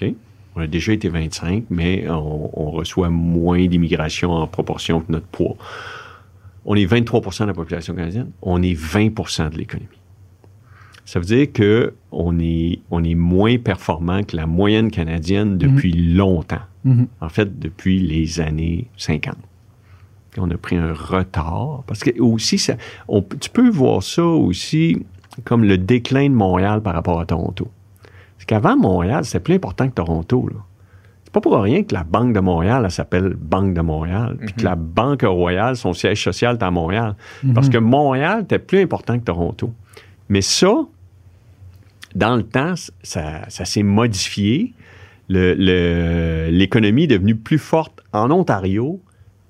OK? 0.00 0.14
On 0.56 0.60
a 0.60 0.66
déjà 0.66 0.92
été 0.92 1.08
25, 1.08 1.64
mais 1.68 2.08
on, 2.08 2.50
on 2.58 2.70
reçoit 2.70 3.10
moins 3.10 3.66
d'immigration 3.66 4.30
en 4.30 4.46
proportion 4.46 5.00
que 5.00 5.12
notre 5.12 5.26
poids. 5.26 5.56
On 6.64 6.74
est 6.76 6.86
23% 6.86 7.42
de 7.42 7.46
la 7.48 7.54
population 7.54 7.94
canadienne. 7.94 8.30
On 8.42 8.62
est 8.62 8.74
20% 8.74 9.50
de 9.50 9.56
l'économie. 9.58 9.88
Ça 11.04 11.18
veut 11.18 11.26
dire 11.26 11.52
que 11.52 11.92
on 12.10 12.38
est, 12.38 12.80
on 12.90 13.04
est 13.04 13.14
moins 13.14 13.58
performant 13.58 14.22
que 14.22 14.36
la 14.36 14.46
moyenne 14.46 14.90
canadienne 14.90 15.58
depuis 15.58 15.92
longtemps. 15.92 16.62
Mhm. 16.84 17.06
En 17.20 17.28
fait, 17.28 17.58
depuis 17.58 18.00
les 18.00 18.40
années 18.40 18.88
50. 18.96 19.36
On 20.38 20.50
a 20.50 20.56
pris 20.56 20.76
un 20.76 20.92
retard. 20.94 21.84
Parce 21.86 22.00
que 22.00 22.18
aussi, 22.20 22.58
ça, 22.58 22.76
on- 23.08 23.22
tu 23.22 23.50
peux 23.50 23.68
voir 23.68 24.02
ça 24.02 24.24
aussi 24.24 25.04
comme 25.44 25.64
le 25.64 25.76
déclin 25.78 26.28
de 26.30 26.34
Montréal 26.34 26.80
par 26.82 26.94
rapport 26.94 27.20
à 27.20 27.26
Toronto. 27.26 27.68
Parce 28.36 28.46
qu'avant 28.46 28.76
Montréal, 28.76 29.24
c'était 29.24 29.40
plus 29.40 29.54
important 29.54 29.88
que 29.88 29.94
Toronto. 29.94 30.48
Là. 30.48 30.56
Pas 31.34 31.40
pour 31.40 31.60
rien 31.60 31.82
que 31.82 31.92
la 31.92 32.04
Banque 32.04 32.32
de 32.32 32.40
Montréal, 32.40 32.82
elle 32.84 32.90
s'appelle 32.90 33.34
Banque 33.38 33.74
de 33.74 33.80
Montréal. 33.82 34.36
Puis 34.40 34.52
que 34.54 34.62
la 34.64 34.76
Banque 34.76 35.22
Royale, 35.22 35.76
son 35.76 35.92
siège 35.92 36.22
social 36.22 36.56
est 36.58 36.62
à 36.62 36.70
Montréal. 36.70 37.16
Parce 37.54 37.68
que 37.68 37.76
Montréal 37.78 38.42
était 38.44 38.58
plus 38.60 38.80
important 38.80 39.18
que 39.18 39.24
Toronto. 39.24 39.72
Mais 40.28 40.40
ça, 40.42 40.72
dans 42.14 42.36
le 42.36 42.44
temps, 42.44 42.74
ça, 43.02 43.42
ça 43.48 43.64
s'est 43.64 43.82
modifié. 43.82 44.72
Le- 45.28 45.54
le- 45.58 46.50
L'économie 46.50 47.04
est 47.04 47.08
devenue 47.08 47.34
plus 47.34 47.58
forte 47.58 48.02
en 48.12 48.30
Ontario, 48.30 49.00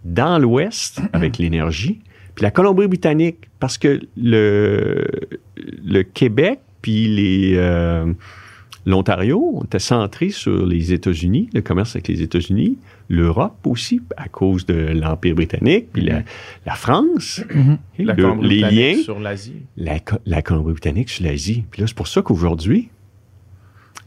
dans 0.04 0.38
l'Ouest, 0.38 1.00
avec 1.12 1.38
l'énergie, 1.38 2.00
puis 2.34 2.42
la 2.44 2.50
Colombie-Britannique, 2.50 3.48
parce 3.60 3.76
que 3.78 4.00
le, 4.16 5.04
le 5.56 6.02
Québec 6.02 6.60
puis 6.82 7.08
les, 7.08 7.54
euh, 7.56 8.12
l'Ontario 8.86 9.62
était 9.64 9.78
centré 9.78 10.28
sur 10.30 10.66
les 10.66 10.92
États-Unis, 10.92 11.48
le 11.54 11.62
commerce 11.62 11.96
avec 11.96 12.08
les 12.08 12.20
États-Unis, 12.22 12.76
l'Europe 13.08 13.56
aussi, 13.66 14.00
à 14.16 14.28
cause 14.28 14.66
de 14.66 14.74
l'Empire 14.74 15.34
britannique, 15.34 15.86
puis 15.92 16.02
la, 16.02 16.22
la 16.66 16.74
France, 16.74 17.42
Mhm. 17.54 17.78
et 17.98 18.04
La 18.04 18.12
le- 18.14 18.16
les 18.16 18.22
Colombie-Britannique 18.22 18.96
liens 18.96 19.02
sur 19.02 19.20
l'Asie. 19.20 19.62
la, 19.76 20.00
Co- 20.00 20.16
la 20.26 20.42
Colombie-Britannique 20.42 21.08
sur 21.10 21.24
l'Asie. 21.24 21.64
Puis 21.70 21.80
là, 21.80 21.86
c'est 21.86 21.96
pour 21.96 22.08
ça 22.08 22.20
qu'aujourd'hui, 22.22 22.90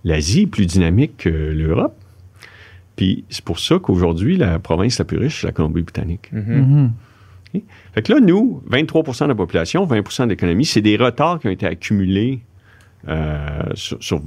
l'Asie 0.04 0.42
est 0.44 0.48
plus 0.48 0.66
dynamique 0.66 1.18
que 1.18 1.30
l'Europe. 1.30 1.96
Puis 2.96 3.26
c'est 3.30 3.44
pour 3.44 3.60
ça 3.60 3.78
qu'aujourd'hui, 3.80 4.38
la 4.38 4.58
province 4.60 4.98
la 5.00 5.06
plus 5.06 5.18
riche, 5.18 5.42
c'est 5.42 5.48
la 5.48 5.54
Colombie-Britannique. 5.54 6.32
Mhm. 6.32 6.92
Mhm. 7.54 7.62
Fait 7.94 8.02
que 8.04 8.14
là, 8.14 8.20
nous, 8.20 8.62
23% 8.70 9.26
de 9.26 9.30
la 9.30 9.36
population, 9.36 9.86
20% 9.86 10.26
de 10.26 10.30
l'économie, 10.32 10.66
c'est 10.66 10.82
des 10.82 10.98
retards 10.98 11.40
qui 11.40 11.48
ont 11.48 11.52
été 11.52 11.66
accumulés 11.66 12.42
euh, 13.08 13.62
sur, 13.74 13.98
sur 14.04 14.22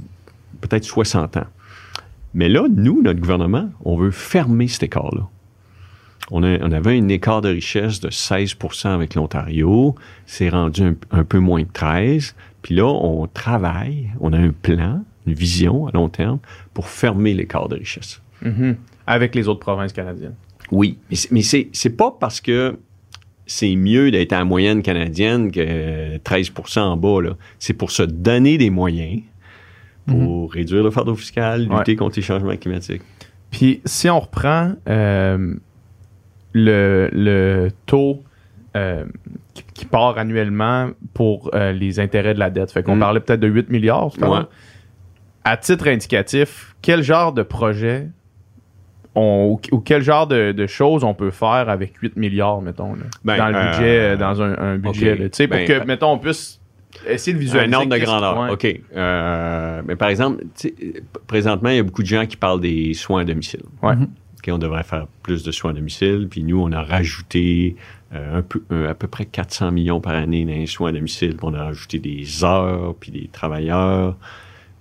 peut-être 0.59 0.83
60 0.83 1.37
ans. 1.37 1.47
Mais 2.33 2.49
là, 2.49 2.65
nous, 2.73 3.01
notre 3.01 3.19
gouvernement, 3.19 3.69
on 3.83 3.97
veut 3.97 4.11
fermer 4.11 4.67
cet 4.67 4.83
écart-là. 4.83 5.27
On, 6.29 6.43
a- 6.43 6.59
on 6.65 6.71
avait 6.71 6.97
un 6.97 7.07
écart 7.09 7.41
de 7.41 7.49
richesse 7.49 7.99
de 7.99 8.09
16% 8.09 8.87
avec 8.87 9.15
l'Ontario. 9.15 9.95
C'est 10.25 10.49
rendu 10.49 10.81
un, 10.83 10.95
un 11.11 11.23
peu 11.23 11.39
moins 11.39 11.63
de 11.63 11.67
13. 11.73 12.35
Puis 12.61 12.75
là, 12.75 12.85
on 12.85 13.27
travaille, 13.27 14.09
on 14.19 14.31
a 14.33 14.37
un 14.37 14.51
plan, 14.51 15.03
une 15.27 15.33
vision 15.33 15.87
à 15.87 15.91
long 15.91 16.07
terme 16.09 16.39
pour 16.73 16.87
fermer 16.87 17.33
l'écart 17.33 17.67
de 17.67 17.75
richesse. 17.75 18.21
Mhm. 18.43 18.77
Avec 19.07 19.35
les 19.35 19.47
autres 19.49 19.59
provinces 19.59 19.91
canadiennes. 19.93 20.35
Oui, 20.71 20.97
mais 21.31 21.41
c'est- 21.41 21.97
pas 21.97 22.15
parce 22.17 22.39
que 22.39 22.79
c'est 23.45 23.75
mieux 23.75 24.09
d'être 24.11 24.31
à 24.31 24.37
la 24.39 24.45
moyenne 24.45 24.81
canadienne 24.83 25.51
que 25.51 26.17
13% 26.19 26.79
en 26.81 26.95
bas. 26.95 27.21
là. 27.21 27.35
C'est 27.59 27.73
pour 27.73 27.91
se 27.91 28.03
donner 28.03 28.57
des 28.57 28.69
moyens 28.69 29.21
pour 30.07 30.51
réduire 30.53 30.83
le 30.83 30.91
fardeau 30.91 31.15
fiscal, 31.15 31.61
lutter 31.61 31.73
Ouais. 31.91 31.95
contre 31.95 32.15
les 32.17 32.21
changements 32.21 32.55
climatiques. 32.57 33.01
Puis 33.51 33.81
si 33.85 34.09
on 34.09 34.19
reprend 34.19 34.73
euh, 34.89 35.53
le, 36.53 37.09
le 37.11 37.69
taux 37.85 38.23
euh, 38.77 39.03
qui, 39.53 39.63
qui 39.73 39.85
part 39.85 40.17
annuellement 40.17 40.89
pour 41.13 41.51
euh, 41.53 41.71
les 41.73 41.99
intérêts 41.99 42.33
de 42.33 42.39
la 42.39 42.49
dette, 42.49 42.71
fait 42.71 42.83
qu'on 42.83 42.95
Mm. 42.95 42.99
parlait 43.01 43.19
peut-être 43.19 43.39
de 43.41 43.47
8 43.47 43.69
milliards. 43.69 44.11
Ouais. 44.21 44.39
À 45.43 45.57
titre 45.57 45.87
indicatif, 45.87 46.75
quel 46.81 47.03
genre 47.03 47.33
de 47.33 47.43
projet 47.43 48.07
on- 49.15 49.59
ou, 49.73 49.79
quel 49.79 50.01
genre 50.01 50.25
de, 50.27 50.53
de 50.53 50.67
choses 50.67 51.03
on 51.03 51.13
peut 51.13 51.31
faire 51.31 51.67
avec 51.67 51.97
8 51.97 52.15
milliards, 52.15 52.61
mettons, 52.61 52.93
là, 52.93 53.03
Ben, 53.25 53.37
dans 53.37 53.47
le 53.49 53.71
budget, 53.71 54.15
dans 54.17 54.41
un, 54.41 54.57
un 54.57 54.77
budget, 54.77 55.13
ok. 55.13 55.19
là, 55.19 55.29
pour 55.29 55.47
Ben, 55.57 55.67
que, 55.67 55.73
euh, 55.73 55.85
mettons, 55.85 56.11
on 56.13 56.17
puisse 56.17 56.60
essayer 57.07 57.33
de 57.33 57.39
visualiser. 57.39 57.75
Un 57.75 57.77
ordre 57.79 57.89
de 57.95 57.97
grandeur. 58.03 58.39
ouais. 58.39 58.49
OK. 58.51 58.81
Euh, 58.95 59.81
mais 59.85 59.95
par 59.95 60.09
exemple, 60.09 60.43
présentement, 61.27 61.69
il 61.69 61.75
y 61.77 61.79
a 61.79 61.83
beaucoup 61.83 62.01
de 62.03 62.07
gens 62.07 62.25
qui 62.25 62.37
parlent 62.37 62.61
des 62.61 62.93
soins 62.93 63.21
à 63.21 63.25
domicile. 63.25 63.61
Ouais. 63.81 63.95
Mhm. 63.95 64.03
OK, 64.39 64.49
on 64.53 64.57
devrait 64.57 64.83
faire 64.83 65.05
plus 65.23 65.43
de 65.43 65.51
soins 65.51 65.71
à 65.71 65.73
domicile. 65.73 66.27
Puis 66.29 66.43
nous, 66.43 66.59
on 66.61 66.71
a 66.71 66.81
rajouté 66.81 67.75
euh, 68.13 68.39
un 68.39 68.41
peu, 68.41 68.61
un- 68.71 68.85
à 68.89 68.93
peu 68.93 69.07
près 69.07 69.23
400 69.25 69.71
millions 69.71 70.01
par 70.01 70.13
année 70.15 70.43
dans 70.43 70.51
les 70.51 70.65
soins 70.67 70.89
à 70.89 70.91
domicile. 70.91 71.29
Puis 71.37 71.39
on 71.43 71.53
a 71.53 71.63
rajouté 71.63 71.97
des 71.99 72.43
heures, 72.43 72.93
puis 72.99 73.09
des 73.11 73.29
travailleurs. 73.31 74.17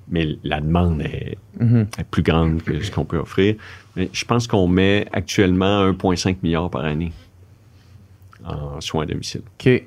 Mais 0.08 0.26
la 0.42 0.60
demande 0.60 1.00
est, 1.02 1.38
Mhm. 1.60 1.86
est 1.98 2.04
plus 2.10 2.22
grande 2.24 2.62
que 2.64 2.80
ce 2.82 2.90
qu'on 2.90 3.04
peut 3.04 3.18
offrir. 3.18 3.54
Mais 3.94 4.08
je 4.12 4.24
pense 4.24 4.48
qu'on 4.48 4.66
met 4.66 5.06
actuellement 5.12 5.80
1,5 5.92 6.42
milliard 6.42 6.68
par 6.70 6.84
année 6.84 7.12
en 8.44 8.80
soins 8.80 9.04
à 9.04 9.06
domicile. 9.06 9.42
OK. 9.60 9.84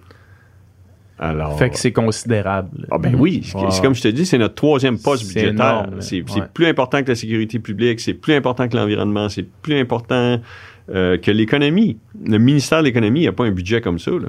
Alors, 1.20 1.58
Fait 1.60 1.70
que 1.70 1.78
c'est 1.78 1.92
considérable. 1.92 2.88
ah 2.92 2.98
ben 2.98 3.16
oui, 3.16 3.42
c'est 3.46 3.56
Wow. 3.58 3.70
c'est 3.72 3.82
comme 3.82 3.94
je 3.96 4.02
te 4.02 4.08
dis, 4.08 4.26
c'est 4.26 4.38
notre 4.40 4.56
troisième 4.56 4.98
poste 5.00 5.26
C'est 5.26 5.42
budgétaire. 5.42 5.88
C'est 6.00 6.22
Ouais. 6.32 6.48
plus 6.54 6.66
important 6.66 7.04
que 7.04 7.10
la 7.10 7.16
sécurité 7.16 7.60
publique, 7.60 8.00
c'est 8.00 8.16
plus 8.16 8.34
important 8.34 8.68
que 8.68 8.76
l'environnement, 8.76 9.30
c'est 9.30 9.44
plus 9.44 9.80
important 9.80 10.40
euh, 10.90 11.18
que 11.18 11.32
l'économie. 11.32 11.98
Le 12.26 12.38
ministère 12.40 12.80
de 12.80 12.86
l'économie 12.86 13.24
n'a 13.26 13.32
pas 13.32 13.46
un 13.46 13.52
budget 13.52 13.80
comme 13.80 14.00
ça. 14.00 14.12
Là. 14.12 14.28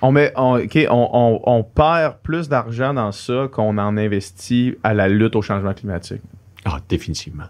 On, 0.00 0.10
met, 0.12 0.32
on, 0.36 0.58
ok, 0.58 0.78
on, 0.90 1.08
on- 1.12 1.40
on 1.44 1.62
perd 1.64 2.14
plus 2.22 2.48
d'argent 2.48 2.94
dans 2.94 3.12
ça 3.12 3.48
qu'on 3.52 3.76
en 3.76 3.96
investit 3.98 4.76
à 4.82 4.94
la 4.94 5.08
lutte 5.08 5.36
au 5.36 5.42
changement 5.42 5.74
climatique. 5.74 6.22
Ah, 6.64 6.78
définitivement. 6.88 7.44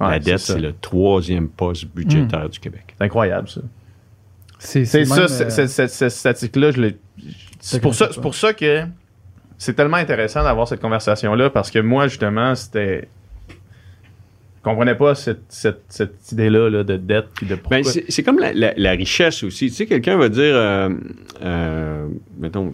Ouais, 0.00 0.10
la 0.10 0.18
dette, 0.18 0.38
c'est 0.40 0.60
le 0.60 0.74
troisième 0.78 1.48
poste 1.48 1.86
budgétaire 1.94 2.48
du 2.50 2.58
Québec. 2.58 2.94
C'est 2.98 3.04
incroyable, 3.04 3.48
ça. 3.48 3.60
C'est 4.58 4.84
C'est 4.84 5.04
ça, 5.04 5.20
euh, 5.22 5.28
c'est- 5.28 5.68
cette 5.88 6.10
statistique-là, 6.10 6.72
je 6.72 6.80
l'ai. 6.82 6.96
C'est 7.60 7.80
pour, 7.80 7.94
ça- 7.94 8.10
c'est 8.12 8.20
pour 8.20 8.34
ça 8.34 8.52
que 8.52 8.84
c'est 9.58 9.74
tellement 9.74 9.96
intéressant 9.96 10.42
d'avoir 10.44 10.68
cette 10.68 10.80
conversation-là 10.80 11.50
parce 11.50 11.70
que 11.70 11.78
moi, 11.80 12.06
justement, 12.08 12.54
c'était. 12.54 13.08
Je 13.48 14.62
comprenais 14.70 14.96
pas 14.96 15.14
cette, 15.14 15.42
cette, 15.48 15.82
cette 15.88 16.32
idée-là 16.32 16.68
là, 16.68 16.84
de 16.84 16.96
dette 16.96 17.26
puis 17.34 17.46
de 17.46 17.54
pourquoi. 17.54 17.78
Ben, 17.78 17.84
c'est 17.84 18.04
c'est 18.08 18.22
comme 18.22 18.38
la, 18.38 18.52
la- 18.52 18.74
la 18.76 18.90
richesse 18.92 19.42
aussi. 19.44 19.68
Tu 19.68 19.74
sais, 19.74 19.86
quelqu'un 19.86 20.16
va 20.18 20.28
dire, 20.28 20.54
euh, 20.54 20.90
euh, 21.42 22.08
mettons, 22.38 22.72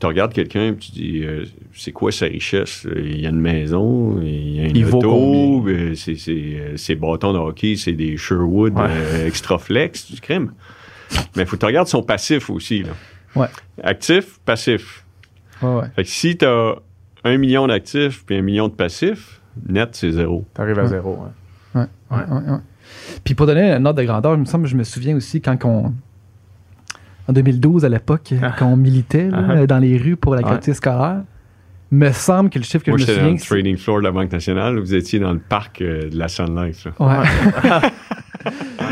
tu 0.00 0.06
regardes 0.06 0.32
quelqu'un 0.34 0.72
et 0.72 0.76
tu 0.76 0.90
dis, 0.90 1.22
euh, 1.24 1.44
c'est 1.74 1.92
quoi 1.92 2.10
sa 2.12 2.26
richesse? 2.26 2.86
Il 2.96 3.20
y 3.20 3.26
a 3.26 3.30
une 3.30 3.40
maison, 3.40 4.20
il 4.20 4.56
y 4.56 4.60
a 4.60 4.64
une 4.64 4.76
Il 4.76 4.84
auto, 4.86 5.60
ben, 5.60 5.94
c'est- 5.94 6.16
c'est, 6.16 6.72
ses 6.76 6.96
bâtons 6.96 7.32
de 7.32 7.38
hockey, 7.38 7.76
c'est 7.76 7.92
des 7.92 8.16
Sherwood 8.16 8.74
Ouais. 8.76 8.84
euh, 8.88 9.26
extra 9.26 9.58
flex, 9.58 10.10
du 10.12 10.20
crime. 10.20 10.52
Mais 11.36 11.42
il 11.42 11.46
faut 11.46 11.56
que 11.56 11.60
tu 11.60 11.66
regardes 11.66 11.88
son 11.88 12.02
passif 12.02 12.50
aussi. 12.50 12.82
Là. 12.82 12.90
Ouais. 13.36 13.46
Actif, 13.82 14.38
passif. 14.44 15.04
ouais, 15.62 15.68
ouais. 15.74 15.86
Fait 15.96 16.02
que 16.04 16.08
si 16.08 16.36
tu 16.36 16.44
as 16.44 16.74
un 17.24 17.38
million 17.38 17.66
d'actifs 17.66 18.24
puis 18.26 18.36
un 18.36 18.42
million 18.42 18.68
de 18.68 18.74
passifs, 18.74 19.40
net, 19.68 19.90
c'est 19.92 20.10
zéro. 20.12 20.44
T'arrives 20.54 20.78
à 20.78 20.86
zéro. 20.86 21.18
hein. 21.74 21.88
Ouais, 22.10 22.16
ouais, 22.16 22.24
ouais, 22.24 22.50
ouais. 22.52 22.58
Puis 23.24 23.34
pour 23.34 23.46
donner 23.46 23.70
un 23.72 23.84
ordre 23.86 24.00
de 24.00 24.04
grandeur, 24.06 24.34
il 24.34 24.40
me 24.40 24.44
semble, 24.44 24.66
je 24.66 24.76
me 24.76 24.84
souviens 24.84 25.16
aussi 25.16 25.40
quand 25.40 25.64
on, 25.64 25.94
en 27.28 27.32
2012 27.32 27.84
à 27.84 27.88
l'époque, 27.88 28.34
quand 28.58 28.66
on 28.66 28.76
militait 28.76 29.28
là, 29.28 29.44
Ah. 29.48 29.66
dans 29.66 29.78
les 29.78 29.96
rues 29.96 30.16
pour 30.16 30.34
la 30.34 30.40
Ouais. 30.42 30.48
gratuité 30.48 30.74
scolaire, 30.74 31.22
me 31.90 32.10
semble 32.12 32.50
que 32.50 32.58
le 32.58 32.64
chiffre 32.64 32.84
que 32.84 32.90
Moi, 32.90 32.98
je 32.98 33.02
me 33.04 33.06
j'étais 33.06 33.20
dans 33.20 33.24
souviens, 33.38 33.40
le 33.58 33.62
trading 33.62 33.76
floor 33.76 33.98
de 33.98 34.04
la 34.04 34.10
Banque 34.12 34.32
nationale. 34.32 34.78
Vous 34.78 34.94
étiez 34.94 35.18
dans 35.20 35.32
le 35.32 35.38
parc 35.38 35.80
euh, 35.82 36.08
de 36.10 36.18
la 36.18 36.28
Sun 36.28 36.54
Life. 36.62 36.86
là. 36.86 36.92
Ouais. 36.98 37.90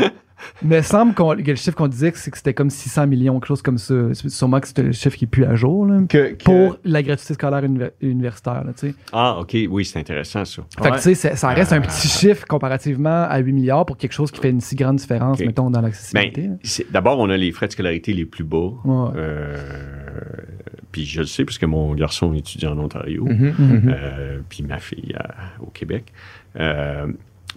Mais 0.63 0.81
semble 0.83 1.13
qu'on- 1.13 1.35
que 1.35 1.49
le 1.49 1.55
chiffre 1.55 1.75
qu'on 1.75 1.87
disait, 1.87 2.11
c'est 2.15 2.31
que 2.31 2.37
c'était 2.37 2.53
comme 2.53 2.69
600 2.69 3.07
millions, 3.07 3.33
quelque 3.39 3.47
chose 3.47 3.61
comme 3.61 3.77
ça. 3.77 3.93
C'est 4.13 4.29
Sûrement 4.29 4.59
que 4.59 4.67
c'était 4.67 4.83
le 4.83 4.91
chiffre 4.91 5.17
qui 5.17 5.25
est 5.25 5.27
plus 5.27 5.45
à 5.45 5.55
jour, 5.55 5.85
là, 5.85 6.01
Que- 6.07 6.33
que- 6.33 6.43
pour 6.43 6.77
la 6.83 7.01
gratuité 7.03 7.33
scolaire 7.33 7.63
univer- 7.63 7.91
universitaire, 8.01 8.63
là. 8.63 8.71
Ah, 9.11 9.37
OK, 9.39 9.55
oui, 9.69 9.85
c'est 9.85 9.99
intéressant, 9.99 10.45
ça. 10.45 10.63
Fait 10.81 10.89
que, 10.91 10.95
tu 10.97 11.15
sais, 11.15 11.35
ça- 11.35 11.49
reste 11.49 11.73
un 11.73 11.81
petit 11.81 12.07
chiffre 12.07 12.45
comparativement 12.47 13.23
à 13.29 13.37
8 13.39 13.53
milliards 13.53 13.85
pour 13.85 13.97
quelque 13.97 14.13
chose 14.13 14.31
qui 14.31 14.39
fait 14.39 14.49
une 14.49 14.61
si 14.61 14.75
grande 14.75 14.97
différence, 14.97 15.39
mettons, 15.39 15.69
dans 15.69 15.79
Ben, 15.79 15.87
l'accessibilité. 15.87 16.49
D'abord, 16.91 17.19
on 17.19 17.29
a 17.29 17.37
les 17.37 17.51
frais 17.51 17.67
de 17.67 17.71
scolarité 17.73 18.13
les 18.13 18.25
plus 18.25 18.43
bas. 18.43 18.71
Ouais. 18.85 19.09
Euh, 19.15 19.57
puis 20.91 21.05
je 21.05 21.21
le 21.21 21.27
sais, 21.27 21.45
parce 21.45 21.57
que 21.57 21.65
mon 21.65 21.93
garçon 21.95 22.33
étudie 22.33 22.67
en 22.67 22.77
Ontario, 22.77 23.25
Mhm, 23.25 23.53
Mhm. 23.57 23.75
mhm. 23.83 23.95
euh, 23.95 24.39
puis 24.49 24.63
ma 24.63 24.77
fille 24.79 25.13
à- 25.17 25.35
au 25.61 25.67
Québec. 25.67 26.11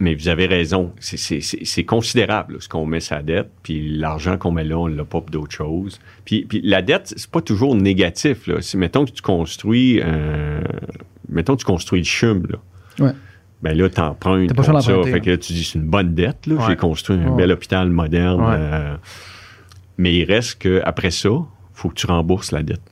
Mais 0.00 0.14
vous 0.14 0.26
avez 0.28 0.46
raison, 0.46 0.92
c'est- 0.98 1.16
c'est 1.16 1.40
c'est- 1.40 1.64
c'est 1.64 1.84
considérable 1.84 2.54
là, 2.54 2.58
ce 2.60 2.68
qu'on 2.68 2.84
met 2.84 2.98
sa 3.00 3.22
dette, 3.22 3.50
puis 3.62 3.96
l'argent 3.96 4.36
qu'on 4.38 4.50
met 4.50 4.64
là, 4.64 4.76
on 4.78 4.86
l'a 4.88 5.04
pas 5.04 5.20
pour 5.20 5.30
d'autres 5.30 5.54
choses. 5.54 6.00
Puis, 6.24 6.44
puis 6.48 6.60
la 6.64 6.82
dette, 6.82 7.14
c'est 7.16 7.30
pas 7.30 7.40
toujours 7.40 7.76
négatif. 7.76 8.46
Là. 8.48 8.60
Si, 8.60 8.76
mettons 8.76 9.04
que 9.04 9.12
tu 9.12 9.22
construis, 9.22 10.00
euh, 10.02 10.60
mettons 11.28 11.54
que 11.54 11.60
tu 11.60 11.64
construis 11.66 12.00
le 12.00 12.04
chum, 12.06 12.44
là. 12.50 12.58
Ouais. 13.06 13.12
Ben 13.62 13.76
là, 13.78 13.88
t'empruntes 13.88 14.52
pas 14.54 14.62
ça. 14.64 14.72
d'emprunter, 14.72 15.10
Fait 15.10 15.16
hein. 15.16 15.20
que 15.20 15.30
là, 15.30 15.36
tu 15.38 15.52
dis, 15.52 15.64
c'est 15.64 15.78
une 15.78 15.86
bonne 15.86 16.14
dette. 16.14 16.46
Là. 16.46 16.54
Ouais. 16.56 16.62
J'ai 16.68 16.76
construit 16.76 17.16
un 17.16 17.28
Ouais. 17.28 17.36
bel 17.36 17.52
hôpital 17.52 17.88
moderne. 17.88 18.40
Ouais. 18.40 18.56
euh, 18.58 18.96
mais 19.96 20.14
il 20.16 20.24
reste 20.24 20.58
qu'après 20.60 21.10
ça, 21.12 21.30
faut 21.72 21.88
que 21.88 21.94
tu 21.94 22.06
rembourses 22.06 22.50
la 22.52 22.62
dette. 22.62 22.82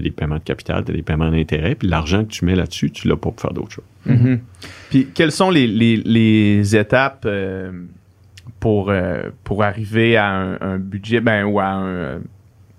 Tu 0.00 0.06
as 0.06 0.10
des 0.10 0.10
paiements 0.10 0.36
de 0.38 0.42
capital, 0.42 0.84
tu 0.84 0.92
as 0.92 0.94
des 0.94 1.02
paiements 1.02 1.30
d'intérêt, 1.30 1.74
puis 1.74 1.88
l'argent 1.88 2.24
que 2.24 2.30
tu 2.30 2.44
mets 2.44 2.54
là-dessus, 2.54 2.90
tu 2.90 3.08
l'as 3.08 3.16
pas 3.16 3.30
pour 3.30 3.40
faire 3.40 3.52
d'autres 3.52 3.72
choses. 3.72 3.84
Mhm. 4.06 4.40
Puis 4.90 5.08
quelles 5.14 5.32
sont 5.32 5.50
les, 5.50 5.66
les- 5.66 5.96
les 5.96 6.76
étapes 6.76 7.24
euh, 7.26 7.72
pour, 8.60 8.90
euh, 8.90 9.30
pour 9.44 9.62
arriver 9.62 10.16
à 10.16 10.28
un, 10.30 10.58
un 10.60 10.78
budget, 10.78 11.20
ben, 11.20 11.44
ou 11.44 11.60
à 11.60 11.66
un, 11.66 12.20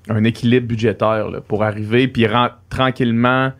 un 0.09 0.23
équilibre 0.23 0.67
budgétaire, 0.67 1.29
là, 1.29 1.41
pour 1.41 1.63
arriver 1.63 2.07
puis 2.07 2.25
tranquillement 2.69 3.51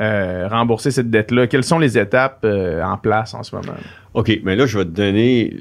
euh, 0.00 0.48
rembourser 0.48 0.90
cette 0.90 1.10
dette-là? 1.10 1.46
Quelles 1.48 1.64
sont 1.64 1.78
les 1.78 1.98
étapes 1.98 2.44
en 2.46 2.96
place 2.96 3.34
en 3.34 3.42
ce 3.42 3.54
moment? 3.56 3.74
OK, 4.14 4.40
mais 4.44 4.56
là, 4.56 4.64
je 4.66 4.78
vais 4.78 4.84
te 4.84 4.90
donner 4.90 5.56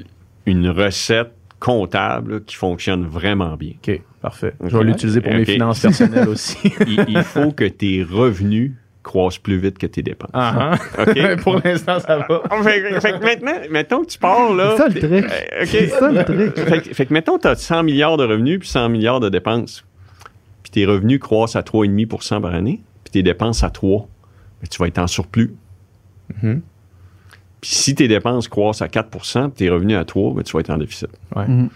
une 0.46 0.70
recette 0.70 1.32
comptable 1.60 2.34
là, 2.36 2.40
qui 2.46 2.56
fonctionne 2.56 3.06
vraiment 3.06 3.56
bien. 3.58 3.72
OK, 3.86 4.00
parfait. 4.22 4.54
Je 4.66 4.78
vais 4.78 4.84
l'utiliser 4.84 5.22
pour 5.22 5.34
mes 5.34 5.46
finances 5.46 5.80
personnelles 5.82 6.30
aussi. 6.30 6.74
Il, 6.88 7.06
il 7.08 7.24
faut 7.24 7.52
que 7.52 7.66
tes 7.66 8.04
revenus 8.04 8.74
croissent 9.04 9.40
plus 9.40 9.58
vite 9.58 9.78
que 9.78 9.88
tes 9.88 10.02
dépenses. 10.04 10.32
Ah, 10.34 10.72
ah. 10.98 11.02
OK? 11.04 11.36
pour 11.44 11.62
l'instant, 11.64 12.00
ça 12.00 12.18
va. 12.28 12.42
fait, 12.64 13.00
fait 13.00 13.12
que 13.20 13.24
maintenant, 13.24 13.54
mettons 13.72 14.02
que 14.04 14.10
tu 14.10 14.18
pars, 14.20 14.54
là... 14.54 14.76
C'est 14.76 14.84
ça 14.84 14.90
le 14.90 15.00
truc. 15.00 15.32
Euh. 15.32 15.66
C'est 15.66 15.88
ça 15.88 16.12
le 16.12 16.24
truc. 16.26 16.60
fait, 16.60 16.82
que- 16.82 16.94
fait 16.94 17.06
que 17.06 17.14
mettons, 17.14 17.38
tu 17.40 17.48
as 17.48 17.56
100 17.56 17.84
milliards 17.84 18.18
de 18.18 18.26
revenus 18.26 18.60
puis 18.60 18.68
100 18.68 18.90
milliards 18.90 19.20
de 19.22 19.30
dépenses. 19.30 19.86
Puis 20.64 20.72
tes 20.72 20.86
revenus 20.86 21.20
croissent 21.20 21.56
à 21.56 21.62
3,5% 21.62 22.42
par 22.42 22.54
année, 22.54 22.82
puis 23.06 23.12
tes 23.12 23.24
dépenses 23.24 23.64
à 23.64 23.70
3. 23.70 24.08
Mais 24.62 24.68
tu 24.68 24.78
vas 24.80 24.88
être 24.88 24.98
en 25.00 25.08
surplus. 25.08 25.54
Mhm. 26.44 26.62
Puis 27.62 27.70
si 27.72 27.96
tes 27.96 28.08
dépenses 28.10 28.48
croissent 28.50 28.82
à 28.82 28.88
4% 28.88 29.50
puis 29.50 29.52
tes 29.56 29.70
revenus 29.70 29.96
à 29.98 30.04
3, 30.04 30.34
ben, 30.34 30.44
tu 30.44 30.52
vas 30.52 30.60
être 30.60 30.70
en 30.70 30.78
déficit. 30.78 31.08
Ouais. 31.36 31.48
Mhm. 31.48 31.70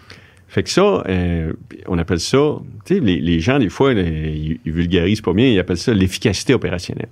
Fait 0.53 0.63
que 0.63 0.69
ça, 0.69 1.01
euh, 1.07 1.53
on 1.87 1.97
appelle 1.97 2.19
ça, 2.19 2.37
tu 2.83 2.95
sais, 2.95 2.99
les, 2.99 3.21
les 3.21 3.39
gens, 3.39 3.57
des 3.57 3.69
fois, 3.69 3.93
ils, 3.93 4.59
ils 4.65 4.71
vulgarisent 4.73 5.21
pas 5.21 5.31
bien, 5.31 5.47
ils 5.47 5.57
appellent 5.59 5.77
ça 5.77 5.93
l'efficacité 5.93 6.53
opérationnelle. 6.53 7.07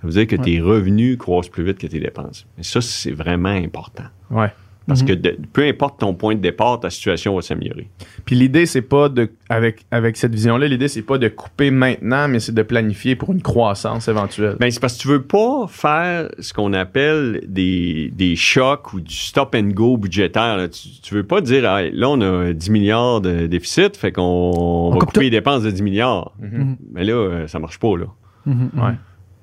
Ça 0.00 0.08
veut 0.08 0.12
dire 0.12 0.26
que 0.26 0.34
Ouais. 0.34 0.42
tes 0.42 0.60
revenus 0.60 1.16
croissent 1.16 1.48
plus 1.48 1.62
vite 1.62 1.78
que 1.78 1.86
tes 1.86 2.00
dépenses. 2.00 2.48
Et 2.58 2.64
ça, 2.64 2.80
c'est 2.80 3.12
vraiment 3.12 3.50
important. 3.50 4.02
Ouais. 4.32 4.48
Parce 4.90 5.02
Mhm. 5.02 5.08
que 5.08 5.12
de- 5.12 5.38
peu 5.52 5.62
importe 5.68 6.00
ton 6.00 6.14
point 6.14 6.34
de 6.34 6.40
départ, 6.40 6.80
ta 6.80 6.90
situation 6.90 7.36
va 7.36 7.42
s'améliorer. 7.42 7.88
Puis 8.24 8.34
l'idée, 8.34 8.66
c'est 8.66 8.82
pas 8.82 9.08
de. 9.08 9.30
Avec, 9.48 9.84
avec 9.92 10.16
cette 10.16 10.34
vision-là, 10.34 10.66
l'idée, 10.66 10.88
c'est 10.88 11.02
pas 11.02 11.16
de 11.16 11.28
couper 11.28 11.70
maintenant, 11.70 12.26
mais 12.26 12.40
c'est 12.40 12.52
de 12.54 12.62
planifier 12.62 13.14
pour 13.14 13.30
une 13.32 13.40
croissance 13.40 14.08
éventuelle. 14.08 14.56
Ben, 14.58 14.68
c'est 14.68 14.80
parce 14.80 14.96
que 14.96 15.02
tu 15.02 15.06
veux 15.08 15.22
pas 15.22 15.66
faire 15.68 16.28
ce 16.40 16.52
qu'on 16.52 16.72
appelle 16.72 17.44
des, 17.46 18.10
des 18.16 18.34
chocs 18.34 18.92
ou 18.94 19.00
du 19.00 19.14
stop 19.14 19.54
and 19.54 19.68
go 19.74 19.96
budgétaire. 19.96 20.56
là. 20.56 20.68
Tu, 20.68 20.88
tu 21.00 21.14
veux 21.14 21.22
pas 21.24 21.40
dire, 21.40 21.64
Ah, 21.70 21.82
là, 21.82 22.08
on 22.10 22.20
a 22.20 22.52
10 22.52 22.70
milliards 22.70 23.20
de 23.20 23.46
déficit, 23.46 23.96
fait 23.96 24.10
qu'on 24.10 24.22
on 24.22 24.90
va 24.90 24.98
coupe 24.98 25.08
couper 25.10 25.12
tout. 25.12 25.20
les 25.20 25.30
dépenses 25.30 25.62
de 25.62 25.70
10 25.70 25.82
milliards. 25.82 26.32
Mhm. 26.40 26.76
Mais 26.92 27.04
là, 27.04 27.12
euh, 27.12 27.46
ça 27.46 27.60
marche 27.60 27.78
pas, 27.78 27.96
là. 27.96 28.06
Mhm. 28.46 28.70
Ouais. 28.76 28.92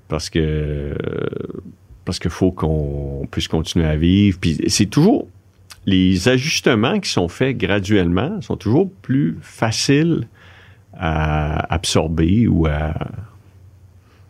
Parce 0.10 0.30
que 0.30 0.40
euh, 0.40 0.96
parce 2.06 2.20
qu'il 2.20 2.32
faut 2.32 2.52
qu'on 2.52 3.28
puisse 3.30 3.48
continuer 3.50 3.86
à 3.86 3.98
vivre. 3.98 4.38
Puis 4.40 4.58
c'est 4.68 4.86
toujours 4.86 5.28
les 5.88 6.28
ajustements 6.28 7.00
qui 7.00 7.10
sont 7.10 7.28
faits 7.30 7.58
graduellement 7.58 8.40
sont 8.42 8.58
toujours 8.58 8.92
plus 9.02 9.38
faciles 9.42 10.28
à 10.94 11.74
absorber 11.74 12.48
ou 12.48 12.68
à 12.68 12.94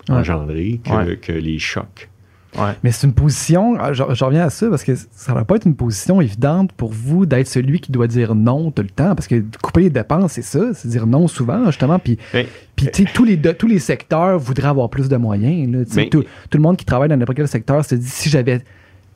Ouais. 0.09 0.15
engendrer 0.15 0.79
que, 0.85 0.89
Ouais. 0.91 1.17
que 1.17 1.33
les 1.33 1.59
chocs. 1.59 2.09
Ouais. 2.57 2.71
Mais 2.81 2.91
c'est 2.91 3.05
une 3.07 3.13
position, 3.13 3.75
ah, 3.77 3.91
je, 3.91 4.03
je 4.13 4.23
reviens 4.23 4.43
à 4.45 4.49
ça 4.49 4.69
parce 4.69 4.83
que 4.85 4.93
ça 5.11 5.33
va 5.33 5.43
pas 5.43 5.57
être 5.57 5.65
une 5.67 5.75
position 5.75 6.21
évidente 6.21 6.71
pour 6.71 6.91
vous 6.93 7.25
d'être 7.25 7.47
celui 7.47 7.81
qui 7.81 7.91
doit 7.91 8.07
dire 8.07 8.33
non 8.33 8.71
tout 8.71 8.81
le 8.83 8.89
temps 8.89 9.15
parce 9.15 9.27
que 9.27 9.43
couper 9.61 9.81
les 9.81 9.89
dépenses, 9.89 10.31
c'est 10.33 10.41
ça, 10.43 10.73
c'est 10.73 10.87
dire 10.87 11.05
non 11.07 11.27
souvent, 11.27 11.65
justement. 11.65 11.99
Puis, 11.99 12.17
Ben, 12.31 12.45
puis 12.75 12.87
tu 12.93 13.03
sais, 13.03 13.09
tous 13.13 13.25
les, 13.25 13.37
tous 13.41 13.67
les 13.67 13.79
secteurs 13.79 14.39
voudraient 14.39 14.69
avoir 14.69 14.89
plus 14.89 15.09
de 15.09 15.17
moyens. 15.17 15.69
là. 15.71 15.79
Mais- 15.95 16.09
tout, 16.09 16.23
tout 16.49 16.57
le 16.57 16.61
monde 16.63 16.77
qui 16.77 16.85
travaille 16.85 17.09
dans 17.09 17.17
n'importe 17.17 17.35
quel 17.37 17.47
secteur 17.49 17.83
se 17.83 17.95
dit 17.95 18.07
si 18.07 18.29
j'avais 18.29 18.61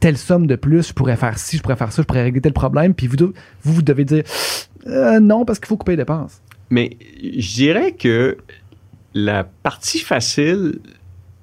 telle 0.02 0.18
somme 0.18 0.48
de 0.48 0.58
plus, 0.58 0.90
je 0.90 0.94
pourrais 0.94 1.16
faire 1.16 1.40
ci, 1.40 1.56
je 1.58 1.62
pourrais 1.62 1.78
faire 1.78 1.94
ça, 1.94 2.02
je 2.02 2.08
pourrais 2.08 2.24
régler 2.24 2.42
tel 2.42 2.52
problème. 2.54 2.94
Puis 2.94 3.08
vous, 3.08 3.16
vous, 3.64 3.74
vous 3.74 3.82
devez 3.82 4.04
dire 4.04 4.24
Euh, 4.88 5.20
non 5.20 5.46
parce 5.46 5.60
qu'il 5.60 5.68
faut 5.68 5.78
couper 5.78 5.94
les 5.94 5.98
dépenses. 5.98 6.42
Mais 6.70 6.98
je 7.24 7.54
dirais 7.54 7.92
que 7.94 8.38
la 9.14 9.44
partie 9.44 10.00
facile, 10.00 10.80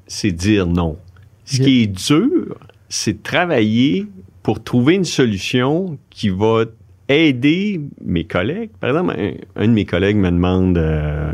c'est 0.06 0.32
dire 0.32 0.66
non. 0.66 0.98
Ce 1.44 1.58
qui 1.62 1.82
est 1.82 1.86
dur, 1.86 2.58
c'est 2.88 3.14
de 3.14 3.22
travailler 3.22 4.06
pour 4.42 4.62
trouver 4.62 4.94
une 4.94 5.04
solution 5.04 5.98
qui 6.10 6.28
va 6.30 6.64
aider 7.08 7.80
mes 8.04 8.24
collègues. 8.24 8.70
Par 8.80 8.90
exemple, 8.90 9.14
un, 9.18 9.32
un 9.56 9.68
de 9.68 9.72
mes 9.72 9.84
collègues 9.84 10.16
me 10.16 10.30
demande, 10.30 10.76
euh, 10.76 11.32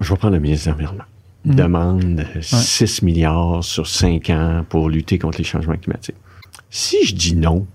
je 0.00 0.10
vais 0.10 0.18
prendre 0.18 0.34
le 0.34 0.40
ministre 0.40 0.66
de 0.66 0.72
l'Environnement, 0.72 1.04
Mhm. 1.44 1.54
demande 1.54 2.20
euh, 2.36 2.40
6 2.42 3.02
milliards 3.02 3.62
sur 3.62 3.86
5 3.86 4.30
ans 4.30 4.64
pour 4.68 4.88
lutter 4.88 5.18
contre 5.18 5.38
les 5.38 5.44
changements 5.44 5.76
climatiques. 5.76 6.16
Si 6.70 7.04
je 7.06 7.14
dis 7.14 7.36
non, 7.36 7.66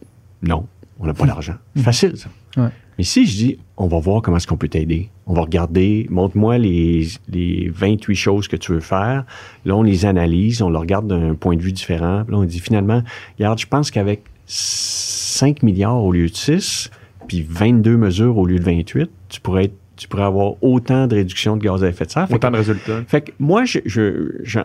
non, 0.42 0.66
on 1.00 1.06
n'a 1.06 1.14
pas 1.14 1.26
d'argent. 1.26 1.56
Facile, 1.78 2.14
ça. 2.18 2.30
Ouais. 2.62 2.70
Mais 2.98 3.04
si 3.06 3.26
je 3.26 3.32
dis, 3.38 3.58
on 3.78 3.88
va 3.88 3.98
voir 4.00 4.22
comment 4.22 4.36
est-ce 4.38 4.48
qu'on 4.48 4.58
peut 4.58 4.68
t'aider, 4.68 5.10
on 5.26 5.34
va 5.34 5.44
regarder, 5.44 6.06
montre-moi 6.10 6.58
les, 6.58 7.08
les 7.30 7.70
28 7.74 8.16
choses 8.16 8.48
que 8.50 8.58
tu 8.58 8.74
veux 8.74 8.82
faire. 8.82 9.24
Là, 9.64 9.76
on 9.78 9.84
les 9.84 10.06
analyse, 10.06 10.62
on 10.62 10.70
le 10.70 10.78
regarde 10.78 11.08
d'un 11.08 11.34
point 11.36 11.56
de 11.56 11.62
vue 11.62 11.72
différent. 11.72 12.26
Là, 12.28 12.38
on 12.38 12.44
dit 12.44 12.60
finalement, 12.60 13.02
regarde, 13.38 13.58
je 13.60 13.68
pense 13.68 13.90
qu'avec 13.92 14.24
5 14.48 15.64
milliards 15.64 16.04
au 16.04 16.12
lieu 16.12 16.28
de 16.28 16.36
6, 16.36 16.90
puis 17.28 17.46
22 17.48 17.96
mesures 17.96 18.38
au 18.38 18.46
lieu 18.46 18.60
de 18.60 18.64
28, 18.66 19.10
tu 19.30 19.40
pourrais, 19.40 19.66
être- 19.66 19.76
tu 20.00 20.08
pourrais 20.08 20.24
avoir 20.24 20.54
autant 20.64 21.08
de 21.08 21.16
réduction 21.16 21.58
de 21.58 21.64
gaz 21.64 21.84
à 21.84 21.90
effet 21.90 22.06
de 22.06 22.12
serre. 22.12 22.28
Fait 22.28 22.36
Autant 22.36 22.52
de 22.52 22.58
résultats. 22.58 23.04
fait 23.08 23.22
que 23.22 23.32
moi, 23.40 23.66
je, 23.66 23.80
je, 23.86 24.32
je, 24.44 24.60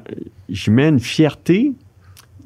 je 0.49 0.71
mets 0.71 0.89
une 0.89 1.01
fierté 1.01 1.73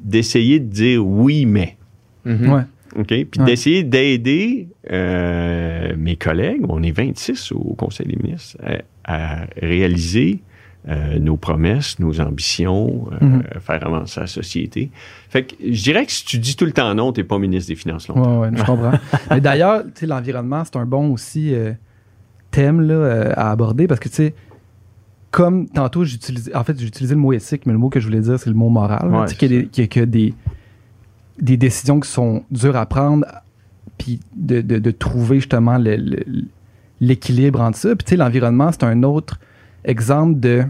d'essayer 0.01 0.59
de 0.59 0.65
dire 0.69 1.05
oui, 1.05 1.45
mais. 1.45 1.77
Mhm. 2.25 2.49
Ouais. 2.51 2.61
OK? 2.97 3.07
Puis 3.07 3.27
Ouais. 3.39 3.45
d'essayer 3.45 3.83
d'aider 3.83 4.67
euh, 4.91 5.93
mes 5.97 6.15
collègues, 6.15 6.61
on 6.67 6.81
est 6.83 6.91
26 6.91 7.51
au 7.51 7.75
Conseil 7.77 8.07
des 8.07 8.15
ministres, 8.15 8.57
à, 9.05 9.41
à 9.41 9.45
réaliser 9.61 10.39
euh, 10.87 11.19
nos 11.19 11.35
promesses, 11.37 11.99
nos 11.99 12.19
ambitions, 12.21 13.07
euh, 13.11 13.25
Mhm. 13.25 13.43
faire 13.59 13.85
avancer 13.85 14.19
la 14.21 14.27
société. 14.27 14.89
Fait 15.29 15.43
que 15.43 15.53
je 15.61 15.83
dirais 15.83 16.05
que 16.05 16.11
si 16.11 16.25
tu 16.25 16.39
dis 16.39 16.55
tout 16.55 16.65
le 16.65 16.71
temps 16.71 16.95
non, 16.95 17.11
tu 17.13 17.19
n'es 17.19 17.25
pas 17.25 17.37
ministre 17.37 17.67
des 17.69 17.75
Finances 17.75 18.07
longtemps. 18.07 18.39
Ouais, 18.41 18.47
ouais, 18.49 18.57
je 18.57 18.63
comprends. 18.63 18.91
Mais 19.29 19.41
d'ailleurs, 19.41 19.83
tu 19.83 19.91
sais, 19.95 20.05
l'environnement, 20.07 20.63
c'est 20.65 20.77
un 20.77 20.85
bon 20.85 21.11
aussi 21.11 21.53
euh, 22.67 23.25
là, 23.29 23.33
à 23.35 23.51
aborder 23.51 23.87
parce 23.87 23.99
que, 23.99 24.09
tu 24.09 24.15
sais, 24.15 24.33
comme 25.31 25.67
tantôt, 25.69 26.03
j'utilisais, 26.03 26.55
en 26.55 26.63
fait, 26.63 26.77
j'ai 26.79 26.87
utilisé 26.87 27.13
le 27.15 27.21
mot 27.21 27.33
éthique, 27.33 27.65
mais 27.65 27.73
le 27.73 27.77
mot 27.79 27.89
que 27.89 27.99
je 27.99 28.05
voulais 28.07 28.21
dire, 28.21 28.39
c'est 28.39 28.49
le 28.49 28.55
mot 28.55 28.69
moral. 28.69 29.09
Ouais, 29.09 29.25
tu 29.27 29.31
sais, 29.31 29.35
qu'il 29.37 29.51
y 29.51 29.57
a 29.57 29.61
des, 29.61 29.99
y 29.99 29.99
a 30.01 30.05
des, 30.05 30.33
des 31.39 31.57
décisions 31.57 31.99
qui 31.99 32.09
sont 32.09 32.43
dures 32.49 32.75
à 32.75 32.85
prendre, 32.85 33.25
puis 33.97 34.19
de, 34.35 34.61
de- 34.61 34.79
de 34.79 34.91
trouver 34.91 35.35
justement 35.37 35.77
l'équilibre 36.99 37.61
entre 37.61 37.77
ça. 37.77 37.95
Puis, 37.95 38.05
tu 38.05 38.09
sais, 38.11 38.15
l'environnement, 38.17 38.71
c'est 38.71 38.83
un 38.83 39.03
autre 39.03 39.39
exemple 39.85 40.39
de. 40.39 40.63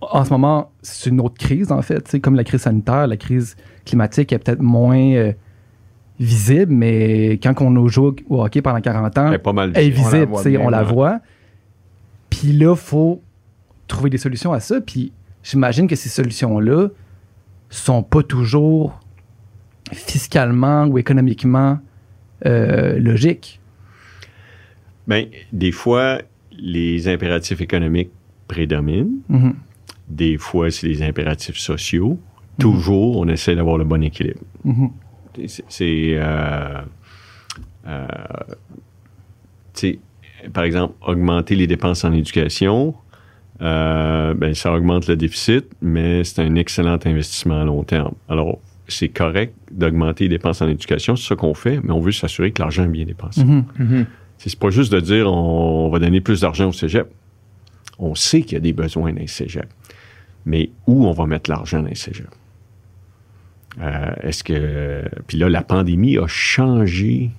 En 0.00 0.24
ce 0.24 0.30
moment, 0.30 0.70
c'est 0.82 1.10
une 1.10 1.20
autre 1.20 1.36
crise, 1.38 1.72
en 1.72 1.82
fait. 1.82 2.02
Tu 2.04 2.10
sais, 2.12 2.20
comme 2.20 2.36
la 2.36 2.44
crise 2.44 2.60
sanitaire, 2.62 3.06
la 3.06 3.16
crise 3.16 3.56
climatique 3.84 4.32
est 4.32 4.38
peut-être 4.38 4.62
moins 4.62 4.98
euh, 4.98 5.32
visible, 6.18 6.72
mais 6.72 7.32
quand 7.42 7.54
on 7.60 7.84
a 7.84 7.88
joué 7.88 8.12
au 8.28 8.42
hockey 8.42 8.62
pendant 8.62 8.80
40 8.80 9.18
ans, 9.18 9.26
Elle 9.28 9.34
est 9.34 9.38
pas 9.38 9.52
mal 9.52 9.72
visible. 9.72 10.00
On 10.00 10.10
la 10.10 10.24
voit 10.26 10.44
bien, 10.44 10.60
on 10.60 10.68
la 10.70 10.82
ouais. 10.82 10.92
voit. 10.92 11.20
Puis 12.30 12.52
là, 12.52 12.72
il 12.72 12.76
faut 12.78 13.22
trouver 13.86 14.10
des 14.10 14.18
solutions 14.18 14.52
à 14.52 14.60
ça. 14.60 14.80
Puis 14.80 15.12
j'imagine 15.42 15.86
que 15.86 15.96
ces 15.96 16.08
solutions-là 16.08 16.88
sont 17.70 18.02
pas 18.02 18.22
toujours 18.22 19.00
fiscalement 19.92 20.86
ou 20.86 20.98
économiquement 20.98 21.78
euh, 22.44 22.98
logique. 22.98 23.60
Ben, 25.06 25.26
des 25.52 25.72
fois, 25.72 26.18
les 26.52 27.08
impératifs 27.08 27.60
économiques 27.60 28.10
prédominent. 28.48 29.18
Mhm. 29.28 29.54
Des 30.08 30.36
fois, 30.38 30.70
c'est 30.70 30.86
les 30.88 31.02
impératifs 31.02 31.56
sociaux. 31.58 32.18
Toujours, 32.58 33.18
on 33.18 33.28
essaie 33.28 33.54
d'avoir 33.54 33.76
le 33.78 33.84
bon 33.84 34.02
équilibre. 34.02 34.40
Mhm. 34.64 34.88
C'est- 34.88 35.05
C'est. 35.46 36.14
euh, 36.14 36.80
euh, 37.86 38.06
par 40.52 40.64
exemple, 40.64 40.94
augmenter 41.02 41.56
les 41.56 41.66
dépenses 41.66 42.04
en 42.04 42.12
éducation, 42.12 42.94
euh, 43.62 44.34
ben, 44.34 44.54
ça 44.54 44.72
augmente 44.72 45.08
le 45.08 45.16
déficit, 45.16 45.66
mais 45.80 46.24
c'est 46.24 46.42
un 46.42 46.54
excellent 46.56 46.98
investissement 47.04 47.60
à 47.60 47.64
long 47.64 47.82
terme. 47.84 48.12
Alors, 48.28 48.58
c'est 48.88 49.08
correct 49.08 49.54
d'augmenter 49.70 50.24
les 50.24 50.30
dépenses 50.30 50.62
en 50.62 50.68
éducation, 50.68 51.16
c'est 51.16 51.28
ça 51.28 51.36
qu'on 51.36 51.54
fait, 51.54 51.80
mais 51.82 51.90
on 51.90 52.00
veut 52.00 52.12
s'assurer 52.12 52.52
que 52.52 52.62
l'argent 52.62 52.84
est 52.84 52.88
bien 52.88 53.04
dépensé. 53.04 53.44
Mhm. 53.44 54.06
C'est 54.38 54.50
c'est 54.50 54.58
pas 54.58 54.70
juste 54.70 54.92
de 54.92 55.00
dire 55.00 55.32
on, 55.32 55.88
va 55.88 55.98
donner 55.98 56.20
plus 56.20 56.42
d'argent 56.42 56.68
au 56.68 56.72
cégep. 56.72 57.08
On 57.98 58.14
sait 58.14 58.42
qu'il 58.42 58.52
y 58.52 58.56
a 58.56 58.60
des 58.60 58.74
besoins 58.74 59.12
dans 59.12 59.20
les 59.20 59.26
cégep. 59.26 59.66
Mais 60.44 60.70
où 60.86 61.06
on 61.06 61.12
va 61.12 61.26
mettre 61.26 61.50
l'argent 61.50 61.80
dans 61.80 61.88
les 61.88 61.94
cégep? 61.94 62.28
Euh, 63.80 64.10
Est-ce 64.22 64.44
que. 64.44 65.02
Puis 65.26 65.38
là, 65.38 65.48
la 65.48 65.62
pandémie 65.62 66.18
a 66.18 66.26
changé 66.26 67.30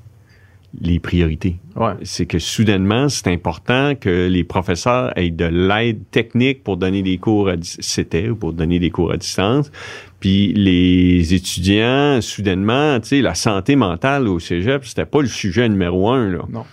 les 0.79 0.99
priorités. 0.99 1.57
Ouais. 1.75 1.93
C'est 2.03 2.25
que 2.25 2.39
soudainement, 2.39 3.09
c'est 3.09 3.27
important 3.27 3.95
que 3.95 4.27
les 4.27 4.43
professeurs 4.43 5.17
aient 5.17 5.31
de 5.31 5.45
l'aide 5.45 6.01
technique 6.11 6.63
pour 6.63 6.77
donner 6.77 7.01
des 7.01 7.17
cours 7.17 7.49
à 7.49 7.55
c'était 7.61 8.29
ou 8.29 8.35
pour 8.35 8.53
donner 8.53 8.77
des 8.79 8.91
cours 8.91 9.11
à 9.11 9.17
distance. 9.17 9.71
Puis 10.19 10.53
les 10.53 11.33
étudiants, 11.33 12.21
soudainement, 12.21 12.99
tu 12.99 13.07
sais, 13.07 13.21
la 13.21 13.35
santé 13.35 13.75
mentale 13.75 14.27
au 14.27 14.39
cégep, 14.39 14.85
c'était 14.85 15.05
pas 15.05 15.21
le 15.21 15.27
sujet 15.27 15.67
numéro 15.69 16.09
un. 16.09 16.29
Là. 16.29 16.39
Non. 16.49 16.65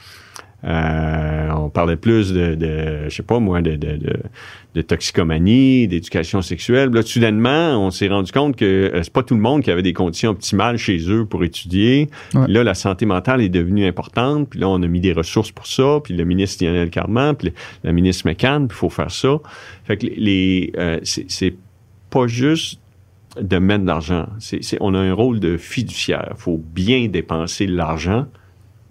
Euh, 0.64 1.50
on 1.54 1.68
parlait 1.68 1.96
plus 1.96 2.32
de, 2.32 2.54
de 2.54 3.04
je 3.08 3.14
sais 3.14 3.22
pas 3.22 3.38
moi, 3.38 3.60
de, 3.60 3.72
de, 3.76 3.96
de, 3.96 4.16
de 4.74 4.82
toxicomanie, 4.82 5.86
d'éducation 5.88 6.40
sexuelle. 6.40 6.90
Là, 6.90 7.02
soudainement, 7.02 7.76
on 7.86 7.90
s'est 7.90 8.08
rendu 8.08 8.32
compte 8.32 8.56
que 8.56 8.64
euh, 8.64 9.02
c'est 9.02 9.12
pas 9.12 9.22
tout 9.22 9.34
le 9.34 9.40
monde 9.40 9.62
qui 9.62 9.70
avait 9.70 9.82
des 9.82 9.92
conditions 9.92 10.30
optimales 10.30 10.78
chez 10.78 10.98
eux 11.10 11.26
pour 11.26 11.44
étudier. 11.44 12.08
Ouais. 12.34 12.46
Là, 12.48 12.64
la 12.64 12.74
santé 12.74 13.04
mentale 13.04 13.42
est 13.42 13.50
devenue 13.50 13.86
importante. 13.86 14.48
Puis 14.50 14.60
là, 14.60 14.68
on 14.68 14.82
a 14.82 14.86
mis 14.86 15.00
des 15.00 15.12
ressources 15.12 15.52
pour 15.52 15.66
ça. 15.66 16.00
Puis 16.02 16.14
le 16.14 16.24
ministre 16.24 16.64
Lionel 16.64 16.88
Carman, 16.90 17.34
puis 17.36 17.48
le- 17.48 17.54
la 17.84 17.92
ministre 17.92 18.26
McCann, 18.26 18.66
puis 18.66 18.74
il 18.76 18.78
faut 18.78 18.90
faire 18.90 19.10
ça. 19.10 19.36
Fait 19.84 19.98
que 19.98 20.06
les, 20.06 20.72
euh, 20.78 20.98
c'est, 21.02 21.54
pas 22.10 22.26
juste 22.28 22.80
de 23.40 23.58
mettre 23.58 23.82
de 23.82 23.88
l'argent. 23.88 24.28
On 24.80 24.94
a 24.94 24.98
un 24.98 25.12
rôle 25.12 25.40
de 25.40 25.56
fiduciaire. 25.56 26.28
Il 26.30 26.40
faut 26.40 26.62
bien 26.74 27.08
dépenser 27.08 27.66
l'argent 27.66 28.26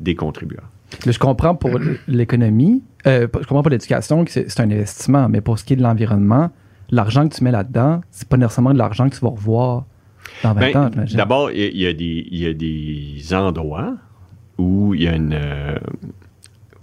des 0.01 0.15
contribuables. 0.15 0.67
Je 1.05 1.17
comprends 1.19 1.55
pour 1.55 1.71
l'économie, 2.07 2.83
euh, 3.07 3.27
je 3.33 3.47
comprends 3.47 3.61
pour 3.63 3.69
l'éducation 3.71 4.23
que 4.25 4.31
c'est 4.31 4.59
un 4.59 4.69
investissement, 4.71 5.29
mais 5.29 5.41
pour 5.41 5.59
ce 5.59 5.63
qui 5.65 5.73
est 5.73 5.77
de 5.77 5.83
l'environnement, 5.83 6.51
l'argent 6.89 7.27
que 7.27 7.35
tu 7.35 7.43
mets 7.43 7.51
là-dedans, 7.51 8.01
c'est 8.11 8.27
pas 8.27 8.37
nécessairement 8.37 8.73
de 8.73 8.77
l'argent 8.77 9.09
que 9.09 9.15
tu 9.15 9.21
vas 9.21 9.29
revoir 9.29 9.85
dans 10.43 10.53
20 10.53 10.59
Ben, 10.59 10.77
ans, 10.77 10.89
j'imagine. 10.91 11.17
D'abord, 11.17 11.51
il 11.51 11.77
y, 11.77 11.85
a- 11.85 11.89
y 11.91 11.95
des- 11.95 12.27
il 12.31 12.37
y 12.39 12.45
a 12.47 12.53
des 12.53 13.33
endroits 13.33 13.95
où 14.57 14.93
il 14.93 15.03
y 15.03 15.07
a 15.07 15.15
une. 15.15 15.33
euh, 15.33 15.75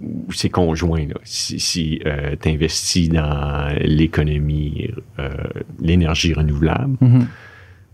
où 0.01 0.31
c'est 0.33 0.49
conjoint. 0.49 1.05
Là. 1.07 1.15
Si, 1.23 1.59
si 1.59 1.99
tu 2.41 2.49
investis 2.49 3.07
dans 3.09 3.71
l'économie, 3.81 4.89
euh, 5.19 5.29
l'énergie 5.79 6.33
renouvelable, 6.33 6.97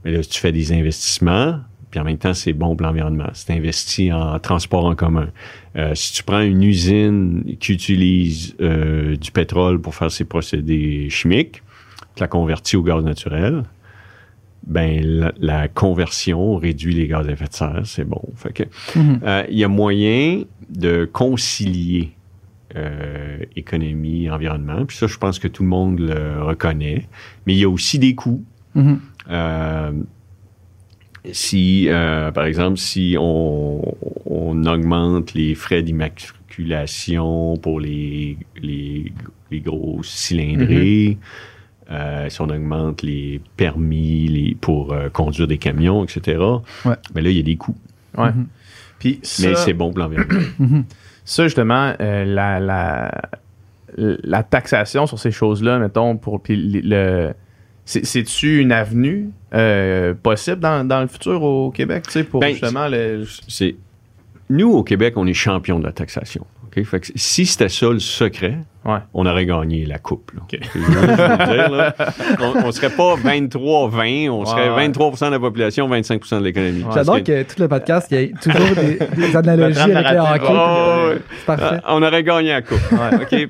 mais 0.05 0.11
là, 0.11 0.21
tu 0.21 0.39
fais 0.39 0.53
des 0.53 0.71
investissements, 0.71 1.59
puis 1.97 2.01
en 2.01 2.05
même 2.05 2.17
temps, 2.19 2.35
c'est 2.35 2.53
bon 2.53 2.75
pour 2.75 2.85
l'environnement. 2.85 3.29
Si 3.33 3.47
tu 3.47 3.51
investis 3.53 4.11
en 4.13 4.37
transport 4.37 4.85
en 4.85 4.93
commun, 4.93 5.29
euh, 5.75 5.95
si 5.95 6.13
tu 6.13 6.21
prends 6.23 6.41
une 6.41 6.61
usine 6.61 7.43
qui 7.59 7.73
utilise 7.73 8.55
euh, 8.61 9.15
du 9.15 9.31
pétrole 9.31 9.81
pour 9.81 9.95
faire 9.95 10.11
ses 10.11 10.23
procédés 10.25 11.09
chimiques, 11.09 11.63
tu 12.15 12.21
la 12.21 12.27
convertis 12.27 12.75
au 12.75 12.83
gaz 12.83 13.03
naturel, 13.03 13.63
ben 14.67 15.01
la, 15.03 15.31
la 15.39 15.67
conversion 15.67 16.57
réduit 16.57 16.93
les 16.93 17.07
gaz 17.07 17.27
à 17.27 17.31
effet 17.31 17.45
de 17.47 17.53
serre, 17.53 17.81
c'est 17.85 18.03
bon. 18.07 18.21
Fait 18.35 18.53
que 18.53 18.63
Mhm. 18.95 19.19
euh, 19.23 19.43
il 19.49 19.57
y 19.57 19.63
a 19.63 19.67
moyen 19.67 20.43
de 20.69 21.05
concilier 21.11 22.11
euh, 22.75 23.37
économie, 23.55 24.29
environnement. 24.29 24.85
Puis 24.85 24.97
ça, 24.97 25.07
je 25.07 25.17
pense 25.17 25.39
que 25.39 25.47
tout 25.47 25.63
le 25.63 25.69
monde 25.69 25.99
le 25.99 26.43
reconnaît. 26.43 27.07
Mais 27.47 27.53
il 27.55 27.59
y 27.59 27.63
a 27.63 27.69
aussi 27.69 27.97
des 27.97 28.13
coûts. 28.13 28.43
Mhm. 28.75 28.99
Euh, 29.31 29.91
si, 31.31 31.87
euh, 31.89 32.31
par 32.31 32.45
exemple, 32.45 32.77
si 32.77 33.15
on, 33.19 33.81
on 34.25 34.65
augmente 34.65 35.33
les 35.33 35.55
frais 35.55 35.81
d'immatriculation 35.83 37.57
pour 37.57 37.79
les, 37.79 38.37
les, 38.61 39.11
les 39.51 39.59
gros 39.59 40.01
cylindrés, 40.03 41.17
euh, 41.91 42.29
si 42.29 42.41
on 42.41 42.49
augmente 42.49 43.01
les 43.01 43.41
permis 43.55 44.27
les, 44.27 44.55
pour 44.55 44.93
euh, 44.93 45.09
conduire 45.09 45.47
des 45.47 45.57
camions, 45.57 46.03
etc., 46.03 46.37
Ouais. 46.85 46.95
ben 47.13 47.23
là, 47.23 47.29
il 47.29 47.37
y 47.37 47.39
a 47.39 47.43
des 47.43 47.55
coûts. 47.55 47.77
Ouais. 48.17 48.31
Mhm. 48.31 48.47
Puis 48.99 49.19
ça, 49.23 49.49
Mais 49.49 49.55
c'est 49.55 49.73
bon 49.73 49.91
pour 49.91 49.99
l'environnement. 49.99 50.39
Mhm. 50.59 50.83
ça, 51.23 51.43
justement, 51.43 51.93
euh, 52.01 52.25
la, 52.25 52.59
la, 52.59 53.11
la 53.95 54.43
taxation 54.43 55.07
sur 55.07 55.19
ces 55.19 55.31
choses-là, 55.31 55.79
mettons, 55.79 56.17
pour 56.17 56.41
puis 56.41 56.55
le, 56.83 57.33
c'est-tu 57.89 58.59
une 58.59 58.71
avenue 58.71 59.29
euh, 59.53 60.13
possible 60.13 60.59
dans, 60.59 60.85
dans 60.87 61.01
le 61.01 61.07
futur 61.07 61.41
au 61.41 61.71
Québec, 61.71 62.03
tu 62.07 62.11
sais, 62.11 62.23
pour 62.23 62.41
Ben, 62.41 62.51
justement 62.51 62.87
le. 62.87 63.23
c'est 63.47 63.75
nous 64.49 64.71
au 64.73 64.83
Québec, 64.83 65.13
on 65.17 65.25
est 65.27 65.33
champion 65.33 65.79
de 65.79 65.85
la 65.85 65.91
taxation. 65.93 66.45
ok? 66.65 66.83
Fait 66.85 66.99
que 66.99 67.07
si 67.15 67.45
c'était 67.45 67.69
ça 67.69 67.89
le 67.89 67.99
secret, 67.99 68.57
Ouais. 68.85 68.99
on 69.13 69.25
aurait 69.25 69.45
gagné 69.45 69.85
la 69.85 69.97
coupe. 69.99 70.31
là. 70.33 70.41
Dire, 70.49 71.69
là. 71.69 71.93
on, 72.39 72.67
on 72.67 72.71
serait 72.71 72.89
pas 72.89 73.15
23-20, 73.17 74.29
on 74.29 74.45
serait 74.45 74.69
Ouais, 74.69 74.75
ouais. 74.75 74.87
23% 74.89 75.25
de 75.27 75.31
la 75.31 75.39
population, 75.39 75.89
25% 75.89 76.39
de 76.39 76.43
l'économie. 76.45 76.83
Ouais. 76.83 76.91
J'adore 76.93 77.21
que- 77.21 77.43
tout 77.43 77.59
le 77.61 77.67
podcast, 77.67 78.07
il 78.11 78.17
y 78.17 78.21
ait 78.23 78.31
toujours 78.41 78.75
des, 78.75 78.99
des 79.17 79.35
analogies 79.35 79.79
avec 79.79 79.95
le 79.95 80.01
narrative. 80.15 80.47
hockey. 80.49 80.57
Oh. 80.57 81.21
C'est 81.37 81.45
parfait. 81.45 81.79
Ah, 81.83 81.95
on 81.95 82.01
aurait 82.03 82.23
gagné 82.23 82.49
la 82.49 82.61
coupe. 82.61 82.79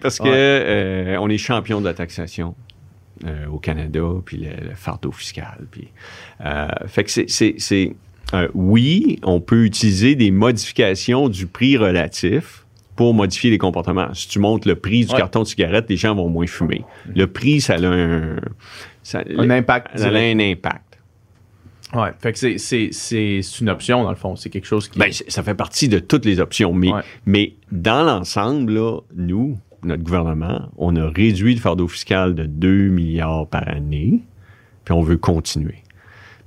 Parce 0.02 0.18
que 0.18 0.26
euh, 0.28 1.18
on 1.20 1.30
est 1.30 1.38
champion 1.38 1.82
de 1.82 1.86
la 1.86 1.94
taxation 1.94 2.56
euh, 3.26 3.48
au 3.48 3.58
Canada, 3.60 4.04
puis 4.26 4.38
le, 4.38 4.70
le 4.70 4.76
fardeau 4.76 5.12
fiscal. 5.12 5.68
Puis, 5.72 5.88
euh, 6.46 6.68
fait 6.88 7.04
que 7.04 7.10
c'est- 7.12 7.96
euh, 8.34 8.48
oui, 8.54 9.20
on 9.24 9.40
peut 9.40 9.64
utiliser 9.66 10.16
des 10.16 10.32
modifications 10.32 11.30
du 11.30 11.48
prix 11.48 11.78
relatif 11.78 12.66
pour 12.96 13.14
modifier 13.14 13.50
les 13.52 13.58
comportements. 13.58 14.14
Si 14.14 14.28
tu 14.28 14.40
montes 14.40 14.66
le 14.66 14.76
prix 14.76 15.06
du 15.06 15.12
Ouais. 15.14 15.18
carton 15.20 15.44
de 15.44 15.48
cigarette, 15.48 15.86
les 15.90 15.98
gens 15.98 16.16
vont 16.16 16.30
moins 16.30 16.48
fumer. 16.48 16.84
Le 17.16 17.28
prix, 17.28 17.62
ça 17.62 17.76
a 17.76 17.86
un... 17.86 18.38
Ça, 19.04 19.24
Un 19.38 19.50
impact. 19.50 19.98
ça 19.98 20.08
a 20.10 20.12
un 20.18 20.40
impact. 20.40 20.84
Ouais. 21.94 22.10
Fait 22.20 22.34
que 22.34 22.58
c'est- 22.58 23.62
une 23.62 23.70
option, 23.70 24.04
dans 24.04 24.10
le 24.10 24.18
fond. 24.18 24.36
C'est 24.36 24.50
quelque 24.50 24.66
chose 24.68 24.90
qui. 24.90 25.00
Ben, 25.00 25.10
ça 25.12 25.42
fait 25.42 25.54
partie 25.56 25.88
de 25.88 26.00
toutes 26.00 26.26
les 26.26 26.42
options. 26.42 26.74
Mais, 26.74 26.92
Ouais. 26.92 27.02
mais 27.26 27.54
dans 27.72 28.04
l'ensemble, 28.04 28.78
nous, 29.16 29.58
notre 29.88 30.04
gouvernement, 30.04 30.70
on 30.78 30.96
a 30.96 31.10
réduit 31.10 31.56
le 31.56 31.62
fardeau 31.62 31.88
fiscal 31.88 32.36
de 32.36 32.46
2 32.46 32.90
milliards 32.90 33.48
par 33.48 33.68
année, 33.68 34.24
puis 34.86 34.94
on 34.94 35.02
veut 35.02 35.18
continuer. 35.18 35.84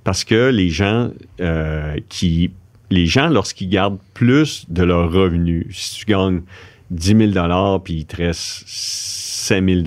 Parce 0.05 0.24
que 0.24 0.51
les 0.51 0.68
gens 0.68 1.11
euh, 1.41 1.97
qui. 2.09 2.53
Les 2.93 3.07
gens, 3.07 3.28
lorsqu'ils 3.28 3.68
gardent 3.68 4.01
plus 4.14 4.66
de 4.68 4.82
leur 4.82 5.12
revenu, 5.12 5.68
si 5.70 5.95
tu 5.95 6.07
gagnes 6.07 6.43
10 6.91 7.32
000 7.34 7.78
puis 7.84 7.95
il 7.95 8.05
te 8.05 8.16
reste 8.16 8.64
5 8.66 9.64
000 9.64 9.82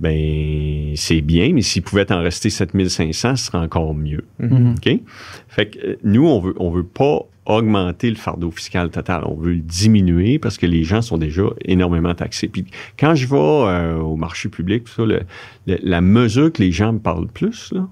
ben 0.00 0.94
c'est 0.96 1.20
bien, 1.20 1.52
mais 1.52 1.60
s'il 1.60 1.82
pouvait 1.82 2.10
en 2.10 2.22
rester 2.22 2.48
7 2.48 2.70
500, 2.88 3.36
ce 3.36 3.44
serait 3.44 3.58
encore 3.58 3.94
mieux. 3.94 4.24
Mhm. 4.38 4.74
OK? 4.76 5.00
Fait 5.48 5.66
que 5.68 5.78
euh, 5.78 5.96
nous, 6.02 6.26
on 6.26 6.40
veut, 6.40 6.54
on 6.58 6.70
veut 6.70 6.86
pas 6.86 7.26
augmenter 7.50 8.08
le 8.10 8.16
fardeau 8.16 8.50
fiscal 8.50 8.90
total. 8.90 9.22
On 9.26 9.34
veut 9.34 9.52
le 9.54 9.60
diminuer 9.60 10.38
parce 10.38 10.58
que 10.58 10.66
les 10.66 10.84
gens 10.84 11.02
sont 11.02 11.18
déjà 11.18 11.42
énormément 11.64 12.14
taxés. 12.14 12.48
Puis 12.48 12.64
quand 12.98 13.14
je 13.14 13.26
vais 13.26 13.36
euh, 13.36 13.96
au 13.98 14.16
marché 14.16 14.48
public, 14.48 14.84
tout 14.84 14.92
ça, 14.92 15.04
le- 15.04 15.22
le- 15.66 15.78
la 15.82 16.00
mesure 16.00 16.52
que 16.52 16.62
les 16.62 16.72
gens 16.72 16.92
me 16.92 16.98
parlent 16.98 17.28
plus, 17.28 17.72
là, 17.72 17.86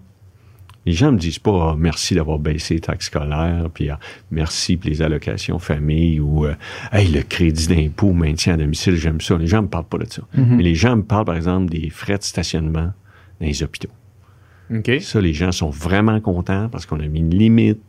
les 0.87 0.93
gens 0.95 1.13
me 1.13 1.19
disent 1.19 1.39
pas 1.39 1.73
Ah, 1.73 1.77
merci 1.79 2.15
d'avoir 2.15 2.39
baissé 2.39 2.75
les 2.75 2.81
taxes 2.81 3.07
scolaires, 3.07 3.69
puis 3.75 3.91
ah, 3.91 3.99
merci 4.31 4.77
pour 4.79 4.89
les 4.89 5.03
allocations 5.03 5.59
famille 5.59 6.19
ou 6.21 6.47
euh, 6.47 6.55
hey, 6.93 7.09
le 7.13 7.21
crédit 7.23 7.69
d'impôt, 7.69 8.13
maintien 8.13 8.55
à 8.55 8.57
domicile, 8.57 8.97
j'aime 8.97 9.21
ça. 9.21 9.37
Les 9.37 9.47
gens 9.47 9.61
me 9.63 9.69
parlent 9.69 9.85
pas 9.85 9.99
de 9.99 10.07
ça. 10.09 10.23
Mhm. 10.35 10.57
Mais 10.57 10.63
les 10.63 10.75
gens 10.75 10.97
me 10.97 11.03
parlent, 11.03 11.27
par 11.27 11.37
exemple, 11.37 11.71
des 11.71 11.91
frais 11.91 12.17
de 12.17 12.23
stationnement 12.23 12.93
dans 13.41 13.47
les 13.47 13.63
hôpitaux. 13.63 13.91
Ça, 15.01 15.21
les 15.21 15.33
gens 15.35 15.53
sont 15.53 15.71
vraiment 15.71 16.21
contents 16.21 16.69
parce 16.71 16.85
qu'on 16.87 17.01
a 17.01 17.07
mis 17.07 17.21
une 17.21 17.35
limite. 17.35 17.81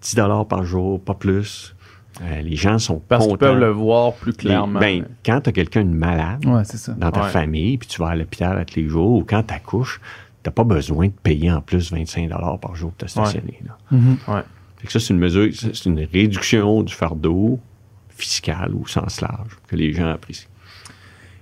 10 0.00 0.14
dollars 0.16 0.46
par 0.46 0.64
jour, 0.64 1.00
pas 1.00 1.14
plus. 1.14 1.74
Euh, 2.22 2.40
les 2.42 2.56
gens 2.56 2.78
sont 2.78 3.00
Parce 3.08 3.22
qu'ils 3.24 3.32
contents. 3.32 3.46
peuvent 3.46 3.58
le 3.60 3.70
voir 3.70 4.12
plus 4.14 4.32
Les- 4.32 4.36
clairement. 4.38 4.80
ben, 4.80 5.06
quand 5.24 5.40
tu 5.42 5.50
as 5.50 5.52
quelqu'un 5.52 5.84
de 5.84 5.90
malade 5.94 6.44
Ouais, 6.44 6.64
c'est 6.64 6.76
ça. 6.76 6.92
dans 6.92 7.10
ta 7.10 7.22
Ouais. 7.22 7.28
famille, 7.30 7.78
puis 7.78 7.88
tu 7.88 8.00
vas 8.00 8.08
à 8.08 8.16
l'hôpital 8.16 8.58
à 8.58 8.64
tous 8.64 8.76
les 8.76 8.88
jours, 8.88 9.12
ou 9.18 9.24
quand 9.24 9.42
tu 9.44 9.54
accouches, 9.54 10.00
tu 10.42 10.50
pas 10.50 10.64
besoin 10.64 11.06
de 11.06 11.12
payer 11.12 11.50
en 11.52 11.60
plus 11.60 11.92
25 11.92 12.28
dollars 12.28 12.58
par 12.58 12.74
jour 12.74 12.90
pour 12.92 13.06
te 13.06 13.10
stationner. 13.10 13.60
là. 13.64 13.76
Mhm. 13.90 14.16
Ouais. 14.28 14.42
Fait 14.78 14.86
que 14.86 14.92
ça, 14.92 14.98
c'est 15.00 15.12
une 15.14 15.18
mesure, 15.20 15.48
c'est 15.54 15.84
une 15.86 16.00
réduction 16.10 16.82
du 16.82 16.92
fardeau 16.92 17.60
fiscal 18.08 18.74
au 18.74 18.86
sens 18.86 19.20
large 19.20 19.56
que 19.68 19.76
les 19.76 19.92
gens 19.92 20.08
apprécient. 20.10 20.48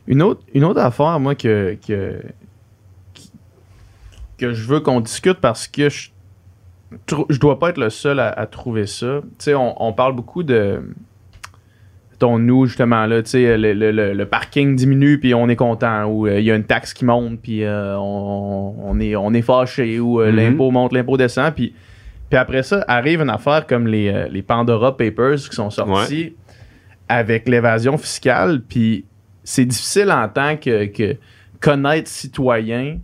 Une 0.07 0.23
autre, 0.23 0.43
une 0.55 0.65
autre 0.65 0.81
affaire, 0.81 1.19
moi, 1.21 1.35
que, 1.35 1.77
que, 1.87 2.23
que 4.37 4.53
je 4.53 4.65
veux 4.67 4.81
qu'on 4.81 5.01
discute 5.01 5.39
parce 5.41 5.67
que 5.67 5.89
je, 5.89 6.11
je 7.31 7.39
dois 7.39 7.59
pas 7.59 7.71
être 7.71 7.79
le 7.79 7.91
seul 7.91 8.21
à, 8.21 8.47
trouver 8.47 8.87
ça. 8.87 9.21
Tu 9.23 9.45
sais, 9.45 9.55
on, 9.55 9.83
on, 9.83 9.93
parle 9.93 10.15
beaucoup 10.15 10.43
de. 10.43 10.83
Ton 12.19 12.41
nous, 12.41 12.67
justement, 12.67 13.07
là, 13.07 13.23
tu 13.23 13.31
sais, 13.31 13.57
le, 13.57 13.73
le, 13.75 13.93
le, 14.13 14.27
parking 14.27 14.75
diminue, 14.75 15.21
puis 15.21 15.35
on 15.35 15.49
est 15.49 15.55
content, 15.55 16.05
ou 16.07 16.27
euh, 16.27 16.41
il 16.41 16.47
y 16.47 16.51
a 16.51 16.57
une 16.57 16.65
taxe 16.65 16.93
qui 16.93 17.05
monte, 17.05 17.41
puis 17.41 17.63
euh, 17.63 17.97
on, 17.97 18.75
on, 18.77 18.99
est, 18.99 19.15
on 19.15 19.33
est 19.35 19.43
fâché, 19.43 20.01
ou 20.01 20.21
euh, 20.21 20.33
mm-hmm. 20.33 20.35
l'impôt 20.35 20.71
monte, 20.73 20.93
l'impôt 20.93 21.17
descend, 21.17 21.55
puis, 21.55 21.75
puis 22.29 22.37
après 22.37 22.65
ça, 22.65 22.85
arrive 22.89 23.21
une 23.21 23.31
affaire 23.31 23.69
comme 23.69 23.87
les, 23.87 24.27
les 24.31 24.43
Pandora 24.43 24.97
Papers 24.97 25.37
qui 25.37 25.55
sont 25.55 25.71
sortis 25.71 26.35
avec 27.09 27.49
l'évasion 27.49 27.97
fiscale, 27.97 28.63
puis 28.69 29.05
c'est 29.45 29.65
difficile 29.65 30.11
en 30.11 30.29
tant 30.29 30.57
que, 30.57 30.87
que 30.87 31.17
connaître 31.61 32.09
citoyen 32.09 32.99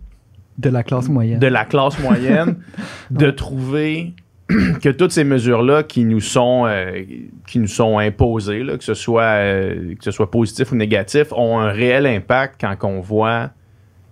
de 0.57 0.69
la 0.69 0.83
classe 0.83 1.09
moyenne. 1.09 1.39
De 1.39 1.47
la 1.47 1.65
classe 1.65 1.99
moyenne, 1.99 2.57
de 3.11 3.29
trouver 3.31 4.13
que 4.47 4.89
toutes 4.89 5.11
ces 5.11 5.23
mesures-là 5.23 5.83
qui 5.83 6.05
nous 6.05 6.19
sont 6.19 6.65
euh, 6.67 7.03
qui 7.47 7.59
nous 7.59 7.67
sont 7.67 7.97
imposées, 7.97 8.63
là, 8.63 8.77
que 8.77 8.83
ce 8.83 8.93
soit 8.93 9.23
euh, 9.23 9.95
que 9.95 10.03
ce 10.03 10.11
soit 10.11 10.29
positif 10.29 10.71
ou 10.71 10.75
négatif, 10.75 11.33
ont 11.33 11.59
un 11.59 11.71
réel 11.71 12.05
impact 12.05 12.61
quand 12.61 12.75
on 12.83 13.01
voit 13.01 13.51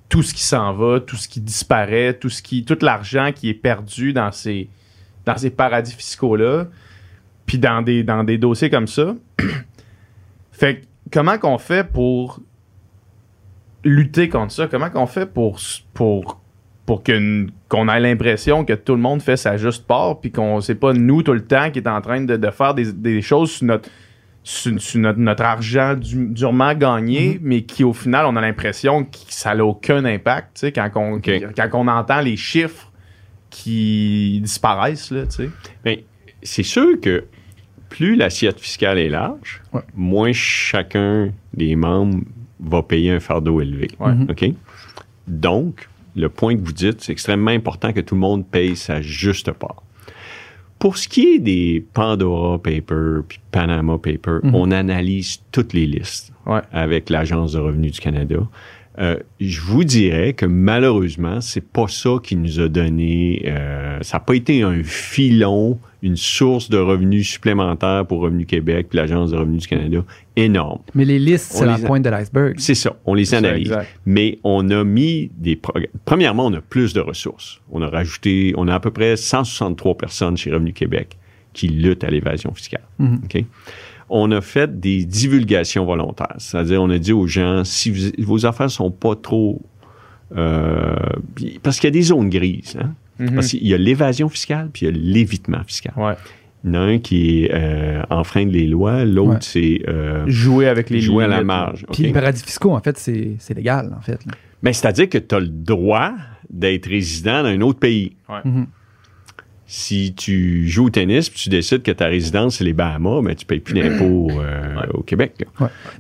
tout 0.09 0.23
ce 0.23 0.33
qui 0.33 0.43
s'en 0.43 0.73
va, 0.73 0.99
tout 0.99 1.15
ce 1.15 1.27
qui 1.27 1.39
disparaît, 1.39 2.13
tout 2.13 2.29
ce 2.29 2.41
qui 2.41 2.65
tout 2.65 2.77
l'argent 2.81 3.31
qui 3.33 3.49
est 3.49 3.53
perdu 3.53 4.13
dans 4.13 4.31
ces 4.31 4.69
dans 5.25 5.37
ces 5.37 5.51
paradis 5.51 5.93
fiscaux-là, 5.93 6.65
puis 7.45 7.59
dans 7.59 7.81
des 7.81 8.03
dans 8.03 8.23
des 8.23 8.37
dossiers 8.37 8.69
comme 8.69 8.87
ça. 8.87 9.15
fait 10.51 10.87
comment 11.11 11.37
qu'on 11.37 11.57
fait 11.57 11.87
pour 11.87 12.39
lutter 13.83 14.29
contre 14.29 14.51
ça? 14.51 14.67
Comment 14.67 14.89
qu'on 14.89 15.07
fait 15.07 15.25
pour, 15.25 15.59
pour, 15.93 16.41
pour 16.85 17.03
qu'on 17.03 17.87
ait 17.89 17.99
l'impression 17.99 18.65
que 18.65 18.73
tout 18.73 18.93
le 18.93 19.01
monde 19.01 19.21
fait 19.21 19.37
sa 19.37 19.57
juste 19.57 19.87
part, 19.87 20.19
puis 20.19 20.31
qu'on 20.31 20.61
sait 20.61 20.75
pas 20.75 20.93
nous 20.93 21.23
tout 21.23 21.33
le 21.33 21.45
temps 21.45 21.71
qui 21.71 21.79
est 21.79 21.87
en 21.87 22.01
train 22.01 22.21
de, 22.21 22.51
faire 22.51 22.73
des, 22.73 23.21
choses 23.21 23.51
sur 23.51 23.65
notre, 23.65 23.89
notre, 25.19 25.43
argent 25.43 25.95
durement 25.97 26.73
gagné, 26.73 27.35
mm-hmm. 27.35 27.39
mais 27.41 27.61
qui 27.61 27.83
au 27.83 27.93
final, 27.93 28.25
on 28.25 28.35
a 28.35 28.41
l'impression 28.41 29.05
que 29.05 29.17
ça 29.29 29.55
n'a 29.55 29.65
aucun 29.65 30.03
impact, 30.05 30.65
quand 30.73 30.89
on, 30.95 31.21
quand 31.21 31.69
on 31.73 31.87
entend 31.87 32.21
les 32.21 32.37
chiffres 32.37 32.91
qui 33.49 34.39
disparaissent, 34.41 35.11
là, 35.11 35.23
ben, 35.83 35.97
c'est 36.41 36.63
sûr 36.63 36.99
que 36.99 37.25
plus 37.89 38.15
l'assiette 38.15 38.59
fiscale 38.59 38.97
est 38.97 39.09
large, 39.09 39.61
moins 39.93 40.33
chacun 40.33 41.31
des 41.53 41.75
membres 41.75 42.23
va 42.63 42.83
payer 42.83 43.11
un 43.11 43.19
fardeau 43.19 43.61
élevé. 43.61 43.89
Mhm. 43.99 44.27
OK? 44.29 44.45
Donc, 45.27 45.89
le 46.15 46.29
point 46.29 46.55
que 46.55 46.61
vous 46.61 46.73
dites, 46.73 47.01
c'est 47.01 47.11
extrêmement 47.11 47.51
important 47.51 47.93
que 47.93 48.01
tout 48.01 48.15
le 48.15 48.21
monde 48.21 48.45
paye 48.45 48.75
sa 48.75 49.01
juste 49.01 49.51
part. 49.51 49.83
Pour 50.79 50.97
ce 50.97 51.07
qui 51.07 51.35
est 51.35 51.39
des 51.39 51.85
Pandora 51.93 52.61
Papers 52.61 53.23
puis 53.27 53.39
Panama 53.51 53.97
Papers, 53.97 54.41
mhm. 54.43 54.55
on 54.55 54.71
analyse 54.71 55.41
toutes 55.51 55.73
les 55.73 55.85
listes 55.85 56.33
avec 56.71 57.09
l'Agence 57.09 57.53
de 57.53 57.59
revenus 57.59 57.93
du 57.93 57.99
Canada. 57.99 58.35
Euh, 58.99 59.17
je 59.39 59.61
vous 59.61 59.83
dirais 59.83 60.33
que 60.33 60.45
malheureusement, 60.45 61.41
c'est 61.41 61.65
pas 61.65 61.87
ça 61.87 62.11
qui 62.21 62.35
nous 62.35 62.59
a 62.59 62.67
donné. 62.67 63.43
Euh, 63.47 63.97
ça 64.01 64.17
n'a 64.17 64.23
pas 64.23 64.35
été 64.35 64.61
un 64.61 64.83
filon, 64.83 65.79
une 66.03 66.15
source 66.15 66.69
de 66.69 66.77
revenus 66.77 67.27
supplémentaires 67.27 68.05
pour 68.05 68.21
Revenu 68.21 68.45
Québec 68.45 68.87
puis 68.89 68.97
l'Agence 68.97 69.31
de 69.31 69.37
revenus 69.37 69.63
du 69.63 69.67
Canada 69.67 70.03
énorme. 70.35 70.81
Mais 70.93 71.05
les 71.05 71.17
listes, 71.17 71.53
c'est 71.53 71.65
la 71.65 71.79
pointe 71.79 72.03
de 72.03 72.09
l'iceberg. 72.09 72.55
C'est 72.57 72.75
ça, 72.75 72.95
on 73.05 73.15
les 73.15 73.33
analyse. 73.33 73.75
Mais 74.05 74.39
on 74.43 74.69
a 74.69 74.83
mis 74.83 75.31
des. 75.37 75.59
Premièrement, 76.05 76.45
on 76.47 76.53
a 76.53 76.61
plus 76.61 76.93
de 76.93 77.01
ressources. 77.01 77.61
On 77.71 77.81
a 77.81 77.87
rajouté, 77.87 78.53
on 78.57 78.67
a 78.67 78.75
à 78.75 78.79
peu 78.79 78.91
près 78.91 79.17
163 79.17 79.97
personnes 79.97 80.37
chez 80.37 80.51
Revenu 80.51 80.73
Québec 80.73 81.17
qui 81.53 81.67
luttent 81.67 82.03
à 82.03 82.09
l'évasion 82.09 82.53
fiscale. 82.53 82.83
OK? 82.99 83.43
On 84.09 84.31
a 84.31 84.41
fait 84.41 84.79
des 84.79 85.05
divulgations 85.05 85.85
volontaires. 85.85 86.35
C'est-à-dire, 86.37 86.81
on 86.81 86.89
a 86.89 86.97
dit 86.97 87.13
aux 87.13 87.27
gens, 87.27 87.63
si 87.63 88.13
vos 88.19 88.45
affaires 88.45 88.69
sont 88.69 88.91
pas 88.91 89.15
trop... 89.15 89.61
Euh, 90.35 90.95
parce 91.61 91.79
qu'il 91.79 91.87
y 91.87 91.91
a 91.91 91.91
des 91.91 92.01
zones 92.01 92.29
grises. 92.29 92.77
Hein? 92.81 92.93
Mm-hmm. 93.19 93.35
Parce 93.35 93.47
qu'il 93.49 93.67
y 93.67 93.73
a 93.73 93.77
l'évasion 93.77 94.29
fiscale, 94.29 94.69
puis 94.73 94.85
il 94.85 94.89
y 94.89 94.91
a 94.93 94.97
l'évitement 94.97 95.63
fiscal. 95.65 95.93
Il 96.63 96.69
y 96.69 96.71
en 96.71 96.73
a 96.75 96.79
un 96.79 96.99
qui 96.99 97.43
est 97.43 97.51
euh, 97.53 98.01
enfreindre 98.09 98.51
les 98.51 98.67
lois, 98.67 99.05
l'autre, 99.05 99.43
c'est... 99.43 99.81
Euh, 99.87 100.23
jouer 100.27 100.67
avec 100.67 100.89
les 100.89 101.01
Jouer 101.01 101.25
à 101.25 101.27
la 101.27 101.43
marge. 101.43 101.85
Puis 101.91 102.03
les 102.03 102.13
paradis 102.13 102.43
fiscaux, 102.43 102.71
en 102.71 102.79
fait, 102.79 102.97
c'est 102.97 103.53
légal, 103.53 103.93
en 103.97 104.01
fait. 104.01 104.19
Mais 104.25 104.69
ben, 104.69 104.73
c'est-à-dire 104.73 105.09
que 105.09 105.17
tu 105.17 105.35
as 105.35 105.39
le 105.39 105.49
droit 105.49 106.13
d'être 106.49 106.87
résident 106.87 107.43
dans 107.43 107.49
un 107.49 107.61
autre 107.61 107.79
pays. 107.79 108.15
Mm-hmm 108.29 108.65
si 109.65 110.13
tu 110.13 110.67
joues 110.67 110.85
au 110.85 110.89
tennis 110.89 111.29
puis 111.29 111.39
tu 111.39 111.49
décides 111.49 111.83
que 111.83 111.91
ta 111.91 112.07
résidence 112.07 112.57
c'est 112.57 112.63
les 112.63 112.73
Bahamas, 112.73 113.21
mais 113.21 113.29
ben, 113.29 113.35
tu 113.35 113.45
payes 113.45 113.59
plus 113.59 113.73
d'impôts 113.73 114.29
euh, 114.31 114.75
au 114.93 115.01
Québec. 115.01 115.45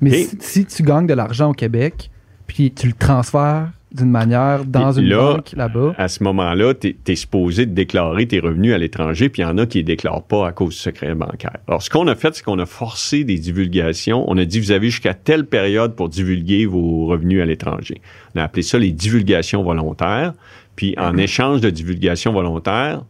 Mais 0.01 0.27
si, 0.39 0.65
tu 0.65 0.83
gagnes 0.83 1.07
de 1.07 1.13
l'argent 1.13 1.51
au 1.51 1.53
Québec, 1.53 2.09
puis 2.47 2.71
tu 2.71 2.87
le 2.87 2.93
transfères 2.93 3.69
d'une 3.93 4.09
manière 4.09 4.65
dans 4.65 4.91
une 4.91 5.09
banque 5.09 5.51
là-bas. 5.55 5.93
À 5.97 6.07
ce 6.07 6.23
moment-là, 6.23 6.73
tu 6.73 6.95
es, 7.07 7.15
supposé 7.15 7.65
déclarer 7.65 8.27
tes 8.27 8.39
revenus 8.39 8.73
à 8.73 8.77
l'étranger, 8.77 9.29
puis 9.29 9.43
il 9.43 9.45
y 9.45 9.47
en 9.47 9.57
a 9.59 9.65
qui 9.65 9.79
ne 9.79 9.83
déclarent 9.83 10.23
pas 10.23 10.47
à 10.47 10.51
cause 10.51 10.73
du 10.73 10.79
secret 10.79 11.13
bancaire. 11.13 11.57
Alors, 11.67 11.81
ce 11.83 11.89
qu'on 11.89 12.07
a 12.07 12.15
fait, 12.15 12.35
c'est 12.35 12.43
qu'on 12.43 12.57
a 12.57 12.65
forcé 12.65 13.23
des 13.23 13.37
divulgations. 13.37 14.25
On 14.27 14.37
a 14.37 14.45
dit, 14.45 14.59
vous 14.59 14.71
avez 14.71 14.89
jusqu'à 14.89 15.13
telle 15.13 15.45
période 15.45 15.95
pour 15.95 16.09
divulguer 16.09 16.65
vos 16.65 17.05
revenus 17.05 17.41
à 17.41 17.45
l'étranger. 17.45 18.01
On 18.35 18.39
a 18.39 18.43
appelé 18.43 18.63
ça 18.63 18.79
les 18.79 18.91
divulgations 18.91 19.61
volontaires. 19.61 20.33
Puis, 20.75 20.95
en 20.97 21.15
échange 21.17 21.61
de 21.61 21.69
divulgations 21.69 22.33
volontaires, 22.33 23.03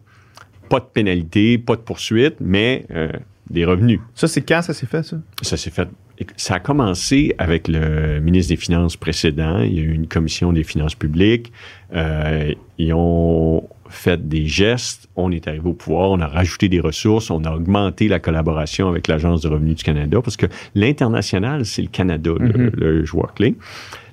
pas 0.74 0.80
de 0.80 0.86
pénalité, 0.92 1.60
pas 1.60 1.76
de 1.76 1.82
poursuite, 1.82 2.38
mais 2.40 2.88
euh, 2.90 3.12
des 3.48 3.64
revenus. 3.64 4.00
Ça, 4.16 4.28
c'est 4.28 4.42
quand 4.42 4.64
ça 4.64 4.74
s'est 4.74 4.88
fait, 4.88 5.04
ça? 5.04 5.18
Ça 5.44 5.56
s'est 5.56 5.70
fait. 5.70 5.88
Ça 6.36 6.56
a 6.56 6.60
commencé 6.60 7.36
avec 7.38 7.68
le 7.68 8.20
ministre 8.20 8.50
des 8.50 8.58
Finances 8.58 8.98
précédent. 8.98 9.60
Il 9.62 9.74
y 9.76 9.80
a 9.80 9.84
eu 9.84 9.94
une 9.94 10.08
commission 10.08 10.52
des 10.52 10.64
finances 10.64 10.96
publiques. 10.96 11.52
Euh, 11.94 12.54
ils 12.80 12.92
ont 12.92 13.70
fait 13.94 14.28
des 14.28 14.46
gestes. 14.46 15.08
On 15.16 15.32
est 15.32 15.48
arrivé 15.48 15.70
au 15.70 15.74
pouvoir. 15.74 16.12
On 16.12 16.20
a 16.20 16.28
rajouté 16.28 16.70
des 16.70 16.80
ressources. 16.80 17.30
On 17.30 17.44
a 17.44 17.52
augmenté 17.52 18.08
la 18.08 18.20
collaboration 18.20 18.90
avec 18.90 19.08
l'Agence 19.08 19.42
de 19.42 19.48
revenus 19.48 19.76
du 19.76 19.84
Canada 19.84 20.20
parce 20.24 20.38
que 20.38 20.48
l'international, 20.76 21.66
c'est 21.66 21.82
le 21.82 21.88
Canada, 21.88 22.32
le, 22.40 22.50
mm-hmm. 22.50 22.76
le 22.76 23.06
joueur 23.06 23.34
clé. 23.34 23.56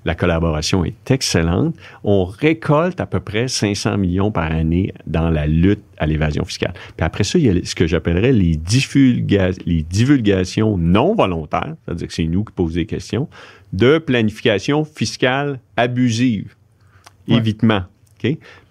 La 0.05 0.15
collaboration 0.15 0.85
est 0.85 1.11
excellente. 1.11 1.75
On 2.05 2.25
récolte 2.25 3.01
à 3.01 3.07
peu 3.07 3.21
près 3.21 3.49
500 3.49 3.99
millions 3.99 4.31
par 4.31 4.51
année 4.51 4.95
dans 5.07 5.29
la 5.29 5.47
lutte 5.47 5.83
à 5.99 6.07
l'évasion 6.07 6.45
fiscale. 6.45 6.73
Puis 6.97 7.05
après 7.05 7.25
ça, 7.25 7.39
il 7.39 7.45
y 7.45 7.51
a 7.51 7.65
ce 7.65 7.75
que 7.75 7.87
j'appellerais 7.87 8.33
les, 8.33 8.59
les 9.67 9.83
divulgations 9.83 10.79
non 10.79 11.15
volontaires, 11.15 11.75
c'est-à-dire 11.85 12.09
que 12.09 12.15
c'est 12.15 12.25
nous 12.25 12.45
qui 12.45 12.53
posons 12.53 12.75
des 12.75 12.87
questions, 12.87 13.29
de 13.75 13.99
planification 13.99 14.85
fiscale 14.85 15.61
abusive. 15.77 16.55
Évitement. 17.29 17.83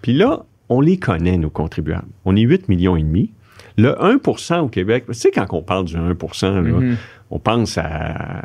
Puis 0.02 0.14
là, 0.14 0.46
on 0.70 0.82
les 0.82 0.98
connaît, 0.98 1.38
nos 1.38 1.50
contribuables. 1.50 2.08
On 2.26 2.36
est 2.36 2.42
8 2.42 2.70
millions 2.70 2.96
et 2.96 3.04
demi. 3.04 3.32
Le 3.78 3.92
1% 3.94 4.60
au 4.60 4.68
Québec, 4.68 5.06
tu 5.08 5.14
sais, 5.14 5.32
quand 5.32 5.46
on 5.52 5.62
parle 5.62 5.86
du 5.86 5.96
1 5.96 6.12
mm-hmm. 6.14 6.96
on 7.32 7.40
pense 7.40 7.78
à 7.78 8.42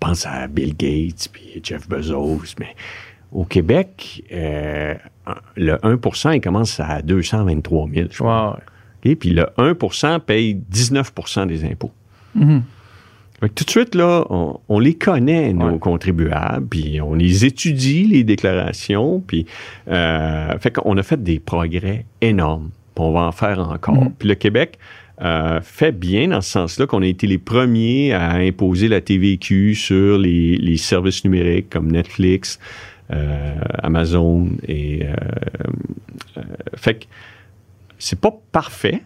pense 0.00 0.26
à 0.26 0.48
Bill 0.48 0.74
Gates 0.76 1.28
puis 1.30 1.60
Jeff 1.62 1.88
Bezos, 1.88 2.54
mais 2.58 2.74
au 3.30 3.44
Québec, 3.44 4.24
euh, 4.32 4.94
le 5.56 5.86
1 5.86 5.98
il 6.34 6.40
commence 6.40 6.80
à 6.80 7.02
223 7.02 7.88
000, 7.94 8.08
je 8.10 8.18
crois. 8.18 8.58
Puis 9.02 9.30
le 9.30 9.46
1% 9.56 10.20
paye 10.20 10.60
19% 10.72 11.46
des 11.46 11.64
impôts. 11.64 11.92
Mm-hmm. 12.36 12.62
Tout 13.48 13.64
de 13.64 13.70
suite, 13.70 13.94
là, 13.94 14.24
on, 14.68 14.78
les 14.78 14.94
connaît, 14.94 15.52
nos 15.52 15.78
contribuables, 15.78 16.66
puis 16.68 17.00
on 17.00 17.14
les 17.14 17.44
étudie, 17.44 18.06
les 18.06 18.24
déclarations, 18.24 19.22
puis 19.26 19.46
euh, 19.88 20.58
fait 20.58 20.70
qu'on 20.70 20.96
a 20.98 21.02
fait 21.02 21.22
des 21.22 21.38
progrès 21.38 22.04
énormes. 22.20 22.70
on 22.96 23.12
va 23.12 23.20
en 23.20 23.32
faire 23.32 23.58
encore. 23.60 23.94
Mm-hmm. 23.94 24.12
Puis 24.18 24.28
le 24.28 24.34
Québec, 24.34 24.78
euh, 25.22 25.60
fait 25.60 25.92
bien 25.92 26.28
dans 26.28 26.40
ce 26.40 26.50
sens-là 26.50 26.86
qu'on 26.86 27.02
a 27.02 27.06
été 27.06 27.26
les 27.26 27.36
premiers 27.36 28.14
à 28.14 28.32
imposer 28.36 28.88
la 28.88 29.02
TVQ 29.02 29.74
sur 29.74 30.16
les, 30.16 30.76
services 30.78 31.24
numériques 31.24 31.68
comme 31.68 31.92
Netflix, 31.92 32.58
euh, 33.10 33.54
Amazon 33.82 34.48
et 34.66 35.02
euh, 35.04 36.42
fait 36.74 37.00
que 37.00 37.04
c'est 37.98 38.18
pas 38.18 38.34
parfait. 38.50 39.02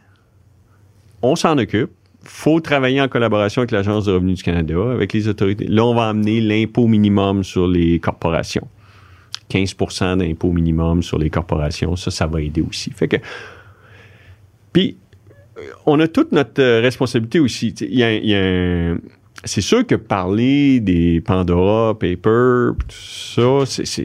On 1.20 1.34
s'en 1.34 1.58
occupe. 1.58 1.90
Faut 2.24 2.60
travailler 2.60 3.00
en 3.00 3.08
collaboration 3.08 3.60
avec 3.60 3.70
l'Agence 3.70 4.06
de 4.06 4.12
revenus 4.12 4.38
du 4.38 4.42
Canada, 4.42 4.74
avec 4.92 5.12
les 5.12 5.28
autorités. 5.28 5.66
Là, 5.66 5.84
on 5.84 5.94
va 5.94 6.08
amener 6.08 6.40
l'impôt 6.40 6.86
minimum 6.86 7.44
sur 7.44 7.66
les 7.68 7.98
corporations. 8.00 8.66
15% 9.50 10.16
d'impôt 10.18 10.50
minimum 10.52 11.02
sur 11.02 11.18
les 11.18 11.30
corporations. 11.30 11.96
Ça, 11.96 12.10
ça 12.10 12.26
va 12.26 12.40
aider 12.40 12.62
aussi. 12.62 12.90
Fait 12.92 13.08
que 13.08 13.16
Puis, 14.72 14.96
euh, 15.58 15.60
on 15.86 16.00
a 16.00 16.08
toute 16.08 16.32
notre 16.32 16.60
euh, 16.62 16.80
responsabilité 16.80 17.38
aussi. 17.40 17.68
Il 17.80 17.94
y 17.94 18.02
a, 18.02 18.12
y 18.12 18.34
a 18.34 18.38
un- 18.42 18.98
c'est 19.44 19.60
sûr 19.60 19.86
que 19.86 19.94
parler 19.94 20.80
des 20.80 21.20
Pandora 21.20 21.96
Papers, 21.98 22.74
tout 22.76 22.86
ça, 22.90 23.64
c'est- 23.66 24.04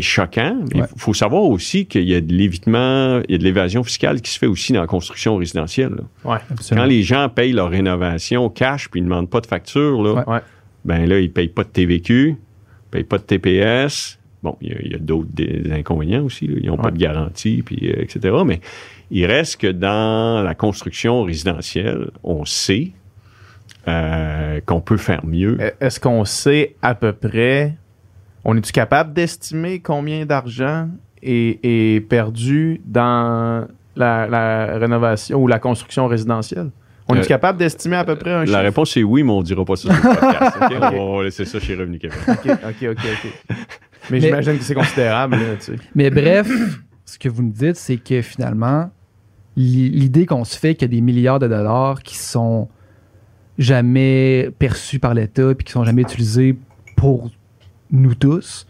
choquant. 0.00 0.58
Il 0.74 0.80
Ouais. 0.82 0.86
faut 0.96 1.14
savoir 1.14 1.44
aussi 1.44 1.86
qu'il 1.86 2.08
y 2.08 2.14
a 2.14 2.20
de 2.20 2.32
l'évitement, 2.32 3.20
il 3.28 3.32
y 3.32 3.34
a 3.34 3.38
de 3.38 3.44
l'évasion 3.44 3.82
fiscale 3.82 4.20
qui 4.20 4.30
se 4.30 4.38
fait 4.38 4.46
aussi 4.46 4.72
dans 4.72 4.80
la 4.80 4.86
construction 4.86 5.36
résidentielle. 5.36 5.90
là. 6.24 6.32
Ouais. 6.32 6.38
Absolument. 6.50 6.84
Quand 6.84 6.88
les 6.90 7.02
gens 7.02 7.28
payent 7.28 7.52
leur 7.52 7.70
rénovation 7.70 8.48
cash 8.50 8.88
puis 8.90 9.00
ils 9.00 9.04
ne 9.04 9.08
demandent 9.08 9.30
pas 9.30 9.40
de 9.40 9.46
facture, 9.46 10.02
là, 10.02 10.24
Ouais. 10.28 10.40
Ben 10.84 11.06
là, 11.06 11.18
ils 11.20 11.24
ne 11.24 11.28
payent 11.28 11.48
pas 11.48 11.64
de 11.64 11.68
TVQ, 11.68 12.28
ils 12.28 12.30
ne 12.30 12.36
payent 12.90 13.04
pas 13.04 13.18
de 13.18 13.22
TPS. 13.24 14.18
Bon, 14.42 14.56
il 14.62 14.90
y 14.90 14.94
a, 14.94 14.98
d'autres 14.98 15.28
inconvénients 15.70 16.24
aussi. 16.24 16.46
là. 16.46 16.54
Ils 16.62 16.68
n'ont 16.68 16.78
pas 16.78 16.90
de 16.90 16.96
garantie, 16.98 17.62
puis, 17.62 17.90
euh, 17.90 18.00
etc. 18.02 18.34
Mais 18.46 18.60
il 19.10 19.26
reste 19.26 19.60
que 19.60 19.66
dans 19.66 20.42
la 20.42 20.54
construction 20.54 21.22
résidentielle, 21.24 22.10
on 22.22 22.46
sait 22.46 22.92
euh, 23.88 24.60
qu'on 24.66 24.80
peut 24.80 24.96
faire 24.96 25.24
mieux. 25.24 25.56
E- 25.60 25.72
Est-ce 25.80 25.98
qu'on 26.00 26.24
sait 26.24 26.76
à 26.82 26.94
peu 26.94 27.12
près, 27.12 27.74
on 28.44 28.56
est-tu 28.56 28.72
capable 28.72 29.12
d'estimer 29.12 29.80
combien 29.80 30.26
d'argent 30.26 30.88
est, 31.22 31.58
est 31.62 32.00
perdu 32.08 32.80
dans 32.84 33.66
la, 33.96 34.26
la 34.26 34.78
rénovation 34.78 35.42
ou 35.42 35.46
la 35.46 35.58
construction 35.58 36.06
résidentielle? 36.06 36.70
On 37.08 37.14
est-tu 37.14 37.24
Euh, 37.24 37.28
capable 37.28 37.58
d'estimer 37.58 37.96
à 37.96 38.04
peu 38.04 38.14
près 38.16 38.30
un 38.30 38.40
La 38.40 38.46
chiffre? 38.46 38.58
réponse 38.60 38.96
est 38.96 39.02
oui, 39.02 39.22
mais 39.24 39.32
on 39.32 39.40
ne 39.40 39.44
dira 39.44 39.64
pas 39.64 39.74
ça 39.76 39.92
sur 39.92 39.92
le 39.92 40.14
podcast. 40.16 40.56
ok? 40.62 40.92
On 40.94 41.16
va 41.18 41.24
laisser 41.24 41.44
ça 41.44 41.58
chez 41.58 41.74
Revenu 41.74 41.98
Québec. 41.98 42.18
OK, 42.28 42.36
OK, 42.46 42.56
OK, 42.82 42.90
OK. 42.92 43.32
Mais, 43.50 43.56
Mais- 44.10 44.20
j'imagine 44.20 44.58
que 44.58 44.64
c'est 44.64 44.74
considérable, 44.74 45.36
là, 45.36 45.56
tu 45.58 45.64
sais. 45.64 45.76
Mais 45.94 46.10
bref, 46.10 46.48
ce 47.04 47.18
que 47.18 47.28
vous 47.28 47.42
nous 47.42 47.52
dites, 47.52 47.76
c'est 47.76 47.96
que 47.96 48.22
finalement, 48.22 48.90
l'i- 49.56 49.90
l'idée 49.90 50.24
qu'on 50.24 50.44
se 50.44 50.56
fait 50.56 50.74
qu'il 50.76 50.82
y 50.82 50.90
a 50.92 50.96
des 50.96 51.00
milliards 51.00 51.40
de 51.40 51.48
dollars 51.48 52.00
qui 52.02 52.16
sont 52.16 52.68
jamais 53.60 54.48
perçus 54.58 54.98
par 54.98 55.14
l'État 55.14 55.54
puis 55.54 55.64
qui 55.66 55.72
sont 55.72 55.84
jamais 55.84 56.02
utilisés 56.02 56.56
pour 56.96 57.30
nous 57.92 58.14
tous, 58.14 58.66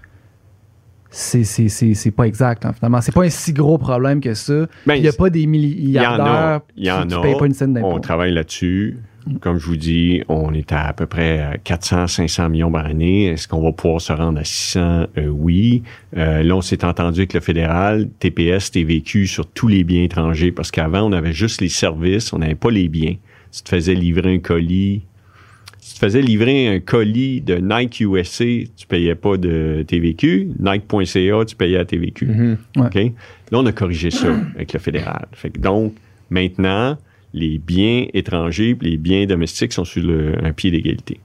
c'est, 1.10 1.44
c'est, 1.44 1.68
c'est, 1.68 1.94
c'est 1.94 2.10
pas 2.10 2.24
exact. 2.26 2.64
hein, 2.66 2.72
finalement, 2.72 3.00
c'est 3.00 3.12
pas 3.14 3.24
un 3.24 3.30
si 3.30 3.52
gros 3.52 3.78
problème 3.78 4.20
que 4.20 4.34
ça. 4.34 4.66
Ben, 4.86 4.94
Il 4.94 5.02
n'y 5.02 5.08
a 5.08 5.12
pas 5.12 5.30
des 5.30 5.46
milliardaires 5.46 6.60
Il 6.76 6.84
y 6.84 6.90
en 6.90 7.00
a. 7.00 7.06
Qui, 7.06 7.14
qui 7.14 7.22
payent 7.22 7.38
pas 7.38 7.46
une 7.46 7.54
scène 7.54 7.72
d'impôt. 7.74 7.88
On 7.88 8.00
travaille 8.00 8.32
là-dessus. 8.32 8.98
Comme 9.40 9.58
je 9.58 9.66
vous 9.66 9.76
dis, 9.76 10.22
on 10.28 10.54
est 10.54 10.72
à 10.72 10.86
à 10.86 10.92
peu 10.92 11.06
près 11.06 11.60
400-500 11.64 12.48
millions 12.48 12.72
par 12.72 12.86
année. 12.86 13.26
Est-ce 13.26 13.46
qu'on 13.48 13.62
va 13.62 13.70
pouvoir 13.72 14.00
se 14.00 14.12
rendre 14.12 14.38
à 14.40 14.44
600? 14.44 15.06
Euh, 15.18 15.26
oui. 15.26 15.82
Euh, 16.16 16.42
là, 16.42 16.56
on 16.56 16.62
s'est 16.62 16.84
entendu 16.84 17.20
avec 17.20 17.34
le 17.34 17.40
fédéral, 17.40 18.08
TPS, 18.18 18.70
TVQ 18.70 19.26
sur 19.26 19.46
tous 19.46 19.68
les 19.68 19.84
biens 19.84 20.04
étrangers, 20.04 20.52
parce 20.52 20.70
qu'avant, 20.70 21.02
on 21.02 21.12
avait 21.12 21.32
juste 21.34 21.60
les 21.60 21.68
services, 21.68 22.32
on 22.32 22.38
n'avait 22.38 22.54
pas 22.54 22.70
les 22.70 22.88
biens. 22.88 23.16
Si 23.50 23.62
tu 23.62 23.70
te 23.70 23.76
faisais 23.76 23.94
livrer 23.94 24.34
un 24.34 24.38
colis, 24.38 25.02
si 25.78 25.94
tu 25.94 26.00
te 26.00 26.06
faisais 26.06 26.22
livrer 26.22 26.68
un 26.68 26.80
colis 26.80 27.40
de 27.40 27.56
Nike 27.56 28.00
USA, 28.00 28.44
tu 28.76 28.86
payais 28.88 29.14
pas 29.14 29.36
de 29.36 29.84
TVQ. 29.86 30.50
Nike.ca, 30.60 31.44
tu 31.44 31.56
payais 31.56 31.78
à 31.78 31.84
TVQ. 31.84 32.26
Mhm. 32.26 32.56
Ouais. 32.76 32.86
OK? 32.86 32.94
Là, 33.50 33.58
on 33.58 33.66
a 33.66 33.72
corrigé 33.72 34.10
ça 34.10 34.28
avec 34.54 34.72
le 34.72 34.78
fédéral. 34.78 35.26
Fait 35.32 35.50
que 35.50 35.58
donc, 35.58 35.94
maintenant, 36.30 36.96
les 37.32 37.58
biens 37.58 38.06
étrangers 38.12 38.76
les 38.80 38.96
biens 38.96 39.24
domestiques 39.26 39.72
sont 39.72 39.84
sur 39.84 40.02
le- 40.02 40.34
un 40.44 40.52
pied 40.52 40.70
d'égalité. 40.70 41.20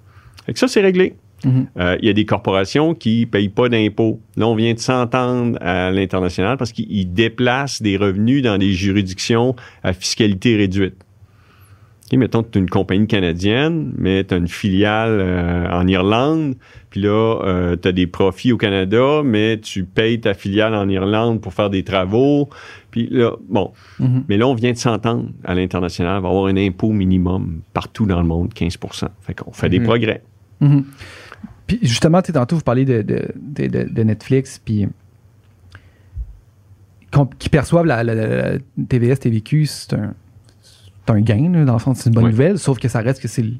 Fait 0.46 0.54
que 0.54 0.60
ça, 0.60 0.68
c'est 0.68 0.82
réglé. 0.82 1.14
Mhm. 1.44 1.68
Euh, 1.80 1.98
Il 2.02 2.08
y 2.08 2.10
a 2.10 2.14
des 2.14 2.26
corporations 2.26 2.96
qui 2.96 3.22
ne 3.22 3.26
payent 3.26 3.50
pas 3.50 3.70
d'impôts. 3.70 4.20
Là, 4.38 4.48
on 4.48 4.56
vient 4.56 4.74
de 4.74 4.80
s'entendre 4.80 5.58
à 5.62 5.92
l'international 5.92 6.58
parce 6.58 6.72
qu'ils 6.72 7.12
déplacent 7.14 7.82
des 7.82 7.98
revenus 7.98 8.42
dans 8.42 8.58
des 8.58 8.72
juridictions 8.74 9.56
à 9.84 9.94
fiscalité 9.94 10.56
réduite. 10.56 10.96
OK, 12.12 12.18
mettons 12.20 12.44
tu 12.44 12.60
es 12.60 12.62
une 12.62 12.70
compagnie 12.70 13.08
canadienne, 13.08 13.92
mais 13.98 14.24
tu 14.24 14.34
as 14.36 14.38
une 14.38 14.48
filiale 14.48 15.18
euh, 15.20 15.68
en 15.72 15.88
Irlande, 15.88 16.54
puis 16.92 17.02
là, 17.02 17.76
tu 17.82 17.88
as 17.88 17.92
des 17.92 18.06
profits 18.08 18.52
au 18.52 18.58
Canada, 18.58 19.22
mais 19.24 19.60
tu 19.60 19.86
payes 19.86 20.22
ta 20.22 20.34
filiale 20.36 20.76
en 20.76 20.88
Irlande 20.88 21.42
pour 21.42 21.54
faire 21.54 21.70
des 21.72 21.84
travaux. 21.84 22.48
Puis 22.92 23.08
là, 23.12 23.32
bon. 23.50 23.72
Mhm. 24.00 24.24
Mais 24.30 24.38
là, 24.38 24.48
on 24.48 24.54
vient 24.54 24.72
de 24.72 24.78
s'entendre 24.78 25.30
à 25.44 25.56
l'international. 25.56 26.22
Va 26.22 26.28
y 26.28 26.32
avoir 26.32 26.46
un 26.46 26.56
impôt 26.58 26.92
minimum 26.92 27.62
partout 27.74 28.06
dans 28.06 28.22
le 28.22 28.28
monde, 28.28 28.54
15% 28.54 29.08
Fait 29.22 29.34
qu'on 29.34 29.52
fait 29.52 29.68
des 29.70 29.80
Mhm. 29.80 29.86
progrès. 29.86 30.22
Mhm. 30.62 30.86
Puis 31.68 31.80
justement, 31.82 32.22
tu 32.22 32.28
sais, 32.28 32.34
tantôt, 32.34 32.56
vous 32.56 32.62
parlez 32.62 32.86
de, 32.86 33.02
de, 33.02 33.28
de- 33.36 33.68
de- 33.68 33.90
de 33.92 34.04
Netflix, 34.04 34.62
puis 34.64 34.88
qui 37.40 37.50
perçoivent 37.50 37.86
la, 37.86 38.04
la- 38.04 38.14
la- 38.14 38.52
la 38.54 38.58
TVS, 38.90 39.20
TVQ, 39.20 39.66
c'est 39.66 39.94
un, 39.94 40.14
c'est 41.06 41.14
un 41.14 41.22
gain, 41.22 41.52
là, 41.52 41.66
dans 41.66 41.74
le 41.74 41.80
fond, 41.80 41.94
c'est 41.94 42.10
une 42.10 42.16
bonne 42.16 42.26
Ouais. 42.26 42.32
nouvelle, 42.32 42.58
sauf 42.60 42.80
que 42.80 42.88
ça 42.88 43.00
reste 43.02 43.22
que 43.22 43.28
c'est 43.28 43.42
le, 43.44 43.52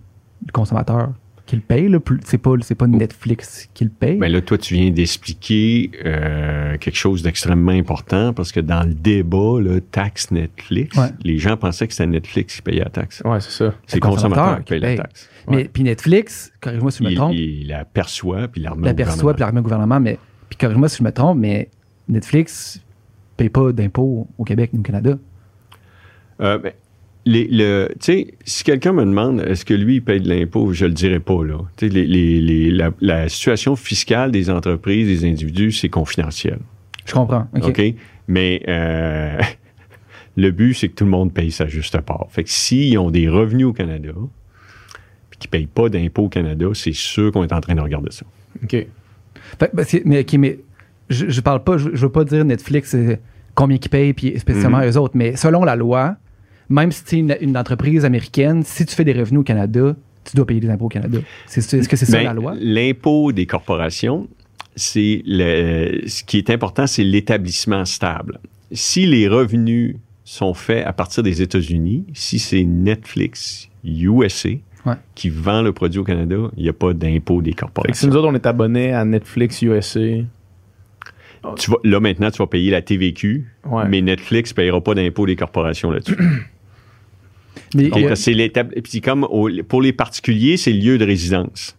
le 0.46 0.52
consommateur 0.52 1.14
qui 1.46 1.56
le 1.58 1.62
paye. 1.62 1.88
là, 1.90 2.00
plus- 2.00 2.20
C'est 2.26 2.40
pas, 2.40 2.52
c'est 2.62 2.74
pas 2.74 2.88
Netflix 2.88 3.70
qui 3.76 3.84
le 3.84 3.92
paye. 3.92 4.18
Mais 4.18 4.30
là, 4.30 4.42
toi, 4.42 4.58
tu 4.58 4.74
viens 4.74 4.90
d'expliquer 4.90 5.92
euh, 6.04 6.76
quelque 6.78 6.96
chose 6.98 7.22
d'extrêmement 7.22 7.72
important 7.72 8.34
parce 8.34 8.52
que 8.52 8.60
dans 8.60 8.82
le 8.84 8.96
débat, 8.96 9.62
là, 9.62 9.80
taxe 9.92 10.32
Netflix, 10.32 10.98
Ouais. 10.98 11.10
les 11.24 11.38
gens 11.38 11.56
pensaient 11.56 11.86
que 11.88 11.94
c'était 11.94 12.08
Netflix 12.08 12.56
qui 12.56 12.62
payait 12.64 12.84
la 12.84 12.90
taxe. 12.90 13.22
Ouais, 13.24 13.40
c'est 13.42 13.52
ça. 13.52 13.74
C'est 13.86 13.98
le 13.98 14.02
consommateur 14.02 14.44
consommateur 14.58 14.66
qui 14.66 14.70
paye 14.72 14.80
la 14.80 15.04
taxe. 15.04 15.30
Mais 15.48 15.66
puis 15.66 15.84
Netflix, 15.84 16.52
corrige-moi 16.62 16.90
si 16.90 17.04
je 17.04 17.10
me 17.10 17.16
trompe, 17.16 17.34
il 17.36 17.68
la 17.68 17.86
perçoit, 17.86 18.48
puis 18.48 18.62
il 18.62 18.64
la 18.64 18.72
remet 18.72 18.88
la 18.88 18.94
au 18.94 18.96
perçoit, 18.96 19.14
puis 19.16 19.22
gouvernement. 19.22 19.40
la 19.40 19.46
remet 19.48 19.60
au 19.60 19.64
gouvernement, 19.64 20.00
mais 20.00 20.18
puis 20.50 20.58
corrige-moi 20.58 20.90
si 20.90 20.98
je 20.98 21.04
me 21.04 21.12
trompe, 21.12 21.38
mais 21.38 21.70
Netflix 22.10 22.82
paye 23.38 23.50
pas 23.50 23.72
d'impôts 23.72 24.28
au 24.36 24.44
Québec 24.44 24.72
ni 24.74 24.80
au 24.80 24.82
Canada. 24.82 25.16
Euh, 26.42 26.58
ben, 26.58 26.74
les- 27.26 27.48
le, 27.50 27.90
si 28.46 28.64
quelqu'un 28.64 28.94
me 28.94 29.04
demande 29.06 29.42
est-ce 29.42 29.66
que 29.66 29.74
lui 29.74 29.96
il 29.96 30.02
paye 30.04 30.22
de 30.22 30.30
l'impôt, 30.30 30.74
je 30.74 30.86
le 30.86 30.92
dirais 30.94 31.20
pas 31.20 31.44
là. 31.44 31.58
Les- 31.82 31.90
les- 31.90 32.40
les- 32.42 32.72
la, 32.72 32.92
la 33.02 33.30
situation 33.30 33.76
fiscale 33.76 34.32
des 34.32 34.50
entreprises, 34.50 35.08
des 35.08 35.28
individus, 35.30 35.72
c'est 35.72 35.90
confidentiel. 35.90 36.60
Je 37.06 37.14
comprends. 37.14 37.48
OK. 37.62 37.82
Mais 38.28 38.62
euh, 38.68 39.40
le 40.38 40.52
but, 40.52 40.74
c'est 40.74 40.90
que 40.90 40.96
tout 40.96 41.06
le 41.06 41.10
monde 41.12 41.34
paye 41.34 41.52
sa 41.52 41.68
juste 41.68 42.00
part. 42.02 42.28
Fait 42.30 42.44
que 42.44 42.50
s'ils 42.50 42.98
ont 42.98 43.12
des 43.12 43.28
revenus 43.30 43.66
au 43.68 43.74
Canada, 43.74 44.12
puis 45.30 45.40
qu'ils 45.40 45.48
ne 45.50 45.52
payent 45.52 45.68
pas 45.68 45.90
d'impôts 45.90 46.24
au 46.24 46.30
Canada, 46.30 46.68
c'est 46.74 46.94
sûr 46.94 47.32
qu'on 47.32 47.44
est 47.44 47.54
en 47.54 47.62
train 47.62 47.76
de 47.76 47.82
regarder 47.82 48.12
ça. 48.12 48.26
OK. 48.64 48.72
Fait- 49.60 49.72
ben, 49.74 49.86
mais, 50.06 50.26
mais 50.38 50.60
je, 51.10 51.30
je 51.30 51.42
parle 51.42 51.64
pas, 51.64 51.78
je, 51.78 51.90
je 51.94 52.02
veux 52.06 52.12
pas 52.12 52.24
dire 52.24 52.44
Netflix 52.46 52.96
combien 53.54 53.78
qu'ils 53.78 53.92
payent, 53.92 54.14
puis 54.14 54.38
spécialement 54.40 54.80
Mhm. 54.80 54.90
eux 54.90 54.98
autres, 54.98 55.16
mais 55.16 55.36
selon 55.36 55.64
la 55.64 55.76
loi, 55.76 56.16
même 56.70 56.92
si 56.92 57.04
tu 57.04 57.16
es 57.16 57.20
une, 57.20 57.36
une 57.42 57.58
entreprise 57.58 58.06
américaine, 58.06 58.64
si 58.64 58.86
tu 58.86 58.96
fais 58.96 59.04
des 59.04 59.14
revenus 59.14 59.42
au 59.42 59.44
Canada, 59.44 59.96
tu 60.24 60.36
dois 60.36 60.46
payer 60.46 60.60
des 60.60 60.70
impôts 60.70 60.86
au 60.86 60.90
Canada. 60.90 61.20
Est-ce 61.56 61.88
que 61.88 61.96
c'est 61.96 62.06
ça 62.06 62.18
Ben, 62.18 62.24
la 62.24 62.34
loi? 62.34 62.56
L'impôt 62.60 63.32
des 63.32 63.46
corporations, 63.46 64.28
c'est 64.76 65.22
le, 65.26 66.02
ce 66.08 66.24
qui 66.24 66.38
est 66.38 66.50
important, 66.50 66.88
c'est 66.88 67.04
l'établissement 67.04 67.86
stable. 67.86 68.40
Si 68.72 69.06
les 69.06 69.28
revenus 69.28 69.96
sont 70.24 70.54
faits 70.56 70.86
à 70.86 70.92
partir 70.94 71.22
des 71.22 71.42
États-Unis, 71.44 72.06
si 72.14 72.40
c'est 72.40 72.64
Netflix 72.64 73.70
USA 73.84 74.50
Ouais. 74.86 74.94
qui 75.16 75.32
vend 75.32 75.64
le 75.64 75.74
produit 75.74 76.00
au 76.00 76.04
Canada, 76.04 76.36
il 76.58 76.62
n'y 76.62 76.70
a 76.70 76.74
pas 76.74 76.94
d'impôt 76.94 77.42
des 77.42 77.54
que 77.54 77.56
si 77.58 77.60
corporations. 77.62 78.08
nous 78.08 78.16
autres, 78.18 78.28
on 78.28 78.36
est 78.36 78.46
abonnés 78.46 78.94
à 78.94 79.04
Netflix 79.04 79.64
USA, 79.64 80.00
Tu 81.58 81.72
vas, 81.72 81.78
là, 81.84 82.00
maintenant, 82.00 82.30
tu 82.30 82.38
vas 82.38 82.46
payer 82.46 82.70
la 82.70 82.84
TVQ, 82.84 83.46
ouais. 83.66 83.84
mais 83.90 84.02
Netflix 84.02 84.52
ne 84.52 84.56
payera 84.56 84.82
pas 84.82 84.94
d'impôt 84.94 85.26
des 85.26 85.36
corporations 85.36 85.90
là-dessus. 85.90 86.16
Mais, 87.74 87.90
Donc, 87.90 88.00
euh, 88.04 88.16
c'est 88.16 88.34
l'étape. 88.34 88.72
Et 88.76 88.82
puis, 88.82 89.02
comme 89.02 89.24
au- 89.24 89.50
pour 89.68 89.82
les 89.82 89.94
particuliers, 89.94 90.58
c'est 90.58 90.72
le 90.74 90.80
lieu 90.80 90.98
de 90.98 91.06
résidence. 91.06 91.76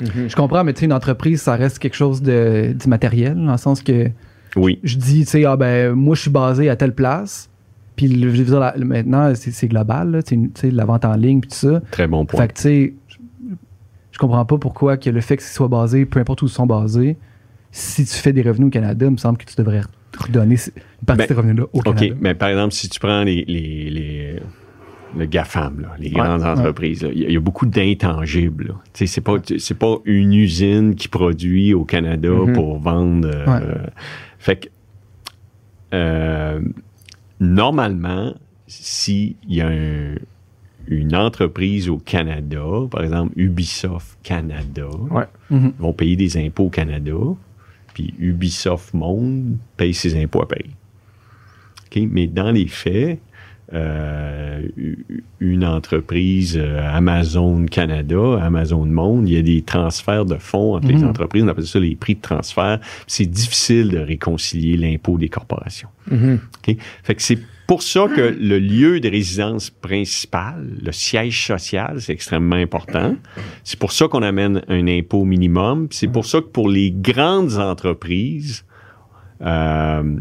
Mhm. 0.00 0.28
je 0.30 0.34
comprends, 0.34 0.64
mais 0.64 0.72
tu 0.72 0.80
sais, 0.80 0.86
une 0.86 0.92
entreprise, 0.92 1.42
ça 1.42 1.54
reste 1.54 1.78
quelque 1.78 1.94
chose 1.96 2.22
de- 2.22 2.72
d'immatériel, 2.74 3.34
dans 3.36 3.52
le 3.52 3.58
sens 3.58 3.82
que 3.82 4.10
Oui. 4.56 4.78
je 4.82 4.96
dis, 4.96 5.20
tu 5.24 5.30
sais, 5.30 5.44
ah 5.44 5.56
ben, 5.56 5.92
moi, 5.92 6.14
je 6.16 6.22
suis 6.22 6.30
basé 6.30 6.68
à 6.70 6.76
telle 6.76 6.94
place, 6.94 7.50
puis 7.94 8.08
le- 8.08 8.30
je 8.34 8.38
veux 8.42 8.44
dire, 8.44 8.58
la- 8.58 8.74
maintenant, 8.78 9.32
c'est 9.34 9.68
global, 9.68 10.22
tu 10.26 10.50
sais, 10.54 10.70
la 10.70 10.86
vente 10.86 11.04
en 11.04 11.14
ligne, 11.14 11.40
puis 11.40 11.50
tout 11.50 11.56
ça. 11.56 11.82
Très 11.90 12.06
bon 12.08 12.24
point. 12.24 12.40
Fait 12.40 12.48
que, 12.48 12.54
tu 12.54 12.62
sais, 12.62 12.94
je- 13.08 14.18
comprends 14.18 14.44
pas 14.44 14.56
pourquoi 14.56 14.96
que 14.96 15.10
le 15.10 15.20
fait 15.20 15.36
que 15.36 15.42
ce 15.42 15.52
soit 15.52 15.68
basé, 15.68 16.06
peu 16.06 16.20
importe 16.20 16.42
où 16.42 16.46
ils 16.46 16.50
sont 16.50 16.66
basés, 16.66 17.16
si 17.70 18.04
tu 18.04 18.14
fais 18.14 18.32
des 18.32 18.42
revenus 18.42 18.68
au 18.68 18.70
Canada, 18.70 19.06
il 19.06 19.12
me 19.12 19.16
semble 19.18 19.36
que 19.36 19.44
tu 19.44 19.54
devrais 19.56 19.82
redonner 20.18 20.54
une 20.56 20.72
partie 21.06 21.18
Ben, 21.18 21.24
de 21.24 21.28
ces 21.28 21.34
revenus-là 21.34 21.64
au 21.72 21.78
OK, 21.80 21.84
Canada. 21.84 22.14
mais 22.20 22.34
par 22.34 22.48
exemple, 22.48 22.72
si 22.72 22.88
tu 22.88 22.98
prends 23.00 23.22
les, 23.24 23.44
les, 23.46 23.90
les- 23.90 24.40
le 25.16 25.26
GAFAM, 25.26 25.80
là, 25.82 25.88
les 25.98 26.10
grandes 26.10 26.40
ouais. 26.42 26.46
entreprises, 26.48 27.02
là, 27.02 27.10
il 27.12 27.18
y, 27.20 27.24
a- 27.24 27.28
il 27.28 27.34
y 27.34 27.36
a 27.36 27.40
beaucoup 27.40 27.66
d'intangibles. 27.66 28.74
C'est 28.94 29.20
pas, 29.20 29.36
c'est 29.58 29.78
pas 29.78 29.96
une 30.04 30.32
usine 30.32 30.94
qui 30.94 31.08
produit 31.08 31.74
au 31.74 31.84
Canada 31.84 32.30
Mhm. 32.30 32.52
pour 32.54 32.78
vendre. 32.78 33.28
euh, 33.32 33.46
Ouais. 33.46 33.60
euh, 33.62 33.86
fait 34.38 34.56
que, 34.56 34.68
euh, 35.94 36.60
normalement, 37.40 38.34
s'il 38.66 39.34
y 39.48 39.60
a 39.60 39.68
un- 39.68 40.14
une 40.88 41.14
entreprise 41.14 41.88
au 41.88 41.98
Canada, 41.98 42.64
par 42.90 43.04
exemple 43.04 43.32
Ubisoft 43.36 44.18
Canada, 44.22 44.88
Ouais. 45.10 45.24
Mhm. 45.50 45.72
vont 45.78 45.92
payer 45.92 46.16
des 46.16 46.36
impôts 46.38 46.64
au 46.64 46.70
Canada, 46.70 47.12
puis 47.94 48.14
Ubisoft 48.18 48.92
Monde 48.94 49.56
paye 49.76 49.94
ses 49.94 50.20
impôts 50.20 50.42
à 50.42 50.48
Paris. 50.48 50.70
Mais 52.10 52.26
dans 52.26 52.50
les 52.50 52.66
faits, 52.68 53.20
euh, 53.74 54.62
une 55.40 55.64
entreprise 55.64 56.58
euh, 56.60 56.80
Amazon 56.92 57.64
Canada, 57.66 58.38
Amazon 58.42 58.84
Monde, 58.86 59.28
il 59.28 59.34
y 59.34 59.38
a 59.38 59.42
des 59.42 59.62
transferts 59.62 60.26
de 60.26 60.36
fonds 60.36 60.74
entre 60.76 60.88
les 60.88 60.94
Mhm. 60.98 61.08
entreprises, 61.08 61.42
on 61.42 61.48
appelle 61.48 61.66
ça 61.66 61.78
les 61.80 61.96
prix 61.96 62.14
de 62.16 62.20
transfert. 62.20 62.78
C'est 63.06 63.26
difficile 63.26 63.88
de 63.88 63.98
réconcilier 63.98 64.76
l'impôt 64.76 65.16
des 65.18 65.28
corporations. 65.28 65.88
Mhm. 66.10 66.38
Fait 67.02 67.14
que 67.14 67.22
c'est 67.22 67.38
pour 67.66 67.82
ça 67.82 68.06
que 68.14 68.20
le 68.38 68.58
lieu 68.58 69.00
de 69.00 69.08
résidence 69.08 69.70
principal, 69.70 70.66
le 70.84 70.92
siège 70.92 71.46
social, 71.46 72.00
c'est 72.00 72.12
extrêmement 72.12 72.56
important. 72.56 73.16
C'est 73.64 73.78
pour 73.78 73.92
ça 73.92 74.08
qu'on 74.08 74.22
amène 74.22 74.62
un 74.68 74.86
impôt 74.88 75.24
minimum. 75.24 75.86
C'est 75.90 76.08
pour 76.08 76.26
ça 76.26 76.40
que 76.40 76.46
pour 76.48 76.68
les 76.68 76.90
grandes 76.90 77.54
entreprises, 77.54 78.64
euh, 79.40 80.16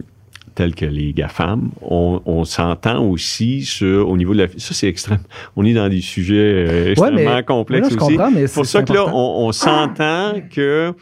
telles 0.61 0.75
que 0.75 0.85
les 0.85 1.11
GAFAM, 1.13 1.71
on, 1.81 2.21
on 2.25 2.45
s'entend 2.45 3.03
aussi 3.03 3.63
sur, 3.65 4.07
au 4.09 4.15
niveau 4.15 4.33
de 4.33 4.43
la... 4.43 4.47
Ça, 4.57 4.73
c'est 4.75 4.87
extrême. 4.87 5.21
On 5.55 5.65
est 5.65 5.73
dans 5.73 5.89
des 5.89 6.01
sujets 6.01 6.35
euh, 6.35 6.91
extrêmement 6.91 7.35
mais- 7.37 7.43
complexes 7.43 7.87
oui, 7.89 7.95
là, 7.95 7.99
je 7.99 8.05
aussi. 8.05 8.33
mais 8.35 8.47
C'est 8.47 8.53
pour 8.53 8.65
ça 8.67 8.83
que 8.83 8.93
là, 8.93 9.05
on, 9.07 9.47
on 9.47 9.51
s'entend 9.51 10.33
que 10.53 10.93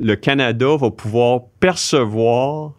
le 0.00 0.14
Canada 0.16 0.76
va 0.80 0.90
pouvoir 0.90 1.40
percevoir 1.60 2.72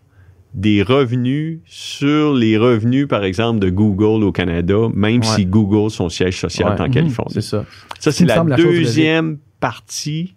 des 0.55 0.81
revenus 0.83 1.59
sur 1.65 2.33
les 2.33 2.57
revenus, 2.57 3.07
par 3.07 3.23
exemple, 3.23 3.59
de 3.59 3.69
Google 3.69 4.23
au 4.23 4.31
Canada, 4.31 4.75
même 4.93 5.19
Ouais. 5.21 5.25
si 5.35 5.45
Google, 5.45 5.89
son 5.91 6.09
siège 6.09 6.39
social 6.39 6.69
Ouais. 6.69 6.75
est 6.75 6.81
en 6.81 6.85
Mhm. 6.87 6.93
Californie. 6.93 7.33
C'est 7.33 7.41
ça. 7.41 7.65
Ça, 7.99 8.11
c'est 8.11 8.25
la 8.25 8.43
deuxième 8.43 9.37
partie. 9.59 10.35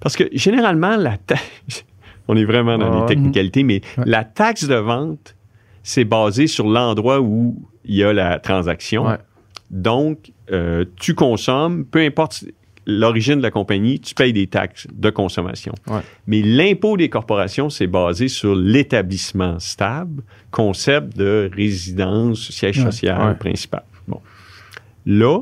Parce 0.00 0.16
que 0.16 0.24
généralement, 0.32 0.96
la 0.96 1.16
taxe, 1.18 1.42
on 2.28 2.36
est 2.36 2.44
vraiment 2.44 2.78
dans 2.78 2.92
Ouais. 2.94 3.00
les 3.00 3.06
technicalités, 3.06 3.62
mais 3.62 3.80
Ouais. 3.98 4.04
la 4.06 4.24
taxe 4.24 4.64
de 4.66 4.74
vente, 4.76 5.34
c'est 5.82 6.04
basé 6.04 6.46
sur 6.46 6.66
l'endroit 6.68 7.20
où 7.20 7.60
il 7.84 7.96
y 7.96 8.04
a 8.04 8.12
la 8.12 8.38
transaction. 8.38 9.06
Ouais. 9.06 9.18
Donc, 9.70 10.32
euh, 10.52 10.84
tu 11.00 11.14
consommes, 11.14 11.84
peu 11.84 12.00
importe 12.00 12.44
l'origine 12.86 13.36
de 13.38 13.42
la 13.42 13.50
compagnie, 13.52 14.00
tu 14.00 14.12
payes 14.14 14.32
des 14.32 14.48
taxes 14.48 14.86
de 14.92 15.08
consommation. 15.10 15.72
Ouais. 15.88 16.00
Mais 16.26 16.42
l'impôt 16.42 16.96
des 16.96 17.08
corporations, 17.08 17.70
c'est 17.70 17.86
basé 17.86 18.26
sur 18.28 18.54
l'établissement 18.56 19.58
stable, 19.60 20.22
concept 20.50 21.16
de 21.16 21.48
résidence, 21.54 22.50
siège 22.50 22.82
social 22.82 23.38
principal. 23.38 23.84
Bon. 24.08 24.20
Là, 25.06 25.38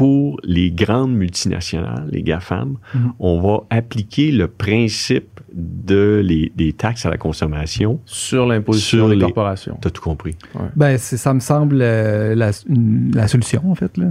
pour 0.00 0.40
les 0.44 0.70
grandes 0.70 1.12
multinationales, 1.12 2.08
les 2.10 2.22
GAFAM, 2.22 2.78
Mhm. 2.94 3.12
on 3.18 3.38
va 3.38 3.64
appliquer 3.68 4.32
le 4.32 4.48
principe 4.48 5.40
de 5.52 6.22
les, 6.24 6.50
des 6.56 6.72
taxes 6.72 7.04
à 7.04 7.10
la 7.10 7.18
consommation. 7.18 8.00
Sur 8.06 8.46
l'imposition 8.46 8.98
Sur 9.00 9.08
des 9.10 9.16
les- 9.16 9.20
corporations. 9.20 9.76
Tu 9.82 9.88
as 9.88 9.90
tout 9.90 10.00
compris. 10.00 10.36
Ben, 10.74 10.96
ça 10.96 11.34
me 11.34 11.40
semble 11.40 11.80
euh, 11.82 12.34
la, 12.34 12.50
une- 12.66 13.10
la 13.14 13.28
solution, 13.28 13.60
en 13.70 13.74
fait. 13.74 13.94
Là. 13.98 14.06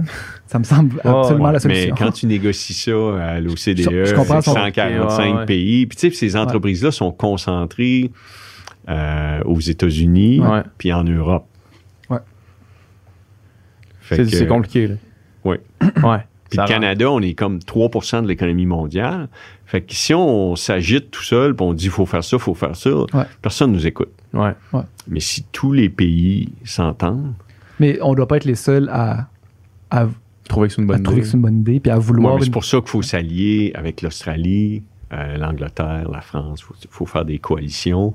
Ça 0.46 0.60
me 0.60 0.64
semble 0.64 1.00
absolument 1.02 1.46
Ouais, 1.46 1.52
la 1.54 1.58
mais 1.64 1.74
solution. 1.74 1.94
quand 1.98 2.12
tu 2.12 2.26
négocies 2.26 2.72
ça 2.74 2.92
à 3.20 3.40
l'OCDE, 3.40 3.78
Je- 3.90 4.04
je 4.04 4.14
comprends 4.14 4.40
son- 4.42 4.54
145 4.54 5.32
Ouais, 5.34 5.38
ouais. 5.40 5.46
pays, 5.46 5.86
puis 5.86 5.96
tu 5.96 6.08
sais, 6.08 6.16
ces 6.16 6.36
entreprises-là 6.36 6.92
sont 6.92 7.10
concentrées 7.10 8.12
euh, 8.88 9.40
aux 9.44 9.58
États-Unis 9.58 10.38
Ouais. 10.38 10.62
puis 10.78 10.92
en 10.92 11.02
Europe. 11.02 11.46
Ouais. 12.10 12.18
C'est 14.02 14.46
compliqué, 14.46 14.86
là. 14.86 14.94
Oui. 15.44 15.56
Ouais. 16.02 16.18
Puis 16.48 16.58
le 16.58 16.66
Canada, 16.66 17.08
on 17.12 17.20
est 17.20 17.34
comme 17.34 17.60
3 17.60 17.88
de 18.22 18.26
l'économie 18.26 18.66
mondiale. 18.66 19.28
Fait 19.66 19.82
que 19.82 19.94
si 19.94 20.12
on 20.14 20.56
s'agite 20.56 21.12
tout 21.12 21.22
seul, 21.22 21.54
puis 21.54 21.64
on 21.64 21.72
dit 21.74 21.86
faut 21.86 22.06
faire 22.06 22.24
ça, 22.24 22.38
faut 22.40 22.54
faire 22.56 22.74
ça, 22.74 22.90
personne 23.40 23.70
nous 23.70 23.86
écoute. 23.86 24.08
Ouais. 24.32 24.50
Mais 25.06 25.20
si 25.20 25.44
tous 25.52 25.72
les 25.72 25.88
pays 25.88 26.48
s'entendent, 26.64 27.34
Mais 27.78 27.98
on 28.02 28.14
doit 28.14 28.26
pas 28.26 28.36
être 28.38 28.46
les 28.46 28.56
seuls 28.56 28.88
à, 28.92 29.28
à, 29.90 30.08
Trouver 30.48 30.66
que 30.66 30.74
c'est 30.74 30.82
une 30.82 30.90
à 30.90 30.94
bonne 30.94 31.02
trouver 31.04 31.18
idée. 31.18 31.22
que 31.24 31.30
c'est 31.30 31.36
une 31.36 31.42
bonne 31.42 31.60
idée, 31.60 31.78
puis 31.78 31.92
à 31.92 31.96
Ouais, 31.98 32.02
vouloir. 32.02 32.34
mais 32.36 32.44
c'est 32.44 32.50
pour 32.50 32.64
ça 32.64 32.78
qu'il 32.80 32.88
faut 32.88 33.02
s'allier 33.02 33.70
avec 33.76 34.02
l'Australie, 34.02 34.82
euh, 35.12 35.36
l'Angleterre, 35.36 36.08
la 36.10 36.20
France. 36.20 36.58
Il 36.62 36.64
faut, 36.64 36.74
faut 36.90 37.06
faire 37.06 37.24
des 37.24 37.38
coalitions. 37.38 38.14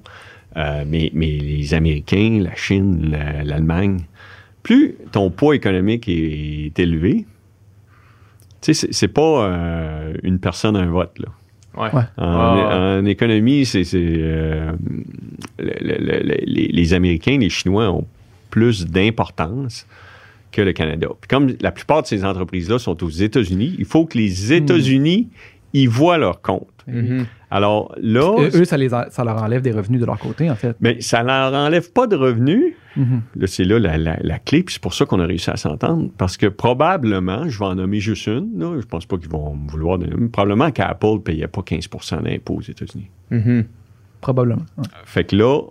Euh, 0.58 0.84
mais, 0.86 1.10
mais 1.14 1.28
les 1.38 1.74
Américains, 1.74 2.40
la 2.42 2.56
Chine, 2.56 3.12
la- 3.12 3.44
l'Allemagne, 3.46 4.00
plus 4.66 4.96
ton 5.12 5.30
poids 5.30 5.56
économique 5.56 6.10
est, 6.10 6.66
est 6.66 6.80
élevé, 6.80 7.26
tu 8.62 8.74
sais, 8.74 8.88
c'est- 8.92 9.08
pas 9.08 9.46
euh, 9.46 10.14
une 10.24 10.40
personne, 10.40 10.76
un 10.76 10.88
vote. 10.88 11.14
Là. 11.20 11.28
Ouais. 11.78 11.94
Ouais. 11.96 12.02
En, 12.18 12.26
Ah, 12.26 12.98
en 13.00 13.06
économie, 13.06 13.64
c'est 13.66 13.84
c'est, 13.84 14.02
euh, 14.04 14.72
le- 15.60 15.74
le- 15.82 16.24
le- 16.24 16.38
les, 16.46 16.68
les 16.70 16.94
Américains, 16.96 17.38
les 17.38 17.50
Chinois 17.52 17.92
ont 17.92 18.08
plus 18.50 18.88
d'importance 18.88 19.86
que 20.52 20.62
le 20.64 20.74
Canada. 20.74 21.10
Puis 21.22 21.28
comme 21.28 21.54
la 21.62 21.72
plupart 21.72 22.02
de 22.02 22.08
ces 22.08 22.26
entreprises-là 22.26 22.80
sont 22.80 23.04
aux 23.04 23.10
États-Unis, 23.10 23.76
il 23.78 23.86
faut 23.86 24.06
que 24.06 24.18
les 24.18 24.52
États-Unis 24.54 25.28
y 25.82 25.88
voient 25.88 26.18
leur 26.18 26.42
compte. 26.42 26.68
Mhm. 26.88 27.26
Alors 27.50 27.96
là, 28.00 28.36
Eux, 28.40 28.62
eux, 28.62 28.66
ça, 28.66 28.78
les 28.78 28.94
a- 28.94 29.08
ça 29.10 29.24
leur 29.24 29.42
enlève 29.42 29.62
des 29.62 29.72
revenus 29.72 30.00
de 30.00 30.06
leur 30.06 30.20
côté, 30.20 30.50
en 30.52 30.56
fait. 30.56 30.76
mais 30.82 31.02
ça 31.02 31.24
leur 31.24 31.54
enlève 31.54 31.92
pas 31.92 32.06
de 32.06 32.16
revenus. 32.16 32.74
Mhm. 32.96 33.22
Là, 33.36 33.48
c'est 33.48 33.64
là 33.64 33.80
la, 33.80 33.98
la- 33.98 34.18
la 34.22 34.40
clé, 34.40 34.62
puis 34.64 34.74
c'est 34.74 34.82
pour 34.82 34.94
ça 34.94 35.06
qu'on 35.06 35.20
a 35.20 35.26
réussi 35.26 35.50
à 35.50 35.58
s'entendre. 35.58 36.10
Parce 36.18 36.38
que 36.38 36.46
probablement, 36.48 37.48
je 37.50 37.58
vais 37.58 37.66
en 37.66 37.76
nommer 37.76 38.00
juste 38.00 38.28
une, 38.28 38.60
là, 38.60 38.78
je 38.80 38.86
pense 38.86 39.06
pas 39.06 39.18
qu'ils 39.18 39.30
vont 39.30 39.56
me 39.56 39.70
vouloir 39.70 39.98
probablement 40.32 40.70
qu'Apple 40.72 41.06
ne 41.14 41.18
payait 41.20 41.48
pas 41.48 41.62
15% 41.62 42.22
d'impôts 42.22 42.56
aux 42.58 42.62
États-Unis. 42.62 43.10
Mhm. 43.32 43.66
Probablement. 44.22 44.62
Ouais. 44.78 44.84
Fait 45.06 45.24
que 45.24 45.36
là, 45.36 45.62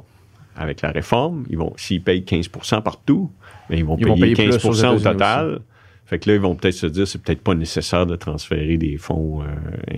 avec 0.56 0.82
la 0.82 0.90
réforme, 0.90 1.44
ils 1.50 1.58
vont, 1.58 1.72
s'ils 1.76 2.02
payent 2.02 2.24
15% 2.24 2.80
partout, 2.82 3.30
mais 3.70 3.78
ils 3.78 3.84
vont 3.84 3.96
Ils 3.98 4.06
vont 4.06 4.14
payer, 4.14 4.34
payer 4.34 4.48
15 4.50 4.58
plus 4.58 4.84
aux 4.84 4.84
au 4.94 4.98
total. 5.00 5.60
Fait 6.14 6.20
que 6.20 6.30
là, 6.30 6.36
ils 6.36 6.40
vont 6.40 6.54
peut-être 6.54 6.74
se 6.76 6.86
dire, 6.86 7.08
c'est 7.08 7.20
peut-être 7.20 7.40
pas 7.40 7.56
nécessaire 7.56 8.06
de 8.06 8.14
transférer 8.14 8.76
des 8.76 8.96
fonds 8.98 9.42
euh, 9.42 9.46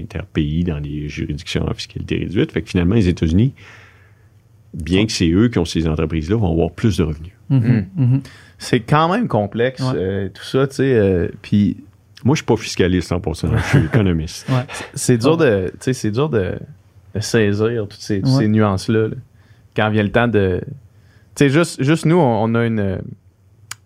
interpays 0.00 0.62
dans 0.66 0.78
les 0.78 1.10
juridictions 1.10 1.68
à 1.68 1.74
fiscalité 1.74 2.16
réduite. 2.16 2.52
Fait 2.52 2.62
que 2.62 2.70
finalement, 2.70 2.94
les 2.94 3.06
États-Unis, 3.08 3.52
bien 4.72 5.04
que 5.04 5.12
c'est 5.12 5.28
eux 5.30 5.48
qui 5.48 5.58
ont 5.58 5.66
ces 5.66 5.86
entreprises-là, 5.86 6.36
vont 6.36 6.50
avoir 6.52 6.70
plus 6.70 6.96
de 6.96 7.02
revenus. 7.02 7.32
Mhm. 7.50 7.86
Mhm. 7.96 8.20
C'est 8.56 8.80
quand 8.80 9.10
même 9.12 9.28
complexe, 9.28 9.82
Ouais. 9.82 9.92
euh, 9.96 10.28
tout 10.32 10.42
ça, 10.42 10.66
tu 10.66 10.76
sais. 10.76 10.94
euh, 10.94 11.28
Puis 11.42 11.76
Moi, 12.24 12.34
je 12.34 12.38
suis 12.38 12.46
pas 12.46 12.56
fiscaliste 12.56 13.10
100%, 13.10 13.50
je 13.54 13.62
suis 13.62 13.84
économiste. 13.84 14.46
Ouais. 14.48 14.64
c'est 14.94 15.18
dur 15.18 15.36
de, 15.36 15.68
tu 15.72 15.76
sais, 15.80 15.92
c'est 15.92 16.10
dur 16.10 16.30
de, 16.30 16.54
de 17.14 17.20
saisir 17.20 17.82
toutes 17.88 17.92
ces, 18.00 18.22
toutes 18.22 18.30
Ouais. 18.32 18.38
ces 18.44 18.48
nuances-là. 18.48 19.08
là. 19.08 19.14
Quand 19.76 19.90
vient 19.90 20.02
le 20.02 20.10
temps 20.12 20.28
de, 20.28 20.62
tu 20.64 20.70
sais, 21.34 21.50
juste, 21.50 21.82
juste 21.82 22.06
nous, 22.06 22.16
on, 22.16 22.42
on 22.44 22.54
a 22.54 22.64
une, 22.64 23.00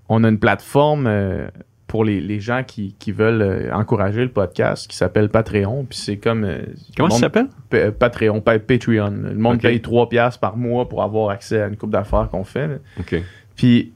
on 0.08 0.22
a 0.22 0.28
une 0.28 0.38
plateforme 0.38 1.06
euh, 1.08 1.48
pour 1.90 2.04
les, 2.04 2.20
les 2.20 2.38
gens 2.38 2.62
qui, 2.64 2.94
qui 3.00 3.10
veulent 3.10 3.42
euh, 3.42 3.72
encourager 3.74 4.22
le 4.22 4.30
podcast 4.30 4.88
qui 4.88 4.96
s'appelle 4.96 5.28
Patreon. 5.28 5.84
Puis 5.88 5.98
c'est 5.98 6.16
comme 6.18 6.44
euh, 6.44 6.58
Comment 6.96 7.10
ça 7.10 7.18
s'appelle? 7.22 7.48
Pa- 7.68 7.90
Patreon, 7.90 8.40
pa- 8.40 8.60
Patreon. 8.60 9.10
Le 9.24 9.34
monde 9.34 9.60
paye 9.60 9.80
3 9.80 10.08
piastres 10.08 10.38
par 10.38 10.56
mois 10.56 10.88
pour 10.88 11.02
avoir 11.02 11.30
accès 11.30 11.60
à 11.60 11.66
une 11.66 11.76
coupe 11.76 11.90
d'affaires 11.90 12.28
qu'on 12.30 12.44
fait. 12.44 12.68
là. 12.68 12.74
OK. 13.00 13.16
Puis 13.56 13.92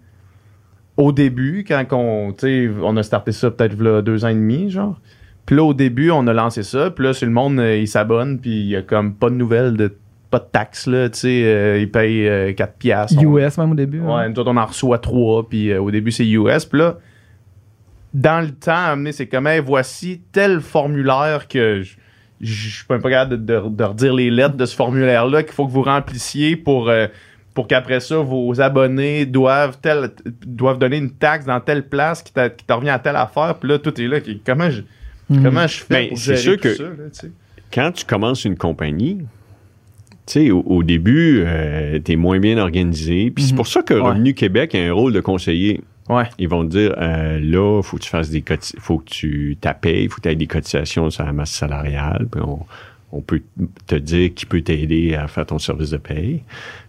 au 0.96 1.12
début, 1.12 1.64
quand 1.66 1.84
on, 1.92 2.32
tu 2.32 2.38
sais, 2.40 2.70
on 2.82 2.96
a 2.96 3.02
starté 3.04 3.30
ça 3.32 3.50
peut-être 3.52 3.76
deux 4.02 4.24
ans 4.24 4.28
et 4.28 4.34
demi, 4.34 4.70
genre. 4.70 5.00
Puis 5.46 5.54
là, 5.56 5.62
au 5.62 5.74
début, 5.74 6.10
on 6.10 6.26
a 6.26 6.32
lancé 6.32 6.62
ça. 6.64 6.90
Puis 6.90 7.04
là, 7.04 7.12
c'est 7.12 7.26
le 7.26 7.32
monde, 7.32 7.58
euh, 7.60 7.76
il 7.76 7.86
s'abonne, 7.86 8.40
puis 8.40 8.50
il 8.60 8.66
y 8.66 8.76
a 8.76 8.82
comme 8.82 9.14
pas 9.14 9.30
de 9.30 9.34
nouvelles, 9.36 9.76
de, 9.76 9.94
pas 10.30 10.38
de 10.40 10.46
taxes, 10.50 10.86
là, 10.88 11.08
tu 11.10 11.18
sais. 11.20 11.42
euh, 11.44 11.78
ils 11.78 11.90
payent 11.90 12.26
euh, 12.28 12.52
4 12.54 12.74
piastres. 12.74 13.18
On- 13.24 13.38
US 13.38 13.56
même 13.58 13.70
au 13.72 13.74
début. 13.76 14.00
hein. 14.00 14.16
Ouais, 14.16 14.28
nous 14.28 14.38
autres, 14.40 14.50
on 14.50 14.56
en 14.56 14.66
reçoit 14.66 14.98
3, 14.98 15.48
puis 15.48 15.70
euh, 15.70 15.80
au 15.80 15.90
début, 15.90 16.10
c'est 16.10 16.26
US. 16.26 16.64
Puis 16.64 16.78
là, 16.80 16.96
dans 18.14 18.40
le 18.40 18.52
temps, 18.52 18.72
à 18.72 18.92
amener, 18.92 19.12
c'est 19.12 19.26
comme, 19.26 19.46
hey, 19.48 19.60
voici 19.60 20.20
tel 20.32 20.60
formulaire 20.60 21.48
que 21.48 21.82
je 21.82 21.96
je 22.40 22.68
suis 22.68 22.84
pas 22.84 22.98
capable 22.98 23.30
de, 23.30 23.36
de- 23.36 23.68
de 23.70 23.84
redire 23.84 24.12
les 24.14 24.30
lettres 24.30 24.56
de 24.56 24.66
ce 24.66 24.74
formulaire-là 24.76 25.44
qu'il 25.44 25.52
faut 25.52 25.66
que 25.66 25.72
vous 25.72 25.82
remplissiez 25.82 26.56
pour, 26.56 26.90
euh, 26.90 27.06
pour 27.54 27.68
qu'après 27.68 28.00
ça, 28.00 28.16
vos 28.18 28.60
abonnés 28.60 29.24
doivent, 29.24 29.78
tel, 29.80 30.10
doivent 30.44 30.78
donner 30.78 30.98
une 30.98 31.12
taxe 31.12 31.46
dans 31.46 31.60
telle 31.60 31.88
place 31.88 32.22
qui 32.22 32.32
qui 32.32 32.64
te 32.66 32.72
revient 32.72 32.90
à 32.90 32.98
telle 32.98 33.16
affaire. 33.16 33.54
Puis 33.58 33.68
là, 33.70 33.78
tout 33.78 33.98
est 33.98 34.08
là. 34.08 34.20
qui- 34.20 34.40
Comment 34.44 34.68
je, 34.68 34.82
Mhm. 35.30 35.42
comment 35.42 35.66
je 35.66 35.78
fais 35.84 35.94
Ben, 35.94 36.08
pour 36.08 36.18
gérer 36.18 36.36
sûr 36.38 36.54
tout 36.56 36.60
que- 36.60 36.74
ça, 36.74 36.82
là? 36.82 37.28
Quand 37.72 37.92
tu 37.92 38.04
commences 38.04 38.44
une 38.44 38.56
compagnie, 38.56 39.18
tu 40.26 40.32
sais, 40.32 40.50
au, 40.50 40.60
au 40.66 40.82
début, 40.82 41.44
tu 42.04 42.12
es 42.12 42.16
moins 42.16 42.40
bien 42.40 42.58
organisé. 42.58 43.30
Puis 43.30 43.44
c'est 43.44 43.52
Mhm. 43.52 43.56
pour 43.56 43.68
ça 43.68 43.80
que 43.82 43.94
Ouais. 43.94 44.00
Revenu 44.00 44.34
Québec 44.34 44.74
a 44.74 44.78
un 44.78 44.92
rôle 44.92 45.12
de 45.14 45.20
conseiller. 45.20 45.80
Ouais. 46.08 46.28
Ils 46.38 46.48
vont 46.48 46.64
dire, 46.64 46.94
euh, 46.98 47.40
là, 47.40 47.82
faut 47.82 47.96
que 47.96 48.02
tu 48.02 48.10
fasses 48.10 48.30
des 48.30 48.44
faut 48.78 48.98
que 48.98 49.08
tu 49.08 49.56
t'appelles, 49.60 50.08
faut 50.10 50.16
que 50.16 50.22
tu 50.22 50.28
aies 50.28 50.36
des 50.36 50.46
cotisations 50.46 51.08
sur 51.10 51.24
la 51.24 51.32
masse 51.32 51.52
salariale, 51.52 52.26
puis 52.30 52.42
on, 52.42 52.66
on 53.16 53.20
peut 53.20 53.40
te 53.86 53.94
dire 53.94 54.34
qui 54.34 54.44
peut 54.46 54.60
t'aider 54.60 55.14
à 55.14 55.28
faire 55.28 55.46
ton 55.46 55.58
service 55.58 55.90
de 55.90 55.96
paye. 55.98 56.42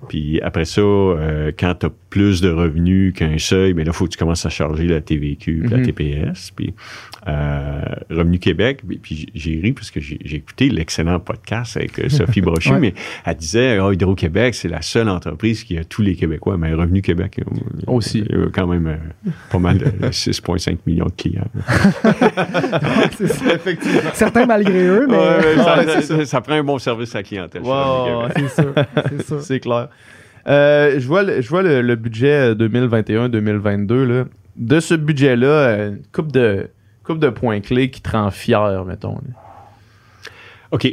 Puis 0.09 0.41
après 0.41 0.65
ça, 0.65 0.81
euh, 0.81 1.51
quand 1.57 1.75
tu 1.79 1.85
as 1.85 1.91
plus 2.09 2.41
de 2.41 2.49
revenus 2.49 3.13
qu'un 3.13 3.37
seuil, 3.37 3.73
mais 3.73 3.83
là, 3.83 3.91
il 3.93 3.95
faut 3.95 4.05
que 4.05 4.11
tu 4.11 4.17
commences 4.17 4.45
à 4.45 4.49
charger 4.49 4.87
la 4.87 5.01
TVQ, 5.01 5.59
puis 5.61 5.69
la 5.69 5.77
Mhm. 5.77 5.85
TPS. 5.85 6.51
Puis 6.55 6.73
euh, 7.27 7.81
Revenu 8.09 8.39
Québec, 8.39 8.81
puis- 8.87 8.97
puis 8.97 9.27
j'ai 9.33 9.59
ri 9.61 9.73
parce 9.73 9.89
que 9.91 9.99
j'ai 9.99 10.19
j'ai 10.23 10.37
écouté 10.37 10.69
l'excellent 10.69 11.19
podcast 11.19 11.75
avec 11.77 11.97
euh, 11.99 12.09
Sophie 12.09 12.41
Brochu, 12.41 12.69
Ouais. 12.71 12.79
mais 12.79 12.93
elle 13.25 13.35
disait 13.35 13.77
Ah, 13.79 13.91
Hydro-Québec, 13.93 14.53
c'est 14.55 14.67
la 14.69 14.81
seule 14.81 15.09
entreprise 15.09 15.63
qui 15.63 15.77
a 15.77 15.83
tous 15.83 16.01
les 16.01 16.15
Québécois. 16.15 16.57
Mais 16.57 16.73
Revenu 16.73 17.01
Québec, 17.01 17.39
euh, 17.39 17.43
Aussi. 17.87 18.23
il 18.29 18.35
y 18.35 18.41
a 18.43 18.47
quand 18.51 18.67
même 18.67 18.87
euh, 18.87 19.29
pas 19.51 19.59
mal 19.59 19.77
de 19.79 19.85
6,5 20.11 20.77
millions 20.85 21.05
de 21.05 21.11
clients. 21.11 21.47
C'est 23.17 23.27
ça. 23.27 23.45
Certains 24.13 24.45
malgré 24.45 24.87
eux, 24.87 25.07
mais. 25.09 25.17
Ouais, 25.17 26.01
ça, 26.01 26.14
ça- 26.17 26.25
ça 26.25 26.41
prend 26.41 26.53
un 26.53 26.63
bon 26.63 26.77
service 26.79 27.13
à 27.15 27.19
la 27.19 27.23
clientèle. 27.23 27.61
Wow, 27.61 28.27
c'est 28.35 28.49
sûr. 28.61 28.73
C'est 29.09 29.25
sûr. 29.25 29.41
C'est 29.43 29.59
clair. 29.59 29.89
Euh, 30.47 30.99
je 30.99 31.07
vois, 31.07 31.23
le, 31.23 31.41
je 31.41 31.49
vois 31.49 31.63
le, 31.63 31.81
le 31.81 31.95
budget 31.95 32.53
2021-2022. 32.53 34.03
là. 34.03 34.25
De 34.55 34.79
ce 34.79 34.93
budget-là, 34.93 35.47
euh, 35.47 35.89
une 35.89 36.01
coupe 36.13 36.31
de, 36.31 36.69
coupe 37.03 37.19
de 37.19 37.29
points 37.29 37.59
clés 37.61 37.89
qui 37.89 38.01
te 38.01 38.11
rend 38.11 38.31
fier, 38.31 38.85
mettons. 38.85 39.15
là. 39.15 39.33
OK. 40.71 40.87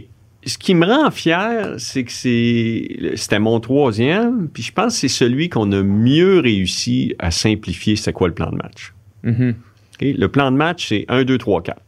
Ce 0.45 0.59
qui 0.59 0.75
me 0.75 0.85
rend 0.85 1.09
fier, 1.13 1.75
c'est 1.79 2.03
que 2.03 2.11
c'est 2.11 3.13
c'était 3.15 3.39
mon 3.39 3.61
troisième, 3.61 4.49
puis 4.49 4.65
je 4.65 4.73
pense 4.73 4.95
que 4.95 5.01
c'est 5.01 5.07
celui 5.09 5.49
qu'on 5.49 5.71
a 5.71 5.83
mieux 5.85 6.41
réussi 6.41 7.15
à 7.21 7.31
simplifier, 7.31 7.95
c'est 7.95 8.13
quoi 8.13 8.27
le 8.27 8.35
plan 8.35 8.51
de 8.51 8.57
match. 8.57 8.93
Mhm. 9.23 9.51
OK? 9.95 10.09
Le 10.19 10.27
plan 10.27 10.51
de 10.51 10.57
match, 10.57 10.89
c'est 10.89 11.05
1, 11.09 11.23
2, 11.23 11.39
3, 11.39 11.63
4. 11.63 11.81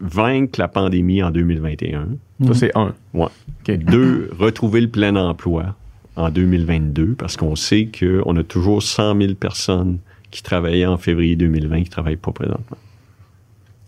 Vaincre 0.00 0.60
la 0.60 0.68
pandémie 0.68 1.22
en 1.22 1.30
2021. 1.30 2.08
Ça, 2.46 2.54
c'est 2.54 2.76
un. 2.76 2.94
Ouais. 3.14 3.26
Deux, 3.68 4.30
retrouver 4.38 4.80
le 4.80 4.88
plein 4.88 5.14
emploi 5.16 5.74
en 6.16 6.30
2022, 6.30 7.14
parce 7.18 7.36
qu'on 7.36 7.54
sait 7.56 7.88
qu'on 7.98 8.36
a 8.36 8.42
toujours 8.42 8.82
100 8.82 9.20
000 9.20 9.34
personnes 9.34 9.98
qui 10.30 10.42
travaillaient 10.42 10.86
en 10.86 10.96
février 10.96 11.36
2020 11.36 11.76
qui 11.78 11.84
ne 11.84 11.90
travaillent 11.90 12.16
pas 12.16 12.32
présentement. 12.32 12.76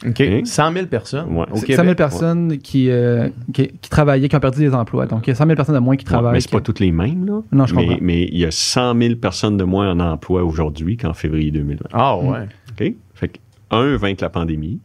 OK. 0.07 0.21
OK? 0.21 0.47
100 0.47 0.73
000 0.73 0.87
personnes 0.87 1.37
Ouais. 1.37 1.45
au 1.51 1.57
C'est 1.57 1.67
Québec. 1.67 1.77
100 1.77 1.83
000 1.85 1.95
personnes 1.95 2.59
qui, 2.59 2.89
euh, 2.91 3.29
qui, 3.53 3.69
qui 3.69 3.91
travaillaient, 3.91 4.29
qui 4.29 4.37
ont 4.37 4.41
perdu 4.41 4.61
des 4.61 4.73
emplois. 4.75 5.07
Donc, 5.07 5.27
il 5.27 5.31
y 5.31 5.33
a 5.33 5.37
100 5.37 5.45
000 5.45 5.57
personnes 5.57 5.75
de 5.75 5.81
moins 5.81 5.97
qui 5.97 6.05
Ouais, 6.07 6.11
travaillent. 6.13 6.33
mais 6.33 6.41
c'est 6.41 6.51
pas 6.51 6.61
toutes 6.63 6.81
les 6.81 6.91
mêmes, 6.93 7.27
là. 7.27 7.43
Non, 7.53 7.67
je 7.67 7.75
mais, 7.75 7.83
comprends. 7.85 7.99
mais 8.01 8.23
il 8.25 8.39
y 8.39 8.47
a 8.47 8.51
100 8.51 8.99
000 8.99 9.17
personnes 9.17 9.57
de 9.59 9.65
moins 9.65 9.91
en 9.93 10.01
emploi 10.01 10.43
aujourd'hui 10.43 10.97
qu'en 10.97 11.13
février 11.13 11.51
2020. 11.51 11.89
Ah 11.93 12.17
ouais. 12.17 12.47
OK? 12.71 12.95
Fait 13.15 13.29
que, 13.29 13.39
un, 13.71 13.97
vaincre 13.97 14.25
la 14.25 14.31
pandémie. 14.31 14.79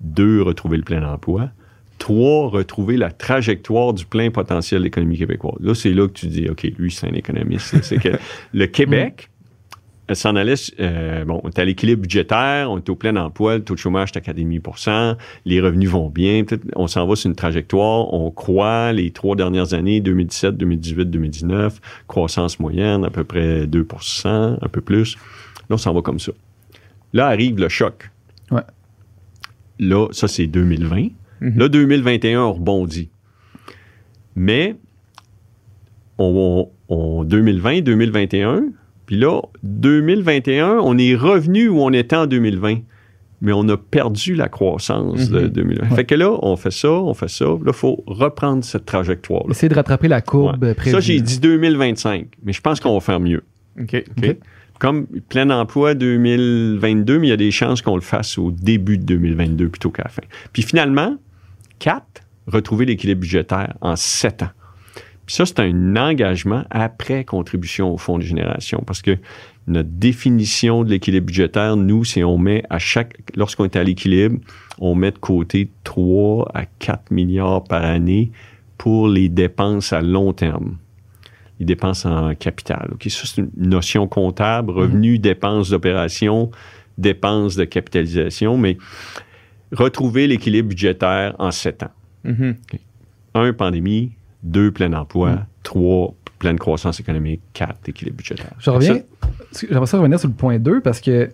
Deux, 0.00 0.42
retrouver 0.42 0.76
le 0.76 0.82
plein 0.82 1.06
emploi. 1.06 1.50
Trois, 1.98 2.48
retrouver 2.48 2.96
la 2.96 3.10
trajectoire 3.10 3.92
du 3.92 4.06
plein 4.06 4.30
potentiel 4.30 4.80
de 4.80 4.84
l'économie 4.84 5.18
québécoise. 5.18 5.56
Là, 5.60 5.74
c'est 5.74 5.92
là 5.92 6.06
que 6.06 6.12
tu 6.12 6.26
dis, 6.26 6.48
OK, 6.48 6.62
lui, 6.78 6.92
c'est 6.92 7.08
un 7.08 7.14
économiste. 7.14 7.82
c'est 7.82 7.98
que 7.98 8.10
le 8.52 8.66
Québec 8.66 9.30
s'en 10.14 10.36
allait, 10.36 10.54
euh, 10.80 11.24
bon, 11.24 11.40
on 11.44 11.48
est 11.48 11.58
à 11.58 11.64
l'équilibre 11.64 12.02
budgétaire, 12.02 12.70
on 12.70 12.78
est 12.78 12.88
au 12.88 12.94
plein 12.94 13.16
emploi, 13.16 13.58
le 13.58 13.64
taux 13.64 13.74
de 13.74 13.78
chômage 13.78 14.10
est 14.14 14.18
à 14.18 14.20
4,5% 14.20 15.16
les 15.44 15.60
revenus 15.60 15.90
vont 15.90 16.08
bien, 16.08 16.44
on 16.76 16.86
s'en 16.86 17.06
va 17.06 17.16
sur 17.16 17.28
une 17.28 17.36
trajectoire, 17.36 18.12
on 18.12 18.30
croit 18.30 18.92
les 18.92 19.10
trois 19.10 19.36
dernières 19.36 19.74
années, 19.74 20.00
2017, 20.00 20.56
2018, 20.56 21.06
2019, 21.06 21.80
croissance 22.06 22.58
moyenne 22.58 23.04
à 23.04 23.10
peu 23.10 23.24
près 23.24 23.66
2% 23.66 24.58
un 24.60 24.68
peu 24.68 24.80
plus. 24.80 25.16
Là, 25.68 25.74
on 25.74 25.78
s'en 25.78 25.92
va 25.92 26.00
comme 26.00 26.18
ça. 26.18 26.32
Là 27.12 27.26
arrive 27.26 27.58
le 27.58 27.68
choc. 27.68 28.10
Ouais. 28.50 28.62
Là, 29.78 30.08
ça, 30.12 30.28
c'est 30.28 30.46
2020. 30.46 31.08
Mhm. 31.40 31.58
Là, 31.58 31.68
2021, 31.68 32.42
on 32.42 32.52
rebondit. 32.52 33.10
Mais, 34.36 34.76
on, 36.18 36.68
on- 36.88 37.24
2020, 37.24 37.80
2021, 37.82 38.64
puis 39.06 39.16
là, 39.16 39.40
2021, 39.62 40.78
on 40.82 40.98
est 40.98 41.14
revenu 41.14 41.68
où 41.68 41.80
on 41.80 41.92
était 41.92 42.16
en 42.16 42.26
2020. 42.26 42.78
Mais 43.40 43.52
on 43.52 43.68
a 43.68 43.76
perdu 43.76 44.34
la 44.34 44.48
croissance 44.48 45.30
de 45.30 45.42
Mhm. 45.42 45.48
2020. 45.48 45.94
Fait 45.94 46.04
que 46.04 46.16
là, 46.16 46.36
on 46.42 46.56
fait 46.56 46.72
ça, 46.72 46.90
on 46.90 47.14
fait 47.14 47.28
ça. 47.28 47.44
Là, 47.44 47.56
il 47.68 47.72
faut 47.72 48.02
reprendre 48.08 48.64
cette 48.64 48.84
trajectoire-là. 48.84 49.50
Essayer 49.52 49.68
de 49.68 49.76
rattraper 49.76 50.08
la 50.08 50.20
courbe 50.20 50.60
Ouais. 50.64 50.74
prévue. 50.74 50.90
Ça, 50.90 50.98
j'ai 50.98 51.20
dit 51.20 51.38
2025, 51.38 52.26
mais 52.42 52.52
je 52.52 52.60
pense 52.60 52.80
qu'on 52.80 52.94
va 52.94 53.00
faire 53.00 53.20
mieux. 53.20 53.44
OK? 53.80 54.04
OK? 54.18 54.36
Comme 54.78 55.06
plein 55.28 55.50
emploi 55.50 55.94
2022, 55.94 57.18
mais 57.18 57.26
il 57.26 57.30
y 57.30 57.32
a 57.32 57.36
des 57.36 57.50
chances 57.50 57.82
qu'on 57.82 57.96
le 57.96 58.00
fasse 58.00 58.38
au 58.38 58.50
début 58.50 58.98
de 58.98 59.04
2022 59.04 59.68
plutôt 59.68 59.90
qu'à 59.90 60.04
la 60.04 60.10
fin. 60.10 60.22
Puis 60.52 60.62
finalement, 60.62 61.16
quatre, 61.78 62.22
retrouver 62.46 62.86
l'équilibre 62.86 63.22
budgétaire 63.22 63.74
en 63.80 63.96
sept 63.96 64.42
ans. 64.42 64.50
Puis 65.26 65.34
ça, 65.34 65.44
c'est 65.44 65.60
un 65.60 65.96
engagement 65.96 66.64
après 66.70 67.24
contribution 67.24 67.92
au 67.92 67.98
fonds 67.98 68.18
de 68.18 68.22
génération 68.22 68.82
parce 68.86 69.02
que 69.02 69.18
notre 69.66 69.90
définition 69.90 70.84
de 70.84 70.90
l'équilibre 70.90 71.26
budgétaire, 71.26 71.76
nous, 71.76 72.04
c'est 72.04 72.24
on 72.24 72.38
met 72.38 72.62
à 72.70 72.78
chaque, 72.78 73.18
lorsqu'on 73.36 73.64
est 73.66 73.76
à 73.76 73.84
l'équilibre, 73.84 74.38
on 74.78 74.94
met 74.94 75.10
de 75.10 75.18
côté 75.18 75.70
3 75.84 76.50
à 76.54 76.64
4 76.64 77.10
milliards 77.10 77.64
par 77.64 77.84
année 77.84 78.32
pour 78.78 79.08
les 79.08 79.28
dépenses 79.28 79.92
à 79.92 80.00
long 80.00 80.32
terme 80.32 80.78
les 81.60 81.66
dépenses 81.66 82.04
en 82.06 82.34
capital. 82.34 82.90
Ça, 83.08 83.26
c'est 83.26 83.38
une 83.42 83.50
notion 83.56 84.06
comptable, 84.06 84.70
revenus, 84.70 85.20
dépenses 85.20 85.70
d'opération, 85.70 86.50
dépenses 86.96 87.56
de 87.56 87.64
capitalisation, 87.64 88.56
mais 88.56 88.78
retrouver 89.72 90.26
l'équilibre 90.26 90.68
budgétaire 90.68 91.34
en 91.38 91.50
sept 91.50 91.82
ans. 91.82 91.90
Mhm. 92.24 92.56
Un, 93.34 93.52
pandémie. 93.52 94.12
Deux, 94.42 94.70
plein 94.70 94.92
emploi. 94.92 95.30
Mm. 95.32 95.46
Trois, 95.64 96.14
pleine 96.38 96.58
croissance 96.58 97.00
économique. 97.00 97.40
Quatre, 97.52 97.88
équilibre 97.88 98.16
budgétaire. 98.18 98.52
Je 98.58 98.70
reviens. 98.70 99.00
J'aimerais 99.68 99.86
ça 99.86 99.98
revenir 99.98 100.18
sur 100.20 100.28
le 100.28 100.34
point 100.34 100.58
2 100.58 100.80
parce 100.80 101.00
que 101.00 101.30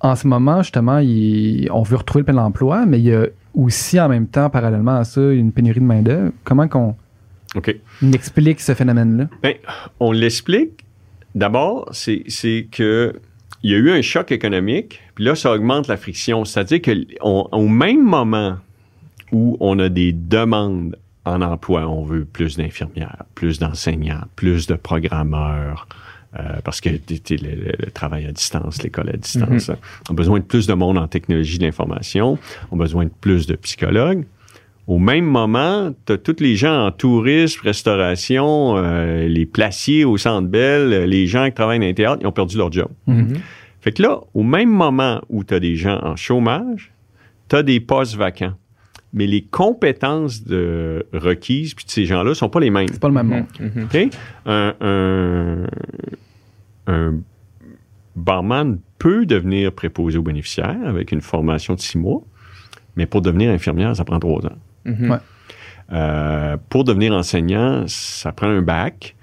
en 0.00 0.14
ce 0.16 0.26
moment, 0.26 0.62
justement, 0.62 0.98
il- 0.98 1.68
on 1.72 1.82
veut 1.82 1.96
retrouver 1.96 2.20
le 2.22 2.32
plein 2.32 2.42
emploi, 2.44 2.84
mais 2.86 2.98
il 2.98 3.06
y 3.06 3.14
a 3.14 3.26
aussi 3.54 3.98
en 4.00 4.08
même 4.08 4.26
temps, 4.28 4.50
parallèlement 4.50 4.96
à 4.96 5.04
ça, 5.04 5.20
une 5.32 5.50
pénurie 5.52 5.80
de 5.80 5.84
main-d'œuvre. 5.84 6.32
Comment 6.44 6.68
qu'on 6.68 6.94
OK. 7.54 7.74
explique 8.12 8.60
ce 8.60 8.74
phénomène-là? 8.74 9.28
Ben, 9.42 9.54
on 10.00 10.12
l'explique. 10.12 10.84
D'abord, 11.34 11.88
c'est 11.92 12.66
que 12.70 13.14
il 13.62 13.70
y 13.72 13.74
a 13.74 13.78
eu 13.78 13.90
un 13.90 14.02
choc 14.02 14.30
économique, 14.30 15.00
puis 15.14 15.24
là, 15.24 15.34
ça 15.34 15.52
augmente 15.52 15.88
la 15.88 15.96
friction. 15.96 16.44
C'est-à-dire 16.44 16.80
qu'au 16.82 17.66
même 17.68 18.02
moment 18.04 18.56
où 19.32 19.56
on 19.60 19.78
a 19.78 19.88
des 19.88 20.12
demandes 20.12 20.96
en 21.24 21.42
emploi, 21.42 21.86
on 21.88 22.04
veut 22.04 22.24
plus 22.24 22.56
d'infirmières, 22.56 23.24
plus 23.34 23.58
d'enseignants, 23.58 24.22
plus 24.36 24.66
de 24.66 24.74
programmeurs, 24.74 25.88
euh, 26.38 26.60
parce 26.64 26.80
que 26.80 26.88
le, 26.90 26.96
le- 27.30 27.72
le 27.78 27.90
travail 27.90 28.26
à 28.26 28.32
distance, 28.32 28.82
l'école 28.82 29.10
à 29.10 29.16
distance, 29.16 29.70
on 30.08 30.12
a 30.12 30.16
besoin 30.16 30.38
de 30.38 30.44
plus 30.44 30.66
de 30.66 30.74
monde 30.74 30.96
en 30.98 31.08
technologie 31.08 31.58
de 31.58 31.64
l'information, 31.64 32.38
on 32.70 32.76
a 32.76 32.78
besoin 32.78 33.04
de 33.06 33.10
plus 33.20 33.46
de 33.46 33.56
psychologues. 33.56 34.24
Au 34.88 34.98
même 34.98 35.26
moment, 35.26 35.92
tu 36.06 36.14
as 36.14 36.16
tous 36.16 36.40
les 36.40 36.56
gens 36.56 36.86
en 36.86 36.90
tourisme, 36.90 37.60
restauration, 37.62 38.78
euh, 38.78 39.28
les 39.28 39.44
placiers 39.44 40.06
au 40.06 40.16
Centre 40.16 40.48
Bell, 40.48 41.04
les 41.04 41.26
gens 41.26 41.44
qui 41.44 41.52
travaillent 41.52 41.78
dans 41.78 41.84
les 41.84 41.94
théâtres, 41.94 42.22
ils 42.22 42.26
ont 42.26 42.32
perdu 42.32 42.56
leur 42.56 42.72
job. 42.72 42.88
Mhm. 43.06 43.34
Fait 43.82 43.92
que 43.92 44.02
là, 44.02 44.20
au 44.32 44.42
même 44.42 44.70
moment 44.70 45.20
où 45.28 45.44
tu 45.44 45.52
as 45.52 45.60
des 45.60 45.76
gens 45.76 46.00
en 46.02 46.16
chômage, 46.16 46.90
tu 47.50 47.56
as 47.56 47.62
des 47.62 47.80
postes 47.80 48.16
vacants. 48.16 48.54
Mais 49.12 49.26
les 49.26 49.42
compétences 49.42 50.42
de 50.42 51.06
requises 51.12 51.74
puis 51.74 51.84
de 51.84 51.90
ces 51.90 52.06
gens-là 52.06 52.34
sont 52.34 52.48
pas 52.48 52.60
les 52.60 52.70
mêmes. 52.70 52.88
C'est 52.90 53.00
pas 53.00 53.08
le 53.08 53.14
même 53.14 53.26
monde. 53.26 53.44
Mhm. 53.60 53.84
OK? 53.84 54.08
Un, 54.46 54.74
un, 54.80 55.66
un 56.86 57.14
barman 58.16 58.78
peut 58.98 59.26
devenir 59.26 59.70
préposé 59.72 60.16
aux 60.16 60.22
bénéficiaires 60.22 60.80
avec 60.86 61.12
une 61.12 61.20
formation 61.20 61.74
de 61.74 61.80
six 61.80 61.98
mois, 61.98 62.22
mais 62.96 63.04
pour 63.04 63.20
devenir 63.20 63.50
infirmière, 63.50 63.94
ça 63.94 64.04
prend 64.06 64.18
trois 64.18 64.46
ans. 64.46 64.56
Mhm. 64.88 65.10
Ouais. 65.10 65.16
Euh, 65.92 66.56
pour 66.68 66.84
devenir 66.84 67.12
enseignant, 67.14 67.84
ça 67.86 68.32
prend 68.32 68.48
un 68.48 68.62
bac. 68.62 69.14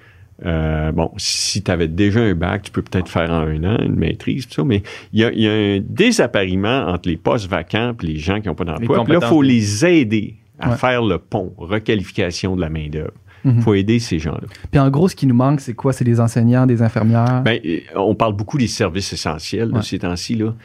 Euh, 0.46 0.92
bon, 0.92 1.12
si 1.18 1.64
tu 1.64 1.72
avais 1.72 1.88
déjà 1.88 2.20
un 2.20 2.34
bac, 2.36 2.64
tu 2.64 2.72
peux 2.72 2.82
peut-être 2.82 3.08
faire 3.08 3.30
en 3.32 3.42
un 3.48 3.64
an 3.64 3.78
une 3.82 3.96
maîtrise, 3.96 4.48
tout 4.48 4.56
ça, 4.56 4.64
mais 4.66 4.84
il 5.14 5.22
y 5.22 5.24
a, 5.24 5.32
il 5.32 5.42
y 5.42 5.48
a 5.48 5.52
un 5.52 5.80
désappariement 5.88 6.88
entre 6.88 7.08
les 7.08 7.18
postes 7.18 7.48
vacants 7.50 7.94
et 8.02 8.06
les 8.06 8.18
gens 8.18 8.42
qui 8.42 8.48
n'ont 8.48 8.56
pas 8.56 8.66
d'emploi. 8.66 8.98
Là, 9.08 9.20
il 9.22 9.28
faut 9.28 9.42
les 9.42 9.86
aider 9.86 10.36
à 10.60 10.72
Ouais. 10.72 10.76
faire 10.78 11.04
le 11.04 11.20
pont, 11.20 11.54
requalification 11.58 12.56
de 12.56 12.62
la 12.62 12.70
main-d'œuvre. 12.70 13.12
Il 13.46 13.52
Mhm. 13.52 13.62
faut 13.62 13.76
aider 13.76 14.00
ces 14.00 14.18
gens-là. 14.18 14.48
Puis 14.72 14.80
en 14.80 14.90
gros, 14.90 15.08
ce 15.08 15.16
qui 15.16 15.28
nous 15.28 15.36
manque, 15.36 15.62
c'est 15.62 15.74
quoi? 15.76 15.94
C'est 15.94 16.04
des 16.04 16.20
enseignants, 16.20 16.66
des 16.66 16.82
infirmières? 16.82 17.44
Ben, 17.44 17.60
euh, 17.64 17.80
on 17.96 18.16
parle 18.16 18.34
beaucoup 18.36 18.58
des 18.58 18.68
services 18.68 19.14
essentiels 19.14 19.72
de 19.72 19.82
ces 19.82 20.00
temps-ci. 20.00 20.34
Là. 20.36 20.56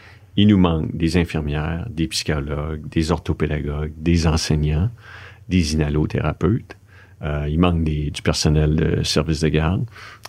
Il 0.40 0.48
nous 0.48 0.56
manque 0.58 0.96
des 0.96 1.16
infirmières, 1.18 1.86
des 1.90 2.06
psychologues, 2.08 2.80
des 2.88 3.10
orthopédagogues, 3.12 3.92
des 3.98 4.26
enseignants, 4.26 4.88
des 5.50 5.74
inhalothérapeutes. 5.74 6.76
Euh, 7.22 7.46
il 7.50 7.58
manque 7.58 7.84
des- 7.84 8.10
du 8.10 8.22
personnel 8.22 8.74
de 8.76 9.02
service 9.02 9.40
de 9.40 9.48
garde, 9.48 9.84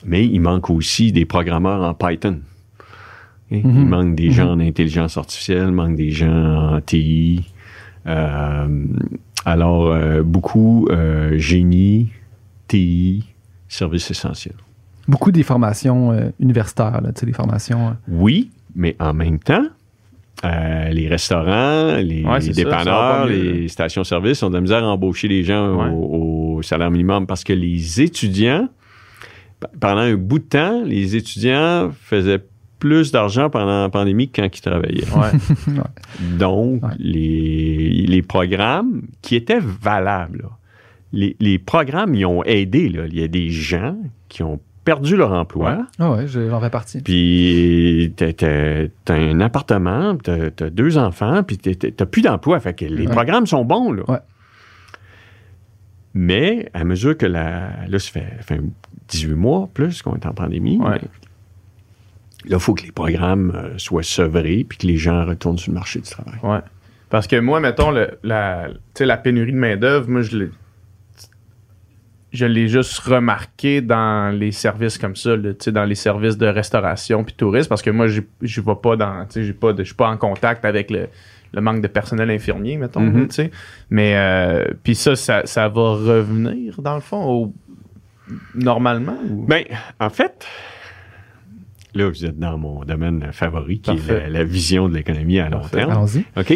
mais 0.05 0.25
il 0.25 0.41
manque 0.41 0.69
aussi 0.69 1.13
des 1.13 1.23
programmeurs 1.25 1.81
en 1.83 1.93
Python. 1.93 2.39
Hein? 3.53 3.61
Mhm. 3.63 3.77
Il 3.83 3.85
manque 3.85 4.15
des 4.15 4.31
gens 4.31 4.51
en 4.51 4.59
intelligence 4.59 5.15
artificielle, 5.17 5.67
il 5.69 5.73
manque 5.73 5.95
des 5.95 6.11
gens 6.11 6.73
en 6.75 6.81
TI. 6.81 7.45
Euh, 8.07 8.67
Alors, 9.45 9.87
euh, 9.87 10.21
beaucoup 10.23 10.87
euh, 10.91 11.37
génie, 11.37 12.09
TI, 12.67 13.23
services 13.67 14.11
essentiels. 14.11 14.55
Beaucoup 15.07 15.31
des 15.31 15.43
formations 15.43 16.31
universitaires, 16.39 17.01
là, 17.01 17.11
tu 17.13 17.21
sais, 17.21 17.25
des 17.25 17.33
formations. 17.33 17.95
Oui, 18.07 18.51
mais 18.75 18.95
en 18.99 19.13
même 19.13 19.39
temps, 19.39 19.65
euh, 20.43 20.89
les 20.89 21.07
restaurants, 21.07 21.97
les, 21.97 22.23
Ouais, 22.23 22.41
ça, 22.41 22.47
ça 22.47 22.63
dépanneurs, 22.63 23.25
les 23.27 23.67
stations-service 23.67 24.41
ont 24.43 24.49
de 24.49 24.55
la 24.55 24.61
misère 24.61 24.83
à 24.83 24.87
embaucher 24.87 25.27
les 25.27 25.43
gens 25.43 25.75
Ouais. 25.75 25.89
au, 25.91 26.55
au 26.57 26.61
salaire 26.61 26.91
minimum 26.91 27.27
parce 27.27 27.43
que 27.43 27.53
les 27.53 28.01
étudiants, 28.01 28.67
pendant 29.79 30.01
un 30.01 30.15
bout 30.15 30.39
de 30.39 30.45
temps, 30.45 30.81
les 30.83 31.15
étudiants 31.15 31.91
faisaient 32.03 32.41
plus 32.79 33.11
d'argent 33.11 33.49
pendant 33.51 33.83
la 33.83 33.89
pandémie 33.89 34.29
que 34.29 34.41
quand 34.41 34.57
ils 34.57 34.61
travaillaient. 34.61 35.03
Ouais. 35.15 35.83
Donc, 36.39 36.81
les, 36.97 38.05
les 38.07 38.21
programmes 38.23 39.03
qui 39.21 39.35
étaient 39.35 39.59
valables, 39.61 40.39
là, 40.43 40.49
les, 41.13 41.35
les 41.39 41.59
programmes, 41.59 42.15
ils 42.15 42.25
ont 42.25 42.43
aidé. 42.43 42.89
Là. 42.89 43.03
Il 43.07 43.19
y 43.19 43.23
a 43.23 43.27
des 43.27 43.49
gens 43.49 43.97
qui 44.29 44.41
ont 44.43 44.59
perdu 44.83 45.15
leur 45.15 45.31
emploi. 45.33 45.85
Ah 45.99 46.11
ouais, 46.11 46.27
je- 46.27 46.49
j'en 46.49 46.59
fais 46.59 46.69
partie. 46.69 47.01
Puis 47.01 48.13
t'as, 48.15 49.13
un 49.13 49.39
appartement, 49.41 50.15
t'as, 50.17 50.49
t'as 50.51 50.69
deux 50.69 50.97
enfants, 50.97 51.43
puis 51.43 51.57
t'as, 51.57 52.05
plus 52.05 52.21
d'emploi. 52.21 52.59
Fait 52.59 52.73
que 52.73 52.85
les 52.85 53.05
Ouais. 53.07 53.11
programmes 53.13 53.45
sont 53.47 53.63
bons, 53.65 53.91
là. 53.91 54.03
Ouais. 54.07 54.19
Mais 56.13 56.69
à 56.73 56.83
mesure 56.83 57.17
que 57.17 57.25
la. 57.25 57.85
Là, 57.87 57.99
ça 57.99 58.11
fait, 58.11 58.33
ça 58.37 58.43
fait 58.43 58.61
18 59.07 59.33
mois 59.35 59.69
plus 59.73 60.01
qu'on 60.01 60.15
est 60.15 60.25
en 60.25 60.33
pandémie. 60.33 60.77
Ouais. 60.77 60.99
Là, 62.45 62.57
il 62.57 62.59
faut 62.59 62.73
que 62.73 62.83
les 62.83 62.91
programmes 62.91 63.53
euh, 63.55 63.77
soient 63.77 64.03
sevrés 64.03 64.65
puis 64.67 64.77
que 64.79 64.87
les 64.87 64.97
gens 64.97 65.25
retournent 65.25 65.57
sur 65.59 65.71
le 65.71 65.75
marché 65.75 65.99
du 65.99 66.09
travail. 66.09 66.39
Ouais. 66.43 66.59
Parce 67.09 67.27
que 67.27 67.35
moi, 67.39 67.59
mettons, 67.59 67.91
le, 67.91 68.17
la, 68.23 68.69
la 68.99 69.17
pénurie 69.17 69.51
de 69.53 69.57
main-d'œuvre, 69.57 70.09
moi, 70.09 70.21
je 70.21 70.35
l'ai. 70.37 70.49
Je 72.31 72.45
l'ai 72.45 72.67
juste 72.69 72.97
remarqué 72.99 73.81
dans 73.81 74.33
les 74.33 74.51
services 74.53 74.97
comme 74.97 75.15
ça, 75.17 75.35
là, 75.35 75.51
tu 75.53 75.65
sais, 75.65 75.71
dans 75.73 75.83
les 75.83 75.95
services 75.95 76.37
de 76.37 76.47
restauration 76.47 77.23
puis 77.25 77.33
tourisme, 77.35 77.67
parce 77.67 77.81
que 77.81 77.89
moi, 77.89 78.07
j'ai- 78.07 78.25
je 78.41 78.61
vais 78.61 78.75
pas 78.81 78.95
dans, 78.95 79.25
tu 79.25 79.33
sais, 79.33 79.43
j'ai 79.43 79.53
pas 79.53 79.73
de- 79.73 79.79
je 79.83 79.87
suis 79.87 79.95
pas 79.95 80.07
en 80.09 80.15
contact 80.17 80.63
avec 80.63 80.89
le, 80.91 81.07
le 81.53 81.61
manque 81.61 81.81
de 81.81 81.87
personnel 81.87 82.29
infirmier, 82.31 82.77
mettons, 82.77 83.01
là, 83.01 83.25
sais. 83.29 83.51
Mais, 83.89 84.13
euh, 84.15 84.63
puis 84.83 84.95
ça, 84.95 85.17
ça, 85.17 85.41
ça 85.45 85.67
va 85.67 85.81
revenir, 85.95 86.81
dans 86.81 86.95
le 86.95 87.01
fond, 87.01 87.21
au- 87.29 87.53
normalement? 88.55 89.17
ou- 89.29 89.45
Ben, 89.45 89.65
en 89.99 90.09
fait, 90.09 90.47
là, 91.93 92.07
vous 92.07 92.25
êtes 92.25 92.39
dans 92.39 92.57
mon 92.57 92.83
domaine 92.85 93.27
favori, 93.33 93.79
qui 93.81 93.91
est 93.91 94.07
la, 94.07 94.29
la 94.29 94.43
vision 94.45 94.87
de 94.87 94.95
l'économie 94.95 95.39
à 95.39 95.49
long 95.49 95.59
Parfait. 95.59 95.77
terme. 95.77 95.91
Allons-y. 95.91 96.23
OK? 96.37 96.53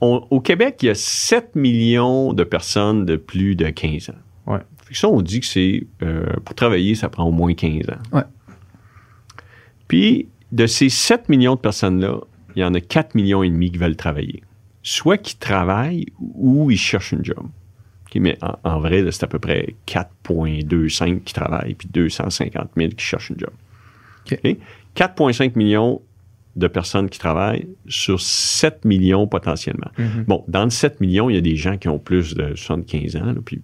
On- 0.00 0.26
au 0.30 0.40
Québec, 0.40 0.76
il 0.82 0.86
y 0.86 0.90
a 0.90 0.94
7 0.94 1.56
millions 1.56 2.32
de 2.32 2.44
personnes 2.44 3.04
de 3.06 3.16
plus 3.16 3.56
de 3.56 3.70
15 3.70 4.10
ans. 4.10 4.52
Ouais. 4.52 4.60
Fait 4.88 4.94
que 4.94 5.00
ça, 5.00 5.08
on 5.08 5.20
dit 5.20 5.40
que 5.40 5.46
c'est 5.46 5.86
euh, 6.02 6.32
pour 6.46 6.54
travailler, 6.54 6.94
ça 6.94 7.10
prend 7.10 7.24
au 7.24 7.30
moins 7.30 7.52
15 7.52 7.90
ans. 7.90 8.16
Ouais. 8.16 8.22
Puis, 9.86 10.28
de 10.50 10.66
ces 10.66 10.88
7 10.88 11.28
millions 11.28 11.56
de 11.56 11.60
personnes-là, 11.60 12.20
il 12.56 12.62
y 12.62 12.64
en 12.64 12.72
a 12.72 12.80
4 12.80 13.14
millions 13.14 13.42
et 13.42 13.50
demi 13.50 13.70
qui 13.70 13.76
veulent 13.76 13.96
travailler. 13.96 14.42
Soit 14.82 15.18
qui 15.18 15.36
travaillent 15.36 16.06
ou 16.18 16.70
ils 16.70 16.78
cherchent 16.78 17.12
une 17.12 17.22
job. 17.22 17.46
Mais 18.14 18.38
en, 18.40 18.58
en 18.64 18.80
vrai, 18.80 19.04
c'est 19.10 19.24
à 19.24 19.26
peu 19.26 19.38
près 19.38 19.74
4,25 19.86 21.20
qui 21.20 21.34
travaillent, 21.34 21.74
puis 21.74 21.86
250 21.92 22.70
000 22.74 22.90
qui 22.92 23.04
cherchent 23.04 23.28
une 23.28 23.38
job. 23.38 23.50
OK. 24.24 24.40
OK? 24.42 24.56
4,5 24.96 25.52
millions 25.54 26.00
de 26.56 26.66
personnes 26.66 27.10
qui 27.10 27.18
travaillent 27.18 27.68
sur 27.88 28.22
7 28.22 28.86
millions 28.86 29.26
potentiellement. 29.26 29.90
Mhm. 29.98 30.24
Bon, 30.26 30.44
dans 30.48 30.64
le 30.64 30.70
7 30.70 31.02
millions, 31.02 31.28
il 31.28 31.34
y 31.34 31.38
a 31.38 31.42
des 31.42 31.56
gens 31.56 31.76
qui 31.76 31.88
ont 31.88 31.98
plus 31.98 32.34
de 32.34 32.54
75 32.54 33.16
ans, 33.16 33.26
là, 33.26 33.40
puis 33.44 33.60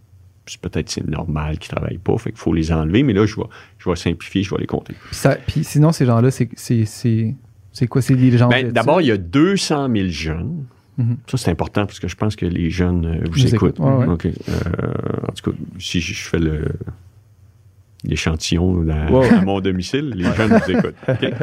peut-être 0.60 0.90
c'est 0.90 1.06
normal 1.06 1.58
qu'ils 1.58 1.72
ne 1.72 1.76
travaillent 1.76 1.98
pas, 1.98 2.16
fait 2.18 2.30
qu'il 2.30 2.38
faut 2.38 2.52
les 2.52 2.72
enlever, 2.72 3.02
mais 3.02 3.12
là, 3.12 3.26
je 3.26 3.36
vais, 3.36 3.46
je 3.78 3.88
vais 3.88 3.96
simplifier, 3.96 4.42
je 4.42 4.50
vais 4.54 4.60
les 4.60 4.66
compter. 4.66 4.94
Puis, 5.46 5.64
sinon, 5.64 5.92
ces 5.92 6.06
gens-là, 6.06 6.30
c'est, 6.30 6.48
c'est, 6.54 6.84
c'est, 6.84 7.34
c'est 7.72 7.86
quoi? 7.86 8.02
C'est 8.02 8.14
les 8.14 8.36
gens 8.36 8.48
Ben, 8.48 8.70
D'abord, 8.70 9.00
il 9.00 9.08
y 9.08 9.12
a 9.12 9.16
200 9.16 9.88
000 9.94 10.08
jeunes. 10.08 10.64
Mhm. 10.96 11.16
Ça, 11.26 11.36
c'est 11.36 11.50
important 11.50 11.86
parce 11.86 11.98
que 11.98 12.08
je 12.08 12.14
pense 12.14 12.36
que 12.36 12.46
les 12.46 12.70
jeunes 12.70 13.04
euh, 13.06 13.24
vous 13.30 13.46
écoutent. 13.46 13.74
écoutent, 13.74 13.78
ouais, 13.80 14.06
ouais. 14.06 14.06
OK. 14.06 14.26
Euh, 14.26 14.30
en 15.28 15.32
tout 15.32 15.50
cas, 15.50 15.56
si 15.78 16.00
je 16.00 16.14
je 16.14 16.28
fais 16.28 16.38
le 16.38 16.68
l'échantillon 18.04 18.86
à 18.90 19.40
mon 19.40 19.60
domicile, 19.60 20.10
les 20.14 20.24
jeunes 20.34 20.58
vous 20.58 20.70
écoutent. 20.70 20.94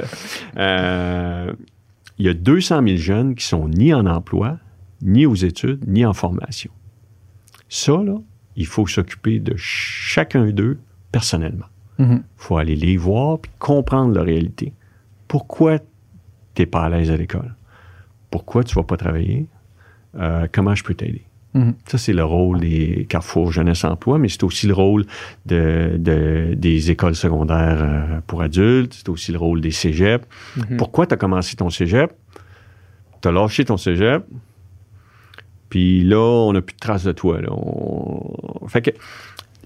Euh, 0.57 1.53
il 2.17 2.25
y 2.25 2.29
a 2.29 2.33
200 2.33 2.83
000 2.85 2.97
jeunes 2.97 3.35
qui 3.35 3.45
sont 3.45 3.67
ni 3.67 3.93
en 3.93 4.05
emploi, 4.05 4.59
ni 5.01 5.25
aux 5.25 5.33
études, 5.33 5.83
ni 5.87 6.05
en 6.05 6.13
formation. 6.13 6.71
Ça, 7.67 7.93
là, 7.93 8.17
il 8.55 8.65
faut 8.65 8.87
s'occuper 8.87 9.39
de 9.39 9.53
chacun 9.57 10.45
d'eux 10.51 10.77
personnellement. 11.11 11.65
Il 11.99 12.21
faut 12.37 12.57
aller 12.57 12.75
les 12.75 12.97
voir 12.97 13.37
puis 13.39 13.51
comprendre 13.59 14.15
leur 14.15 14.25
réalité. 14.25 14.73
Pourquoi 15.27 15.77
tu 15.77 15.85
n'es 16.59 16.65
pas 16.65 16.83
à 16.83 16.89
l'aise 16.89 17.11
à 17.11 17.17
l'école? 17.17 17.53
Pourquoi 18.31 18.63
tu 18.63 18.75
ne 18.77 18.81
vas 18.81 18.87
pas 18.87 18.97
travailler? 18.97 19.45
Euh, 20.17 20.47
comment 20.51 20.73
je 20.73 20.83
peux 20.83 20.95
t'aider? 20.95 21.21
Mhm. 21.53 21.75
Ça, 21.85 21.97
c'est 21.97 22.13
le 22.13 22.23
rôle 22.23 22.59
des 22.61 23.05
Carrefour 23.09 23.51
Jeunesse 23.51 23.83
Emploi, 23.83 24.17
mais 24.17 24.29
c'est 24.29 24.43
aussi 24.43 24.65
le 24.67 24.73
rôle 24.73 25.05
de, 25.45 25.97
de- 25.99 26.53
des 26.55 26.89
écoles 26.91 27.15
secondaires 27.15 27.77
euh, 27.81 28.19
pour 28.25 28.41
adultes, 28.41 28.93
c'est 28.93 29.09
aussi 29.09 29.31
le 29.31 29.37
rôle 29.37 29.61
des 29.61 29.71
cégeps. 29.71 30.25
Mhm. 30.57 30.77
Pourquoi 30.77 31.05
tu 31.05 31.13
as 31.13 31.17
commencé 31.17 31.55
ton 31.55 31.69
cégep? 31.69 32.13
Tu 33.21 33.27
as 33.27 33.31
lâché 33.31 33.63
ton 33.65 33.77
cégep, 33.77 34.23
puis 35.71 36.03
là, 36.03 36.19
on 36.19 36.53
n'a 36.53 36.61
plus 36.61 36.75
de 36.75 36.79
traces 36.79 37.05
de 37.05 37.13
toi. 37.13 37.41
Là. 37.41 37.47
On- 37.51 38.67
Fait 38.67 38.83
que 38.83 38.91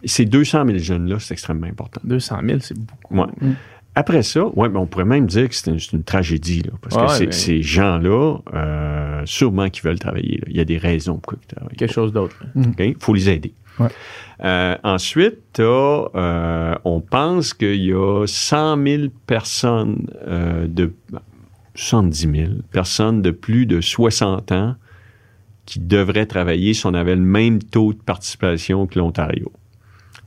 ces 0.06 0.24
200 0.26 0.66
000 0.68 0.78
jeunes-là, 0.78 1.18
c'est 1.20 1.34
extrêmement 1.34 1.68
important. 1.68 2.00
200 2.06 2.38
000, 2.46 2.60
c'est 2.62 2.78
beaucoup. 2.78 3.16
Ouais. 3.18 3.28
Mm. 3.42 3.54
Après 3.96 4.24
ça, 4.24 4.46
ouais, 4.46 4.70
ben, 4.70 4.80
on 4.82 4.86
pourrait 4.86 5.06
même 5.06 5.26
dire 5.26 5.48
que 5.50 5.56
c'est 5.56 5.72
une, 5.94 6.04
tragédie, 6.04 6.62
là, 6.62 6.72
parce 6.82 7.20
Ouais, 7.20 7.26
que 7.28 7.32
ces 7.34 7.62
gens-là, 7.62 8.38
euh, 8.54 9.22
sûrement 9.26 9.70
qui 9.70 9.82
veulent 9.82 10.00
travailler. 10.00 10.38
là. 10.38 10.44
Il 10.50 10.58
y 10.58 10.60
a 10.60 10.66
des 10.66 10.78
raisons 10.78 11.16
pourquoi 11.16 11.40
ils 11.44 11.56
travaillent. 11.56 11.76
Quelque 11.78 11.94
chose 11.94 12.12
d'autre. 12.14 12.36
Il 12.56 12.96
faut 13.00 13.14
les 13.14 13.30
aider. 13.30 13.54
Ouais. 13.80 13.88
Euh, 14.44 14.76
ensuite, 14.84 15.60
euh, 15.60 16.76
on 16.84 17.00
pense 17.02 17.54
qu'il 17.54 17.84
y 17.84 17.94
a 17.94 18.26
100 18.28 18.84
000 18.84 19.04
personnes 19.26 20.08
euh, 20.28 20.68
de... 20.68 20.94
70 21.78 22.18
000 22.20 22.52
personnes 22.72 23.22
de 23.22 23.32
plus 23.32 23.66
de 23.66 23.82
60 23.82 24.52
ans 24.54 24.76
qui 25.66 25.80
devraient 25.80 26.26
travailler 26.28 26.74
si 26.74 26.86
on 26.86 26.94
avait 26.94 27.16
le 27.16 27.22
même 27.22 27.62
taux 27.62 27.94
de 27.94 27.98
participation 28.00 28.86
que 28.88 29.00
l'Ontario. 29.00 29.52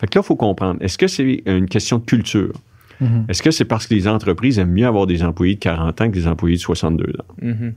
Fait 0.00 0.06
que 0.06 0.18
là, 0.18 0.22
il 0.24 0.26
faut 0.26 0.36
comprendre, 0.36 0.80
est-ce 0.82 0.98
que 0.98 1.06
c'est 1.08 1.42
une 1.46 1.66
question 1.68 1.98
de 1.98 2.04
culture? 2.04 2.52
Mhm. 3.00 3.26
Est-ce 3.28 3.42
que 3.42 3.50
c'est 3.52 3.64
parce 3.64 3.86
que 3.86 3.94
les 3.94 4.08
entreprises 4.08 4.58
aiment 4.58 4.72
mieux 4.72 4.86
avoir 4.86 5.06
des 5.06 5.22
employés 5.22 5.54
de 5.54 5.60
40 5.60 6.00
ans 6.00 6.08
que 6.08 6.14
des 6.14 6.26
employés 6.26 6.56
de 6.56 6.60
62 6.60 7.12
ans? 7.20 7.34
Mhm. 7.42 7.74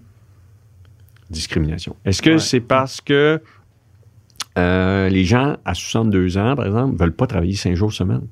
discrimination. 1.29 1.95
Est-ce 2.03 2.21
que 2.21 2.31
Ouais. 2.31 2.39
c'est 2.39 2.59
parce 2.59 2.99
que 2.99 3.41
euh, 4.57 5.07
les 5.07 5.23
gens 5.23 5.55
à 5.63 5.73
62 5.73 6.37
ans, 6.37 6.55
par 6.57 6.65
exemple, 6.65 6.97
veulent 6.97 7.13
pas 7.15 7.25
travailler 7.25 7.53
5 7.55 7.73
jours 7.75 7.93
semaine? 7.93 8.23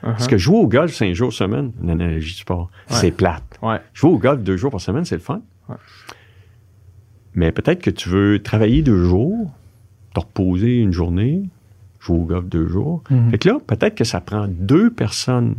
Parce 0.00 0.26
que 0.26 0.38
jouer 0.38 0.56
au 0.56 0.66
golf 0.66 0.94
5 0.94 1.12
jours 1.12 1.34
semaine, 1.34 1.72
une 1.82 1.90
analogie 1.90 2.32
de 2.32 2.38
sport, 2.38 2.70
Ouais. 2.88 2.96
c'est 2.96 3.10
plate. 3.10 3.58
Ouais. 3.60 3.76
Jouer 3.92 4.10
au 4.12 4.18
golf 4.18 4.40
2 4.42 4.56
jours 4.56 4.70
par 4.70 4.80
semaine, 4.80 5.04
c'est 5.04 5.16
le 5.16 5.20
fun. 5.20 5.42
Mais 7.34 7.52
peut-être 7.52 7.80
que 7.80 7.90
tu 7.90 8.08
veux 8.08 8.42
travailler 8.42 8.82
deux 8.82 9.04
jours, 9.04 9.52
te 10.14 10.20
reposer 10.20 10.78
une 10.80 10.92
journée, 10.92 11.42
jouer 12.00 12.18
au 12.18 12.24
golf 12.24 12.46
deux 12.46 12.66
jours. 12.68 13.02
Mhm. 13.10 13.30
Fait 13.30 13.38
que 13.38 13.48
là, 13.48 13.58
peut-être 13.66 13.94
que 13.94 14.04
ça 14.04 14.20
prend 14.20 14.48
deux 14.48 14.90
personnes 14.90 15.56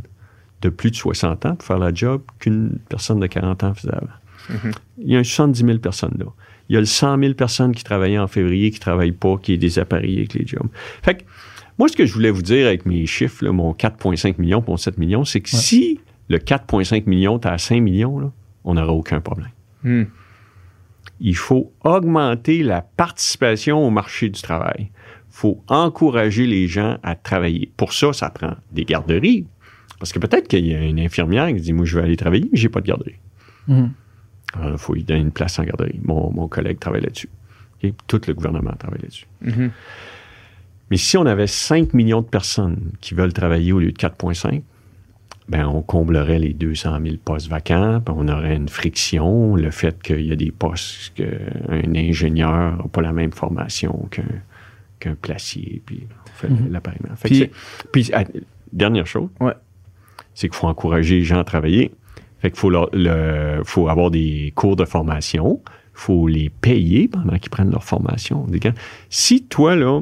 de 0.61 0.69
plus 0.69 0.91
de 0.91 0.95
60 0.95 1.45
ans 1.45 1.56
pour 1.56 1.65
faire 1.65 1.80
la 1.80 1.93
job 1.93 2.22
qu'une 2.39 2.77
personne 2.89 3.19
de 3.19 3.27
40 3.27 3.64
ans 3.64 3.73
faisait 3.73 3.93
avant. 3.93 4.07
Mhm. 4.49 4.72
Il 4.99 5.11
y 5.11 5.15
a 5.15 5.19
un 5.19 5.23
70 5.23 5.65
000 5.65 5.77
personnes 5.80 6.15
là. 6.19 6.26
Il 6.69 6.73
y 6.73 6.77
a 6.77 6.80
le 6.80 6.85
100 6.85 7.19
000 7.19 7.34
personnes 7.34 7.73
qui 7.73 7.84
travaillaient 7.84 8.18
en 8.19 8.27
février, 8.27 8.72
qui 8.72 8.77
ne 8.77 8.81
travaillent 8.81 9.11
pas, 9.11 9.38
qui 9.38 9.53
est 9.53 9.57
désappareillé 9.57 10.19
avec 10.19 10.34
les 10.35 10.48
jobs. 10.48 10.68
Fait 11.03 11.15
que, 11.15 11.23
moi, 11.77 11.89
ce 11.89 11.98
que 11.98 12.06
je 12.06 12.14
voulais 12.14 12.31
vous 12.31 12.41
dire 12.43 12.68
avec 12.68 12.85
mes 12.85 13.06
chiffres, 13.06 13.43
là, 13.43 13.52
mon 13.52 13.73
4,5 13.73 14.35
millions 14.39 14.61
pour 14.61 14.73
mon 14.73 14.77
7 14.77 14.98
millions, 14.98 15.26
c'est 15.26 15.41
que 15.41 15.49
Ouais. 15.52 15.57
si 15.61 15.99
le 16.30 16.38
4,5 16.38 17.07
millions 17.07 17.38
est 17.39 17.45
à 17.45 17.57
5 17.57 17.81
millions, 17.81 18.19
là, 18.19 18.31
on 18.64 18.76
n'aura 18.76 18.93
aucun 18.93 19.19
problème. 19.19 19.49
Hmm. 19.84 20.03
Il 21.22 21.35
faut 21.35 21.72
augmenter 21.84 22.64
la 22.64 22.81
participation 22.81 23.85
au 23.85 23.91
marché 23.91 24.30
du 24.30 24.41
travail. 24.41 24.89
Il 24.89 25.35
faut 25.35 25.64
encourager 25.68 26.48
les 26.48 26.68
gens 26.68 26.98
à 27.03 27.15
travailler. 27.15 27.72
Pour 27.77 27.93
ça, 27.93 28.11
ça 28.11 28.30
prend 28.30 28.56
des 28.72 28.84
garderies. 28.85 29.45
Parce 29.99 30.11
que 30.11 30.19
peut-être 30.19 30.48
qu'il 30.48 30.65
y 30.65 30.76
a 30.76 30.81
une 30.81 30.99
infirmière 30.99 31.48
qui 31.48 31.61
dit 31.61 31.73
Moi, 31.73 31.85
je 31.85 31.98
vais 31.98 32.03
aller 32.03 32.18
travailler, 32.18 32.49
mais 32.52 32.57
j'ai 32.57 32.69
pas 32.69 32.81
de 32.81 32.88
garderie. 32.88 33.19
Mhm. 33.68 33.91
Alors, 34.53 34.72
il 34.72 34.77
faut 34.77 34.95
lui 34.95 35.03
donner 35.03 35.22
une 35.22 35.31
place 35.31 35.60
en 35.60 35.64
garderie. 35.64 35.99
Mon, 36.03 36.31
mon 36.31 36.48
collègue 36.48 36.80
travaille 36.80 37.02
là-dessus. 37.02 37.30
OK? 37.84 37.93
Tout 38.07 38.22
le 38.27 38.34
gouvernement 38.34 38.73
travaille 38.77 39.02
là-dessus. 39.02 39.27
Mhm. 39.41 39.72
Mais 40.89 40.98
si 40.98 41.18
on 41.18 41.26
avait 41.26 41.48
5 41.48 41.93
millions 41.93 42.22
de 42.22 42.27
personnes 42.27 42.91
qui 42.99 43.14
veulent 43.14 43.31
travailler 43.31 43.72
au 43.72 43.80
lieu 43.80 43.91
de 43.91 43.98
4,5, 43.98 44.61
ben 45.49 45.65
on 45.68 45.81
comblerait 45.81 46.39
les 46.39 46.53
200 46.53 46.99
000 47.03 47.15
postes 47.23 47.47
vacants, 47.49 48.01
puis 48.05 48.13
on 48.18 48.27
aurait 48.27 48.55
une 48.55 48.69
friction, 48.69 49.55
le 49.55 49.72
fait 49.72 50.01
qu'il 50.01 50.26
y 50.26 50.31
a 50.31 50.35
des 50.35 50.51
postes 50.51 51.13
qu'un 51.15 51.95
ingénieur 51.95 52.77
n'a 52.77 52.84
pas 52.91 53.01
la 53.01 53.11
même 53.11 53.31
formation 53.34 54.07
qu'un 54.99 55.15
placier, 55.15 55.81
puis 55.85 56.07
on 56.26 56.30
fait 56.35 56.49
Mhm. 56.49 56.72
l'appareillement. 56.72 57.15
Puis- 57.91 58.09
ah, 58.13 58.23
dernière 58.72 59.07
chose, 59.07 59.30
Ouais. 59.39 59.53
c'est 60.34 60.47
qu'il 60.47 60.55
faut 60.55 60.68
encourager 60.68 61.15
les 61.15 61.23
gens 61.23 61.39
à 61.39 61.43
travailler. 61.43 61.91
Fait 62.39 62.49
qu'il 62.49 62.59
faut, 62.59 62.69
leur- 62.69 62.89
le, 62.93 63.61
faut 63.65 63.88
avoir 63.89 64.09
des 64.09 64.51
cours 64.55 64.76
de 64.76 64.85
formation, 64.85 65.61
faut 65.93 66.27
les 66.27 66.49
payer 66.49 67.07
pendant 67.07 67.38
qu'ils 67.38 67.51
prennent 67.51 67.69
leur 67.72 67.84
formation. 67.84 68.47
Si 69.09 69.43
toi, 69.43 69.76
là, 69.76 70.01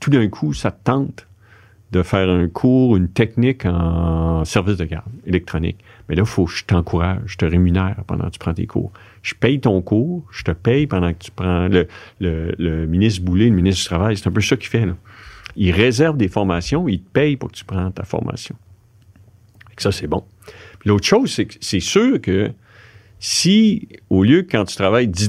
tout 0.00 0.10
d'un 0.10 0.26
coup, 0.28 0.52
ça 0.52 0.70
te 0.70 0.82
tente 0.84 1.25
de 1.96 2.02
faire 2.02 2.28
un 2.28 2.48
cours, 2.48 2.96
une 2.96 3.08
technique 3.08 3.64
en 3.64 4.44
service 4.44 4.76
de 4.76 4.84
garde 4.84 5.10
électronique, 5.26 5.78
mais 6.08 6.14
là, 6.14 6.22
il 6.22 6.28
faut 6.28 6.44
que 6.44 6.52
je 6.52 6.64
t'encourage, 6.64 7.20
je 7.26 7.36
te 7.36 7.44
rémunère 7.44 7.96
pendant 8.06 8.26
que 8.26 8.30
tu 8.30 8.38
prends 8.38 8.54
tes 8.54 8.66
cours. 8.66 8.92
Je 9.22 9.34
paye 9.34 9.60
ton 9.60 9.80
cours, 9.80 10.24
je 10.30 10.44
te 10.44 10.50
paye 10.50 10.86
pendant 10.86 11.12
que 11.12 11.18
tu 11.18 11.30
prends 11.30 11.68
le, 11.68 11.88
le, 12.20 12.86
ministre 12.86 13.24
Boulay, 13.24 13.48
le 13.48 13.56
ministre 13.56 13.82
du 13.82 13.88
Travail, 13.88 14.16
c'est 14.16 14.28
un 14.28 14.32
peu 14.32 14.40
ça 14.40 14.56
qu'il 14.56 14.68
fait. 14.68 14.86
Là. 14.86 14.96
Il 15.56 15.72
réserve 15.72 16.16
des 16.16 16.28
formations, 16.28 16.86
il 16.86 17.00
te 17.00 17.10
paye 17.10 17.36
pour 17.36 17.50
que 17.50 17.56
tu 17.56 17.64
prennes 17.64 17.92
ta 17.92 18.04
formation. 18.04 18.56
Que 19.74 19.82
ça, 19.82 19.90
c'est 19.90 20.06
bon. 20.06 20.22
L'autre 20.84 21.06
chose, 21.06 21.32
c'est 21.32 21.46
que 21.46 21.54
c'est 21.60 21.80
sûr 21.80 22.20
que 22.20 22.50
si, 23.18 23.88
au 24.10 24.22
lieu 24.24 24.42
que 24.42 24.52
quand 24.52 24.64
tu 24.64 24.76
travailles 24.76 25.08
10 25.08 25.28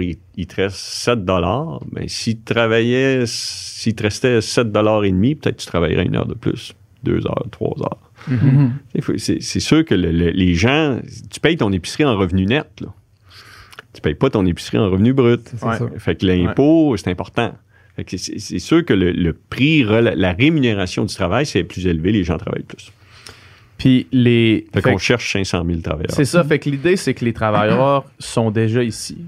il, 0.00 0.16
il 0.36 0.46
te 0.46 0.56
reste 0.56 0.76
7 0.76 1.24
ben, 1.24 2.08
si 2.08 2.36
tu 2.36 2.42
travaillais, 2.42 3.24
s'il 3.26 3.94
te 3.94 4.02
restait 4.04 4.40
7 4.40 4.68
et 5.04 5.10
demi, 5.10 5.34
peut-être 5.34 5.56
tu 5.58 5.66
travaillerais 5.66 6.04
une 6.04 6.16
heure 6.16 6.26
de 6.26 6.34
plus, 6.34 6.74
deux 7.02 7.26
heures, 7.26 7.44
trois 7.50 7.74
heures. 7.82 7.98
Mhm. 8.28 8.72
Faut- 9.02 9.18
C'est 9.18 9.60
sûr 9.60 9.84
que 9.84 9.94
le- 9.94 10.12
le- 10.12 10.30
les 10.30 10.54
gens, 10.54 11.00
tu 11.30 11.40
payes 11.40 11.56
ton 11.56 11.72
épicerie 11.72 12.04
en 12.04 12.16
revenu 12.16 12.46
net, 12.46 12.68
là. 12.80 12.88
Tu 13.92 14.00
payes 14.00 14.14
pas 14.14 14.30
ton 14.30 14.44
épicerie 14.46 14.78
en 14.78 14.90
revenu 14.90 15.12
brut. 15.12 15.42
C'est 15.56 15.64
Ouais. 15.64 15.78
ça. 15.78 15.86
Fait 15.98 16.16
que 16.16 16.26
l'impôt, 16.26 16.96
c'est 16.96 17.10
important. 17.10 17.54
Fait 17.96 18.02
que 18.04 18.16
c'est 18.16 18.58
sûr 18.58 18.84
que 18.84 18.92
le, 18.92 19.12
le 19.12 19.32
prix, 19.34 19.84
la 19.84 20.32
rémunération 20.32 21.04
du 21.04 21.14
travail, 21.14 21.46
c'est 21.46 21.62
plus 21.62 21.86
élevé, 21.86 22.10
les 22.10 22.24
gens 22.24 22.36
travaillent 22.38 22.64
plus. 22.64 22.90
Puis 23.78 24.06
les. 24.12 24.66
Fait 24.72 24.80
fait 24.80 24.90
qu'on 24.90 24.96
que- 24.96 25.02
cherche 25.02 25.32
500 25.32 25.64
000 25.66 25.80
travailleurs. 25.80 26.10
c'est 26.12 26.24
ça, 26.24 26.44
fait 26.44 26.58
que 26.58 26.70
l'idée, 26.70 26.96
c'est 26.96 27.14
que 27.14 27.24
les 27.24 27.32
travailleurs 27.32 28.04
sont 28.18 28.50
déjà 28.50 28.82
ici. 28.82 29.18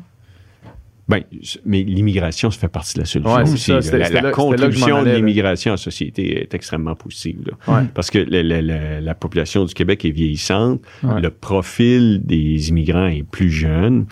Ben, 1.08 1.20
mais 1.64 1.84
l'immigration, 1.84 2.50
ça 2.50 2.58
fait 2.58 2.66
partie 2.68 2.94
de 2.94 2.98
la 3.00 3.04
solution 3.06 3.32
Ouais, 3.36 3.46
c'est 3.46 3.52
aussi. 3.52 3.64
ça. 3.66 3.74
La, 3.74 3.82
c'était 3.82 3.98
la 4.10 4.20
là- 4.22 4.30
contribution 4.32 5.04
de 5.04 5.10
l'immigration 5.10 5.70
à 5.70 5.74
la 5.74 5.78
société 5.78 6.42
est 6.42 6.52
extrêmement 6.52 6.96
positive. 6.96 7.44
là. 7.46 7.74
Ouais. 7.80 7.86
Parce 7.94 8.10
que 8.10 8.18
la, 8.18 8.42
la- 8.42 8.60
la- 8.60 9.00
la 9.00 9.14
population 9.14 9.64
du 9.64 9.72
Québec 9.72 10.04
est 10.04 10.10
vieillissante. 10.10 10.82
Ouais. 11.04 11.20
Le 11.20 11.30
profil 11.30 12.22
des 12.24 12.70
immigrants 12.70 13.06
est 13.06 13.22
plus 13.22 13.50
jeune. 13.50 14.06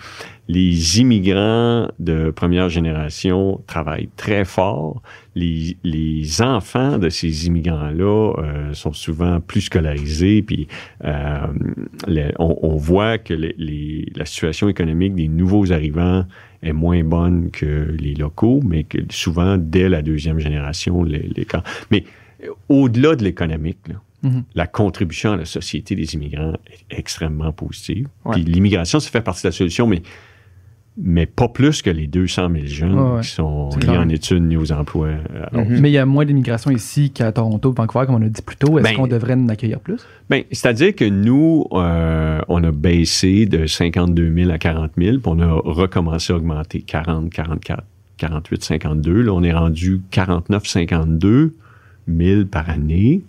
Les 0.47 1.01
immigrants 1.01 1.89
de 1.99 2.31
première 2.31 2.69
génération 2.69 3.59
travaillent 3.67 4.09
très 4.15 4.45
fort. 4.45 5.01
Les, 5.35 5.75
les 5.83 6.41
enfants 6.41 6.97
de 6.97 7.09
ces 7.09 7.47
immigrants-là 7.47 8.33
euh, 8.37 8.73
sont 8.73 8.93
souvent 8.93 9.41
plus 9.41 9.61
scolarisés. 9.61 10.41
Puis 10.41 10.67
euh, 11.03 11.47
on, 12.39 12.57
on 12.61 12.75
voit 12.77 13.17
que 13.17 13.33
les- 13.33 13.55
les- 13.57 14.11
la 14.15 14.25
situation 14.25 14.69
économique 14.69 15.13
des 15.15 15.27
nouveaux 15.27 15.71
arrivants 15.71 16.25
est 16.63 16.73
moins 16.73 17.03
bonne 17.03 17.51
que 17.51 17.93
les 17.99 18.15
locaux, 18.15 18.61
mais 18.65 18.83
que 18.85 18.97
souvent, 19.09 19.57
dès 19.57 19.89
la 19.89 20.01
deuxième 20.01 20.39
génération, 20.39 21.03
les, 21.03 21.29
les 21.35 21.45
camps- 21.45 21.63
Mais 21.91 22.05
euh, 22.43 22.47
au-delà 22.69 23.15
de 23.15 23.23
l'économique, 23.23 23.79
là, 23.87 23.95
Mhm. 24.23 24.43
la 24.55 24.65
contribution 24.65 25.33
à 25.33 25.37
la 25.37 25.45
société 25.45 25.93
des 25.95 26.15
immigrants 26.15 26.53
est 26.71 26.97
extrêmement 26.97 27.51
positive. 27.51 28.07
Ouais. 28.23 28.33
Puis 28.35 28.43
l'immigration, 28.43 28.99
ça 28.99 29.11
fait 29.11 29.21
partie 29.21 29.43
de 29.43 29.49
la 29.49 29.51
solution, 29.51 29.85
mais, 29.85 30.01
mais 30.97 31.25
pas 31.25 31.49
plus 31.49 31.81
que 31.81 31.89
les 31.89 32.07
200 32.07 32.49
000 32.53 32.65
jeunes 32.67 32.97
ouais. 32.99 33.21
qui 33.21 33.27
sont 33.29 33.69
clair. 33.79 33.99
en 33.99 34.07
études 34.09 34.43
ni 34.43 34.55
aux 34.55 34.71
emplois. 34.71 35.09
Alors, 35.51 35.65
Mhm. 35.65 35.79
Mais 35.81 35.89
il 35.89 35.93
y 35.93 35.97
a 35.97 36.05
moins 36.05 36.23
d'immigration 36.25 36.71
ici 36.71 37.09
qu'à 37.11 37.31
Toronto, 37.33 37.73
Vancouver, 37.73 38.05
comme 38.05 38.15
on 38.15 38.21
a 38.25 38.29
dit 38.29 38.41
plus 38.41 38.55
tôt. 38.55 38.77
Est-ce 38.79 38.83
Ben- 38.89 38.95
qu'on 38.95 39.07
devrait 39.07 39.33
en 39.33 39.49
accueillir 39.49 39.79
plus? 39.81 39.99
Ben, 40.29 40.43
c'est-à-dire 40.51 40.95
que 40.95 41.03
nous, 41.05 41.65
euh, 41.73 42.39
on 42.47 42.63
a 42.63 42.71
baissé 42.71 43.45
de 43.45 43.65
52 43.67 44.33
000 44.33 44.49
à 44.51 44.57
40 44.57 44.91
000, 44.97 45.17
puis 45.17 45.23
on 45.25 45.39
a 45.39 45.51
recommencé 45.51 46.31
à 46.31 46.37
augmenter 46.37 46.81
40, 46.81 47.29
44, 47.29 47.83
48, 48.17 48.63
52. 48.63 49.21
Là, 49.21 49.33
on 49.33 49.43
est 49.43 49.51
rendu 49.53 50.01
49, 50.11 50.65
52 50.65 51.53
000 52.07 52.45
par 52.45 52.69
année, 52.69 53.21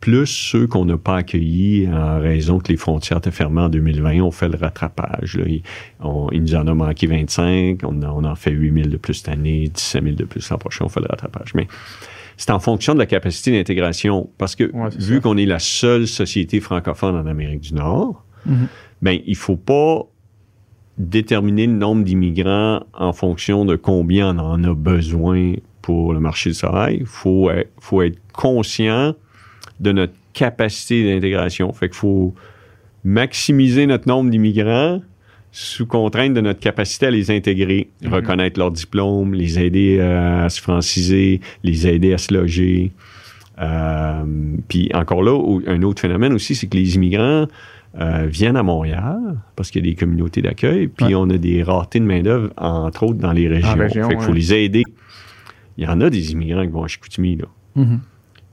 plus 0.00 0.26
ceux 0.26 0.66
qu'on 0.66 0.84
n'a 0.84 0.96
pas 0.96 1.16
accueillis 1.16 1.88
en 1.88 2.20
raison 2.20 2.58
que 2.60 2.68
les 2.68 2.76
frontières 2.76 3.18
étaient 3.18 3.30
fermées 3.32 3.62
en 3.62 3.68
2020. 3.68 4.20
On 4.20 4.30
fait 4.30 4.48
le 4.48 4.56
rattrapage. 4.56 5.36
Là. 5.36 5.44
Il, 5.46 5.62
on- 6.00 6.28
il 6.30 6.42
nous 6.42 6.54
en 6.54 6.66
a 6.66 6.74
manqué 6.74 7.06
25, 7.06 7.80
on, 7.84 8.00
on 8.02 8.24
en 8.24 8.34
fait 8.36 8.52
8 8.52 8.72
000 8.74 8.88
de 8.88 8.96
plus 8.96 9.14
cette 9.14 9.28
année, 9.28 9.68
17 9.74 10.02
000 10.04 10.14
de 10.16 10.24
plus 10.24 10.48
l'an 10.50 10.58
prochain, 10.58 10.84
on 10.84 10.88
fait 10.88 11.00
le 11.00 11.08
rattrapage. 11.08 11.52
Mais 11.54 11.66
c'est 12.36 12.50
en 12.52 12.60
fonction 12.60 12.94
de 12.94 13.00
la 13.00 13.06
capacité 13.06 13.50
d'intégration. 13.50 14.30
Parce 14.38 14.54
que 14.54 14.70
Ouais, 14.72 14.90
vu 14.98 15.20
qu'on 15.20 15.36
est 15.36 15.46
la 15.46 15.58
seule 15.58 16.06
société 16.06 16.60
francophone 16.60 17.16
en 17.16 17.26
Amérique 17.26 17.60
du 17.60 17.74
Nord, 17.74 18.24
Mhm. 18.46 18.68
ben 19.02 19.18
il 19.26 19.36
faut 19.36 19.56
pas 19.56 20.04
déterminer 20.96 21.66
le 21.66 21.72
nombre 21.74 22.04
d'immigrants 22.04 22.84
en 22.94 23.12
fonction 23.12 23.64
de 23.64 23.76
combien 23.76 24.36
on 24.36 24.38
en 24.38 24.64
a 24.64 24.74
besoin 24.74 25.54
pour 25.82 26.12
le 26.12 26.20
marché 26.20 26.50
du 26.50 26.56
travail. 26.56 26.98
Il 27.00 27.06
faut 27.06 27.50
être 27.50 28.18
conscient 28.32 29.14
de 29.80 29.92
notre 29.92 30.12
capacité 30.32 31.04
d'intégration. 31.14 31.72
Fait 31.72 31.88
qu'il 31.88 31.96
faut 31.98 32.34
maximiser 33.04 33.86
notre 33.86 34.08
nombre 34.08 34.30
d'immigrants 34.30 35.00
sous 35.50 35.86
contrainte 35.86 36.34
de 36.34 36.40
notre 36.40 36.60
capacité 36.60 37.06
à 37.06 37.10
les 37.10 37.30
intégrer, 37.30 37.88
Mhm. 38.02 38.12
reconnaître 38.14 38.58
leurs 38.58 38.70
diplômes, 38.70 39.34
les 39.34 39.58
aider 39.58 39.96
euh, 39.98 40.44
à 40.44 40.48
se 40.50 40.60
franciser, 40.60 41.40
les 41.64 41.86
aider 41.86 42.12
à 42.12 42.18
se 42.18 42.34
loger. 42.34 42.92
Euh, 43.60 44.22
puis 44.68 44.90
encore 44.94 45.22
là, 45.22 45.36
un 45.66 45.82
autre 45.82 46.00
phénomène 46.00 46.32
aussi, 46.32 46.54
c'est 46.54 46.66
que 46.68 46.76
les 46.76 46.94
immigrants 46.96 47.46
euh, 47.98 48.26
viennent 48.28 48.56
à 48.56 48.62
Montréal 48.62 49.18
parce 49.56 49.70
qu'il 49.70 49.84
y 49.84 49.88
a 49.88 49.90
des 49.90 49.96
communautés 49.96 50.42
d'accueil, 50.42 50.86
puis 50.88 51.06
Ouais. 51.06 51.14
on 51.16 51.28
a 51.30 51.38
des 51.38 51.62
raretés 51.62 51.98
de 51.98 52.04
main-d'œuvre, 52.04 52.50
entre 52.58 53.04
autres, 53.04 53.18
dans 53.18 53.32
les 53.32 53.48
régions. 53.48 53.74
région, 53.74 54.06
fait 54.08 54.14
qu'il 54.16 54.22
faut 54.24 54.30
ouais. 54.32 54.36
les 54.38 54.54
aider. 54.54 54.82
Il 55.78 55.84
y 55.84 55.86
en 55.86 56.00
a 56.02 56.10
des 56.10 56.32
immigrants 56.32 56.62
qui 56.62 56.68
vont 56.72 56.84
à 56.84 56.88
Chicoutimi, 56.88 57.36
là. 57.36 57.46
Mhm. 57.74 58.00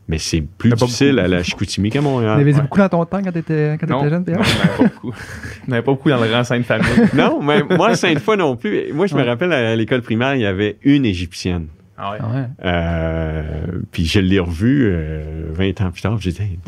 Mais 0.07 0.19
c'est 0.19 0.41
plus 0.41 0.69
Il 0.69 0.73
y 0.73 0.75
difficile 0.75 1.17
à 1.19 1.27
la 1.27 1.41
Chicoutimi 1.41 1.89
qu'à 1.89 1.97
Tu 1.99 2.05
Montréal. 2.05 2.37
l'avais 2.37 2.51
dit 2.51 2.57
ouais. 2.57 2.61
beaucoup 2.63 2.77
dans 2.77 2.89
ton 2.89 3.05
temps 3.05 3.21
quand 3.23 3.31
t'étais 3.31 3.75
quand 3.79 3.89
Non, 3.89 3.97
t'étais 4.03 4.09
jeune, 4.11 4.19
non, 4.19 4.25
Pierre? 4.25 4.39
il 4.39 4.53
n'y 4.53 4.59
en 4.59 4.61
avait 4.61 4.77
pas 4.77 4.83
beaucoup. 4.83 5.13
Il 5.63 5.67
n'y 5.67 5.69
en 5.69 5.73
avait 5.73 5.81
pas 5.81 5.91
beaucoup 5.91 6.09
dans 6.09 6.21
le 6.23 6.31
rang 6.31 6.43
Sainte-Famille. 6.43 7.09
Non, 7.15 7.41
mais 7.41 7.63
moi, 7.63 7.95
Sainte-Foy 7.95 8.37
non 8.37 8.55
plus. 8.55 8.93
Moi, 8.93 9.07
je 9.07 9.15
me 9.15 9.23
rappelle 9.23 9.51
à 9.51 9.75
l'école 9.75 10.03
primaire, 10.03 10.35
il 10.35 10.41
y 10.41 10.45
avait 10.45 10.77
une 10.83 11.05
Égyptienne. 11.05 11.67
Ah 11.97 12.11
ouais? 12.11 12.17
Ah 12.21 12.27
ouais. 12.35 12.45
Euh, 12.65 13.43
puis 13.91 14.05
je 14.05 14.19
l'ai 14.19 14.39
revue 14.39 14.89
euh, 14.91 15.45
20 15.53 15.79
ans 15.81 15.91
plus 15.91 16.01
tard. 16.01 16.17
J'ai 16.19 16.31
dit, 16.31 16.59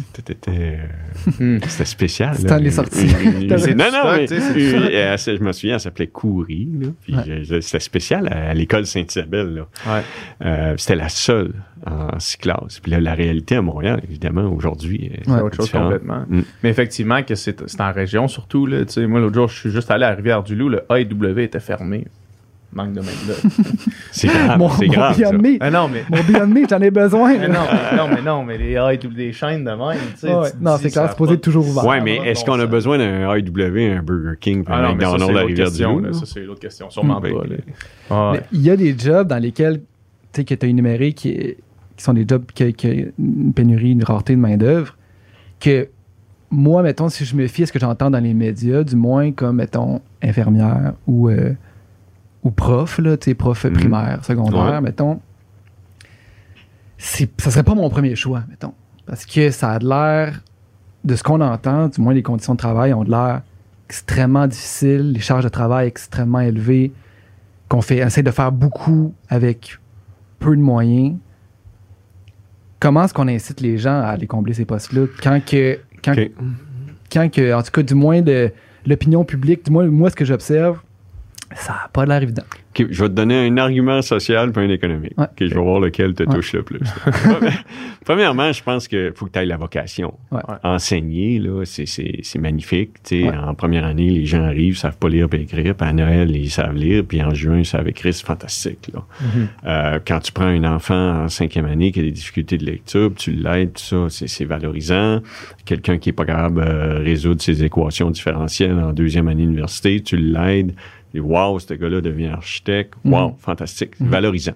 euh, 0.47 0.77
Hmm. 1.39 1.57
c'était 1.67 1.85
spécial. 1.85 2.35
C'était 2.35 2.59
les 2.59 2.71
sorties. 2.71 3.07
Non, 3.77 3.85
non, 3.91 4.15
mais 4.15 4.27
je 4.27 5.43
me 5.43 5.51
souviens, 5.51 5.73
elle 5.75 5.79
s'appelait 5.79 6.07
Coury. 6.07 6.69
Puis 7.03 7.15
Ouais. 7.15 7.43
c'était 7.61 7.79
spécial 7.79 8.27
à, 8.31 8.51
à 8.51 8.53
l'école 8.53 8.85
Sainte-Isabelle. 8.85 9.65
Euh, 10.45 10.73
c'était 10.77 10.95
la 10.95 11.09
seule 11.09 11.53
en 11.85 12.17
six 12.19 12.37
classes. 12.37 12.79
Puis 12.81 12.91
là, 12.91 12.99
la 12.99 13.13
réalité 13.13 13.55
à 13.55 13.61
Montréal, 13.61 14.01
évidemment, 14.07 14.49
aujourd'hui. 14.51 15.11
C'est 15.25 15.31
autre 15.31 15.55
chose 15.57 15.71
complètement. 15.71 16.23
Mm. 16.29 16.41
Mais 16.63 16.69
effectivement, 16.69 17.21
que 17.23 17.35
c'est 17.35 17.81
en 17.81 17.91
région 17.91 18.27
surtout. 18.27 18.65
Là, 18.65 18.83
moi, 19.07 19.19
l'autre 19.19 19.35
jour, 19.35 19.47
je 19.49 19.57
suis 19.59 19.71
juste 19.71 19.91
allé 19.91 20.05
à 20.05 20.11
Rivière-du-Loup. 20.11 20.69
Le 20.69 20.83
AEW 20.89 21.39
était 21.39 21.59
fermé. 21.59 22.05
Manque 22.73 22.91
de 22.93 22.99
main-d'œuvre. 22.99 23.41
C'est 24.11 24.27
grave. 24.27 24.57
Mon, 24.59 24.69
c'est 24.69 24.85
mon 24.87 24.91
grave. 24.93 25.17
Beyond 25.17 25.31
ça. 25.31 25.37
Meat, 25.37 25.57
ah 25.61 25.71
non, 25.71 25.87
mais. 25.87 26.03
mon 26.09 26.21
Beyond 26.23 26.47
Meat, 26.47 26.69
j'en 26.69 26.81
ai 26.81 26.91
besoin. 26.91 27.37
mais 27.37 27.47
non, 27.47 27.61
mais 27.71 27.97
non, 27.97 28.07
mais 28.09 28.21
non, 28.21 28.43
mais 28.43 28.57
les 28.57 28.71
AEW, 28.73 29.13
des 29.15 29.31
chaînes 29.31 29.63
de 29.63 29.71
même, 29.71 29.97
tu 30.13 30.17
sais. 30.19 30.33
Ouais, 30.33 30.51
tu 30.51 30.57
te 30.57 30.63
non, 30.63 30.77
c'est 30.77 30.89
ça 30.89 30.99
clair, 30.99 31.03
c'est 31.05 31.11
supposé 31.13 31.29
pas- 31.29 31.33
être 31.35 31.41
toujours 31.41 31.67
ouvert. 31.67 31.85
Ouais, 31.85 32.01
mais 32.01 32.17
est-ce 32.17 32.45
bon 32.45 32.53
qu'on 32.53 32.59
a 32.59 32.65
besoin 32.65 32.97
d'un 32.97 33.33
AEW, 33.33 33.97
un 33.97 34.03
Burger 34.03 34.37
King, 34.39 34.63
Ah 34.67 34.75
un 34.79 34.81
non, 34.89 34.95
mais 34.95 35.03
ça, 35.05 35.11
McDonald's 35.11 35.33
l'autre 35.33 35.45
rivière 35.47 35.65
question. 35.67 35.99
du. 35.99 36.07
Loup? 36.07 36.13
Ça, 36.13 36.25
c'est 36.25 36.39
l'autre 36.41 36.59
question. 36.59 36.89
Sûrement 36.89 37.21
pas. 37.21 37.29
ben. 37.29 37.57
Ah, 38.11 38.33
il 38.51 38.61
y 38.61 38.69
a 38.69 38.75
des 38.75 38.95
jobs 38.97 39.27
dans 39.27 39.39
lesquels, 39.41 39.77
tu 39.79 39.81
sais, 40.33 40.43
que 40.43 40.53
tu 40.53 40.65
as 40.65 40.69
énumérés 40.69 41.13
qui, 41.13 41.33
qui 41.95 42.03
sont 42.03 42.13
des 42.13 42.25
jobs 42.27 42.43
qui, 42.53 42.73
qui 42.73 42.87
ont 42.87 43.05
une 43.17 43.53
pénurie, 43.53 43.91
une 43.91 44.03
rareté 44.03 44.35
de 44.35 44.41
main-d'œuvre, 44.41 44.95
que 45.59 45.87
moi, 46.51 46.83
mettons, 46.83 47.09
si 47.09 47.23
je 47.25 47.35
me 47.35 47.47
fie 47.47 47.63
à 47.63 47.65
ce 47.65 47.71
que 47.71 47.79
j'entends 47.79 48.11
dans 48.11 48.19
les 48.23 48.33
médias, 48.33 48.83
du 48.83 48.95
moins 48.95 49.31
comme, 49.31 49.55
mettons, 49.57 50.01
infirmière 50.21 50.93
ou, 51.07 51.29
euh, 51.29 51.53
ou 52.47 52.51
prof, 52.51 52.97
là, 52.99 53.17
sais, 53.19 53.33
prof 53.33 53.65
Mhm. 53.65 53.73
primaire, 53.73 54.23
secondaire, 54.23 54.63
Ouais. 54.75 54.81
mettons, 54.81 55.19
ça 56.97 57.51
serait 57.51 57.63
pas 57.63 57.75
mon 57.75 57.89
premier 57.89 58.15
choix, 58.15 58.43
mettons. 58.49 58.73
Parce 59.05 59.25
que 59.25 59.51
ça 59.51 59.71
a 59.73 59.79
de 59.79 59.87
l'air, 59.87 60.41
de 61.03 61.15
ce 61.15 61.23
qu'on 61.23 61.41
entend, 61.41 61.87
du 61.89 61.99
moins 62.01 62.13
les 62.13 62.23
conditions 62.23 62.53
de 62.53 62.57
travail 62.57 62.93
ont 62.93 63.03
de 63.03 63.11
l'air 63.11 63.41
extrêmement 63.89 64.47
difficiles, 64.47 65.11
les 65.11 65.19
charges 65.19 65.43
de 65.43 65.49
travail 65.49 65.87
extrêmement 65.87 66.39
élevées, 66.39 66.91
qu'on 67.69 67.81
fait 67.81 67.97
essaie 67.97 68.23
de 68.23 68.31
faire 68.31 68.51
beaucoup 68.51 69.13
avec 69.29 69.77
peu 70.39 70.55
de 70.55 70.61
moyens. 70.61 71.17
Comment 72.79 73.03
est-ce 73.03 73.13
qu'on 73.13 73.27
incite 73.27 73.59
les 73.61 73.77
gens 73.77 73.99
à 74.01 74.07
aller 74.07 74.27
combler 74.27 74.53
ces 74.53 74.65
postes-là? 74.65 75.05
Quand 75.21 75.43
que, 75.45 75.79
quand, 76.03 76.13
quand 77.11 77.29
que, 77.29 77.53
en 77.53 77.61
tout 77.63 77.71
cas, 77.71 77.83
du 77.83 77.93
moins 77.95 78.21
de 78.21 78.51
l'opinion 78.85 79.25
publique, 79.25 79.65
du 79.65 79.71
moins 79.71 79.85
moi 79.87 80.09
ce 80.09 80.15
que 80.15 80.25
j'observe, 80.25 80.79
Ça 81.59 81.73
n'a 81.73 81.89
pas 81.91 82.05
l'air 82.05 82.21
évident. 82.21 82.43
Je 82.77 82.83
vais 82.83 83.09
te 83.09 83.13
donner 83.13 83.47
un 83.47 83.57
argument 83.57 84.03
social 84.03 84.51
puis 84.51 84.63
un 84.63 84.69
économique. 84.69 85.13
Ouais. 85.17 85.25
Je 85.39 85.45
vais 85.47 85.55
voir 85.55 85.79
lequel 85.79 86.13
te 86.13 86.21
Ouais. 86.23 86.35
touche 86.35 86.53
le 86.53 86.61
plus. 86.61 86.79
Premièrement, 88.05 88.51
je 88.51 88.63
pense 88.63 88.87
qu'il 88.87 89.11
faut 89.15 89.25
que 89.25 89.31
tu 89.31 89.39
ailles 89.39 89.47
la 89.47 89.57
vocation. 89.57 90.13
Ouais. 90.31 90.41
Enseigner, 90.63 91.39
là, 91.39 91.63
c'est, 91.65 91.85
c'est, 91.85 92.19
c'est 92.23 92.39
magnifique. 92.39 92.91
Tu 93.03 93.21
sais, 93.21 93.27
Ouais. 93.29 93.35
En 93.35 93.55
première 93.55 93.85
année, 93.85 94.09
les 94.09 94.25
gens 94.25 94.43
arrivent, 94.43 94.73
ils 94.73 94.77
savent 94.77 94.97
pas 94.97 95.09
lire 95.09 95.27
et 95.33 95.41
écrire. 95.41 95.75
Puis 95.75 95.87
à 95.89 95.93
Noël, 95.93 96.35
ils 96.35 96.49
savent 96.49 96.75
lire. 96.75 97.03
Puis 97.07 97.21
en 97.23 97.33
juin, 97.33 97.59
ils 97.59 97.65
savent 97.65 97.87
écrire. 97.87 98.13
C'est 98.13 98.25
fantastique. 98.25 98.89
Là. 98.93 99.03
Euh, 99.65 99.99
quand 100.05 100.19
tu 100.19 100.31
prends 100.31 100.45
un 100.45 100.63
enfant 100.63 101.23
en 101.23 101.27
cinquième 101.29 101.65
année 101.65 101.91
qui 101.91 101.99
a 101.99 102.03
des 102.03 102.11
difficultés 102.11 102.57
de 102.57 102.65
lecture, 102.65 103.11
puis 103.11 103.23
tu 103.23 103.31
l'aides, 103.31 103.73
tout 103.73 103.81
ça, 103.83 104.05
c'est, 104.09 104.27
c'est 104.27 104.45
valorisant. 104.45 105.21
Quelqu'un 105.65 105.97
qui 105.97 106.09
est 106.09 106.13
pas 106.13 106.25
capable 106.25 106.63
de 106.63 107.03
résoudre 107.03 107.41
ses 107.41 107.63
équations 107.63 108.11
différentielles 108.11 108.77
en 108.77 108.93
deuxième 108.93 109.27
année 109.27 109.43
d'université, 109.43 109.99
tu 110.01 110.15
l'aides. 110.17 110.73
Et 111.13 111.19
wow, 111.19 111.59
ce 111.59 111.73
gars-là 111.73 112.01
devient 112.01 112.27
architecte. 112.27 112.93
Wow, 113.05 113.35
fantastique. 113.39 113.91
Valorisant. 113.99 114.55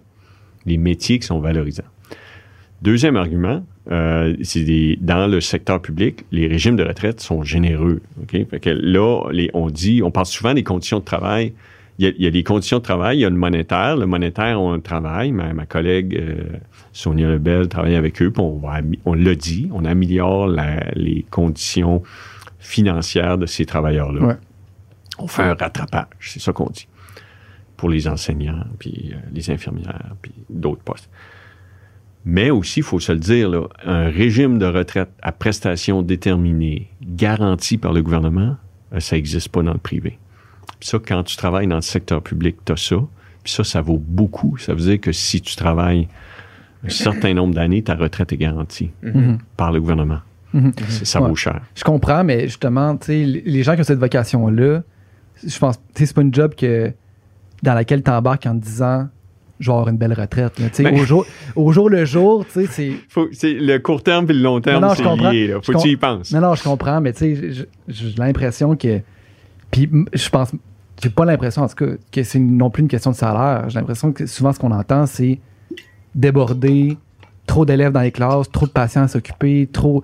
Les 0.66 0.78
métiers 0.78 1.20
qui 1.20 1.26
sont 1.28 1.40
valorisants. 1.40 1.84
Deuxième 2.82 3.16
argument, 3.16 3.64
euh, 3.92 4.36
c'est 4.42 4.64
des, 4.64 4.98
dans 5.02 5.28
le 5.28 5.40
secteur 5.40 5.82
public, 5.82 6.26
les 6.32 6.48
régimes 6.48 6.76
de 6.76 6.84
retraite 6.84 7.20
sont 7.20 7.44
généreux. 7.44 8.02
OK? 8.22 8.32
Fait 8.50 8.60
que 8.60 8.70
là, 8.72 9.24
les, 9.32 9.50
on 9.54 9.70
dit, 9.70 10.02
on 10.04 10.10
parle 10.12 10.26
souvent 10.26 10.54
des 10.54 10.64
conditions 10.64 11.00
de 11.00 11.04
travail. 11.04 11.54
Il 12.00 12.06
y, 12.06 12.08
a, 12.08 12.12
il 12.18 12.24
y 12.24 12.28
a 12.28 12.32
des 12.32 12.44
conditions 12.44 12.78
de 12.80 12.84
travail, 12.84 13.18
il 13.18 13.22
y 13.22 13.26
a 13.26 13.30
le 13.30 13.36
monétaire. 13.36 13.98
Le 13.98 14.08
monétaire, 14.08 14.60
on 14.60 14.80
travaille. 14.80 15.32
Ma, 15.32 15.54
ma 15.54 15.68
collègue 15.68 16.18
euh, 16.20 16.58
Sonia 16.92 17.28
Lebel 17.30 17.68
travaille 17.68 17.96
avec 17.96 18.20
eux, 18.22 18.32
puis 18.32 18.42
on, 18.42 18.58
va, 18.58 18.80
on 19.06 19.14
l'a 19.14 19.36
dit, 19.36 19.70
on 19.72 19.86
améliore 19.86 20.48
la- 20.48 20.90
les 20.96 21.24
conditions 21.30 22.02
financières 22.58 23.38
de 23.38 23.46
ces 23.46 23.66
travailleurs-là. 23.66 24.22
Ouais. 24.26 24.36
On 25.22 25.28
fait 25.28 25.44
un 25.44 25.54
rattrapage, 25.54 26.08
c'est 26.22 26.42
ça 26.42 26.52
qu'on 26.54 26.70
dit, 26.70 26.88
pour 27.78 27.90
les 27.90 28.08
enseignants, 28.08 28.64
puis 28.80 29.12
euh, 29.14 29.18
les 29.34 29.50
infirmières, 29.52 30.16
puis 30.22 30.34
d'autres 30.50 30.82
postes. 30.84 31.10
Mais 32.24 32.52
aussi, 32.52 32.82
il 32.82 32.84
faut 32.84 33.00
se 33.00 33.12
le 33.12 33.18
dire, 33.20 33.50
là, 33.50 33.68
un 33.84 34.10
régime 34.10 34.60
de 34.60 34.66
retraite 34.66 35.10
à 35.24 35.32
prestations 35.32 36.02
déterminées, 36.04 36.90
garanti 37.02 37.78
par 37.78 37.94
le 37.94 38.04
gouvernement, 38.04 38.58
euh, 38.94 39.00
ça 39.00 39.16
n'existe 39.16 39.50
pas 39.50 39.64
dans 39.64 39.74
le 39.74 39.80
privé. 39.80 40.20
Puis 40.80 40.90
ça, 40.90 41.00
quand 41.00 41.24
tu 41.24 41.36
travailles 41.36 41.68
dans 41.68 41.76
le 41.76 41.82
secteur 41.82 42.22
public, 42.22 42.58
tu 42.66 42.72
as 42.74 42.78
ça. 42.78 42.98
Puis 43.44 43.54
ça, 43.54 43.64
ça 43.64 43.82
vaut 43.82 43.98
beaucoup. 43.98 44.58
Ça 44.58 44.74
veut 44.74 44.82
dire 44.82 45.00
que 45.02 45.12
si 45.12 45.42
tu 45.42 45.56
travailles 45.56 46.08
un 46.84 46.90
certain 46.90 47.34
nombre 47.34 47.54
d'années, 47.56 47.82
ta 47.84 47.96
retraite 47.96 48.32
est 48.34 48.38
garantie 48.38 48.92
Mhm. 49.02 49.40
par 49.58 49.72
le 49.72 49.80
gouvernement. 49.82 50.20
Mhm. 50.54 50.74
C'est- 50.90 51.06
Ça 51.06 51.22
Ouais. 51.22 51.30
vaut 51.30 51.36
cher. 51.36 51.62
Je 51.76 51.84
comprends, 51.84 52.24
mais 52.24 52.48
justement, 52.48 52.98
les 53.08 53.64
gens 53.64 53.74
qui 53.76 53.82
ont 53.82 53.84
cette 53.84 54.00
vocation-là, 54.00 54.84
je 55.46 55.60
pense, 55.60 55.78
tu 55.78 55.84
sais, 56.00 56.06
c'est 56.08 56.16
pas 56.16 56.22
une 56.22 56.34
job 56.34 56.56
que, 56.56 56.92
dans 57.64 57.74
laquelle 57.74 58.04
tu 58.04 58.12
embarques 58.12 58.46
en 58.46 58.58
te 58.58 58.64
disant, 58.64 59.08
je 59.60 59.68
vais 59.70 59.74
avoir 59.74 59.90
une 59.90 59.98
belle 59.98 60.14
retraite. 60.14 60.60
là. 60.60 60.68
Ben- 60.80 61.00
au, 61.00 61.06
jour, 61.06 61.26
au 61.56 61.72
jour 61.72 61.90
le 61.90 62.04
jour, 62.06 62.46
tu 62.46 62.52
sais, 62.62 62.66
c'est. 62.72 62.92
Faut, 63.10 63.28
c'est 63.32 63.54
le 63.54 63.78
court 63.80 64.02
terme 64.04 64.26
et 64.30 64.34
le 64.34 64.42
long 64.42 64.60
terme, 64.62 64.82
c'est 64.96 65.04
lié. 65.32 65.48
Là. 65.48 65.60
Faut 65.62 65.72
que 65.74 65.82
tu 65.82 65.90
y 65.90 65.98
penses. 65.98 66.32
Non, 66.34 66.42
non, 66.42 66.56
je 66.56 66.64
comprends, 66.64 67.00
mais 67.02 67.14
tu 67.14 67.36
sais, 67.36 67.66
j'ai- 67.88 68.14
l'impression 68.18 68.76
que. 68.76 69.02
Puis 69.70 69.90
je 70.14 70.30
pense. 70.30 70.52
J'ai 71.02 71.10
pas 71.10 71.26
l'impression, 71.26 71.64
en 71.64 71.68
tout 71.68 71.76
cas, 71.76 71.92
que 72.12 72.22
c'est 72.24 72.38
non 72.40 72.70
plus 72.70 72.84
une 72.84 72.88
question 72.88 73.10
de 73.12 73.16
salaire. 73.16 73.70
J'ai 73.70 73.80
l'impression 73.80 74.12
que 74.12 74.28
souvent, 74.28 74.54
ce 74.54 74.60
qu'on 74.60 74.72
entend, 74.72 75.08
c'est 75.08 75.40
déborder, 76.14 76.98
trop 77.48 77.66
d'élèves 77.66 77.92
dans 77.92 78.02
les 78.02 78.12
classes, 78.12 78.50
trop 78.52 78.66
de 78.68 78.72
patients 78.72 79.04
à 79.04 79.08
s'occuper, 79.08 79.68
trop. 79.72 80.04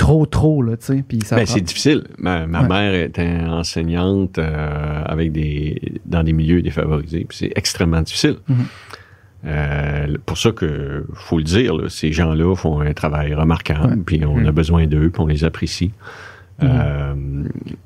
Trop, 0.00 0.24
trop, 0.26 0.62
là, 0.62 0.76
tu 0.78 0.86
sais. 0.86 1.04
Puis 1.06 1.20
ça 1.24 1.36
Ben, 1.36 1.44
c'est 1.46 1.60
difficile. 1.60 2.04
Ma, 2.18 2.46
ma 2.46 2.62
Ouais. 2.62 2.68
mère 2.68 2.94
était 2.94 3.36
enseignante 3.46 4.38
euh, 4.38 5.02
avec 5.04 5.30
des, 5.32 6.00
dans 6.06 6.22
des 6.22 6.32
milieux 6.32 6.62
défavorisés. 6.62 7.26
puis 7.28 7.36
C'est 7.36 7.52
extrêmement 7.54 8.00
difficile. 8.00 8.36
Mhm. 8.48 8.56
Euh, 9.46 10.16
pour 10.26 10.36
ça 10.38 10.52
que 10.52 11.04
faut 11.14 11.38
le 11.38 11.44
dire, 11.44 11.74
là, 11.74 11.88
ces 11.88 12.12
gens-là 12.12 12.54
font 12.56 12.80
un 12.80 12.92
travail 12.92 13.34
remarquable, 13.34 13.94
Ouais. 13.94 14.02
puis 14.04 14.22
on 14.24 14.36
a 14.38 14.42
Mhm. 14.42 14.50
besoin 14.50 14.86
d'eux, 14.86 15.10
puis 15.10 15.20
on 15.22 15.26
les 15.26 15.44
apprécie. 15.44 15.92
Euh, 16.62 17.14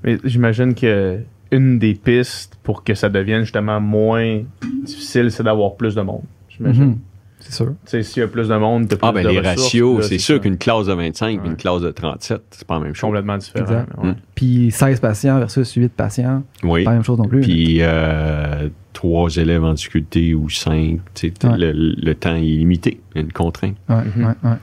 Mais 0.02 0.18
j'imagine 0.24 0.74
que 0.74 1.20
une 1.52 1.78
des 1.78 1.94
pistes 1.94 2.58
pour 2.64 2.82
que 2.82 2.94
ça 2.94 3.08
devienne 3.08 3.42
justement 3.42 3.80
moins 3.80 4.42
difficile, 4.84 5.30
c'est 5.30 5.44
d'avoir 5.44 5.76
plus 5.76 5.94
de 5.94 6.02
monde. 6.02 6.22
J'imagine. 6.48 6.98
C'est 7.46 7.52
sûr. 7.52 7.74
S'il 7.84 8.20
y 8.20 8.24
a 8.24 8.28
plus 8.28 8.48
de 8.48 8.56
monde, 8.56 8.88
t'as 8.88 8.96
plus 8.96 9.06
ah, 9.06 9.12
ben 9.12 9.22
de 9.24 9.28
les 9.28 9.38
ressources, 9.38 9.62
ratios, 9.64 10.08
c'est 10.08 10.18
sûr 10.18 10.40
qu'une 10.40 10.56
classe 10.56 10.86
de 10.86 10.94
25 10.94 11.26
et 11.28 11.38
Ouais. 11.38 11.46
une 11.46 11.56
classe 11.56 11.82
de 11.82 11.90
37, 11.90 12.42
c'est 12.50 12.66
pas 12.66 12.74
la 12.74 12.80
même 12.80 12.94
chose. 12.94 13.08
complètement 13.08 13.36
différent. 13.36 13.84
Ouais. 13.98 14.10
Mm. 14.10 14.16
Puis 14.34 14.70
16 14.70 15.00
patients 15.00 15.38
versus 15.38 15.72
8 15.74 15.92
patients, 15.92 16.42
Oui. 16.62 16.84
pas 16.84 16.90
la 16.90 16.96
même 16.96 17.04
chose 17.04 17.18
non 17.18 17.28
plus. 17.28 17.42
Puis 17.42 17.78
euh, 17.82 18.68
trois 18.94 19.36
élèves 19.36 19.62
en 19.62 19.74
difficulté 19.74 20.34
ou 20.34 20.48
cinq, 20.48 21.00
tu 21.14 21.32
sais, 21.38 21.46
Ouais. 21.48 21.58
le, 21.58 21.72
le 21.72 22.14
temps 22.14 22.34
est 22.34 22.40
limité, 22.40 23.00
il 23.14 23.18
y 23.18 23.18
a 23.18 23.22
une 23.26 23.32
contrainte. 23.32 23.76
Ouais, 23.88 23.96
ouais, 24.16 24.24
ouais. 24.42 24.56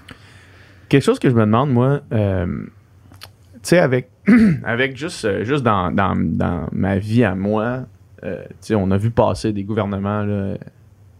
Quelque 0.89 1.03
chose 1.03 1.19
que 1.19 1.29
je 1.29 1.35
me 1.35 1.41
demande, 1.41 1.69
moi, 1.71 2.01
euh, 2.11 2.45
tu 2.45 3.59
sais, 3.61 3.77
avec, 3.79 4.09
avec 4.65 4.97
juste, 4.97 5.23
euh, 5.25 5.43
juste 5.43 5.63
dans, 5.63 5.91
dans, 5.91 6.15
dans 6.17 6.67
ma 6.71 6.97
vie 6.97 7.23
à 7.23 7.35
moi, 7.35 7.81
euh, 8.23 8.41
tu 8.49 8.55
sais, 8.61 8.75
on 8.75 8.89
a 8.91 8.97
vu 8.97 9.11
passer 9.11 9.53
des 9.53 9.63
gouvernements 9.63 10.23
là, 10.23 10.55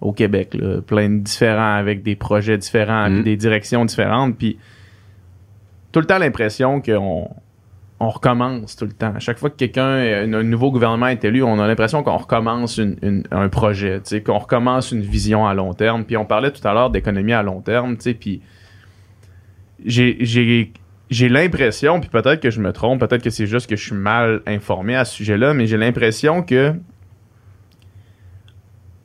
au 0.02 0.11
Québec, 0.14 0.56
là, 0.56 0.82
plein 0.82 1.10
de 1.10 1.19
différents, 1.19 1.76
avec 1.76 2.02
des 2.03 2.15
projets 2.15 2.57
différents, 2.57 3.10
Mm. 3.10 3.14
puis 3.15 3.23
des 3.23 3.38
directions 3.38 3.86
différentes, 3.86 4.38
puis 4.38 4.57
tout 5.91 5.99
le 5.99 6.06
temps 6.06 6.18
l'impression 6.18 6.82
qu'on 6.82 7.30
on 8.03 8.10
recommence 8.10 8.76
tout 8.76 8.86
le 8.86 8.94
temps. 8.94 9.14
À 9.15 9.19
chaque 9.19 9.38
fois 9.38 9.52
que 9.52 9.57
quelqu'un, 9.57 9.84
un, 9.84 10.34
un 10.34 10.41
nouveau 10.44 10.72
gouvernement 10.72 11.06
est 11.07 11.23
élu, 11.23 11.44
on 11.44 11.60
a 11.60 11.68
l'impression 11.68 12.02
qu'on 12.02 12.18
recommence 12.18 12.78
une- 12.80 12.98
une- 13.03 13.23
un 13.30 13.48
projet, 13.48 14.02
qu'on 14.26 14.40
recommence 14.40 14.91
une 14.91 15.02
vision 15.02 15.45
à 15.45 15.53
long 15.53 15.73
terme. 15.76 16.03
Puis 16.03 16.18
on 16.18 16.26
parlait 16.26 16.49
tout 16.49 16.68
à 16.68 16.73
l'heure 16.73 16.90
d'économie 16.90 17.34
à 17.34 17.44
long 17.44 17.61
terme, 17.61 17.98
puis 17.98 18.41
j'ai 19.86 20.18
j'ai 20.22 20.72
j'ai 21.11 21.28
l'impression, 21.30 21.99
puis 21.99 22.10
peut-être 22.10 22.40
que 22.40 22.49
je 22.49 22.61
me 22.61 22.72
trompe, 22.72 23.02
peut-être 23.02 23.22
que 23.22 23.30
c'est 23.30 23.45
juste 23.45 23.69
que 23.69 23.76
je 23.76 23.84
suis 23.86 23.95
mal 23.95 24.41
informé 24.48 24.95
à 24.95 25.03
ce 25.03 25.14
sujet-là, 25.18 25.53
mais 25.53 25.68
j'ai 25.68 25.76
l'impression 25.78 26.41
que 26.41 26.73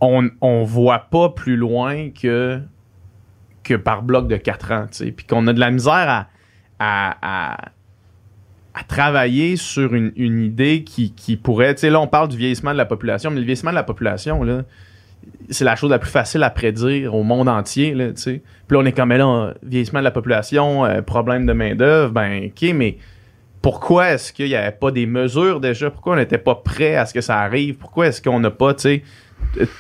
on, 0.01 0.29
on 0.41 0.65
voit 0.65 1.07
pas 1.11 1.31
plus 1.31 1.57
loin 1.57 2.11
que 2.11 2.61
par 3.75 4.03
bloc 4.03 4.29
de 4.29 4.37
4 4.37 4.73
ans, 4.73 4.87
tu 4.91 5.11
puis 5.13 5.27
qu'on 5.27 5.47
a 5.49 5.53
de 5.53 5.61
la 5.61 5.71
misère 5.71 6.27
à, 6.79 7.57
travailler 8.89 9.57
sur 9.57 9.95
une, 9.95 10.13
idée 10.17 10.85
qui, 10.85 11.37
pourrait, 11.37 11.75
tu 11.75 11.81
sais, 11.81 11.91
là 11.91 12.01
on 12.01 12.07
parle 12.07 12.29
du 12.29 12.37
vieillissement 12.37 12.73
de 12.73 12.77
la 12.77 12.85
population, 12.85 13.31
mais 13.31 13.41
le 13.41 13.47
vieillissement 13.47 13.71
de 13.71 13.77
la 13.77 13.83
population, 13.83 14.47
c'est 15.51 15.65
la 15.65 15.75
chose 15.75 15.91
la 15.91 15.99
plus 15.99 16.11
facile 16.11 16.43
à 16.43 16.51
prédire 16.51 17.15
au 17.15 17.25
monde 17.25 17.49
entier, 17.49 17.95
là, 17.95 18.13
tu 18.13 18.21
sais. 18.21 18.43
Puis 18.69 18.77
là, 18.77 18.83
on 18.83 18.87
est 18.87 18.93
comme, 18.93 19.09
mais 19.09 19.19
là, 19.19 19.55
vieillissement 19.63 19.99
de 19.99 20.05
la 20.05 20.11
population, 20.13 20.85
euh, 20.85 21.03
problème 21.03 21.47
de 21.47 21.53
main-d'œuvre, 21.53 22.13
ben, 22.13 22.47
OK, 22.47 22.71
mais 22.75 22.99
pourquoi 23.61 24.11
est-ce 24.11 24.33
qu'il 24.33 24.47
n'y 24.47 24.55
avait 24.55 24.71
pas 24.71 24.93
des 24.93 25.07
mesures 25.07 25.59
déjà? 25.59 25.91
Pourquoi 25.91 26.13
on 26.13 26.17
n'était 26.17 26.39
pas 26.39 26.55
prêt 26.55 26.95
à 26.95 27.07
ce 27.07 27.15
que 27.15 27.21
ça 27.21 27.41
arrive? 27.41 27.77
Pourquoi 27.77 28.07
est-ce 28.07 28.23
qu'on 28.23 28.39
n'a 28.39 28.51
pas, 28.51 28.75
tu 28.75 28.83
sais, 28.83 29.03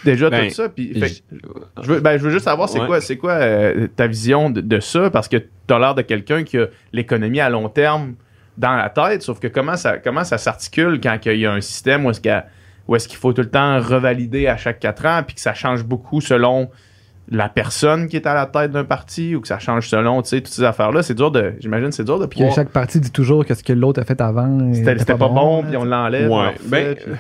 déjà 0.05 0.31
Ben, 0.31 0.49
tout 0.49 0.55
ça? 0.55 0.69
Puis, 0.69 0.95
fait 0.99 1.09
que 1.09 1.37
Je- 1.77 1.83
je 1.83 1.93
veux, 1.93 2.01
ben, 2.01 2.17
je 2.19 2.25
veux 2.25 2.31
juste 2.31 2.45
savoir, 2.45 2.69
c'est 2.69 2.81
Ouais. 2.81 2.87
quoi, 2.87 3.01
c'est 3.01 3.17
quoi 3.17 3.33
euh, 3.33 3.87
ta 3.95 4.07
vision 4.07 4.51
de, 4.51 4.61
de 4.61 4.81
ça? 4.81 5.11
Parce 5.11 5.29
que 5.29 5.37
tu 5.37 5.75
as 5.75 5.79
l'air 5.79 5.95
de 5.95 6.03
quelqu'un 6.03 6.45
qui 6.45 6.59
a 6.59 6.67
l'économie 6.93 7.41
à 7.41 7.51
long 7.51 7.69
terme 7.69 8.15
dans 8.57 8.75
la 8.77 8.89
tête, 8.89 9.23
sauf 9.23 9.39
que 9.39 9.49
comment 9.49 9.77
ça, 9.77 9.99
comment 9.99 10.25
ça 10.25 10.39
s'articule 10.39 10.99
quand 11.03 11.19
il 11.27 11.39
y 11.41 11.47
a 11.47 11.53
un 11.53 11.61
système 11.61 12.07
où 12.07 12.11
est-ce 12.97 13.09
qu'il 13.09 13.19
faut 13.19 13.33
tout 13.35 13.43
le 13.43 13.51
temps 13.51 13.79
revalider 13.81 14.47
à 14.47 14.57
chaque 14.57 14.81
quatre 14.81 15.05
ans, 15.05 15.23
puis 15.27 15.35
que 15.35 15.41
ça 15.43 15.53
change 15.53 15.85
beaucoup 15.85 16.21
selon 16.23 16.71
la 17.29 17.49
personne 17.49 18.07
qui 18.09 18.15
est 18.17 18.27
à 18.27 18.35
la 18.35 18.47
tête 18.47 18.71
d'un 18.71 18.85
parti, 18.85 19.35
ou 19.35 19.41
que 19.41 19.49
ça 19.49 19.59
change 19.59 19.89
selon, 19.89 20.23
tu 20.23 20.29
sais, 20.29 20.37
toutes 20.41 20.55
ces 20.55 20.63
affaires-là? 20.63 21.03
C'est 21.03 21.15
dur 21.15 21.33
de, 21.33 21.55
j'imagine, 21.59 21.91
c'est 21.91 22.05
dur 22.05 22.21
de 22.21 22.27
pouvoir... 22.27 22.55
chaque 22.55 22.69
partie 22.71 23.01
dit 23.01 23.11
toujours 23.11 23.45
que 23.45 23.53
ce 23.53 23.65
que 23.65 23.73
l'autre 23.73 24.01
a 24.01 24.05
fait 24.05 24.21
avant. 24.21 24.73
C'était 24.73 24.95
pas, 25.17 25.17
bon, 25.29 25.65
puis 25.65 25.77
on 25.77 25.85
l'enlève. 25.85 26.31
Ouais, 26.31 26.55
ben, 26.67 26.95
puis- 26.95 27.13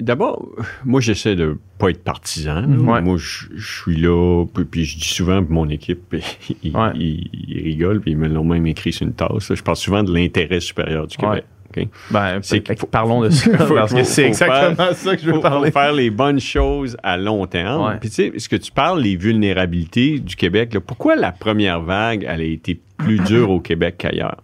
D'abord, 0.00 0.48
moi, 0.84 1.00
j'essaie 1.00 1.36
de 1.36 1.58
pas 1.78 1.90
être 1.90 2.02
partisan. 2.02 2.64
Ouais. 2.78 3.00
Moi, 3.02 3.16
je 3.18 3.46
je 3.54 3.80
suis 3.82 3.96
là, 3.96 4.44
puis, 4.52 4.64
puis 4.64 4.84
je 4.84 4.98
dis 4.98 5.08
souvent, 5.08 5.44
mon 5.48 5.68
équipe, 5.68 6.14
ils, 6.62 6.74
Ouais. 6.76 6.90
ils- 6.94 7.28
ils 7.48 7.62
rigolent, 7.64 8.00
puis 8.00 8.12
ils 8.12 8.16
me 8.18 8.28
l'ont 8.28 8.44
même 8.44 8.66
écrit 8.66 8.92
sur 8.92 9.06
une 9.06 9.12
tasse. 9.14 9.54
Je 9.54 9.62
parle 9.62 9.76
souvent 9.76 10.02
de 10.02 10.12
l'intérêt 10.12 10.60
supérieur 10.60 11.06
du 11.06 11.16
Québec. 11.16 11.44
ok? 11.76 11.86
Ben, 12.10 12.38
C'est 12.42 12.78
faut- 12.78 12.86
parlons 12.86 13.20
de 13.22 13.30
ça, 13.30 13.56
Faut- 13.58 13.74
parce 13.74 13.92
que 13.94 14.02
c'est 14.02 14.24
exactement 14.26 14.92
ça 14.92 15.14
que 15.16 15.22
je 15.22 15.26
veux 15.26 15.34
faut, 15.34 15.40
parler. 15.40 15.70
faut 15.70 15.78
faire 15.78 15.92
les 15.92 16.10
bonnes 16.10 16.40
choses 16.40 16.96
à 17.02 17.16
long 17.16 17.46
terme. 17.46 17.84
Ouais. 17.86 17.98
Puis 18.00 18.08
tu 18.08 18.14
sais, 18.16 18.32
ce 18.38 18.48
que 18.48 18.56
tu 18.56 18.72
parles, 18.72 19.00
les 19.02 19.16
vulnérabilités 19.16 20.18
du 20.18 20.34
Québec, 20.34 20.74
là, 20.74 20.80
pourquoi 20.80 21.14
la 21.14 21.30
première 21.32 21.80
vague, 21.80 22.24
elle 22.28 22.40
a 22.40 22.44
été 22.44 22.80
plus 22.96 23.18
dure 23.26 23.50
au 23.50 23.60
Québec 23.60 23.96
qu'ailleurs? 23.98 24.42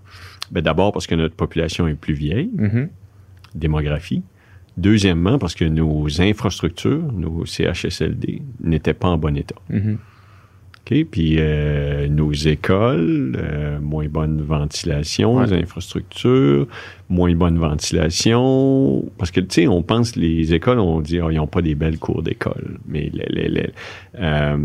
Ben, 0.53 0.61
D'abord 0.61 0.93
parce 0.93 1.07
que 1.09 1.15
notre 1.17 1.35
population 1.35 1.89
est 1.89 1.95
plus 1.95 2.15
vieille, 2.15 2.51
Mhm. 2.55 2.89
démographie. 3.55 4.23
Deuxièmement, 4.77 5.39
parce 5.39 5.55
que 5.55 5.65
nos 5.65 6.21
infrastructures, 6.21 7.11
nos 7.13 7.47
CHSLD, 7.47 8.43
n'étaient 8.61 8.95
pas 8.95 9.09
en 9.09 9.17
bon 9.19 9.37
état. 9.37 9.55
Mhm. 9.71 9.99
OK? 10.89 11.05
Puis 11.11 11.37
euh, 11.39 12.07
nos 12.09 12.33
écoles, 12.33 13.37
euh, 13.39 13.81
moins 13.81 14.07
bonne 14.07 14.43
ventilation, 14.43 15.37
Ouais. 15.37 15.47
les 15.47 15.55
infrastructures, 15.63 16.69
moins 17.09 17.35
bonne 17.35 17.59
ventilation. 17.59 19.05
Parce 19.19 19.31
que, 19.31 19.41
tu 19.41 19.63
sais, 19.63 19.67
on 19.67 19.83
pense 19.83 20.13
que 20.13 20.21
les 20.21 20.53
écoles, 20.55 20.79
on 20.79 21.01
dit, 21.01 21.19
Ah, 21.21 21.29
ils 21.31 21.37
n'ont 21.37 21.47
pas 21.47 21.63
des 21.63 21.75
belles 21.75 21.99
cours 21.99 22.23
d'école. 22.23 22.79
Mais 22.87 23.11
les- 23.13 23.27
les- 23.31 23.49
les- 23.49 23.71
euh, 24.19 24.59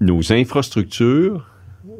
nos 0.00 0.32
infrastructures 0.32 1.48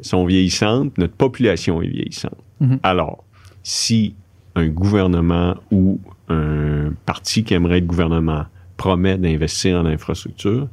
sont 0.01 0.25
vieillissantes, 0.25 0.97
notre 0.97 1.13
population 1.15 1.81
est 1.81 1.87
vieillissante. 1.87 2.37
Mhm. 2.59 2.79
Alors, 2.83 3.23
si 3.63 4.15
un 4.55 4.67
gouvernement 4.67 5.55
ou 5.71 5.99
un 6.29 6.91
parti 7.05 7.43
qui 7.43 7.53
aimerait 7.53 7.79
être 7.79 7.85
gouvernement 7.85 8.45
promet 8.77 9.17
d'investir 9.17 9.79
en 9.79 9.85
infrastructure, 9.85 10.67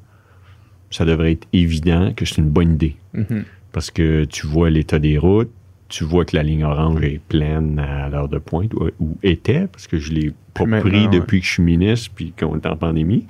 ça 0.90 1.04
devrait 1.04 1.32
être 1.32 1.46
évident 1.52 2.12
que 2.14 2.24
c'est 2.24 2.38
une 2.38 2.50
bonne 2.50 2.74
idée. 2.74 2.96
Mhm. 3.14 3.44
Parce 3.72 3.90
que 3.90 4.24
tu 4.24 4.46
vois 4.46 4.70
l'état 4.70 4.98
des 4.98 5.18
routes, 5.18 5.50
tu 5.88 6.04
vois 6.04 6.24
que 6.24 6.36
la 6.36 6.42
ligne 6.42 6.64
orange 6.64 7.02
est 7.02 7.20
pleine 7.28 7.78
à 7.78 8.08
l'heure 8.08 8.28
de 8.28 8.38
pointe, 8.38 8.72
ou, 8.74 8.90
ou 8.98 9.16
était, 9.22 9.66
parce 9.66 9.86
que 9.86 9.98
je 9.98 10.10
ne 10.10 10.16
l'ai 10.16 10.32
pas 10.54 10.64
maintenant, 10.64 10.90
pris 10.90 11.04
ouais. 11.04 11.08
depuis 11.08 11.40
que 11.40 11.46
je 11.46 11.52
suis 11.52 11.62
ministre, 11.62 12.10
puis 12.14 12.32
qu'on 12.38 12.56
est 12.56 12.66
en 12.66 12.76
pandémie. 12.76 13.26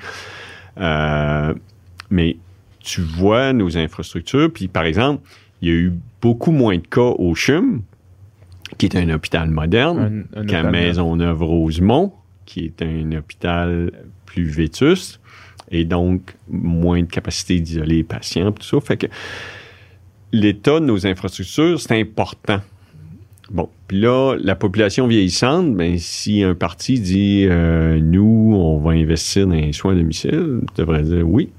Euh, 0.78 1.54
mais 2.10 2.36
tu 2.80 3.00
vois 3.00 3.52
nos 3.52 3.76
infrastructures, 3.76 4.52
puis 4.52 4.68
par 4.68 4.84
exemple, 4.84 5.22
il 5.60 5.68
y 5.68 5.70
a 5.72 5.74
eu 5.74 5.92
beaucoup 6.20 6.52
moins 6.52 6.76
de 6.76 6.86
cas 6.86 7.00
au 7.00 7.34
CHUM, 7.34 7.82
qui 8.88 8.96
est 8.96 9.00
un 9.00 9.10
hôpital 9.14 9.48
moderne, 9.48 10.24
Un- 10.34 10.40
un 10.40 10.44
qu'à 10.46 10.62
Maisonneuve-Rosemont, 10.72 12.12
qui 12.46 12.64
est 12.64 12.82
un 12.82 13.12
hôpital 13.16 13.92
plus 14.26 14.44
vétuste, 14.44 15.20
et 15.70 15.84
donc 15.84 16.34
moins 16.50 17.00
de 17.00 17.06
capacité 17.06 17.60
d'isoler 17.60 17.96
les 17.98 18.02
patients, 18.02 18.50
tout 18.50 18.64
ça. 18.64 18.80
Fait 18.80 18.96
que 18.96 19.06
l'état 20.32 20.80
de 20.80 20.84
nos 20.84 21.06
infrastructures, 21.06 21.80
c'est 21.80 22.00
important. 22.00 22.60
Bon, 23.50 23.68
puis 23.86 24.00
là, 24.00 24.36
la 24.40 24.54
population 24.56 25.06
vieillissante, 25.06 25.74
ben, 25.76 25.96
si 25.98 26.42
un 26.42 26.54
parti 26.54 26.98
dit 26.98 27.46
euh, 27.48 28.00
nous, 28.00 28.52
on 28.56 28.78
va 28.78 28.92
investir 28.92 29.46
dans 29.46 29.54
les 29.54 29.72
soins 29.72 29.92
à 29.92 29.96
domicile, 29.96 30.60
tu 30.74 30.80
devrais 30.80 31.02
dire 31.02 31.28
oui. 31.28 31.50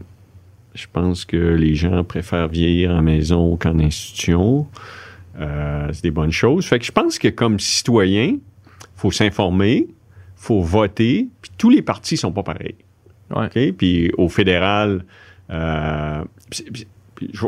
Je 0.76 0.88
pense 0.92 1.24
que 1.24 1.38
les 1.38 1.76
gens 1.76 2.04
préfèrent 2.04 2.48
vieillir 2.50 2.92
en 2.92 3.02
maison 3.04 3.56
qu'en 3.58 3.78
institution. 3.80 4.66
Euh, 5.40 5.90
c'est 5.92 6.04
des 6.04 6.12
bonnes 6.12 6.32
choses. 6.32 6.66
Fait 6.66 6.80
que 6.80 6.86
je 6.86 6.92
pense 6.92 7.18
que 7.18 7.28
comme 7.28 7.60
citoyen, 7.60 8.38
faut 8.96 9.12
s'informer, 9.12 9.88
faut 10.36 10.62
voter, 10.62 11.28
puis 11.42 11.52
tous 11.58 11.70
les 11.70 11.82
partis 11.82 12.18
sont 12.18 12.32
pas 12.32 12.44
pareils. 12.44 12.76
Ouais. 13.36 13.72
Puis 13.72 14.12
au 14.18 14.30
fédéral, 14.30 15.06
euh, 15.50 16.24
je 16.52 17.48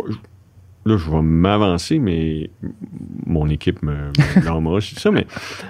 là, 0.86 0.98
je 0.98 1.10
vais 1.10 1.22
m'avancer, 1.22 2.00
mais 2.00 2.50
mon 3.26 3.50
équipe 3.50 3.82
me, 3.82 3.96
me 3.96 4.80
dis 4.80 4.96
ça, 4.96 5.12
mais 5.12 5.26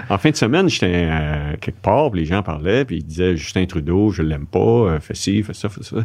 en 0.09 0.17
fin 0.17 0.29
de 0.29 0.35
semaine, 0.35 0.67
j'étais 0.69 1.07
euh, 1.09 1.55
quelque 1.59 1.81
part, 1.81 2.11
puis 2.11 2.21
les 2.21 2.25
gens 2.25 2.43
parlaient, 2.43 2.85
puis 2.85 2.97
ils 2.97 3.03
disaient 3.03 3.37
Justin 3.37 3.65
Trudeau, 3.65 4.11
je 4.11 4.21
l'aime 4.21 4.45
pas, 4.45 4.59
euh, 4.59 4.99
fais 4.99 5.15
ci, 5.15 5.41
fais 5.41 5.53
ça, 5.53 5.69
fais 5.69 5.83
ça. 5.83 5.97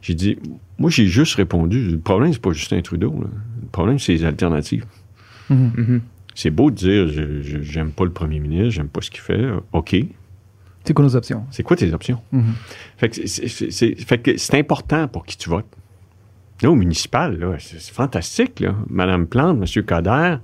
J'ai 0.00 0.14
dit, 0.14 0.38
moi, 0.78 0.90
j'ai 0.90 1.06
juste 1.06 1.34
répondu, 1.34 1.90
le 1.90 1.98
problème, 1.98 2.32
c'est 2.32 2.42
pas 2.42 2.52
Justin 2.52 2.80
Trudeau, 2.80 3.12
là. 3.12 3.28
le 3.60 3.68
problème, 3.68 3.98
c'est 3.98 4.12
les 4.12 4.24
alternatives. 4.24 4.86
Mhm. 5.50 6.00
C'est 6.34 6.50
beau 6.50 6.70
de 6.70 6.76
dire, 6.76 7.08
je- 7.08 7.40
je- 7.42 7.62
j'aime 7.62 7.92
pas 7.92 8.04
le 8.04 8.10
premier 8.10 8.40
ministre, 8.40 8.70
j'aime 8.70 8.88
pas 8.88 9.00
ce 9.00 9.10
qu'il 9.10 9.20
fait, 9.20 9.46
OK. 9.72 9.96
C'est 10.84 10.92
quoi 10.92 11.04
nos 11.04 11.16
options? 11.16 11.44
C'est 11.50 11.62
quoi 11.62 11.76
tes 11.76 11.92
options? 11.94 12.18
Mhm. 12.32 12.52
Fait 12.96 13.08
que 13.08 13.14
c'est- 13.26 13.48
c'est- 13.48 13.70
c'est 13.70 13.94
fait 14.04 14.18
que 14.18 14.36
c'est 14.36 14.58
important 14.58 15.06
pour 15.08 15.24
qui 15.24 15.36
tu 15.38 15.48
votes. 15.48 15.64
Là, 16.62 16.70
au 16.70 16.74
municipal, 16.74 17.38
là, 17.38 17.54
c'est 17.58 17.80
c'est 17.80 17.92
fantastique. 17.94 18.60
Là. 18.60 18.74
Madame 18.88 19.26
Plante, 19.26 19.58
M. 19.58 19.82
Coder, 19.84 20.36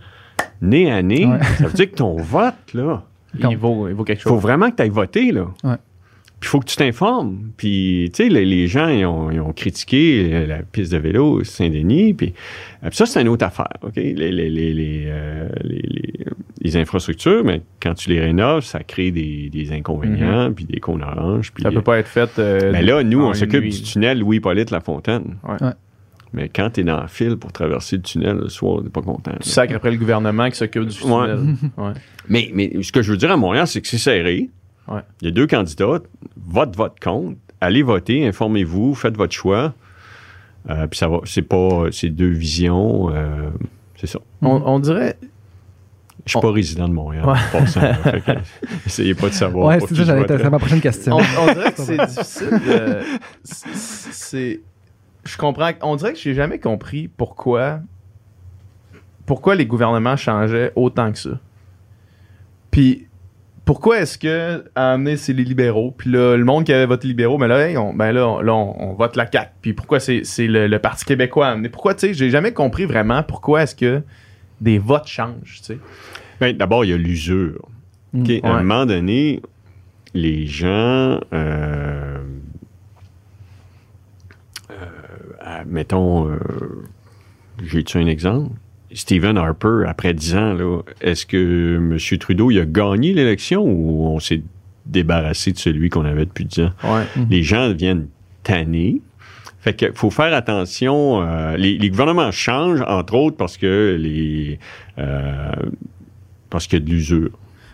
nez 0.62 0.90
à 0.90 1.02
nez, 1.02 1.27
Ouais. 1.27 1.39
ça 1.59 1.66
veut 1.66 1.72
dire 1.74 1.90
que 1.90 1.97
ton 1.97 2.16
vote, 2.16 2.55
là, 2.74 3.05
Il 3.39 3.56
vaut, 3.56 3.89
il 3.89 3.94
vaut 3.94 4.05
quelque 4.05 4.18
il 4.20 4.22
faut 4.22 4.31
chose. 4.31 4.43
vraiment 4.43 4.70
que 4.70 4.77
tu 4.77 4.82
ailles 4.82 4.89
voter. 4.90 5.31
Là. 5.32 5.47
Ouais. 5.64 5.77
Puis 6.40 6.46
il 6.48 6.50
faut 6.52 6.60
que 6.60 6.64
tu 6.66 6.76
t'informes. 6.76 7.50
Puis, 7.58 8.10
tu 8.14 8.22
sais, 8.24 8.28
les, 8.30 8.46
les 8.46 8.66
gens, 8.66 8.88
ils 8.88 9.04
ont, 9.04 9.30
ils 9.30 9.40
ont 9.40 9.52
critiqué 9.52 10.46
la 10.46 10.62
piste 10.62 10.90
de 10.92 10.96
vélo 10.96 11.44
Saint-Denis. 11.44 12.14
Puis, 12.14 12.32
euh, 12.82 12.88
puis 12.88 12.96
ça, 12.96 13.04
c'est 13.04 13.20
une 13.20 13.28
autre 13.28 13.44
affaire, 13.44 13.68
OK? 13.82 13.96
Les, 13.96 14.14
les, 14.14 14.32
les, 14.32 14.72
les, 14.72 15.04
euh, 15.06 15.48
les- 15.62 15.82
les- 15.86 16.24
les 16.62 16.76
infrastructures, 16.76 17.42
mais 17.44 17.62
quand 17.82 17.94
tu 17.94 18.10
les 18.10 18.20
rénoves, 18.20 18.62
ça 18.64 18.82
crée 18.82 19.10
des, 19.10 19.48
des 19.50 19.72
inconvénients, 19.72 20.52
puis 20.52 20.64
des 20.66 20.78
cônes 20.80 21.02
oranges. 21.02 21.52
Puis, 21.52 21.62
Ça 21.62 21.70
peut 21.70 21.80
pas 21.82 21.98
être 21.98 22.08
fait. 22.08 22.38
euh, 22.38 22.70
mais 22.72 22.82
là, 22.82 23.02
nous, 23.02 23.22
on 23.22 23.32
s'occupe 23.34 23.62
nuit. 23.62 23.70
du 23.70 23.82
tunnel 23.82 24.18
Louis-Hippolyte 24.20 24.70
Lafontaine. 24.70 25.36
Ouais. 25.46 25.62
Ouais. 25.62 25.72
Mais 26.32 26.48
quand 26.48 26.70
tu 26.70 26.80
es 26.80 26.84
dans 26.84 27.00
le 27.00 27.08
fil 27.08 27.36
pour 27.36 27.50
traverser 27.52 27.96
le 27.96 28.02
tunnel 28.02 28.36
le 28.36 28.48
soir, 28.48 28.82
t'es 28.82 28.88
pas 28.90 29.02
content. 29.02 29.32
Tu 29.42 29.48
sacres 29.48 29.74
après 29.74 29.90
le 29.90 29.96
gouvernement 29.96 30.48
qui 30.48 30.56
s'occupe 30.56 30.84
du 30.86 31.02
Ouais. 31.04 31.26
tunnel. 31.36 31.54
Ouais. 31.76 31.92
Mais, 32.28 32.50
mais 32.54 32.82
ce 32.82 32.92
que 32.92 33.02
je 33.02 33.10
veux 33.10 33.16
dire 33.18 33.30
à 33.32 33.36
Montréal, 33.36 33.66
c'est 33.66 33.80
que 33.80 33.88
c'est 33.88 33.98
serré. 33.98 34.48
Ouais. 34.90 35.00
Il 35.20 35.26
y 35.26 35.28
a 35.28 35.30
deux 35.30 35.46
candidats. 35.46 36.00
Vote 36.36 36.76
votre 36.76 36.98
compte. 37.00 37.36
Allez 37.60 37.82
voter, 37.82 38.26
informez-vous, 38.26 38.94
faites 38.94 39.16
votre 39.16 39.34
choix. 39.34 39.74
Euh, 40.68 40.86
puis 40.86 40.98
ça 40.98 41.08
va, 41.08 41.18
c'est 41.24 41.42
pas, 41.42 41.86
c'est 41.92 42.10
deux 42.10 42.28
visions. 42.30 43.10
euh, 43.14 43.50
c'est 43.96 44.06
ça. 44.06 44.18
On, 44.42 44.62
on 44.64 44.78
dirait. 44.78 45.16
Je 46.26 46.32
suis 46.32 46.40
pas 46.40 46.52
résident 46.52 46.86
de 46.88 46.92
Montréal. 46.92 47.24
Ouais. 47.26 47.66
Fait 47.66 48.20
que 48.20 48.32
essayez 48.86 49.14
pas 49.14 49.28
de 49.28 49.34
savoir. 49.34 49.66
Ouais, 49.68 49.80
c'est 49.80 49.94
ça, 49.94 50.04
c'est 50.26 50.50
ma 50.50 50.58
prochaine 50.58 50.80
question. 50.82 51.16
On, 51.16 51.20
on 51.48 51.52
dirait 51.54 51.72
que 51.76 51.80
c'est 51.82 51.96
difficile 52.06 52.50
de. 52.50 52.98
c'est- 53.42 54.12
C'est. 54.12 54.60
Je 55.24 55.36
comprends. 55.36 55.70
On 55.82 55.96
dirait 55.96 56.12
que 56.12 56.18
j'ai 56.18 56.34
jamais 56.34 56.58
compris 56.58 57.08
pourquoi. 57.08 57.80
Pourquoi 59.26 59.54
les 59.54 59.66
gouvernements 59.66 60.16
changeaient 60.16 60.72
autant 60.76 61.10
que 61.12 61.18
ça. 61.18 61.30
Puis. 62.70 63.06
Pourquoi 63.70 64.01
est-ce 64.01 64.18
que 64.18 64.64
à 64.74 64.94
amener 64.94 65.16
c'est 65.16 65.32
les 65.32 65.44
libéraux? 65.44 65.94
Puis 65.97 66.10
là 66.10 66.36
le 66.36 66.44
monde 66.44 66.64
qui 66.64 66.72
avait 66.72 66.86
voté 66.86 67.06
libéraux 67.06 67.38
mais 67.38 67.47
là 67.47 67.68
hey, 67.68 67.76
on, 67.76 67.94
ben 67.94 68.10
là, 68.10 68.26
on, 68.26 68.40
là, 68.40 68.52
on, 68.52 68.74
on 68.90 68.94
vote 68.94 69.14
la 69.14 69.30
CAQ 69.30 69.52
puis 69.62 69.74
pourquoi 69.74 70.01
c'est 70.01 70.22
c'est 70.24 70.48
le, 70.48 70.66
le 70.66 70.78
Parti 70.80 71.05
québécois 71.05 71.47
à 71.47 71.51
amener? 71.52 71.68
Pourquoi 71.68 71.94
tu 71.94 72.09
sais 72.09 72.14
j'ai 72.14 72.30
jamais 72.30 72.52
compris 72.52 72.84
vraiment 72.84 73.22
pourquoi 73.22 73.62
est-ce 73.62 73.76
que 73.76 74.02
des 74.60 74.78
votes 74.78 75.06
changent 75.06 75.60
tu 75.60 75.74
sais 75.74 75.78
Ben, 76.40 76.56
D'abord, 76.56 76.84
il 76.84 76.90
y 76.90 76.94
a 76.94 76.97
l'usure. 76.97 77.68
Mm. 78.12 78.22
OK, 78.22 78.30
À 78.42 78.48
un 78.48 78.62
moment 78.64 78.86
donné, 78.86 79.40
les 80.14 80.48
gens, 80.48 81.20
euh, 81.32 82.18
euh, 84.72 85.62
mettons, 85.68 86.28
euh, 86.28 86.38
j'ai-tu 87.62 87.98
un 87.98 88.09
exemple? 88.09 88.51
Stephen 88.94 89.36
Harper, 89.38 89.84
après 89.86 90.14
10 90.14 90.36
ans, 90.36 90.52
là, 90.54 90.82
est-ce 91.00 91.24
que 91.26 91.76
M. 91.76 92.18
Trudeau 92.18 92.50
il 92.50 92.58
a 92.60 92.64
gagné 92.64 93.12
l'élection 93.12 93.62
ou 93.64 94.06
on 94.06 94.18
s'est 94.20 94.42
débarrassé 94.86 95.52
de 95.52 95.58
celui 95.58 95.88
qu'on 95.90 96.04
avait 96.04 96.24
depuis 96.24 96.44
10 96.44 96.60
ans? 96.62 96.70
ouais 96.84 97.04
les 97.30 97.42
gens 97.42 97.68
deviennent 97.68 98.08
tannés. 98.42 99.00
Fait 99.60 99.74
que 99.74 99.92
faut 99.92 100.10
faire 100.10 100.32
attention. 100.34 101.22
euh, 101.22 101.56
les, 101.56 101.76
les 101.76 101.90
gouvernements 101.90 102.30
changent, 102.32 102.82
entre 102.86 103.14
autres, 103.14 103.36
parce 103.36 103.56
que 103.58 103.96
les 104.00 104.58
euh, 104.98 105.52
parce 106.48 106.66
qu'il 106.66 106.78
y 106.78 106.82
a 106.82 106.84
de 106.84 106.90
l'usure. 106.90 107.30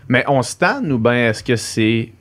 Mais 0.09 0.23
on 0.27 0.41
se 0.41 0.55
tanne 0.57 0.91
ou 0.91 0.99
bien 0.99 1.29
est-ce 1.29 1.43
que 1.43 1.55
c'est 1.55 2.11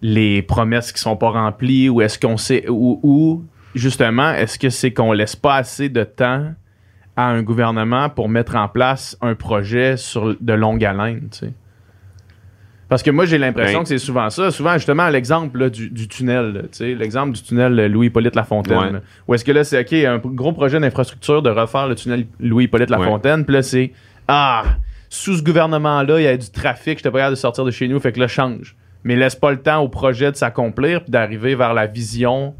les 0.00 0.42
promesses 0.42 0.92
qui 0.92 1.00
sont 1.00 1.16
pas 1.16 1.30
remplies 1.30 1.88
ou 1.88 2.00
est-ce 2.02 2.18
qu'on 2.18 2.36
sait 2.36 2.68
ou, 2.68 3.00
ou 3.02 3.44
justement 3.74 4.30
est-ce 4.32 4.58
que 4.58 4.70
c'est 4.70 4.92
qu'on 4.92 5.12
laisse 5.12 5.36
pas 5.36 5.56
assez 5.56 5.88
de 5.88 6.04
temps 6.04 6.52
à 7.16 7.26
un 7.28 7.42
gouvernement 7.42 8.08
pour 8.08 8.28
mettre 8.28 8.56
en 8.56 8.68
place 8.68 9.16
un 9.20 9.34
projet 9.34 9.96
sur 9.96 10.36
de 10.40 10.52
longue 10.52 10.84
haleine, 10.84 11.28
tu 11.30 11.38
sais? 11.46 11.52
Parce 12.88 13.02
que 13.02 13.10
moi, 13.10 13.24
j'ai 13.24 13.38
l'impression 13.38 13.78
Ben- 13.78 13.82
que 13.82 13.88
c'est 13.88 13.98
souvent 13.98 14.28
ça. 14.30 14.50
Souvent, 14.50 14.74
justement, 14.74 15.08
l'exemple 15.08 15.70
du, 15.70 15.88
du 15.90 16.06
tunnel, 16.06 16.68
l'exemple 16.80 17.32
du 17.32 17.42
tunnel 17.42 17.86
Louis-Hippolyte 17.90 18.36
Lafontaine. 18.36 18.76
Ouais. 18.78 19.00
Où 19.26 19.34
est-ce 19.34 19.44
que 19.44 19.52
là, 19.52 19.64
c'est 19.64 19.80
OK, 19.80 19.92
un 19.94 20.18
gros 20.18 20.52
projet 20.52 20.78
d'infrastructure 20.78 21.40
de 21.42 21.50
refaire 21.50 21.88
le 21.88 21.94
tunnel 21.94 22.26
Louis-Hippolyte 22.40 22.90
Lafontaine. 22.90 23.44
Puis 23.44 23.54
là, 23.54 23.62
c'est 23.62 23.92
Ah, 24.28 24.64
sous 25.08 25.36
ce 25.38 25.42
gouvernement-là, 25.42 26.20
il 26.20 26.24
y 26.24 26.26
a 26.26 26.36
du 26.36 26.50
trafic, 26.50 26.98
j'étais 26.98 27.10
pas 27.10 27.18
capable 27.18 27.34
de 27.36 27.40
sortir 27.40 27.64
de 27.64 27.70
chez 27.70 27.88
nous, 27.88 27.98
fait 28.00 28.12
que 28.12 28.20
là, 28.20 28.28
change. 28.28 28.76
Mais 29.02 29.16
laisse 29.16 29.34
pas 29.34 29.50
le 29.50 29.60
temps 29.60 29.80
au 29.80 29.88
projet 29.88 30.30
de 30.30 30.36
s'accomplir 30.36 31.02
puis 31.02 31.10
d'arriver 31.10 31.54
vers 31.54 31.74
la 31.74 31.86
vision 31.86 32.54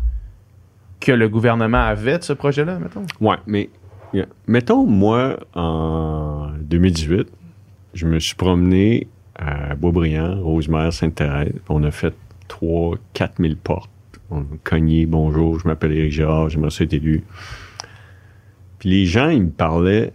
que 1.01 1.13
le 1.13 1.29
gouvernement 1.29 1.83
avait 1.85 2.19
de 2.19 2.23
ce 2.25 2.33
projet-là, 2.33 2.79
mettons. 2.79 3.03
Ouais, 3.21 3.37
mais 3.47 3.69
yeah. 4.15 4.27
mettons, 4.47 4.87
moi, 4.87 5.39
en 5.55 6.51
2018, 6.61 7.29
je 7.95 8.07
me 8.07 8.19
suis 8.19 8.35
promené 8.35 9.09
à 9.37 9.75
Boisbriand, 9.75 10.41
Rosemère, 10.43 10.93
Sainte-Thérèse. 10.93 11.53
On 11.69 11.83
a 11.83 11.91
fait 11.91 12.15
3 12.49 12.97
4 13.13 13.43
000 13.43 13.55
portes. 13.63 13.91
On 14.31 14.41
a 14.41 14.45
cogné, 14.63 15.07
bonjour, 15.07 15.59
je 15.59 15.69
m'appelle 15.69 15.93
Éric 15.93 16.13
Girard, 16.13 16.49
j'aimerais 16.49 16.71
ça 16.71 16.85
être 16.85 16.93
élu. 16.93 17.25
Puis 18.79 18.91
les 18.91 19.07
gens, 19.07 19.29
ils 19.29 19.43
me 19.43 19.51
parlaient 19.51 20.13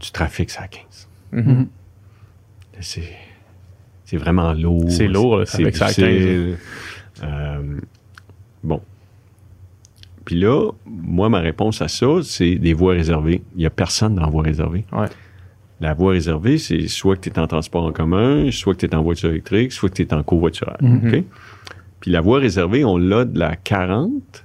du 0.00 0.10
trafic 0.10 0.50
à 0.58 0.68
15. 0.68 1.08
Mhm. 1.32 1.68
C'est, 2.80 3.02
c'est 4.04 4.16
vraiment 4.16 4.52
lourd. 4.52 4.90
C'est 4.90 5.08
lourd, 5.08 5.38
le 5.38 5.46
c'est 5.46 5.70
trafic 5.70 5.94
sur 5.94 6.06
la 6.06 6.12
difficile. 6.12 6.58
Euh, 7.22 7.80
bon. 8.62 8.80
Puis 10.28 10.38
là, 10.38 10.72
moi, 10.84 11.30
ma 11.30 11.38
réponse 11.38 11.80
à 11.80 11.88
ça, 11.88 12.06
c'est 12.22 12.56
des 12.56 12.74
voies 12.74 12.92
réservées. 12.92 13.40
Il 13.54 13.60
n'y 13.60 13.64
a 13.64 13.70
personne 13.70 14.14
dans 14.14 14.20
la 14.20 14.28
voie 14.28 14.42
réservée. 14.42 14.84
Ouais. 14.92 15.06
La 15.80 15.94
voie 15.94 16.12
réservée, 16.12 16.58
c'est 16.58 16.86
soit 16.86 17.16
que 17.16 17.22
tu 17.22 17.30
es 17.30 17.38
en 17.38 17.46
transport 17.46 17.82
en 17.82 17.92
commun, 17.92 18.50
soit 18.50 18.74
que 18.74 18.80
tu 18.80 18.86
es 18.86 18.94
en 18.94 19.02
voiture 19.02 19.30
électrique, 19.30 19.72
soit 19.72 19.88
que 19.88 19.94
tu 19.94 20.02
es 20.02 20.12
en 20.12 20.22
covoiturage. 20.22 20.76
OK? 20.82 21.24
Puis 22.00 22.10
la 22.10 22.20
voie 22.20 22.40
réservée, 22.40 22.84
on 22.84 22.98
l'a 22.98 23.24
de 23.24 23.38
la 23.38 23.56
40, 23.56 24.44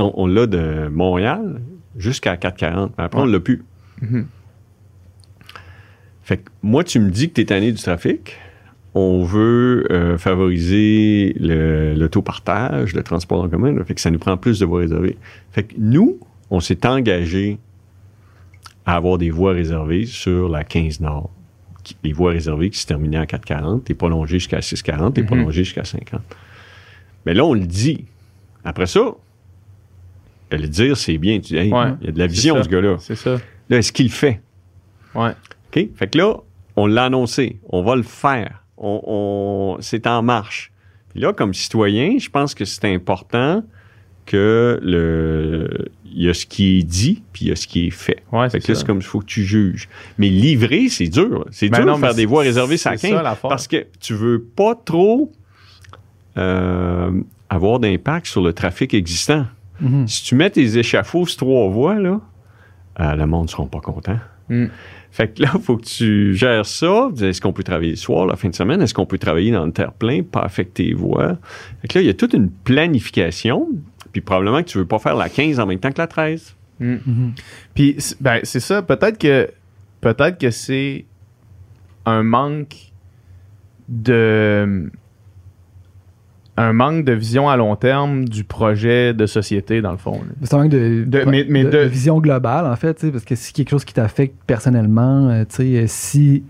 on, 0.00 0.12
on 0.16 0.26
l'a 0.26 0.48
de 0.48 0.88
Montréal 0.88 1.60
jusqu'à 1.96 2.36
440. 2.36 2.94
Mais 2.98 3.04
après, 3.04 3.20
on 3.20 3.26
l'a 3.26 3.38
plus. 3.38 3.62
Mhm. 4.00 4.26
Fait 6.24 6.38
que 6.38 6.50
moi, 6.64 6.82
tu 6.82 6.98
me 6.98 7.10
dis 7.10 7.28
que 7.28 7.34
tu 7.34 7.42
es 7.42 7.44
tanné 7.44 7.70
du 7.70 7.80
trafic. 7.80 8.38
On 8.94 9.24
veut 9.24 9.86
euh, 9.90 10.18
favoriser 10.18 11.34
le- 11.40 11.94
l'autopartage, 11.94 12.94
le, 12.94 13.02
transport 13.02 13.42
en 13.42 13.48
commun. 13.48 13.72
là. 13.72 13.84
fait 13.84 13.94
que 13.94 14.00
ça 14.00 14.10
nous 14.10 14.18
prend 14.18 14.36
plus 14.36 14.58
de 14.58 14.66
voies 14.66 14.80
réservées. 14.80 15.16
Fait 15.50 15.62
que 15.64 15.74
nous, 15.78 16.18
on 16.50 16.60
s'est 16.60 16.86
engagé 16.86 17.58
à 18.84 18.96
avoir 18.96 19.16
des 19.16 19.30
voies 19.30 19.52
réservées 19.52 20.04
sur 20.06 20.48
la 20.48 20.64
15 20.64 21.00
Nord. 21.00 21.30
Qui- 21.84 21.96
Les 22.04 22.12
voies 22.12 22.32
réservées 22.32 22.68
qui 22.70 22.78
se 22.78 22.86
terminaient 22.86 23.16
à 23.18 23.26
440, 23.26 23.84
t'es 23.84 23.94
prolongé 23.94 24.38
jusqu'à 24.38 24.60
640, 24.60 25.14
t'es 25.14 25.22
Mhm. 25.22 25.26
prolongé 25.26 25.64
jusqu'à 25.64 25.84
50. 25.84 26.20
Mais 27.24 27.32
là, 27.34 27.44
on 27.44 27.54
le 27.54 27.66
dit. 27.66 28.04
Après 28.64 28.86
ça, 28.86 29.00
le 30.50 30.66
dire, 30.68 30.96
c'est 30.98 31.16
bien. 31.18 31.36
Tu 31.40 31.54
dis, 31.54 31.56
hey, 31.56 31.72
Ouais. 31.72 31.92
il 32.02 32.06
y 32.06 32.08
a 32.10 32.12
de 32.12 32.18
la 32.18 32.26
vision, 32.26 32.56
ça. 32.56 32.64
ce 32.64 32.68
gars-là. 32.68 32.96
C'est 33.00 33.16
ça. 33.16 33.38
Là, 33.70 33.78
est-ce 33.78 33.90
qu'il 33.92 34.06
le 34.06 34.12
fait? 34.12 34.40
Ouais. 35.14 35.30
OK? 35.74 35.88
Fait 35.96 36.06
que 36.08 36.18
là, 36.18 36.36
on 36.76 36.86
l'a 36.86 37.04
annoncé. 37.06 37.58
On 37.70 37.82
va 37.82 37.96
le 37.96 38.02
faire. 38.02 38.61
On, 38.82 39.00
on- 39.06 39.80
c'est 39.80 40.06
en 40.06 40.22
marche. 40.22 40.72
Puis 41.10 41.20
là, 41.20 41.32
comme 41.32 41.54
citoyen, 41.54 42.18
je 42.18 42.28
pense 42.28 42.54
que 42.54 42.64
c'est 42.64 42.92
important 42.92 43.62
que 44.26 44.78
le 44.82 45.88
il 46.14 46.24
y 46.24 46.28
a 46.28 46.34
ce 46.34 46.44
qui 46.44 46.78
est 46.78 46.82
dit, 46.82 47.22
puis 47.32 47.46
il 47.46 47.48
y 47.48 47.52
a 47.52 47.56
ce 47.56 47.66
qui 47.66 47.86
est 47.86 47.90
fait. 47.90 48.22
Ouais, 48.32 48.50
Fait 48.50 48.60
c'est 48.60 48.66
que 48.66 48.72
là, 48.72 48.74
ça. 48.74 48.80
c'est 48.80 48.86
comme 48.86 48.98
il 48.98 49.02
faut 49.02 49.20
que 49.20 49.24
tu 49.24 49.44
juges. 49.44 49.88
Mais 50.18 50.28
livrer, 50.28 50.88
c'est 50.90 51.08
dur. 51.08 51.46
C'est 51.50 51.70
Ben 51.70 51.78
dur 51.78 51.86
non, 51.86 51.94
de 51.94 52.00
faire 52.00 52.14
des 52.14 52.26
voies 52.26 52.42
réservées 52.42 52.76
ça, 52.76 52.90
l'affaire. 52.92 53.36
parce 53.48 53.66
que 53.66 53.86
tu 53.98 54.12
veux 54.12 54.42
pas 54.42 54.74
trop 54.74 55.32
euh, 56.36 57.10
avoir 57.50 57.78
d'impact 57.80 58.26
sur 58.26 58.42
le 58.42 58.52
trafic 58.52 58.94
existant. 58.94 59.46
Mhm. 59.80 60.06
Si 60.06 60.22
tu 60.24 60.34
mets 60.34 60.50
tes 60.50 60.78
échafauds 60.78 61.26
sur 61.26 61.38
trois 61.38 61.68
voies, 61.68 61.98
là, 61.98 62.20
euh, 63.00 63.14
le 63.16 63.26
monde 63.26 63.44
ne 63.44 63.50
sera 63.50 63.66
pas 63.66 63.80
content. 63.80 64.18
Mm. 64.48 64.66
Fait 65.12 65.28
que 65.28 65.42
là, 65.42 65.50
il 65.54 65.60
faut 65.60 65.76
que 65.76 65.84
tu 65.84 66.34
gères 66.34 66.64
ça. 66.64 67.10
Est-ce 67.20 67.40
qu'on 67.42 67.52
peut 67.52 67.62
travailler 67.62 67.90
le 67.90 67.96
soir, 67.96 68.26
la 68.26 68.34
fin 68.34 68.48
de 68.48 68.54
semaine? 68.54 68.80
Est-ce 68.80 68.94
qu'on 68.94 69.04
peut 69.04 69.18
travailler 69.18 69.52
dans 69.52 69.66
le 69.66 69.72
terre-plein, 69.72 70.22
pas 70.22 70.40
affecter 70.40 70.84
les 70.84 70.94
voies? 70.94 71.36
Fait 71.82 71.88
que 71.88 71.98
là, 71.98 72.02
il 72.02 72.06
y 72.06 72.10
a 72.10 72.14
toute 72.14 72.32
une 72.32 72.50
planification. 72.50 73.68
Puis 74.10 74.22
probablement 74.22 74.62
que 74.62 74.68
tu 74.68 74.78
veux 74.78 74.86
pas 74.86 74.98
faire 74.98 75.14
la 75.14 75.28
15 75.28 75.60
en 75.60 75.66
même 75.66 75.78
temps 75.78 75.92
que 75.92 75.98
la 75.98 76.06
13. 76.06 76.56
Mm. 76.80 76.94
Mhm. 77.04 77.32
Puis, 77.74 77.96
ben, 78.20 78.40
c'est 78.42 78.60
ça. 78.60 78.80
Peut-être 78.80 79.18
que, 79.18 79.50
peut-être 80.00 80.38
que 80.38 80.50
c'est 80.50 81.04
un 82.06 82.22
manque 82.22 82.92
de. 83.88 84.90
Un 86.56 86.72
manque 86.74 87.04
de 87.06 87.12
vision 87.12 87.48
à 87.48 87.56
long 87.56 87.76
terme 87.76 88.26
du 88.26 88.44
projet 88.44 89.14
de 89.14 89.24
société, 89.24 89.80
dans 89.80 89.92
le 89.92 89.96
fond. 89.96 90.20
C'est 90.42 90.52
un 90.54 90.58
manque 90.58 90.68
de, 90.70 91.04
De- 91.06 91.24
mais- 91.26 91.46
mais 91.48 91.64
de- 91.64 91.70
de- 91.70 91.78
de 91.78 91.82
vision 91.84 92.18
globale, 92.20 92.66
en 92.66 92.76
fait, 92.76 93.10
parce 93.10 93.24
que 93.24 93.34
si 93.34 93.52
quelque 93.54 93.70
chose 93.70 93.84
qui 93.86 93.94
t'affecte 93.94 94.34
personnellement, 94.46 95.28
euh, 95.30 95.44
tu 95.48 95.56
sais, 95.56 95.62
euh, 95.78 95.84
si 95.86 96.44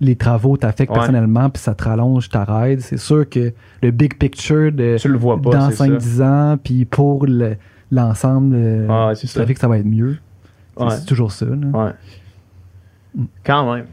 les 0.00 0.14
travaux 0.16 0.56
t'affectent 0.56 0.90
Ouais. 0.92 0.98
personnellement, 0.98 1.50
puis 1.50 1.60
ça 1.62 1.74
te 1.74 1.82
rallonge 1.84 2.28
ta 2.28 2.44
ride, 2.44 2.80
c'est 2.80 2.96
sûr 2.98 3.28
que 3.28 3.52
le 3.82 3.90
big 3.90 4.16
picture 4.16 4.70
de 4.70 4.96
Tu 4.98 5.08
le 5.08 5.18
vois 5.18 5.40
pas. 5.40 5.50
dans 5.50 5.70
c'est 5.70 5.76
ça. 5.76 5.84
5-10 5.86 6.22
ans, 6.22 6.56
puis 6.62 6.84
pour 6.84 7.26
le- 7.26 7.56
l'ensemble 7.90 8.54
euh, 8.56 8.86
Ah 8.88 9.12
ça. 9.16 9.26
trafic, 9.34 9.58
ça 9.58 9.66
va 9.68 9.78
être 9.78 9.86
mieux. 9.86 10.18
C'est- 10.76 10.84
Ouais. 10.84 10.90
C'est 10.90 11.04
toujours 11.06 11.32
ça. 11.32 11.46
là. 11.46 11.54
Ouais. 13.16 13.22
Quand 13.44 13.74
même. 13.74 13.86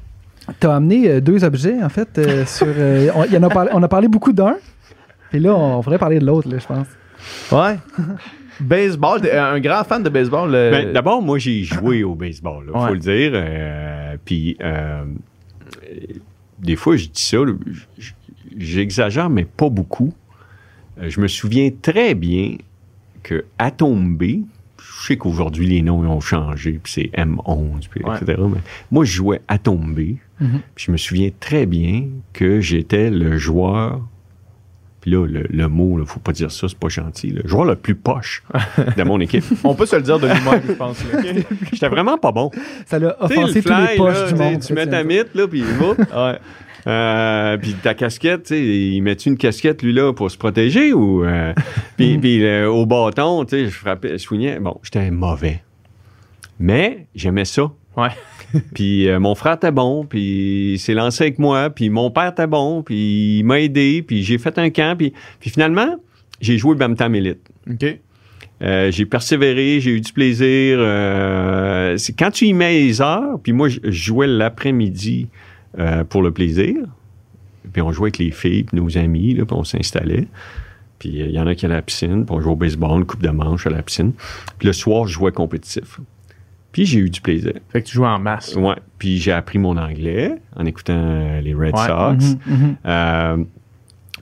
T'as 0.60 0.76
amené 0.76 1.10
euh, 1.10 1.22
deux 1.22 1.44
objets, 1.44 1.84
en 1.84 1.90
fait, 1.90 2.18
euh, 2.18 2.46
sur. 2.46 2.68
on, 3.16 3.24
y 3.26 3.38
en 3.38 3.44
a 3.44 3.50
parlé, 3.50 3.72
on 3.74 3.84
a 3.84 3.88
parlé 3.88 4.08
beaucoup 4.08 4.32
d'un, 4.34 4.56
puis 5.30 5.40
là, 5.40 5.56
on 5.56 5.82
faudrait 5.82 6.00
parler 6.00 6.20
de 6.20 6.26
l'autre, 6.26 6.50
là, 6.50 6.58
je 6.60 6.68
pense. 6.68 6.88
Ouais. 7.52 7.78
baseball, 8.60 9.22
t'es 9.22 9.32
un 9.32 9.60
grand 9.60 9.84
fan 9.84 10.04
de 10.04 10.10
baseball. 10.10 10.54
euh, 10.54 10.72
Ben, 10.72 10.94
D'abord, 10.94 11.22
moi, 11.22 11.38
j'ai 11.38 11.64
joué 11.64 12.04
au 12.04 12.16
baseball, 12.16 12.66
il 12.68 12.72
Ouais. 12.78 12.88
faut 12.88 12.94
le 12.94 13.00
dire. 13.00 13.32
Euh, 13.34 14.18
puis, 14.26 14.58
euh, 14.62 15.04
des 16.60 16.76
fois, 16.76 16.96
je 16.98 17.06
dis 17.08 17.22
ça, 17.22 17.38
j'exagère, 18.58 19.30
mais 19.30 19.46
pas 19.46 19.70
beaucoup. 19.70 20.14
Euh, 21.02 21.10
je 21.10 21.20
me 21.22 21.28
souviens 21.28 21.70
très 21.82 22.14
bien 22.16 22.58
que 23.24 23.46
Atom 23.58 24.16
B, 24.18 24.24
je 24.82 25.08
sais 25.08 25.18
qu'aujourd'hui, 25.18 25.68
les 25.68 25.82
noms 25.82 26.04
ils 26.04 26.08
ont 26.10 26.20
changé, 26.22 26.80
puis 26.84 26.92
c'est 26.92 27.12
M11, 27.18 27.88
puis 27.90 28.04
Ouais. 28.04 28.16
etc. 28.18 28.38
Mais 28.52 28.60
moi, 28.92 29.06
je 29.06 29.12
jouais 29.14 29.42
Atom 29.48 29.94
B, 29.94 30.16
Mhm. 30.42 30.62
puis 30.76 30.86
je 30.88 30.92
me 30.92 30.98
souviens 30.98 31.30
très 31.40 31.66
bien 31.66 32.06
que 32.34 32.60
j'étais 32.62 33.10
le 33.10 33.38
joueur 33.38 34.02
puis 35.02 35.12
là, 35.12 35.26
le, 35.26 35.44
le 35.50 35.68
mot, 35.68 35.98
il 36.00 36.06
faut 36.06 36.20
pas 36.20 36.32
dire 36.34 36.52
ça, 36.52 36.68
c'est 36.68 36.78
pas 36.78 36.90
gentil. 36.90 37.30
Le 37.30 37.48
joueur 37.48 37.66
le 37.66 37.76
plus 37.76 37.96
poche 37.96 38.44
de 38.98 39.04
mon 39.04 39.20
équipe. 39.20 39.44
On 39.64 39.74
peut 39.74 39.86
se 39.86 39.96
le 39.96 40.02
dire 40.02 40.20
de 40.20 40.28
nous-mêmes, 40.28 40.62
je 40.68 40.74
pense. 40.74 41.04
J'étais 41.72 41.88
vraiment 41.88 42.18
pas 42.18 42.32
bon. 42.32 42.52
Ça 42.86 43.00
l'a 43.00 43.16
Tu 43.22 43.28
sais, 43.28 43.36
le 43.36 43.42
offensé 43.42 43.62
tous 43.62 43.70
les 43.70 43.76
fly, 43.76 43.98
poches 43.98 44.14
là, 44.14 44.28
du 44.32 44.36
monde. 44.36 44.60
Tu 44.60 44.74
mets 44.74 44.88
ta 44.88 45.04
mythe, 45.04 45.34
là, 45.36 45.48
puis 45.48 45.60
il 45.60 45.66
va. 45.66 46.30
Ouais. 46.30 46.40
Euh, 46.88 47.58
puis 47.58 47.74
ta 47.74 47.94
casquette, 47.94 48.44
tu 48.44 48.56
sais, 48.56 48.62
il 48.66 49.02
met-tu 49.02 49.28
une 49.30 49.38
casquette, 49.38 49.82
lui, 49.84 49.92
là, 49.92 50.14
pour 50.14 50.32
se 50.32 50.38
protéger 50.38 50.94
ou... 50.94 51.26
euh, 51.26 51.54
puis 51.98 52.18
puis, 52.18 52.44
euh, 52.46 52.70
au 52.70 52.86
bâton, 52.86 53.44
tu 53.44 53.50
sais, 53.58 53.66
je 53.66 53.78
frappais, 53.78 54.14
je 54.14 54.18
soignais. 54.18 54.60
Bon, 54.60 54.80
j'étais 54.82 55.12
mauvais. 55.12 55.62
Mais 56.58 57.08
j'aimais 57.14 57.46
ça. 57.46 57.70
Ouais. 57.98 58.10
Puis 58.74 59.08
euh, 59.08 59.20
mon 59.20 59.36
frère 59.36 59.54
était 59.54 59.72
bon, 59.72 60.06
puis 60.06 60.74
il 60.74 60.80
s'est 60.80 60.94
lancé 60.94 61.26
avec 61.26 61.40
moi, 61.40 61.70
puis 61.70 61.90
mon 61.90 62.12
père 62.12 62.32
était 62.32 62.48
bon, 62.48 62.84
puis 62.84 63.40
il 63.40 63.44
m'a 63.44 63.60
aidé, 63.60 64.04
puis 64.06 64.24
j'ai 64.24 64.38
fait 64.38 64.58
un 64.58 64.70
camp, 64.70 64.98
puis, 64.98 65.14
puis 65.40 65.50
finalement, 65.50 65.98
j'ai 66.42 66.58
joué 66.58 66.76
Bantam 66.76 67.14
Elite. 67.16 67.48
OK. 67.70 68.00
Euh, 68.62 68.92
j'ai 68.92 69.06
persévéré, 69.06 69.80
j'ai 69.80 69.92
eu 69.92 70.02
du 70.02 70.12
plaisir. 70.12 70.78
euh, 70.80 71.96
c'est 71.98 72.14
quand 72.14 72.32
tu 72.32 72.46
y 72.46 72.54
mets 72.54 72.80
les 72.80 73.02
heures, 73.02 73.40
puis 73.42 73.54
moi, 73.54 73.70
je 73.70 73.80
jouais 73.90 74.28
l'après-midi 74.28 75.28
pour 76.10 76.24
le 76.24 76.32
plaisir. 76.32 76.76
Puis 77.72 77.82
on 77.82 77.92
jouait 77.92 78.08
avec 78.08 78.18
les 78.18 78.32
filles, 78.32 78.64
puis 78.64 78.76
nos 78.78 78.98
amis, 78.98 79.36
là, 79.36 79.46
puis 79.46 79.56
on 79.56 79.64
s'installait. 79.64 80.28
Puis 80.98 81.10
il 81.10 81.32
y 81.32 81.40
en 81.40 81.48
a 81.48 81.56
qui 81.56 81.66
allaient 81.66 81.76
à 81.76 81.78
la 81.78 81.84
piscine, 81.84 82.26
puis 82.26 82.36
on 82.36 82.42
jouait 82.42 82.52
au 82.52 82.56
baseball, 82.56 83.00
une 83.00 83.06
coupe 83.06 83.22
de 83.22 83.30
manche 83.30 83.66
à 83.68 83.70
la 83.70 83.82
piscine. 83.82 84.12
Puis 84.58 84.68
le 84.68 84.74
soir, 84.74 85.08
je 85.08 85.14
jouais 85.14 85.32
compétitif. 85.32 86.00
Puis 86.72 86.86
j'ai 86.86 87.00
eu 87.00 87.10
du 87.10 87.22
plaisir. 87.22 87.54
Fait 87.70 87.82
que 87.82 87.88
tu 87.88 87.96
joues 87.96 88.06
en 88.06 88.20
masse. 88.20 88.56
Ouais. 88.56 88.76
Puis 88.98 89.18
j'ai 89.18 89.32
appris 89.32 89.58
mon 89.58 89.76
anglais 89.78 90.36
en 90.56 90.66
écoutant 90.66 90.94
euh, 90.96 91.42
les 91.42 91.54
Red 91.54 91.76
Ouais. 91.76 91.88
Sox. 91.88 92.38
Mhm, 92.46 92.56
mhm. 92.58 92.76
Euh, 92.86 93.38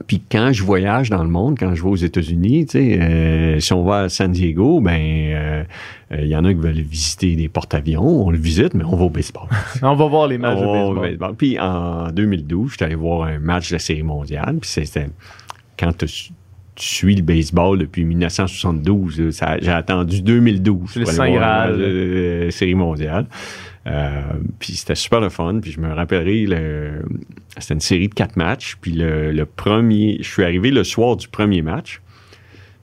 puis 0.06 0.22
quand 0.30 0.52
je 0.52 0.62
voyage 0.62 1.10
dans 1.10 1.22
le 1.24 1.28
monde, 1.28 1.56
quand 1.58 1.74
je 1.74 1.82
vais 1.82 1.88
aux 1.88 1.96
États-Unis, 1.96 2.66
tu 2.66 2.72
sais, 2.78 3.00
euh, 3.00 3.60
si 3.60 3.72
on 3.72 3.82
va 3.84 4.02
à 4.02 4.08
San 4.08 4.30
Diego, 4.30 4.80
ben 4.80 4.92
euh, 5.00 5.64
euh, 6.12 6.20
il 6.22 6.28
y 6.28 6.36
en 6.36 6.44
a 6.44 6.54
qui 6.54 6.60
veulent 6.60 6.80
visiter 6.80 7.34
des 7.34 7.48
porte-avions, 7.48 8.26
on 8.26 8.30
le 8.30 8.38
visite, 8.38 8.74
mais 8.74 8.84
on 8.84 8.94
va 8.96 9.04
au 9.04 9.10
baseball. 9.10 9.48
On 9.82 9.94
va 9.96 10.06
voir 10.06 10.28
les 10.28 10.38
matchs 10.38 10.58
On 10.58 10.62
de 10.62 10.66
au 10.66 10.94
baseball. 10.94 11.10
baseball. 11.10 11.34
Puis 11.36 11.58
en 11.58 12.10
2012, 12.12 12.70
j'étais 12.72 12.84
allé 12.84 12.94
voir 12.94 13.28
un 13.28 13.38
match 13.38 13.70
de 13.70 13.74
la 13.74 13.78
Série 13.80 14.02
mondiale, 14.04 14.58
puis 14.60 14.70
c'était 14.70 15.08
quand 15.78 15.96
tu 15.96 16.06
suis 16.86 17.14
le 17.14 17.22
baseball 17.22 17.78
depuis 17.78 18.04
1972, 18.04 19.20
là, 19.20 19.32
ça- 19.32 19.58
j'ai 19.60 19.70
attendu 19.70 20.22
2012 20.22 20.90
C'est 20.92 20.98
le 21.00 21.04
pour 21.04 21.14
aller 21.22 21.32
voir 21.38 21.68
la 22.44 22.50
Série 22.50 22.74
mondiale. 22.74 23.26
Euh, 23.86 24.20
puis 24.58 24.74
c'était 24.74 24.94
super 24.94 25.20
le 25.20 25.28
fun. 25.30 25.60
Puis 25.62 25.72
je 25.72 25.80
me 25.80 25.92
rappellerai, 25.92 26.46
le- 26.46 27.02
c'était 27.58 27.74
une 27.74 27.80
série 27.80 28.08
de 28.08 28.14
quatre 28.14 28.36
matchs. 28.36 28.76
Puis 28.80 28.92
le, 28.92 29.32
le 29.32 29.46
premier, 29.46 30.18
je 30.20 30.28
suis 30.28 30.42
arrivé 30.44 30.70
le 30.70 30.84
soir 30.84 31.16
du 31.16 31.28
premier 31.28 31.62
match. 31.62 32.00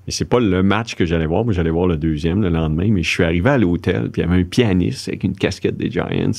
Et 0.08 0.12
c'est 0.12 0.26
pas 0.26 0.40
le 0.40 0.62
match 0.62 0.94
que 0.94 1.04
j'allais 1.06 1.26
voir, 1.26 1.46
moi 1.46 1.54
j'allais 1.54 1.72
voir 1.72 1.88
le 1.88 1.98
deuxième 1.98 2.42
le 2.42 2.50
lendemain. 2.50 2.90
Mais 2.92 3.02
je 3.04 3.10
suis 3.10 3.24
arrivé 3.24 3.50
à 3.50 3.58
l'hôtel, 3.58 4.10
puis 4.12 4.22
il 4.22 4.26
y 4.26 4.28
avait 4.32 4.40
un 4.42 4.44
pianiste 4.46 5.08
avec 5.10 5.24
une 5.24 5.36
casquette 5.36 5.78
des 5.78 5.90
Giants. 5.90 6.32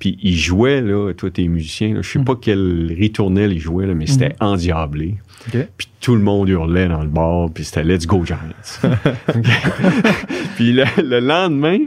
Puis 0.00 0.18
il 0.22 0.36
jouait, 0.36 0.80
là, 0.80 1.12
toi 1.12 1.30
t'es 1.30 1.46
musicien, 1.46 1.94
là, 1.94 2.02
je 2.02 2.10
sais 2.10 2.18
pas 2.18 2.34
quel 2.34 2.92
ritournelle 2.98 3.52
il 3.52 3.60
jouait, 3.60 3.86
là, 3.86 3.94
mais 3.94 4.06
c'était 4.06 4.34
endiablé. 4.40 5.18
OK. 5.46 5.68
Puis 5.76 5.88
tout 6.00 6.16
le 6.16 6.22
monde 6.22 6.48
hurlait 6.48 6.88
dans 6.88 7.02
le 7.02 7.08
bar, 7.08 7.50
puis 7.52 7.64
c'était 7.64 7.84
Let's 7.84 8.06
Go 8.06 8.24
Giants. 8.24 8.38
Puis 10.56 10.72
le, 10.72 10.84
le 11.02 11.20
lendemain, 11.20 11.78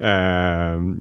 euh, 0.00 0.94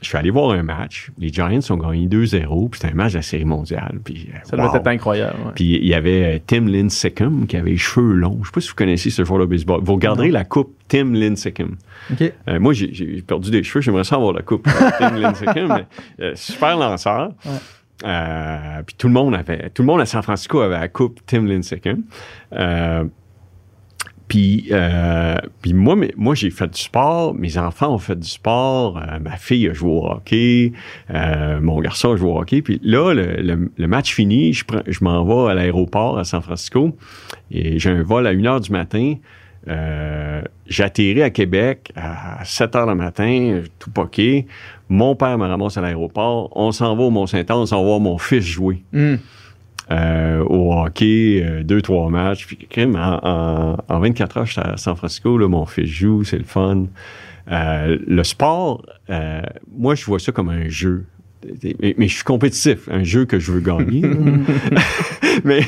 je 0.00 0.08
suis 0.08 0.16
allé 0.16 0.30
voir 0.30 0.50
un 0.52 0.62
match. 0.62 1.10
Les 1.18 1.28
Giants 1.28 1.58
ont 1.70 1.76
gagné 1.76 2.06
2-0, 2.06 2.68
puis 2.70 2.80
c'était 2.80 2.92
un 2.92 2.96
match 2.96 3.12
de 3.12 3.18
la 3.18 3.22
Série 3.22 3.44
mondiale. 3.44 3.98
Puis, 4.04 4.28
euh, 4.32 4.38
Ça 4.44 4.56
doit 4.56 4.72
être 4.74 4.86
incroyable. 4.86 5.36
ouais. 5.46 5.52
Puis 5.54 5.76
il 5.76 5.86
y 5.86 5.94
avait 5.94 6.36
euh, 6.36 6.38
Tim 6.46 6.66
Lincecum 6.66 7.46
qui 7.46 7.56
avait 7.56 7.70
les 7.70 7.76
cheveux 7.76 8.12
longs. 8.12 8.38
Je 8.42 8.46
sais 8.48 8.52
pas 8.54 8.60
si 8.60 8.68
vous 8.68 8.74
connaissez 8.76 9.10
ce 9.10 9.24
joueur 9.24 9.40
de 9.40 9.46
baseball. 9.46 9.80
Vous 9.82 9.94
regarderez 9.94 10.30
la 10.30 10.44
coupe 10.44 10.72
Tim 10.88 11.12
Lincecum. 11.12 11.76
Euh, 12.20 12.60
moi, 12.60 12.72
j'ai- 12.72 13.22
perdu 13.22 13.50
des 13.50 13.62
cheveux. 13.62 13.80
J'aimerais 13.80 14.04
ça 14.04 14.16
avoir 14.16 14.32
la 14.32 14.42
coupe 14.42 14.68
Tim 14.98 15.16
Lincecum. 15.18 15.68
mais, 15.68 15.86
euh, 16.24 16.32
super 16.36 16.76
lanceur. 16.76 17.30
Ouais. 17.44 17.52
Euh, 18.04 18.82
puis 18.86 18.94
tout 18.96 19.08
le 19.08 19.12
monde 19.14 19.34
avait, 19.34 19.70
tout 19.70 19.82
le 19.82 19.86
monde 19.86 20.00
à 20.00 20.06
San 20.06 20.22
Francisco 20.22 20.60
avait 20.60 20.78
la 20.78 20.86
coupe 20.88 21.18
Tim 21.26 21.44
Lincecum. 21.46 22.02
Puis, 24.28 24.68
euh, 24.72 25.36
moi, 25.72 25.96
moi 26.16 26.34
j'ai 26.34 26.50
fait 26.50 26.66
du 26.66 26.80
sport, 26.80 27.34
mes 27.34 27.56
enfants 27.56 27.94
ont 27.94 27.98
fait 27.98 28.18
du 28.18 28.28
sport, 28.28 28.98
euh, 28.98 29.18
ma 29.18 29.36
fille 29.36 29.66
a 29.68 29.72
joué 29.72 29.90
au 29.90 30.06
hockey, 30.06 30.72
euh, 31.10 31.60
mon 31.62 31.80
garçon 31.80 32.12
a 32.12 32.16
joué 32.16 32.30
au 32.30 32.38
hockey. 32.38 32.60
Puis 32.60 32.78
là, 32.82 33.14
le, 33.14 33.86
match 33.86 34.12
fini, 34.12 34.52
je, 34.52 34.64
m'en 35.00 35.24
vais 35.24 35.50
à 35.50 35.54
l'aéroport 35.54 36.18
à 36.18 36.24
San 36.24 36.42
Francisco 36.42 36.94
et 37.50 37.78
j'ai 37.78 37.90
un 37.90 38.02
vol 38.02 38.26
à 38.26 38.30
1 38.30 38.44
heure 38.44 38.60
du 38.60 38.70
matin. 38.70 39.14
Euh, 39.66 40.42
j'ai 40.66 40.82
atterri 40.84 41.22
à 41.22 41.30
Québec 41.30 41.90
à 41.96 42.44
7 42.44 42.76
heures 42.76 42.86
le 42.86 42.94
matin, 42.94 43.62
tout 43.78 43.90
poqué. 43.90 44.46
Mon 44.90 45.16
père 45.16 45.36
me 45.38 45.46
ramasse 45.46 45.78
à 45.78 45.80
l'aéroport. 45.80 46.50
On 46.54 46.70
s'en 46.70 46.94
va 46.94 47.04
au 47.04 47.10
Mont-Saint-Anne, 47.10 47.56
on 47.56 47.66
s'en 47.66 47.80
va 47.80 47.86
voir 47.86 48.00
mon 48.00 48.18
fils 48.18 48.44
jouer 48.44 48.82
Hmm. 48.92 49.16
Euh, 49.90 50.44
au 50.44 50.72
hockey, 50.74 51.42
euh, 51.42 51.62
deux, 51.62 51.80
trois 51.82 52.10
matchs. 52.10 52.46
Puis, 52.46 52.68
en, 52.84 52.96
en, 52.96 53.76
en 53.88 54.00
24 54.00 54.36
heures, 54.36 54.46
j'étais 54.46 54.66
à 54.66 54.76
San 54.76 54.96
Francisco, 54.96 55.38
là, 55.38 55.48
mon 55.48 55.66
fils 55.66 55.90
joue, 55.90 56.24
c'est 56.24 56.38
le 56.38 56.44
fun. 56.44 56.86
Euh, 57.50 57.98
le 58.06 58.24
sport, 58.24 58.84
euh, 59.10 59.40
moi, 59.76 59.94
je 59.94 60.04
vois 60.04 60.18
ça 60.18 60.32
comme 60.32 60.50
un 60.50 60.68
jeu. 60.68 61.06
Mais, 61.80 61.94
mais 61.96 62.08
je 62.08 62.14
suis 62.16 62.24
compétitif, 62.24 62.88
un 62.90 63.04
jeu 63.04 63.24
que 63.24 63.38
je 63.38 63.52
veux 63.52 63.60
gagner. 63.60 64.02
mais 65.44 65.60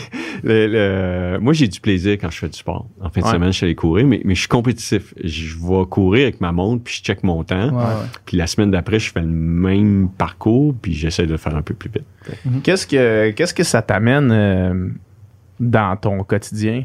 le- 0.42 0.66
le- 0.66 1.38
moi, 1.40 1.52
j'ai 1.52 1.68
du 1.68 1.80
plaisir 1.80 2.14
quand 2.20 2.30
je 2.30 2.38
fais 2.38 2.48
du 2.48 2.58
sport. 2.58 2.86
En 3.00 3.08
fin 3.10 3.20
de 3.20 3.26
Ouais. 3.26 3.32
semaine, 3.32 3.52
je 3.52 3.56
suis 3.56 3.66
allé 3.66 3.74
courir, 3.74 4.06
mais, 4.06 4.20
mais 4.24 4.34
je 4.34 4.40
suis 4.40 4.48
compétitif. 4.48 5.14
Je 5.22 5.54
vais 5.56 5.84
courir 5.88 6.22
avec 6.24 6.40
ma 6.40 6.52
montre, 6.52 6.82
puis 6.84 6.94
je 6.96 7.02
check 7.02 7.22
mon 7.22 7.44
temps. 7.44 7.68
Ouais, 7.70 7.84
ouais. 7.84 8.06
Puis 8.26 8.36
la 8.36 8.46
semaine 8.46 8.70
d'après, 8.70 8.98
je 8.98 9.12
fais 9.12 9.20
le 9.20 9.26
même 9.26 10.08
parcours, 10.16 10.74
puis 10.80 10.92
j'essaie 10.94 11.26
de 11.26 11.32
le 11.32 11.38
faire 11.38 11.54
un 11.56 11.62
peu 11.62 11.74
plus 11.74 11.90
vite. 11.90 12.62
Qu'est-ce 12.62 12.86
que 12.86 13.30
qu'est-ce 13.30 13.54
que 13.54 13.64
ça 13.64 13.82
t'amène 13.82 14.30
euh, 14.32 14.88
dans 15.60 15.96
ton 15.96 16.22
quotidien? 16.24 16.84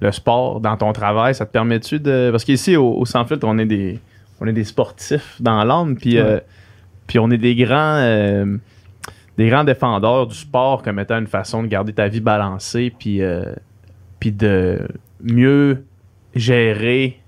Le 0.00 0.12
sport, 0.12 0.60
dans 0.60 0.76
ton 0.76 0.92
travail, 0.92 1.34
ça 1.34 1.44
te 1.44 1.52
permet-tu 1.52 1.98
de. 2.00 2.28
Parce 2.30 2.44
qu'ici, 2.44 2.76
au, 2.76 2.94
au 2.98 3.04
Sans 3.04 3.24
Filtre, 3.24 3.46
on 3.48 3.58
est 3.58 3.66
des. 3.66 3.98
On 4.40 4.46
est 4.46 4.52
des 4.52 4.62
sportifs 4.64 5.36
dans 5.40 5.64
l'âme, 5.64 5.96
puis, 5.96 6.16
euh, 6.16 6.38
puis 7.08 7.18
on 7.18 7.28
est 7.32 7.38
des 7.38 7.56
grands 7.56 7.96
euh, 7.98 8.56
des 9.36 9.48
grands 9.48 9.64
défendeurs 9.64 10.26
du 10.28 10.36
sport 10.36 10.82
comme 10.82 10.98
étant 11.00 11.18
une 11.18 11.26
façon 11.26 11.62
de 11.64 11.68
garder 11.68 11.92
ta 11.92 12.06
vie 12.08 12.20
balancée, 12.20 12.92
puis, 12.96 13.22
euh, 13.22 13.42
puis 14.20 14.30
de 14.32 14.78
mieux 15.22 15.84
gérer 16.34 17.18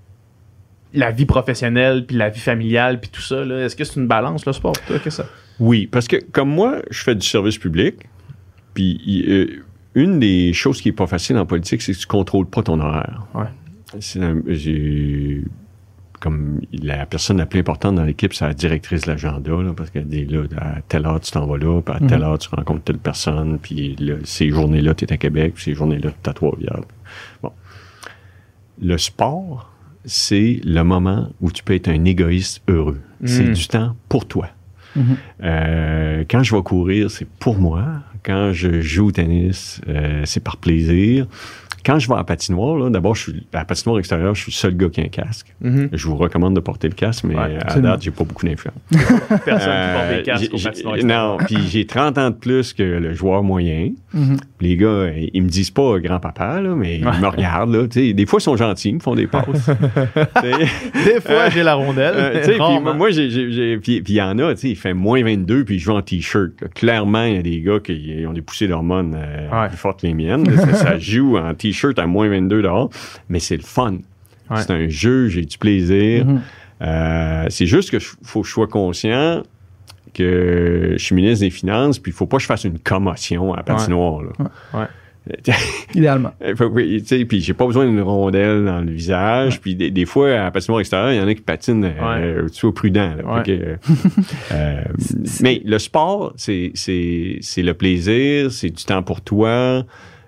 la 0.93 1.11
vie 1.11 1.25
professionnelle, 1.25 2.05
puis 2.05 2.17
la 2.17 2.29
vie 2.29 2.39
familiale, 2.41 2.99
puis 2.99 3.09
tout 3.09 3.21
ça. 3.21 3.45
là. 3.45 3.63
Est-ce 3.65 3.75
que 3.77 3.83
c'est 3.85 3.97
une 3.99 4.07
balance, 4.07 4.45
le 4.45 4.51
sport, 4.53 4.73
pour 4.73 4.83
toi? 4.85 4.95
Qu'est-ce 4.99 5.17
que 5.17 5.23
ça? 5.23 5.29
Oui, 5.59 5.87
parce 5.87 6.07
que 6.07 6.17
comme 6.31 6.49
moi, 6.49 6.81
je 6.89 7.01
fais 7.03 7.15
du 7.15 7.25
service 7.25 7.57
public, 7.57 7.95
puis 8.73 9.23
euh, 9.27 9.63
une 9.95 10.19
des 10.19 10.51
choses 10.53 10.81
qui 10.81 10.89
est 10.89 10.93
pas 10.93 11.07
facile 11.07 11.37
en 11.37 11.45
politique, 11.45 11.81
c'est 11.81 11.93
que 11.93 11.97
tu 11.97 12.07
contrôles 12.07 12.45
pas 12.47 12.61
ton 12.63 12.79
horaire. 12.79 13.21
Ouais. 13.33 13.45
C'est 14.01 14.21
un- 14.21 14.41
j'ai- 14.47 15.43
comme 16.21 16.61
la 16.71 17.05
personne 17.05 17.37
la 17.39 17.45
plus 17.45 17.59
importante 17.59 17.95
dans 17.95 18.05
l'équipe, 18.05 18.33
c'est 18.33 18.45
la 18.45 18.53
directrice 18.53 19.01
de 19.01 19.07
l'agenda, 19.11 19.51
parce 19.75 19.89
qu'elle 19.89 20.07
dit 20.07 20.25
là, 20.25 20.43
à 20.57 20.81
telle 20.87 21.05
heure 21.05 21.19
tu 21.19 21.31
t'en 21.31 21.45
vas 21.45 21.57
là, 21.57 21.81
puis 21.81 21.93
à 21.95 21.99
telle 22.07 22.23
heure 22.23 22.37
tu 22.37 22.47
rencontres 22.49 22.83
telle 22.83 22.99
personne, 22.99 23.59
puis 23.61 23.95
là, 23.99 24.13
ces 24.23 24.49
journées-là, 24.49 24.93
tu 24.93 25.03
es 25.05 25.11
à 25.11 25.17
Québec, 25.17 25.55
puis 25.55 25.63
ces 25.63 25.73
journées-là, 25.73 26.11
tu 26.11 26.17
es 26.23 26.29
à 26.29 26.33
Trois-Rivières. 26.33 26.81
Bon. 27.43 27.51
Le 28.81 28.97
sport, 28.97 29.71
c'est 30.05 30.61
le 30.63 30.83
moment 30.83 31.29
où 31.41 31.51
tu 31.51 31.63
peux 31.63 31.73
être 31.75 31.89
un 31.89 32.05
égoïste 32.05 32.61
heureux. 32.67 32.99
C'est 33.25 33.49
Mm. 33.49 33.53
du 33.53 33.67
temps 33.67 33.95
pour 34.09 34.25
toi. 34.27 34.47
Mhm. 34.95 35.03
Euh, 35.43 36.23
quand 36.29 36.43
je 36.43 36.55
vais 36.55 36.61
courir, 36.63 37.09
c'est 37.11 37.27
pour 37.27 37.57
moi. 37.57 37.85
Quand 38.23 38.51
je 38.53 38.81
joue 38.81 39.07
au 39.07 39.11
tennis, 39.11 39.79
euh, 39.87 40.21
c'est 40.25 40.43
par 40.43 40.57
plaisir. 40.57 41.27
Quand 41.85 41.99
je 41.99 42.07
vais 42.07 42.13
à 42.13 42.17
la 42.17 42.23
patinoire, 42.23 42.77
là, 42.77 42.89
d'abord, 42.89 43.15
je 43.15 43.21
suis 43.31 43.47
à 43.53 43.59
la 43.59 43.65
patinoire 43.65 43.99
extérieure, 43.99 44.35
je 44.35 44.41
suis 44.43 44.51
le 44.51 44.55
seul 44.55 44.75
gars 44.77 44.89
qui 44.89 45.01
a 45.01 45.03
un 45.05 45.07
casque. 45.07 45.53
Mhm. 45.61 45.89
Je 45.93 46.07
vous 46.07 46.15
recommande 46.15 46.55
de 46.55 46.59
porter 46.59 46.87
le 46.87 46.93
casque, 46.93 47.23
mais 47.23 47.35
Ouais, 47.35 47.55
à 47.57 47.61
absolument. 47.63 47.89
date, 47.91 48.01
j'ai 48.03 48.11
pas 48.11 48.23
beaucoup 48.23 48.45
d'influence. 48.45 48.75
Personne 48.91 49.71
qui 49.71 49.93
porte 49.93 50.07
des 50.09 50.13
Euh, 50.15 50.23
casques 50.23 50.43
j'ai- 50.43 50.49
au 50.49 50.57
patinoire 50.63 50.95
extérieur. 50.95 51.37
Non, 51.37 51.45
puis 51.45 51.57
j'ai 51.69 51.85
30 51.85 52.17
ans 52.17 52.29
de 52.29 52.35
plus 52.35 52.73
que 52.73 52.83
le 52.83 53.13
joueur 53.13 53.43
moyen. 53.43 53.89
Mhm. 54.13 54.37
Les 54.59 54.77
gars, 54.77 55.07
ils 55.33 55.41
me 55.41 55.49
disent 55.49 55.71
pas 55.71 55.99
grand-papa, 55.99 56.61
là, 56.61 56.75
mais 56.75 56.97
ils 56.97 57.05
me 57.05 57.27
regardent. 57.27 57.73
Là, 57.73 57.87
des 57.87 58.25
fois, 58.25 58.39
ils 58.39 58.43
sont 58.43 58.55
gentils, 58.57 58.89
ils 58.89 58.95
me 58.95 58.99
font 58.99 59.15
des 59.15 59.27
passes. 59.27 59.69
Des 60.43 61.19
fois, 61.21 61.49
j'ai 61.49 61.63
la 61.63 61.73
rondelle. 61.73 62.13
Euh, 62.15 62.41
puis 62.45 62.93
moi, 62.97 63.09
j'ai, 63.11 63.29
j'ai, 63.29 63.51
j'ai- 63.51 63.77
puis 63.77 64.01
puis 64.01 64.13
il 64.13 64.17
y 64.17 64.21
en 64.21 64.37
a, 64.39 64.53
tu 64.53 64.61
sais, 64.61 64.69
il 64.69 64.75
fait 64.75 64.93
moins 64.93 65.23
22, 65.23 65.63
puis 65.65 65.75
ils 65.75 65.79
jouent 65.79 65.93
en 65.95 66.01
T-shirt. 66.01 66.51
là. 66.61 66.67
Clairement, 66.73 67.23
il 67.23 67.35
y 67.35 67.37
a 67.37 67.41
des 67.41 67.61
gars 67.61 67.79
qui 67.79 68.23
ont 68.27 68.33
des 68.33 68.41
poussées 68.41 68.67
d'hormones 68.67 69.15
euh, 69.17 69.49
Ouais. 69.49 69.67
plus 69.69 69.77
fortes 69.77 70.01
que 70.01 70.07
les 70.07 70.13
miennes. 70.13 70.45
ça 70.73 70.97
joue 70.97 71.37
en 71.37 71.53
T-shirt 71.53 71.70
à 71.99 72.07
moins 72.07 72.29
22 72.29 72.61
dehors, 72.61 72.89
mais 73.29 73.39
c'est 73.39 73.57
le 73.57 73.63
fun. 73.63 73.97
Ouais. 74.49 74.57
C'est 74.61 74.71
un 74.71 74.87
jeu, 74.89 75.27
j'ai 75.29 75.43
du 75.45 75.57
plaisir. 75.57 76.25
Mhm. 76.25 76.41
Euh, 76.81 77.45
c'est 77.49 77.65
juste 77.67 77.91
que 77.91 77.99
je- 77.99 78.09
faut 78.23 78.41
que 78.41 78.47
je 78.47 78.51
sois 78.53 78.67
conscient 78.67 79.43
que 80.13 80.95
je 80.97 81.03
suis 81.03 81.15
ministre 81.15 81.45
des 81.45 81.51
Finances, 81.51 81.99
puis 81.99 82.11
il 82.11 82.15
faut 82.15 82.25
pas 82.25 82.37
que 82.37 82.41
je 82.43 82.47
fasse 82.47 82.63
une 82.65 82.79
commotion 82.79 83.53
à 83.53 83.57
la 83.57 83.63
patinoire. 83.63 84.23
là. 84.23 84.29
Ouais. 84.73 84.85
Idéalement. 85.95 86.31
Euh, 86.43 86.55
puis 87.29 87.41
j'ai 87.41 87.53
pas 87.53 87.67
besoin 87.67 87.85
d'une 87.85 88.01
rondelle 88.01 88.65
dans 88.65 88.81
le 88.81 88.91
visage. 88.91 89.61
Puis 89.61 89.75
des, 89.75 89.91
des 89.91 90.05
fois, 90.05 90.29
à 90.31 90.43
la 90.45 90.51
patinoire 90.51 90.79
extérieure, 90.79 91.13
il 91.13 91.17
y 91.17 91.21
en 91.21 91.27
a 91.27 91.33
qui 91.35 91.41
patinent. 91.41 91.85
Euh, 91.85 92.47
tu 92.49 92.55
sois 92.55 92.73
prudent. 92.73 93.13
là. 93.23 93.43
Que, 93.43 93.77
euh, 94.51 94.83
mais 95.41 95.61
le 95.63 95.77
sport, 95.77 96.33
c'est 96.37 96.73
le 96.73 97.71
plaisir, 97.73 98.51
c'est 98.51 98.71
du 98.71 98.83
temps 98.83 99.03
pour 99.03 99.21
toi. 99.21 99.83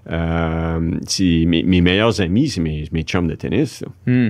Euh, 0.09 0.91
c'est 1.07 1.45
mes, 1.47 1.63
mes 1.63 1.81
meilleurs 1.81 2.19
amis, 2.21 2.49
c'est 2.49 2.61
mes, 2.61 2.85
mes 2.91 3.03
chums 3.03 3.27
de 3.27 3.35
tennis. 3.35 3.83
Hmm. 4.05 4.29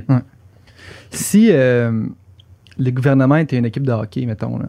Si 1.10 1.50
euh, 1.52 2.06
le 2.78 2.92
gouvernement 2.92 3.38
était 3.38 3.58
une 3.58 3.66
équipe 3.66 3.86
de 3.86 3.92
hockey, 3.92 4.26
mettons, 4.26 4.58
là, 4.60 4.68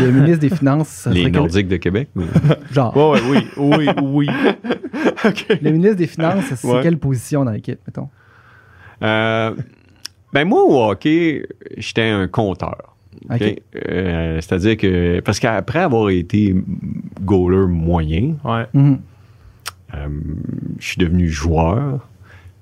le 0.00 0.10
ministre 0.12 0.40
des 0.40 0.54
Finances, 0.54 0.88
ça 0.88 1.10
Les 1.10 1.30
Nordiques 1.30 1.68
de 1.68 1.76
Québec. 1.76 2.08
mais- 2.14 2.24
genre, 2.72 2.96
Ouais, 2.96 3.20
ouais, 3.20 3.44
oui, 3.56 3.86
oui, 3.86 3.88
oui. 4.02 4.26
le 5.62 5.70
ministre 5.70 5.96
des 5.96 6.06
Finances, 6.06 6.44
c'est 6.54 6.66
Ouais. 6.66 6.80
quelle 6.82 6.98
position 6.98 7.44
dans 7.44 7.52
l'équipe, 7.52 7.78
mettons? 7.86 8.08
Euh, 9.02 9.54
ben 10.32 10.44
moi, 10.46 10.62
au 10.64 10.90
hockey, 10.90 11.46
j'étais 11.76 12.08
un 12.08 12.28
compteur. 12.28 12.96
Euh, 13.30 14.36
c'est-à-dire 14.40 14.76
que, 14.76 15.20
parce 15.20 15.38
qu'après 15.40 15.80
avoir 15.80 16.10
été 16.10 16.54
goaler 17.22 17.66
moyen, 17.66 18.34
Ouais. 18.44 18.66
Mhm. 18.74 18.98
Euh, 19.94 20.08
je 20.78 20.86
suis 20.86 20.98
devenu 20.98 21.28
joueur. 21.28 22.06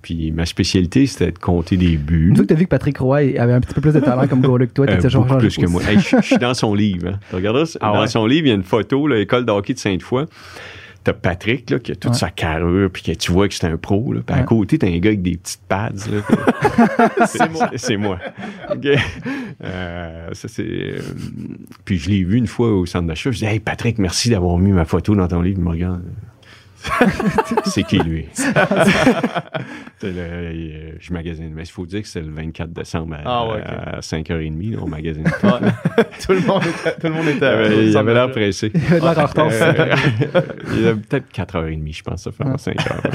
Puis 0.03 0.33
ma 0.33 0.45
spécialité, 0.45 1.07
c'était 1.07 1.33
de 1.33 1.39
compter 1.39 1.79
des 1.79 1.97
buts. 1.97 2.29
Une 2.29 2.37
fois 2.37 2.45
que 2.45 2.49
t'as 2.51 2.55
vu 2.57 2.65
que 2.65 2.69
Patrick 2.69 2.99
Roy 2.99 3.39
avait 3.39 3.55
un 3.55 3.61
petit 3.61 3.73
peu 3.73 3.81
plus 3.81 3.95
de 3.95 4.01
talent 4.01 4.27
comme 4.29 4.43
goaler 4.43 4.67
que 4.67 4.73
toi, 4.75 4.87
Euh, 4.87 4.99
t'as 5.01 5.09
genre 5.09 5.23
beaucoup 5.25 5.41
changé 5.41 5.49
plus 5.49 5.57
de 5.63 5.67
que 5.67 5.71
moi. 5.71 5.83
Hey, 5.83 5.99
je, 5.99 6.21
suis 6.21 6.37
dans 6.37 6.53
son 6.53 6.75
livre. 6.75 7.09
Hein. 7.09 7.19
Tu 7.31 7.37
Ah 7.81 7.93
dans 7.95 8.01
ouais? 8.03 8.07
son 8.09 8.27
livre, 8.27 8.47
il 8.47 8.51
y 8.51 8.53
a 8.53 8.55
une 8.55 8.63
photo, 8.65 9.09
l'école 9.09 9.47
de 9.47 9.51
hockey 9.51 9.73
de 9.73 9.79
Sainte-Foy. 9.79 10.27
T'as 11.05 11.15
Patrick, 11.15 11.71
là, 11.71 11.79
qui 11.79 11.93
a 11.93 11.97
toute 11.97 12.13
Ouais. 12.13 12.17
sa 12.19 12.29
carrure, 12.31 12.91
puis 12.91 13.03
que 13.03 13.13
tu 13.13 13.33
vois 13.33 13.49
que 13.49 13.55
c'est 13.55 13.67
un 13.67 13.77
pro. 13.79 14.13
Là. 14.13 14.21
Puis 14.27 14.37
à 14.37 14.43
côté, 14.43 14.77
t'as 14.79 14.89
un 14.89 14.99
gars 14.99 15.09
avec 15.11 15.23
des 15.23 15.37
petites 15.39 15.61
pads. 15.69 15.91
c'est 17.27 17.51
moi. 17.51 17.71
C'est 17.77 17.97
moi. 17.97 18.19
Euh, 19.63 20.29
ça, 20.33 20.49
euh, 20.61 20.99
puis 21.85 21.99
je 21.99 22.11
l'ai 22.11 22.25
vu 22.25 22.37
une 22.37 22.47
fois 22.47 22.73
au 22.73 22.87
centre 22.87 23.07
d'achat. 23.07 23.31
Je 23.31 23.39
dis 23.39 23.45
Hey, 23.45 23.61
Patrick, 23.61 23.99
merci 23.99 24.31
d'avoir 24.31 24.59
mis 24.59 24.73
ma 24.73 24.85
photo 24.85 25.15
dans 25.15 25.29
ton 25.29 25.41
livre. 25.43 25.59
Il 25.59 25.65
me 25.65 25.71
regarde. 25.71 26.03
c'est 27.65 27.83
qui, 27.85 27.99
lui? 27.99 28.27
Le- 30.03 30.11
euh, 30.11 30.93
je 31.01 31.13
magasine. 31.13 31.53
Mais 31.55 31.63
il 31.63 31.71
faut 31.71 31.87
dire 31.87 32.03
que 32.03 32.09
c'est 32.09 32.21
le 32.21 32.31
24 32.31 32.71
décembre 32.73 33.15
à, 33.15 33.21
Ah 33.25 33.47
ouais, 33.47 33.61
ok. 33.61 33.65
à 33.69 34.01
5h30. 34.01 34.73
Là, 34.73 34.79
on 34.83 34.89
magasine. 34.89 35.25
Ouais. 35.43 36.05
tout, 36.25 36.33
le 36.33 36.41
monde 36.41 36.63
était, 36.67 36.95
tout 37.01 37.07
le 37.07 37.13
monde 37.13 37.29
était. 37.29 37.39
Il 37.39 37.45
avait, 37.45 37.87
il 37.89 37.97
avait 37.97 38.15
l'air 38.15 38.31
pressé. 38.31 38.71
Il 38.75 38.81
avait 38.87 39.01
l'air 39.01 39.19
en 39.19 39.27
retard. 39.27 39.49
Euh, 39.51 39.97
il 40.77 40.87
a 40.89 40.95
peut-être 40.95 41.33
4h30, 41.33 41.97
je 41.97 42.03
pense, 42.03 42.23
ça 42.25 42.33
fait 42.33 42.45
5h. 42.45 43.11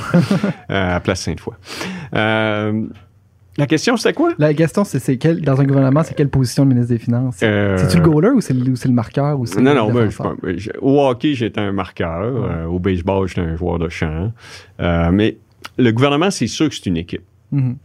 Euh, 0.71 0.95
à 0.95 0.99
Place 0.99 1.21
Sainte-Foy. 1.21 1.53
Euh, 2.15 2.87
la 3.59 3.67
question, 3.67 3.97
c'était 3.97 4.13
quoi? 4.13 4.31
La 4.39 4.53
question, 4.53 4.83
c'est 4.83 4.99
c'est 4.99 5.17
quel, 5.17 5.41
dans 5.41 5.59
un 5.59 5.65
gouvernement, 5.65 6.03
c'est 6.03 6.15
quelle 6.15 6.29
position 6.29 6.63
le 6.63 6.69
ministre 6.69 6.93
des 6.93 6.99
Finances? 6.99 7.39
Euh, 7.43 7.77
C'est-tu 7.77 7.97
le 7.97 8.03
goaler 8.03 8.29
ou 8.29 8.41
c'est 8.41 8.53
le, 8.53 8.75
c'est 8.75 8.87
le 8.87 8.93
marqueur? 8.93 9.39
Ou 9.39 9.45
c'est 9.45 9.61
Non, 9.61 9.75
non, 9.75 9.91
ben, 9.91 10.09
je, 10.09 10.71
au 10.81 11.01
hockey, 11.05 11.33
j'étais 11.33 11.59
un 11.59 11.73
marqueur. 11.73 12.21
Euh, 12.23 12.65
au 12.65 12.79
baseball, 12.79 13.27
j'étais 13.27 13.41
un 13.41 13.55
joueur 13.55 13.77
de 13.79 13.89
champ. 13.89 14.31
Euh, 14.79 15.11
mais 15.11 15.37
le 15.77 15.91
gouvernement, 15.91 16.31
c'est 16.31 16.47
sûr 16.47 16.69
que 16.69 16.75
c'est 16.75 16.85
une 16.85 16.97
équipe. 16.97 17.21
Mhm. 17.51 17.77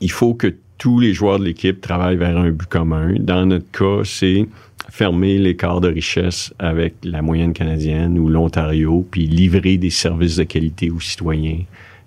il 0.00 0.10
faut 0.12 0.34
que 0.34 0.54
tous 0.78 1.00
les 1.00 1.12
joueurs 1.12 1.40
de 1.40 1.44
l'équipe 1.44 1.80
travaillent 1.80 2.16
vers 2.16 2.38
un 2.38 2.50
but 2.50 2.68
commun. 2.68 3.14
Dans 3.18 3.44
notre 3.44 3.70
cas, 3.72 4.02
c'est 4.04 4.46
fermer 4.88 5.36
l'écart 5.38 5.80
de 5.80 5.88
richesse 5.88 6.54
avec 6.58 6.94
la 7.02 7.22
moyenne 7.22 7.52
canadienne 7.52 8.18
ou 8.18 8.28
l'Ontario, 8.28 9.06
puis 9.10 9.26
livrer 9.26 9.76
des 9.76 9.90
services 9.90 10.36
de 10.36 10.44
qualité 10.44 10.90
aux 10.90 11.00
citoyens, 11.00 11.58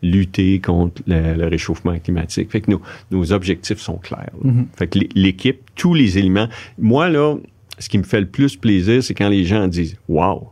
lutter 0.03 0.59
contre 0.59 1.01
le, 1.07 1.33
le 1.33 1.47
réchauffement 1.47 1.97
climatique. 1.97 2.51
Fait 2.51 2.61
que 2.61 2.69
nos, 2.69 2.81
nos 3.09 3.31
objectifs 3.31 3.79
sont 3.79 3.97
clairs. 3.97 4.29
Mhm. 4.43 4.67
Fait 4.77 4.87
que 4.87 4.99
l'é- 4.99 5.09
l'équipe, 5.15 5.61
tous 5.75 5.93
les 5.95 6.17
éléments. 6.19 6.47
Moi, 6.77 7.09
là, 7.09 7.35
ce 7.79 7.89
qui 7.89 7.97
me 7.97 8.03
fait 8.03 8.19
le 8.19 8.27
plus 8.27 8.55
plaisir, 8.57 9.01
c'est 9.03 9.13
quand 9.15 9.29
les 9.29 9.45
gens 9.45 9.67
disent 9.67 9.95
Wow, 10.07 10.49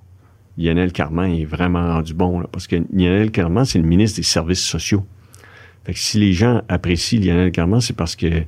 Lionel 0.57 0.91
Carman 0.91 1.32
est 1.32 1.45
vraiment 1.45 1.94
rendu 1.95 2.14
bon, 2.14 2.40
là, 2.40 2.48
parce 2.52 2.65
que 2.65 2.78
Lionel 2.94 3.30
Carman, 3.32 3.65
c'est 3.65 3.80
le 3.80 3.86
ministre 3.86 4.18
des 4.18 4.23
Services 4.23 4.64
sociaux. 4.64 5.06
Fait 5.86 5.94
que 5.94 5.99
si 5.99 6.18
les 6.19 6.34
gens 6.34 6.61
apprécient 6.69 7.19
Lionel 7.19 7.52
Carman, 7.52 7.82
c'est 7.82 7.95
parce 7.95 8.15
que 8.15 8.44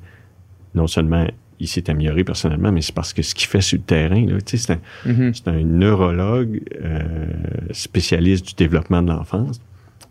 non 0.75 0.87
seulement 0.87 1.27
il 1.59 1.67
s'est 1.67 1.89
amélioré 1.89 2.23
personnellement, 2.23 2.71
mais 2.71 2.81
c'est 2.81 2.93
parce 2.95 3.13
que 3.13 3.21
ce 3.21 3.33
qu'il 3.35 3.47
fait 3.47 3.61
sur 3.61 3.77
le 3.77 3.83
terrain, 3.83 4.25
c'est 4.45 4.71
un, 4.71 4.79
Mhm. 5.05 5.33
c'est 5.33 5.47
un 5.47 5.63
neurologue 5.63 6.61
euh, 6.83 7.25
spécialiste 7.71 8.47
du 8.49 8.53
développement 8.55 9.01
de 9.01 9.09
l'enfance. 9.11 9.59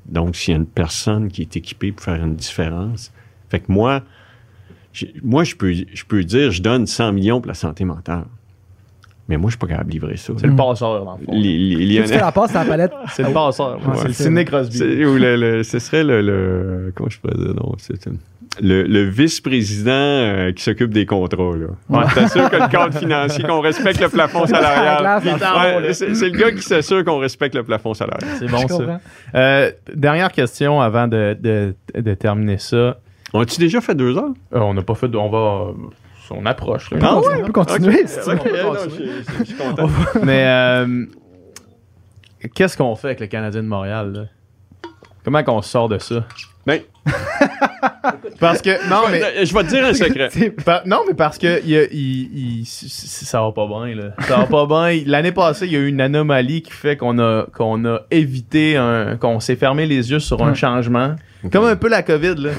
Donc, 0.07 0.37
s'il 0.37 0.53
y 0.53 0.57
a 0.57 0.61
une 0.61 0.67
personne 0.67 1.29
qui 1.29 1.43
est 1.43 1.57
équipée 1.57 1.93
pour 1.93 2.05
faire 2.05 2.23
une 2.23 2.35
différence, 2.35 3.13
fait 3.49 3.61
que 3.61 3.71
moi, 3.71 4.03
moi, 5.23 5.45
je 5.45 5.55
peux, 5.55 5.73
je 5.73 6.05
peux 6.07 6.23
dire, 6.25 6.51
je 6.51 6.61
donne 6.63 6.87
100 6.87 7.13
millions 7.13 7.41
pour 7.41 7.49
la 7.49 7.55
santé 7.55 7.85
mentale. 7.85 8.25
Mais 9.29 9.37
moi, 9.37 9.49
je 9.49 9.53
suis 9.53 9.59
pas 9.59 9.69
capable 9.69 9.89
de 9.89 9.93
livrer 9.95 10.17
ça. 10.17 10.33
C'est 10.37 10.49
le 10.49 10.57
passeur, 10.57 11.05
dans 11.05 11.17
le 11.17 11.25
fond. 11.25 11.33
Les- 11.33 11.57
les- 11.57 12.07
la 12.07 12.33
passe 12.33 12.55
à 12.57 12.65
la 12.65 12.69
palette? 12.71 12.93
C'est 13.15 13.23
le 13.23 13.33
passeur. 13.33 13.79
Ouais, 13.81 13.87
Ouais, 13.87 13.97
c'est 13.99 14.09
le. 14.09 14.13
Sidney 14.15 14.45
Crosby. 14.45 14.77
C'est- 14.77 15.05
ou 15.07 15.17
le, 15.17 15.37
le- 15.37 15.63
ce 15.63 15.79
serait 15.79 16.03
le, 16.05 16.21
le- 16.21 16.93
comment 16.95 17.09
je 17.09 17.19
pourrais 17.21 17.37
dire 17.37 17.55
non 17.55 17.73
c'est 17.79 18.07
euh, 18.09 18.13
le, 18.61 18.83
le 18.83 19.03
vice-président 19.09 19.91
euh, 19.93 20.53
qui 20.53 20.63
s'occupe 20.63 20.91
des 20.93 21.07
contrats 21.07 21.37
là. 21.57 21.67
Ouais. 21.89 21.99
Ouais. 21.99 22.05
T'assures 22.15 22.51
que 22.51 22.57
le 22.57 22.69
cadre 22.69 22.99
financier 22.99 23.45
qu'on 23.45 23.61
respecte 23.61 24.01
le 24.01 24.09
plafond 24.09 24.47
salarial. 24.47 25.23
Ouais, 25.25 25.95
c'est 25.95 26.09
le 26.11 26.29
gars 26.39 26.53
qui 26.53 26.63
s'assure 26.63 27.05
qu'on 27.05 27.19
respecte 27.19 27.55
le 27.55 27.63
plafond 27.63 27.95
salarial. 27.95 28.29
C'est 28.39 28.51
bon, 28.51 28.69
ça. 28.69 29.01
Euh, 29.35 29.71
dernière 29.95 30.31
question 30.33 30.81
avant 30.81 31.09
de, 31.09 31.37
de- 31.41 31.75
de 31.95 32.15
terminer 32.15 32.59
ça. 32.59 32.99
On 33.33 33.41
a-tu 33.41 33.59
déjà 33.59 33.81
fait 33.81 33.95
deux 33.95 34.17
heures? 34.19 34.33
Euh, 34.55 34.59
on 34.61 34.75
n'a 34.75 34.83
pas 34.83 34.95
fait. 34.95 35.15
On 35.17 35.31
va. 35.31 35.39
euh, 35.71 35.73
on 36.31 36.45
approche. 36.47 36.91
là. 36.91 36.99
Ah 37.03 37.17
On 37.17 37.45
peut 37.47 37.53
continuer. 37.53 38.07
si 38.07 38.19
tu 38.21 38.27
veux. 38.31 38.35
Ok, 38.37 38.45
non, 38.47 38.75
je, 38.85 38.91
je- 39.05 39.39
je 39.41 39.45
suis 39.45 39.55
content. 39.57 39.89
Mais 40.23 40.45
euh, 40.47 41.05
qu'est-ce 42.55 42.77
qu'on 42.77 42.95
fait 42.97 43.09
avec 43.09 43.21
le 43.21 43.27
Canadien 43.29 43.63
de 43.63 43.69
Montréal? 43.69 44.13
là? 44.13 44.25
Comment 45.25 45.43
qu'on 45.43 45.63
sort 45.63 45.89
de 45.89 45.99
ça? 45.99 46.25
Ben, 46.67 46.81
Parce 48.39 48.63
que. 48.63 48.71
Non, 48.89 49.03
mais. 49.11 49.45
je 49.45 49.53
vais 49.55 49.63
te 49.65 49.69
dire 49.69 49.85
un 49.85 49.95
secret. 49.95 50.29
Par- 50.65 50.87
non, 50.87 51.01
mais 51.09 51.15
parce 51.15 51.39
que 51.39 51.61
il, 51.63 51.71
y 51.71 51.77
a- 51.77 51.85
il- 51.85 52.61
il- 52.61 52.67
ça 52.67 53.41
va 53.43 53.53
pas 53.53 53.67
bien, 53.67 53.95
là. 53.95 54.11
Ça 54.21 54.37
va 54.39 54.47
pas 54.47 54.67
bien. 54.67 55.03
L'année 55.07 55.33
passée, 55.33 55.67
il 55.67 55.73
y 55.73 55.77
a 55.77 55.81
eu 55.81 55.89
une 55.89 56.01
anomalie 56.01 56.63
qui 56.63 56.73
fait 56.73 56.97
qu'on 56.97 57.19
a, 57.19 57.47
qu'on 57.55 57.85
a 57.85 58.01
évité 58.11 58.77
un. 58.77 59.17
qu'on 59.17 59.41
s'est 59.41 59.57
fermé 59.57 59.87
les 59.87 60.11
yeux 60.11 60.21
sur 60.21 60.43
un 60.43 60.51
Ouais. 60.51 60.55
changement. 60.55 61.17
Comme 61.51 61.65
un 61.65 61.75
peu 61.75 61.89
la 61.89 62.05
COVID, 62.05 62.37
là. 62.39 62.51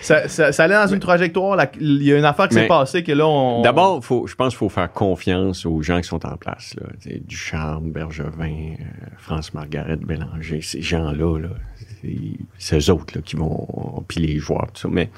Ça, 0.00 0.26
ça, 0.26 0.50
ça 0.50 0.64
allait 0.64 0.74
dans 0.74 0.88
une 0.92 0.98
trajectoire. 0.98 1.56
Il 1.80 2.02
y 2.02 2.12
a 2.12 2.18
une 2.18 2.24
affaire 2.24 2.48
qui 2.48 2.54
s'est 2.56 2.66
passée 2.66 3.04
que 3.04 3.12
là, 3.12 3.24
on. 3.24 3.62
D'abord, 3.62 4.04
faut, 4.04 4.26
je 4.26 4.34
pense 4.34 4.48
qu'il 4.48 4.58
faut 4.58 4.68
faire 4.68 4.90
confiance 4.92 5.64
aux 5.64 5.80
gens 5.82 6.00
qui 6.00 6.08
sont 6.08 6.26
en 6.26 6.36
place. 6.36 6.74
Là. 6.80 6.88
Tu 7.00 7.08
sais, 7.10 7.22
Ducharme, 7.24 7.92
Bergevin, 7.92 8.74
euh, 8.80 8.84
France 9.18 9.54
Margaret 9.54 9.96
Bélanger, 9.96 10.60
ces 10.60 10.82
gens-là, 10.82 11.38
là, 11.38 11.48
c'est- 11.71 11.71
c'est 12.58 12.78
eux 12.78 12.92
autres 12.92 13.16
là, 13.16 13.22
qui 13.22 13.36
vont. 13.36 14.04
Puis 14.08 14.20
les 14.20 14.38
joueurs, 14.38 14.70
tout 14.72 14.82
ça. 14.82 14.88
Mais 14.90 15.10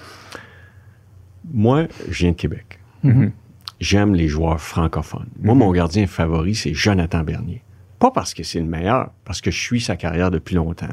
moi, 1.53 1.85
je 2.09 2.19
viens 2.19 2.31
de 2.31 2.37
Québec. 2.37 2.79
Mhm. 3.03 3.33
J'aime 3.81 4.15
les 4.15 4.29
joueurs 4.29 4.61
francophones. 4.61 5.29
Moi, 5.41 5.55
mon 5.55 5.73
gardien 5.73 6.07
favori, 6.07 6.55
c'est 6.55 6.75
Jonathan 6.75 7.23
Bernier. 7.23 7.63
Pas 7.99 8.11
parce 8.11 8.35
que 8.35 8.43
c'est 8.43 8.61
le 8.61 8.67
meilleur, 8.67 9.11
parce 9.25 9.41
que 9.41 9.51
je 9.51 9.59
suis 9.59 9.81
sa 9.81 9.97
carrière 9.97 10.31
depuis 10.31 10.55
longtemps. 10.55 10.87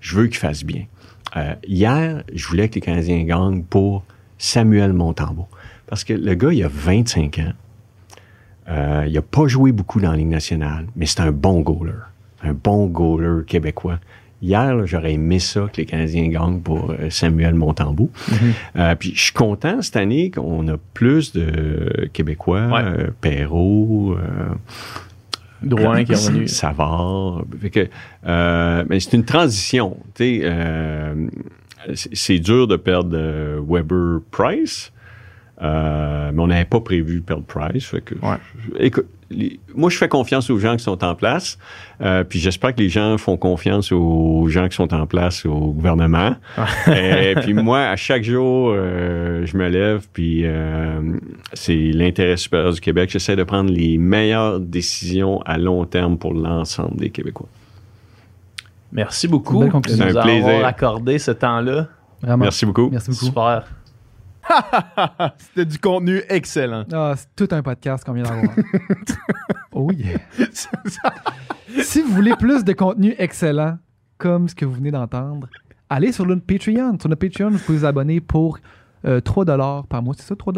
Je 0.00 0.16
veux 0.16 0.26
qu'il 0.26 0.38
fasse 0.38 0.64
bien. 0.64 0.84
Euh, 1.36 1.54
hier, 1.66 2.22
je 2.32 2.46
voulais 2.46 2.68
que 2.68 2.76
les 2.76 2.80
Canadiens 2.80 3.22
gagnent 3.24 3.62
pour 3.62 4.04
Samuel 4.38 4.92
Montembeau. 4.92 5.46
Parce 5.86 6.04
que 6.04 6.12
le 6.12 6.34
gars, 6.34 6.52
il 6.52 6.62
a 6.62 6.68
25 6.68 7.38
ans. 7.38 7.52
Euh, 8.68 9.04
il 9.08 9.16
a 9.16 9.22
pas 9.22 9.46
joué 9.46 9.72
beaucoup 9.72 10.00
dans 10.00 10.10
la 10.10 10.16
Ligue 10.16 10.28
nationale, 10.28 10.86
mais 10.94 11.06
c'est 11.06 11.20
un 11.20 11.32
bon 11.32 11.60
goaler. 11.60 11.92
Un 12.42 12.52
bon 12.52 12.86
goaler 12.86 13.44
québécois. 13.46 13.98
Hier, 14.40 14.86
j'aurais 14.86 15.14
aimé 15.14 15.40
ça 15.40 15.62
que 15.72 15.78
les 15.78 15.84
Canadiens 15.86 16.28
gagnent 16.28 16.60
pour 16.60 16.90
euh, 16.92 17.10
Samuel 17.10 17.54
Montembeau. 17.54 18.10
Euh, 18.76 18.94
puis 18.94 19.12
je 19.14 19.20
suis 19.20 19.32
content 19.32 19.82
cette 19.82 19.96
année 19.96 20.30
qu'on 20.30 20.68
a 20.68 20.76
plus 20.94 21.32
de 21.32 22.08
Québécois, 22.12 22.66
Ouais. 22.68 22.82
euh, 22.84 23.06
Perrault, 23.20 24.14
euh, 24.16 24.54
Drouin 25.62 26.04
qui 26.04 26.12
est 26.12 26.14
revenu. 26.14 26.46
Savard. 26.46 27.42
Fait 27.60 27.70
que, 27.70 28.84
mais 28.88 29.00
c'est 29.00 29.14
une 29.16 29.24
transition. 29.24 29.96
c'est 31.94 32.38
dur 32.38 32.68
de 32.68 32.76
perdre 32.76 33.16
Weber 33.68 34.20
Price. 34.30 34.92
mais 35.60 36.30
on 36.38 36.46
n'avait 36.46 36.64
pas 36.64 36.80
prévu 36.80 37.20
perdre 37.22 37.42
Price. 37.44 37.86
Fait 37.86 38.00
que, 38.02 38.14
Ouais. 38.14 38.36
écoute, 38.78 39.06
les- 39.30 39.60
moi, 39.74 39.90
je 39.90 39.96
fais 39.98 40.08
confiance 40.08 40.48
aux 40.50 40.58
gens 40.58 40.76
qui 40.76 40.84
sont 40.84 41.04
en 41.04 41.14
place. 41.14 41.58
euh, 42.00 42.24
puis 42.24 42.38
j'espère 42.38 42.74
que 42.74 42.80
les 42.80 42.88
gens 42.88 43.18
font 43.18 43.36
confiance 43.36 43.92
aux 43.92 44.46
gens 44.48 44.68
qui 44.68 44.76
sont 44.76 44.92
en 44.94 45.06
place 45.06 45.44
au 45.46 45.72
gouvernement. 45.72 46.36
Et 46.86 47.34
puis 47.42 47.54
moi, 47.54 47.80
à 47.80 47.96
chaque 47.96 48.22
jour, 48.24 48.72
euh, 48.74 49.44
je 49.44 49.56
me 49.56 49.68
lève, 49.68 50.06
puis 50.12 50.42
euh, 50.44 51.00
c'est 51.52 51.74
l'intérêt 51.76 52.36
supérieur 52.36 52.72
du 52.72 52.80
Québec. 52.80 53.10
J'essaie 53.10 53.36
de 53.36 53.42
prendre 53.44 53.70
les 53.70 53.98
meilleures 53.98 54.60
décisions 54.60 55.40
à 55.44 55.58
long 55.58 55.84
terme 55.84 56.16
pour 56.18 56.32
l'ensemble 56.34 56.96
des 56.96 57.10
Québécois. 57.10 57.48
Merci 58.92 59.28
beaucoup 59.28 59.60
de 59.60 59.66
nous 59.66 59.82
C'est 59.86 60.00
un 60.16 60.22
plaisir. 60.22 60.46
avoir 60.48 60.64
accordé 60.64 61.18
ce 61.18 61.30
temps-là. 61.32 61.88
Vraiment. 62.22 62.44
Merci 62.44 62.64
beaucoup. 62.64 62.88
Merci 62.90 63.10
beaucoup. 63.10 63.26
Super. 63.26 63.64
C'était 65.38 65.64
du 65.66 65.78
contenu 65.78 66.22
excellent. 66.28 66.84
Ah, 66.92 67.14
c'est 67.16 67.28
tout 67.36 67.54
un 67.54 67.62
podcast 67.62 68.04
qu'on 68.04 68.12
vient 68.12 68.24
d'avoir. 68.24 68.54
oh 69.72 69.90
yeah. 69.92 70.18
si 71.82 72.02
vous 72.02 72.12
voulez 72.14 72.34
plus 72.36 72.64
de 72.64 72.72
contenu 72.72 73.14
excellent, 73.18 73.78
comme 74.16 74.48
ce 74.48 74.54
que 74.54 74.64
vous 74.64 74.74
venez 74.74 74.90
d'entendre, 74.90 75.48
allez 75.88 76.12
sur 76.12 76.26
notre 76.26 76.42
Patreon. 76.42 76.98
Sur 76.98 77.08
notre 77.08 77.26
Patreon, 77.26 77.50
vous 77.50 77.58
pouvez 77.58 77.78
vous 77.78 77.84
abonner 77.84 78.20
pour 78.20 78.58
euh, 79.04 79.20
3 79.20 79.44
par 79.88 80.02
mois. 80.02 80.14
C'est 80.16 80.26
ça, 80.26 80.36
3 80.36 80.52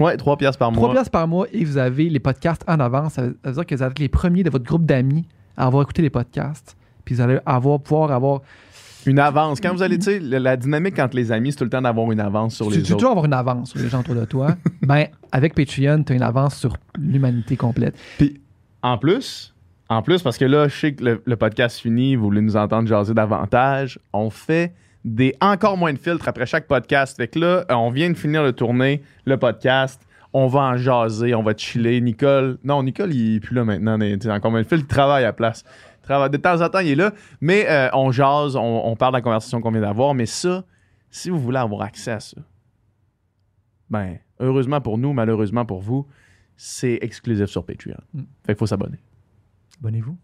Ouais, 0.00 0.16
3 0.16 0.36
piastres 0.36 0.58
par 0.58 0.72
3 0.72 0.82
mois. 0.82 0.92
piastres 0.92 1.10
par 1.10 1.28
mois 1.28 1.46
et 1.52 1.64
vous 1.64 1.78
avez 1.78 2.08
les 2.08 2.20
podcasts 2.20 2.64
en 2.68 2.80
avance. 2.80 3.14
Ça 3.14 3.22
veut 3.22 3.38
ça 3.44 3.50
veut 3.50 3.54
dire 3.54 3.66
que 3.66 3.74
vous 3.76 3.82
êtes 3.82 3.98
les 3.98 4.08
premiers 4.08 4.42
de 4.42 4.50
votre 4.50 4.64
groupe 4.64 4.84
d'amis 4.84 5.26
à 5.56 5.66
avoir 5.66 5.82
écouté 5.82 6.02
les 6.02 6.10
podcasts. 6.10 6.76
Puis 7.04 7.14
vous 7.14 7.20
allez 7.20 7.38
avoir, 7.46 7.80
pouvoir 7.80 8.10
avoir. 8.10 8.40
Une 9.06 9.18
avance. 9.18 9.60
Quand 9.60 9.72
vous 9.72 9.82
allez, 9.82 9.98
tu 9.98 10.04
sais, 10.04 10.20
la, 10.20 10.56
dynamique 10.56 10.98
entre 10.98 11.16
les 11.16 11.32
amis, 11.32 11.52
c'est 11.52 11.58
tout 11.58 11.64
le 11.64 11.70
temps 11.70 11.82
d'avoir 11.82 12.10
une 12.10 12.20
avance 12.20 12.54
sur 12.56 12.68
tu 12.68 12.78
les 12.78 12.82
tu 12.82 12.92
autres. 12.92 13.00
toujours 13.00 13.10
avoir 13.10 13.24
une 13.26 13.32
avance 13.32 13.70
sur 13.70 13.78
les 13.80 13.88
gens 13.88 14.00
autour 14.00 14.14
de 14.14 14.24
toi? 14.24 14.56
ben, 14.82 15.06
avec 15.32 15.54
Patreon, 15.54 16.02
tu 16.04 16.12
as 16.12 16.16
une 16.16 16.22
avance 16.22 16.56
sur 16.56 16.76
l'humanité 16.98 17.56
complète. 17.56 17.96
Puis, 18.18 18.40
en 18.82 18.98
plus, 18.98 19.54
en 19.88 20.02
plus, 20.02 20.22
parce 20.22 20.38
que 20.38 20.44
là, 20.44 20.68
je 20.68 20.74
sais 20.74 20.94
que 20.94 21.04
le, 21.04 21.22
le 21.24 21.36
podcast 21.36 21.78
finit, 21.78 22.16
vous 22.16 22.24
voulez 22.24 22.40
nous 22.40 22.56
entendre 22.56 22.88
jaser 22.88 23.14
davantage, 23.14 23.98
on 24.12 24.30
fait 24.30 24.72
des 25.04 25.36
encore 25.40 25.76
moins 25.76 25.92
de 25.92 25.98
filtres 25.98 26.26
après 26.28 26.46
chaque 26.46 26.66
podcast. 26.66 27.16
Fait 27.16 27.28
que 27.28 27.38
là, 27.38 27.64
euh, 27.70 27.74
on 27.74 27.90
vient 27.90 28.10
de 28.10 28.16
finir 28.16 28.44
de 28.44 28.50
tourner 28.50 29.02
le 29.26 29.36
podcast. 29.36 30.00
On 30.32 30.48
va 30.48 30.60
en 30.60 30.76
jaser, 30.76 31.34
on 31.34 31.42
va 31.42 31.54
chiller. 31.56 32.00
Nicole, 32.00 32.58
non, 32.64 32.82
Nicole, 32.82 33.14
il 33.14 33.36
est 33.36 33.40
plus 33.40 33.54
là 33.54 33.64
maintenant. 33.64 33.98
tu 33.98 34.18
sais, 34.20 34.30
Encore 34.30 34.50
moins 34.50 34.62
de 34.62 34.66
filtres, 34.66 34.84
il 34.84 34.92
travaille 34.92 35.22
à 35.22 35.28
la 35.28 35.32
place. 35.32 35.64
De 36.08 36.36
temps 36.36 36.60
en 36.60 36.68
temps, 36.68 36.80
il 36.80 36.90
est 36.90 36.94
là. 36.94 37.12
Mais 37.40 37.68
euh, 37.68 37.88
on 37.92 38.10
jase, 38.10 38.56
on, 38.56 38.86
on 38.86 38.96
parle 38.96 39.12
de 39.12 39.18
la 39.18 39.22
conversation 39.22 39.60
qu'on 39.60 39.70
vient 39.70 39.80
d'avoir. 39.80 40.14
Mais 40.14 40.26
ça, 40.26 40.64
si 41.10 41.30
vous 41.30 41.38
voulez 41.38 41.58
avoir 41.58 41.82
accès 41.82 42.12
à 42.12 42.20
ça, 42.20 42.36
ben, 43.90 44.18
heureusement 44.40 44.80
pour 44.80 44.98
nous, 44.98 45.12
malheureusement 45.12 45.64
pour 45.64 45.80
vous, 45.80 46.06
c'est 46.56 46.98
exclusif 47.02 47.46
sur 47.46 47.64
Patreon. 47.64 47.96
Mm. 48.12 48.22
Fait 48.44 48.52
qu'il 48.52 48.58
faut 48.58 48.66
s'abonner. 48.66 48.98
Abonnez-vous. 49.80 50.16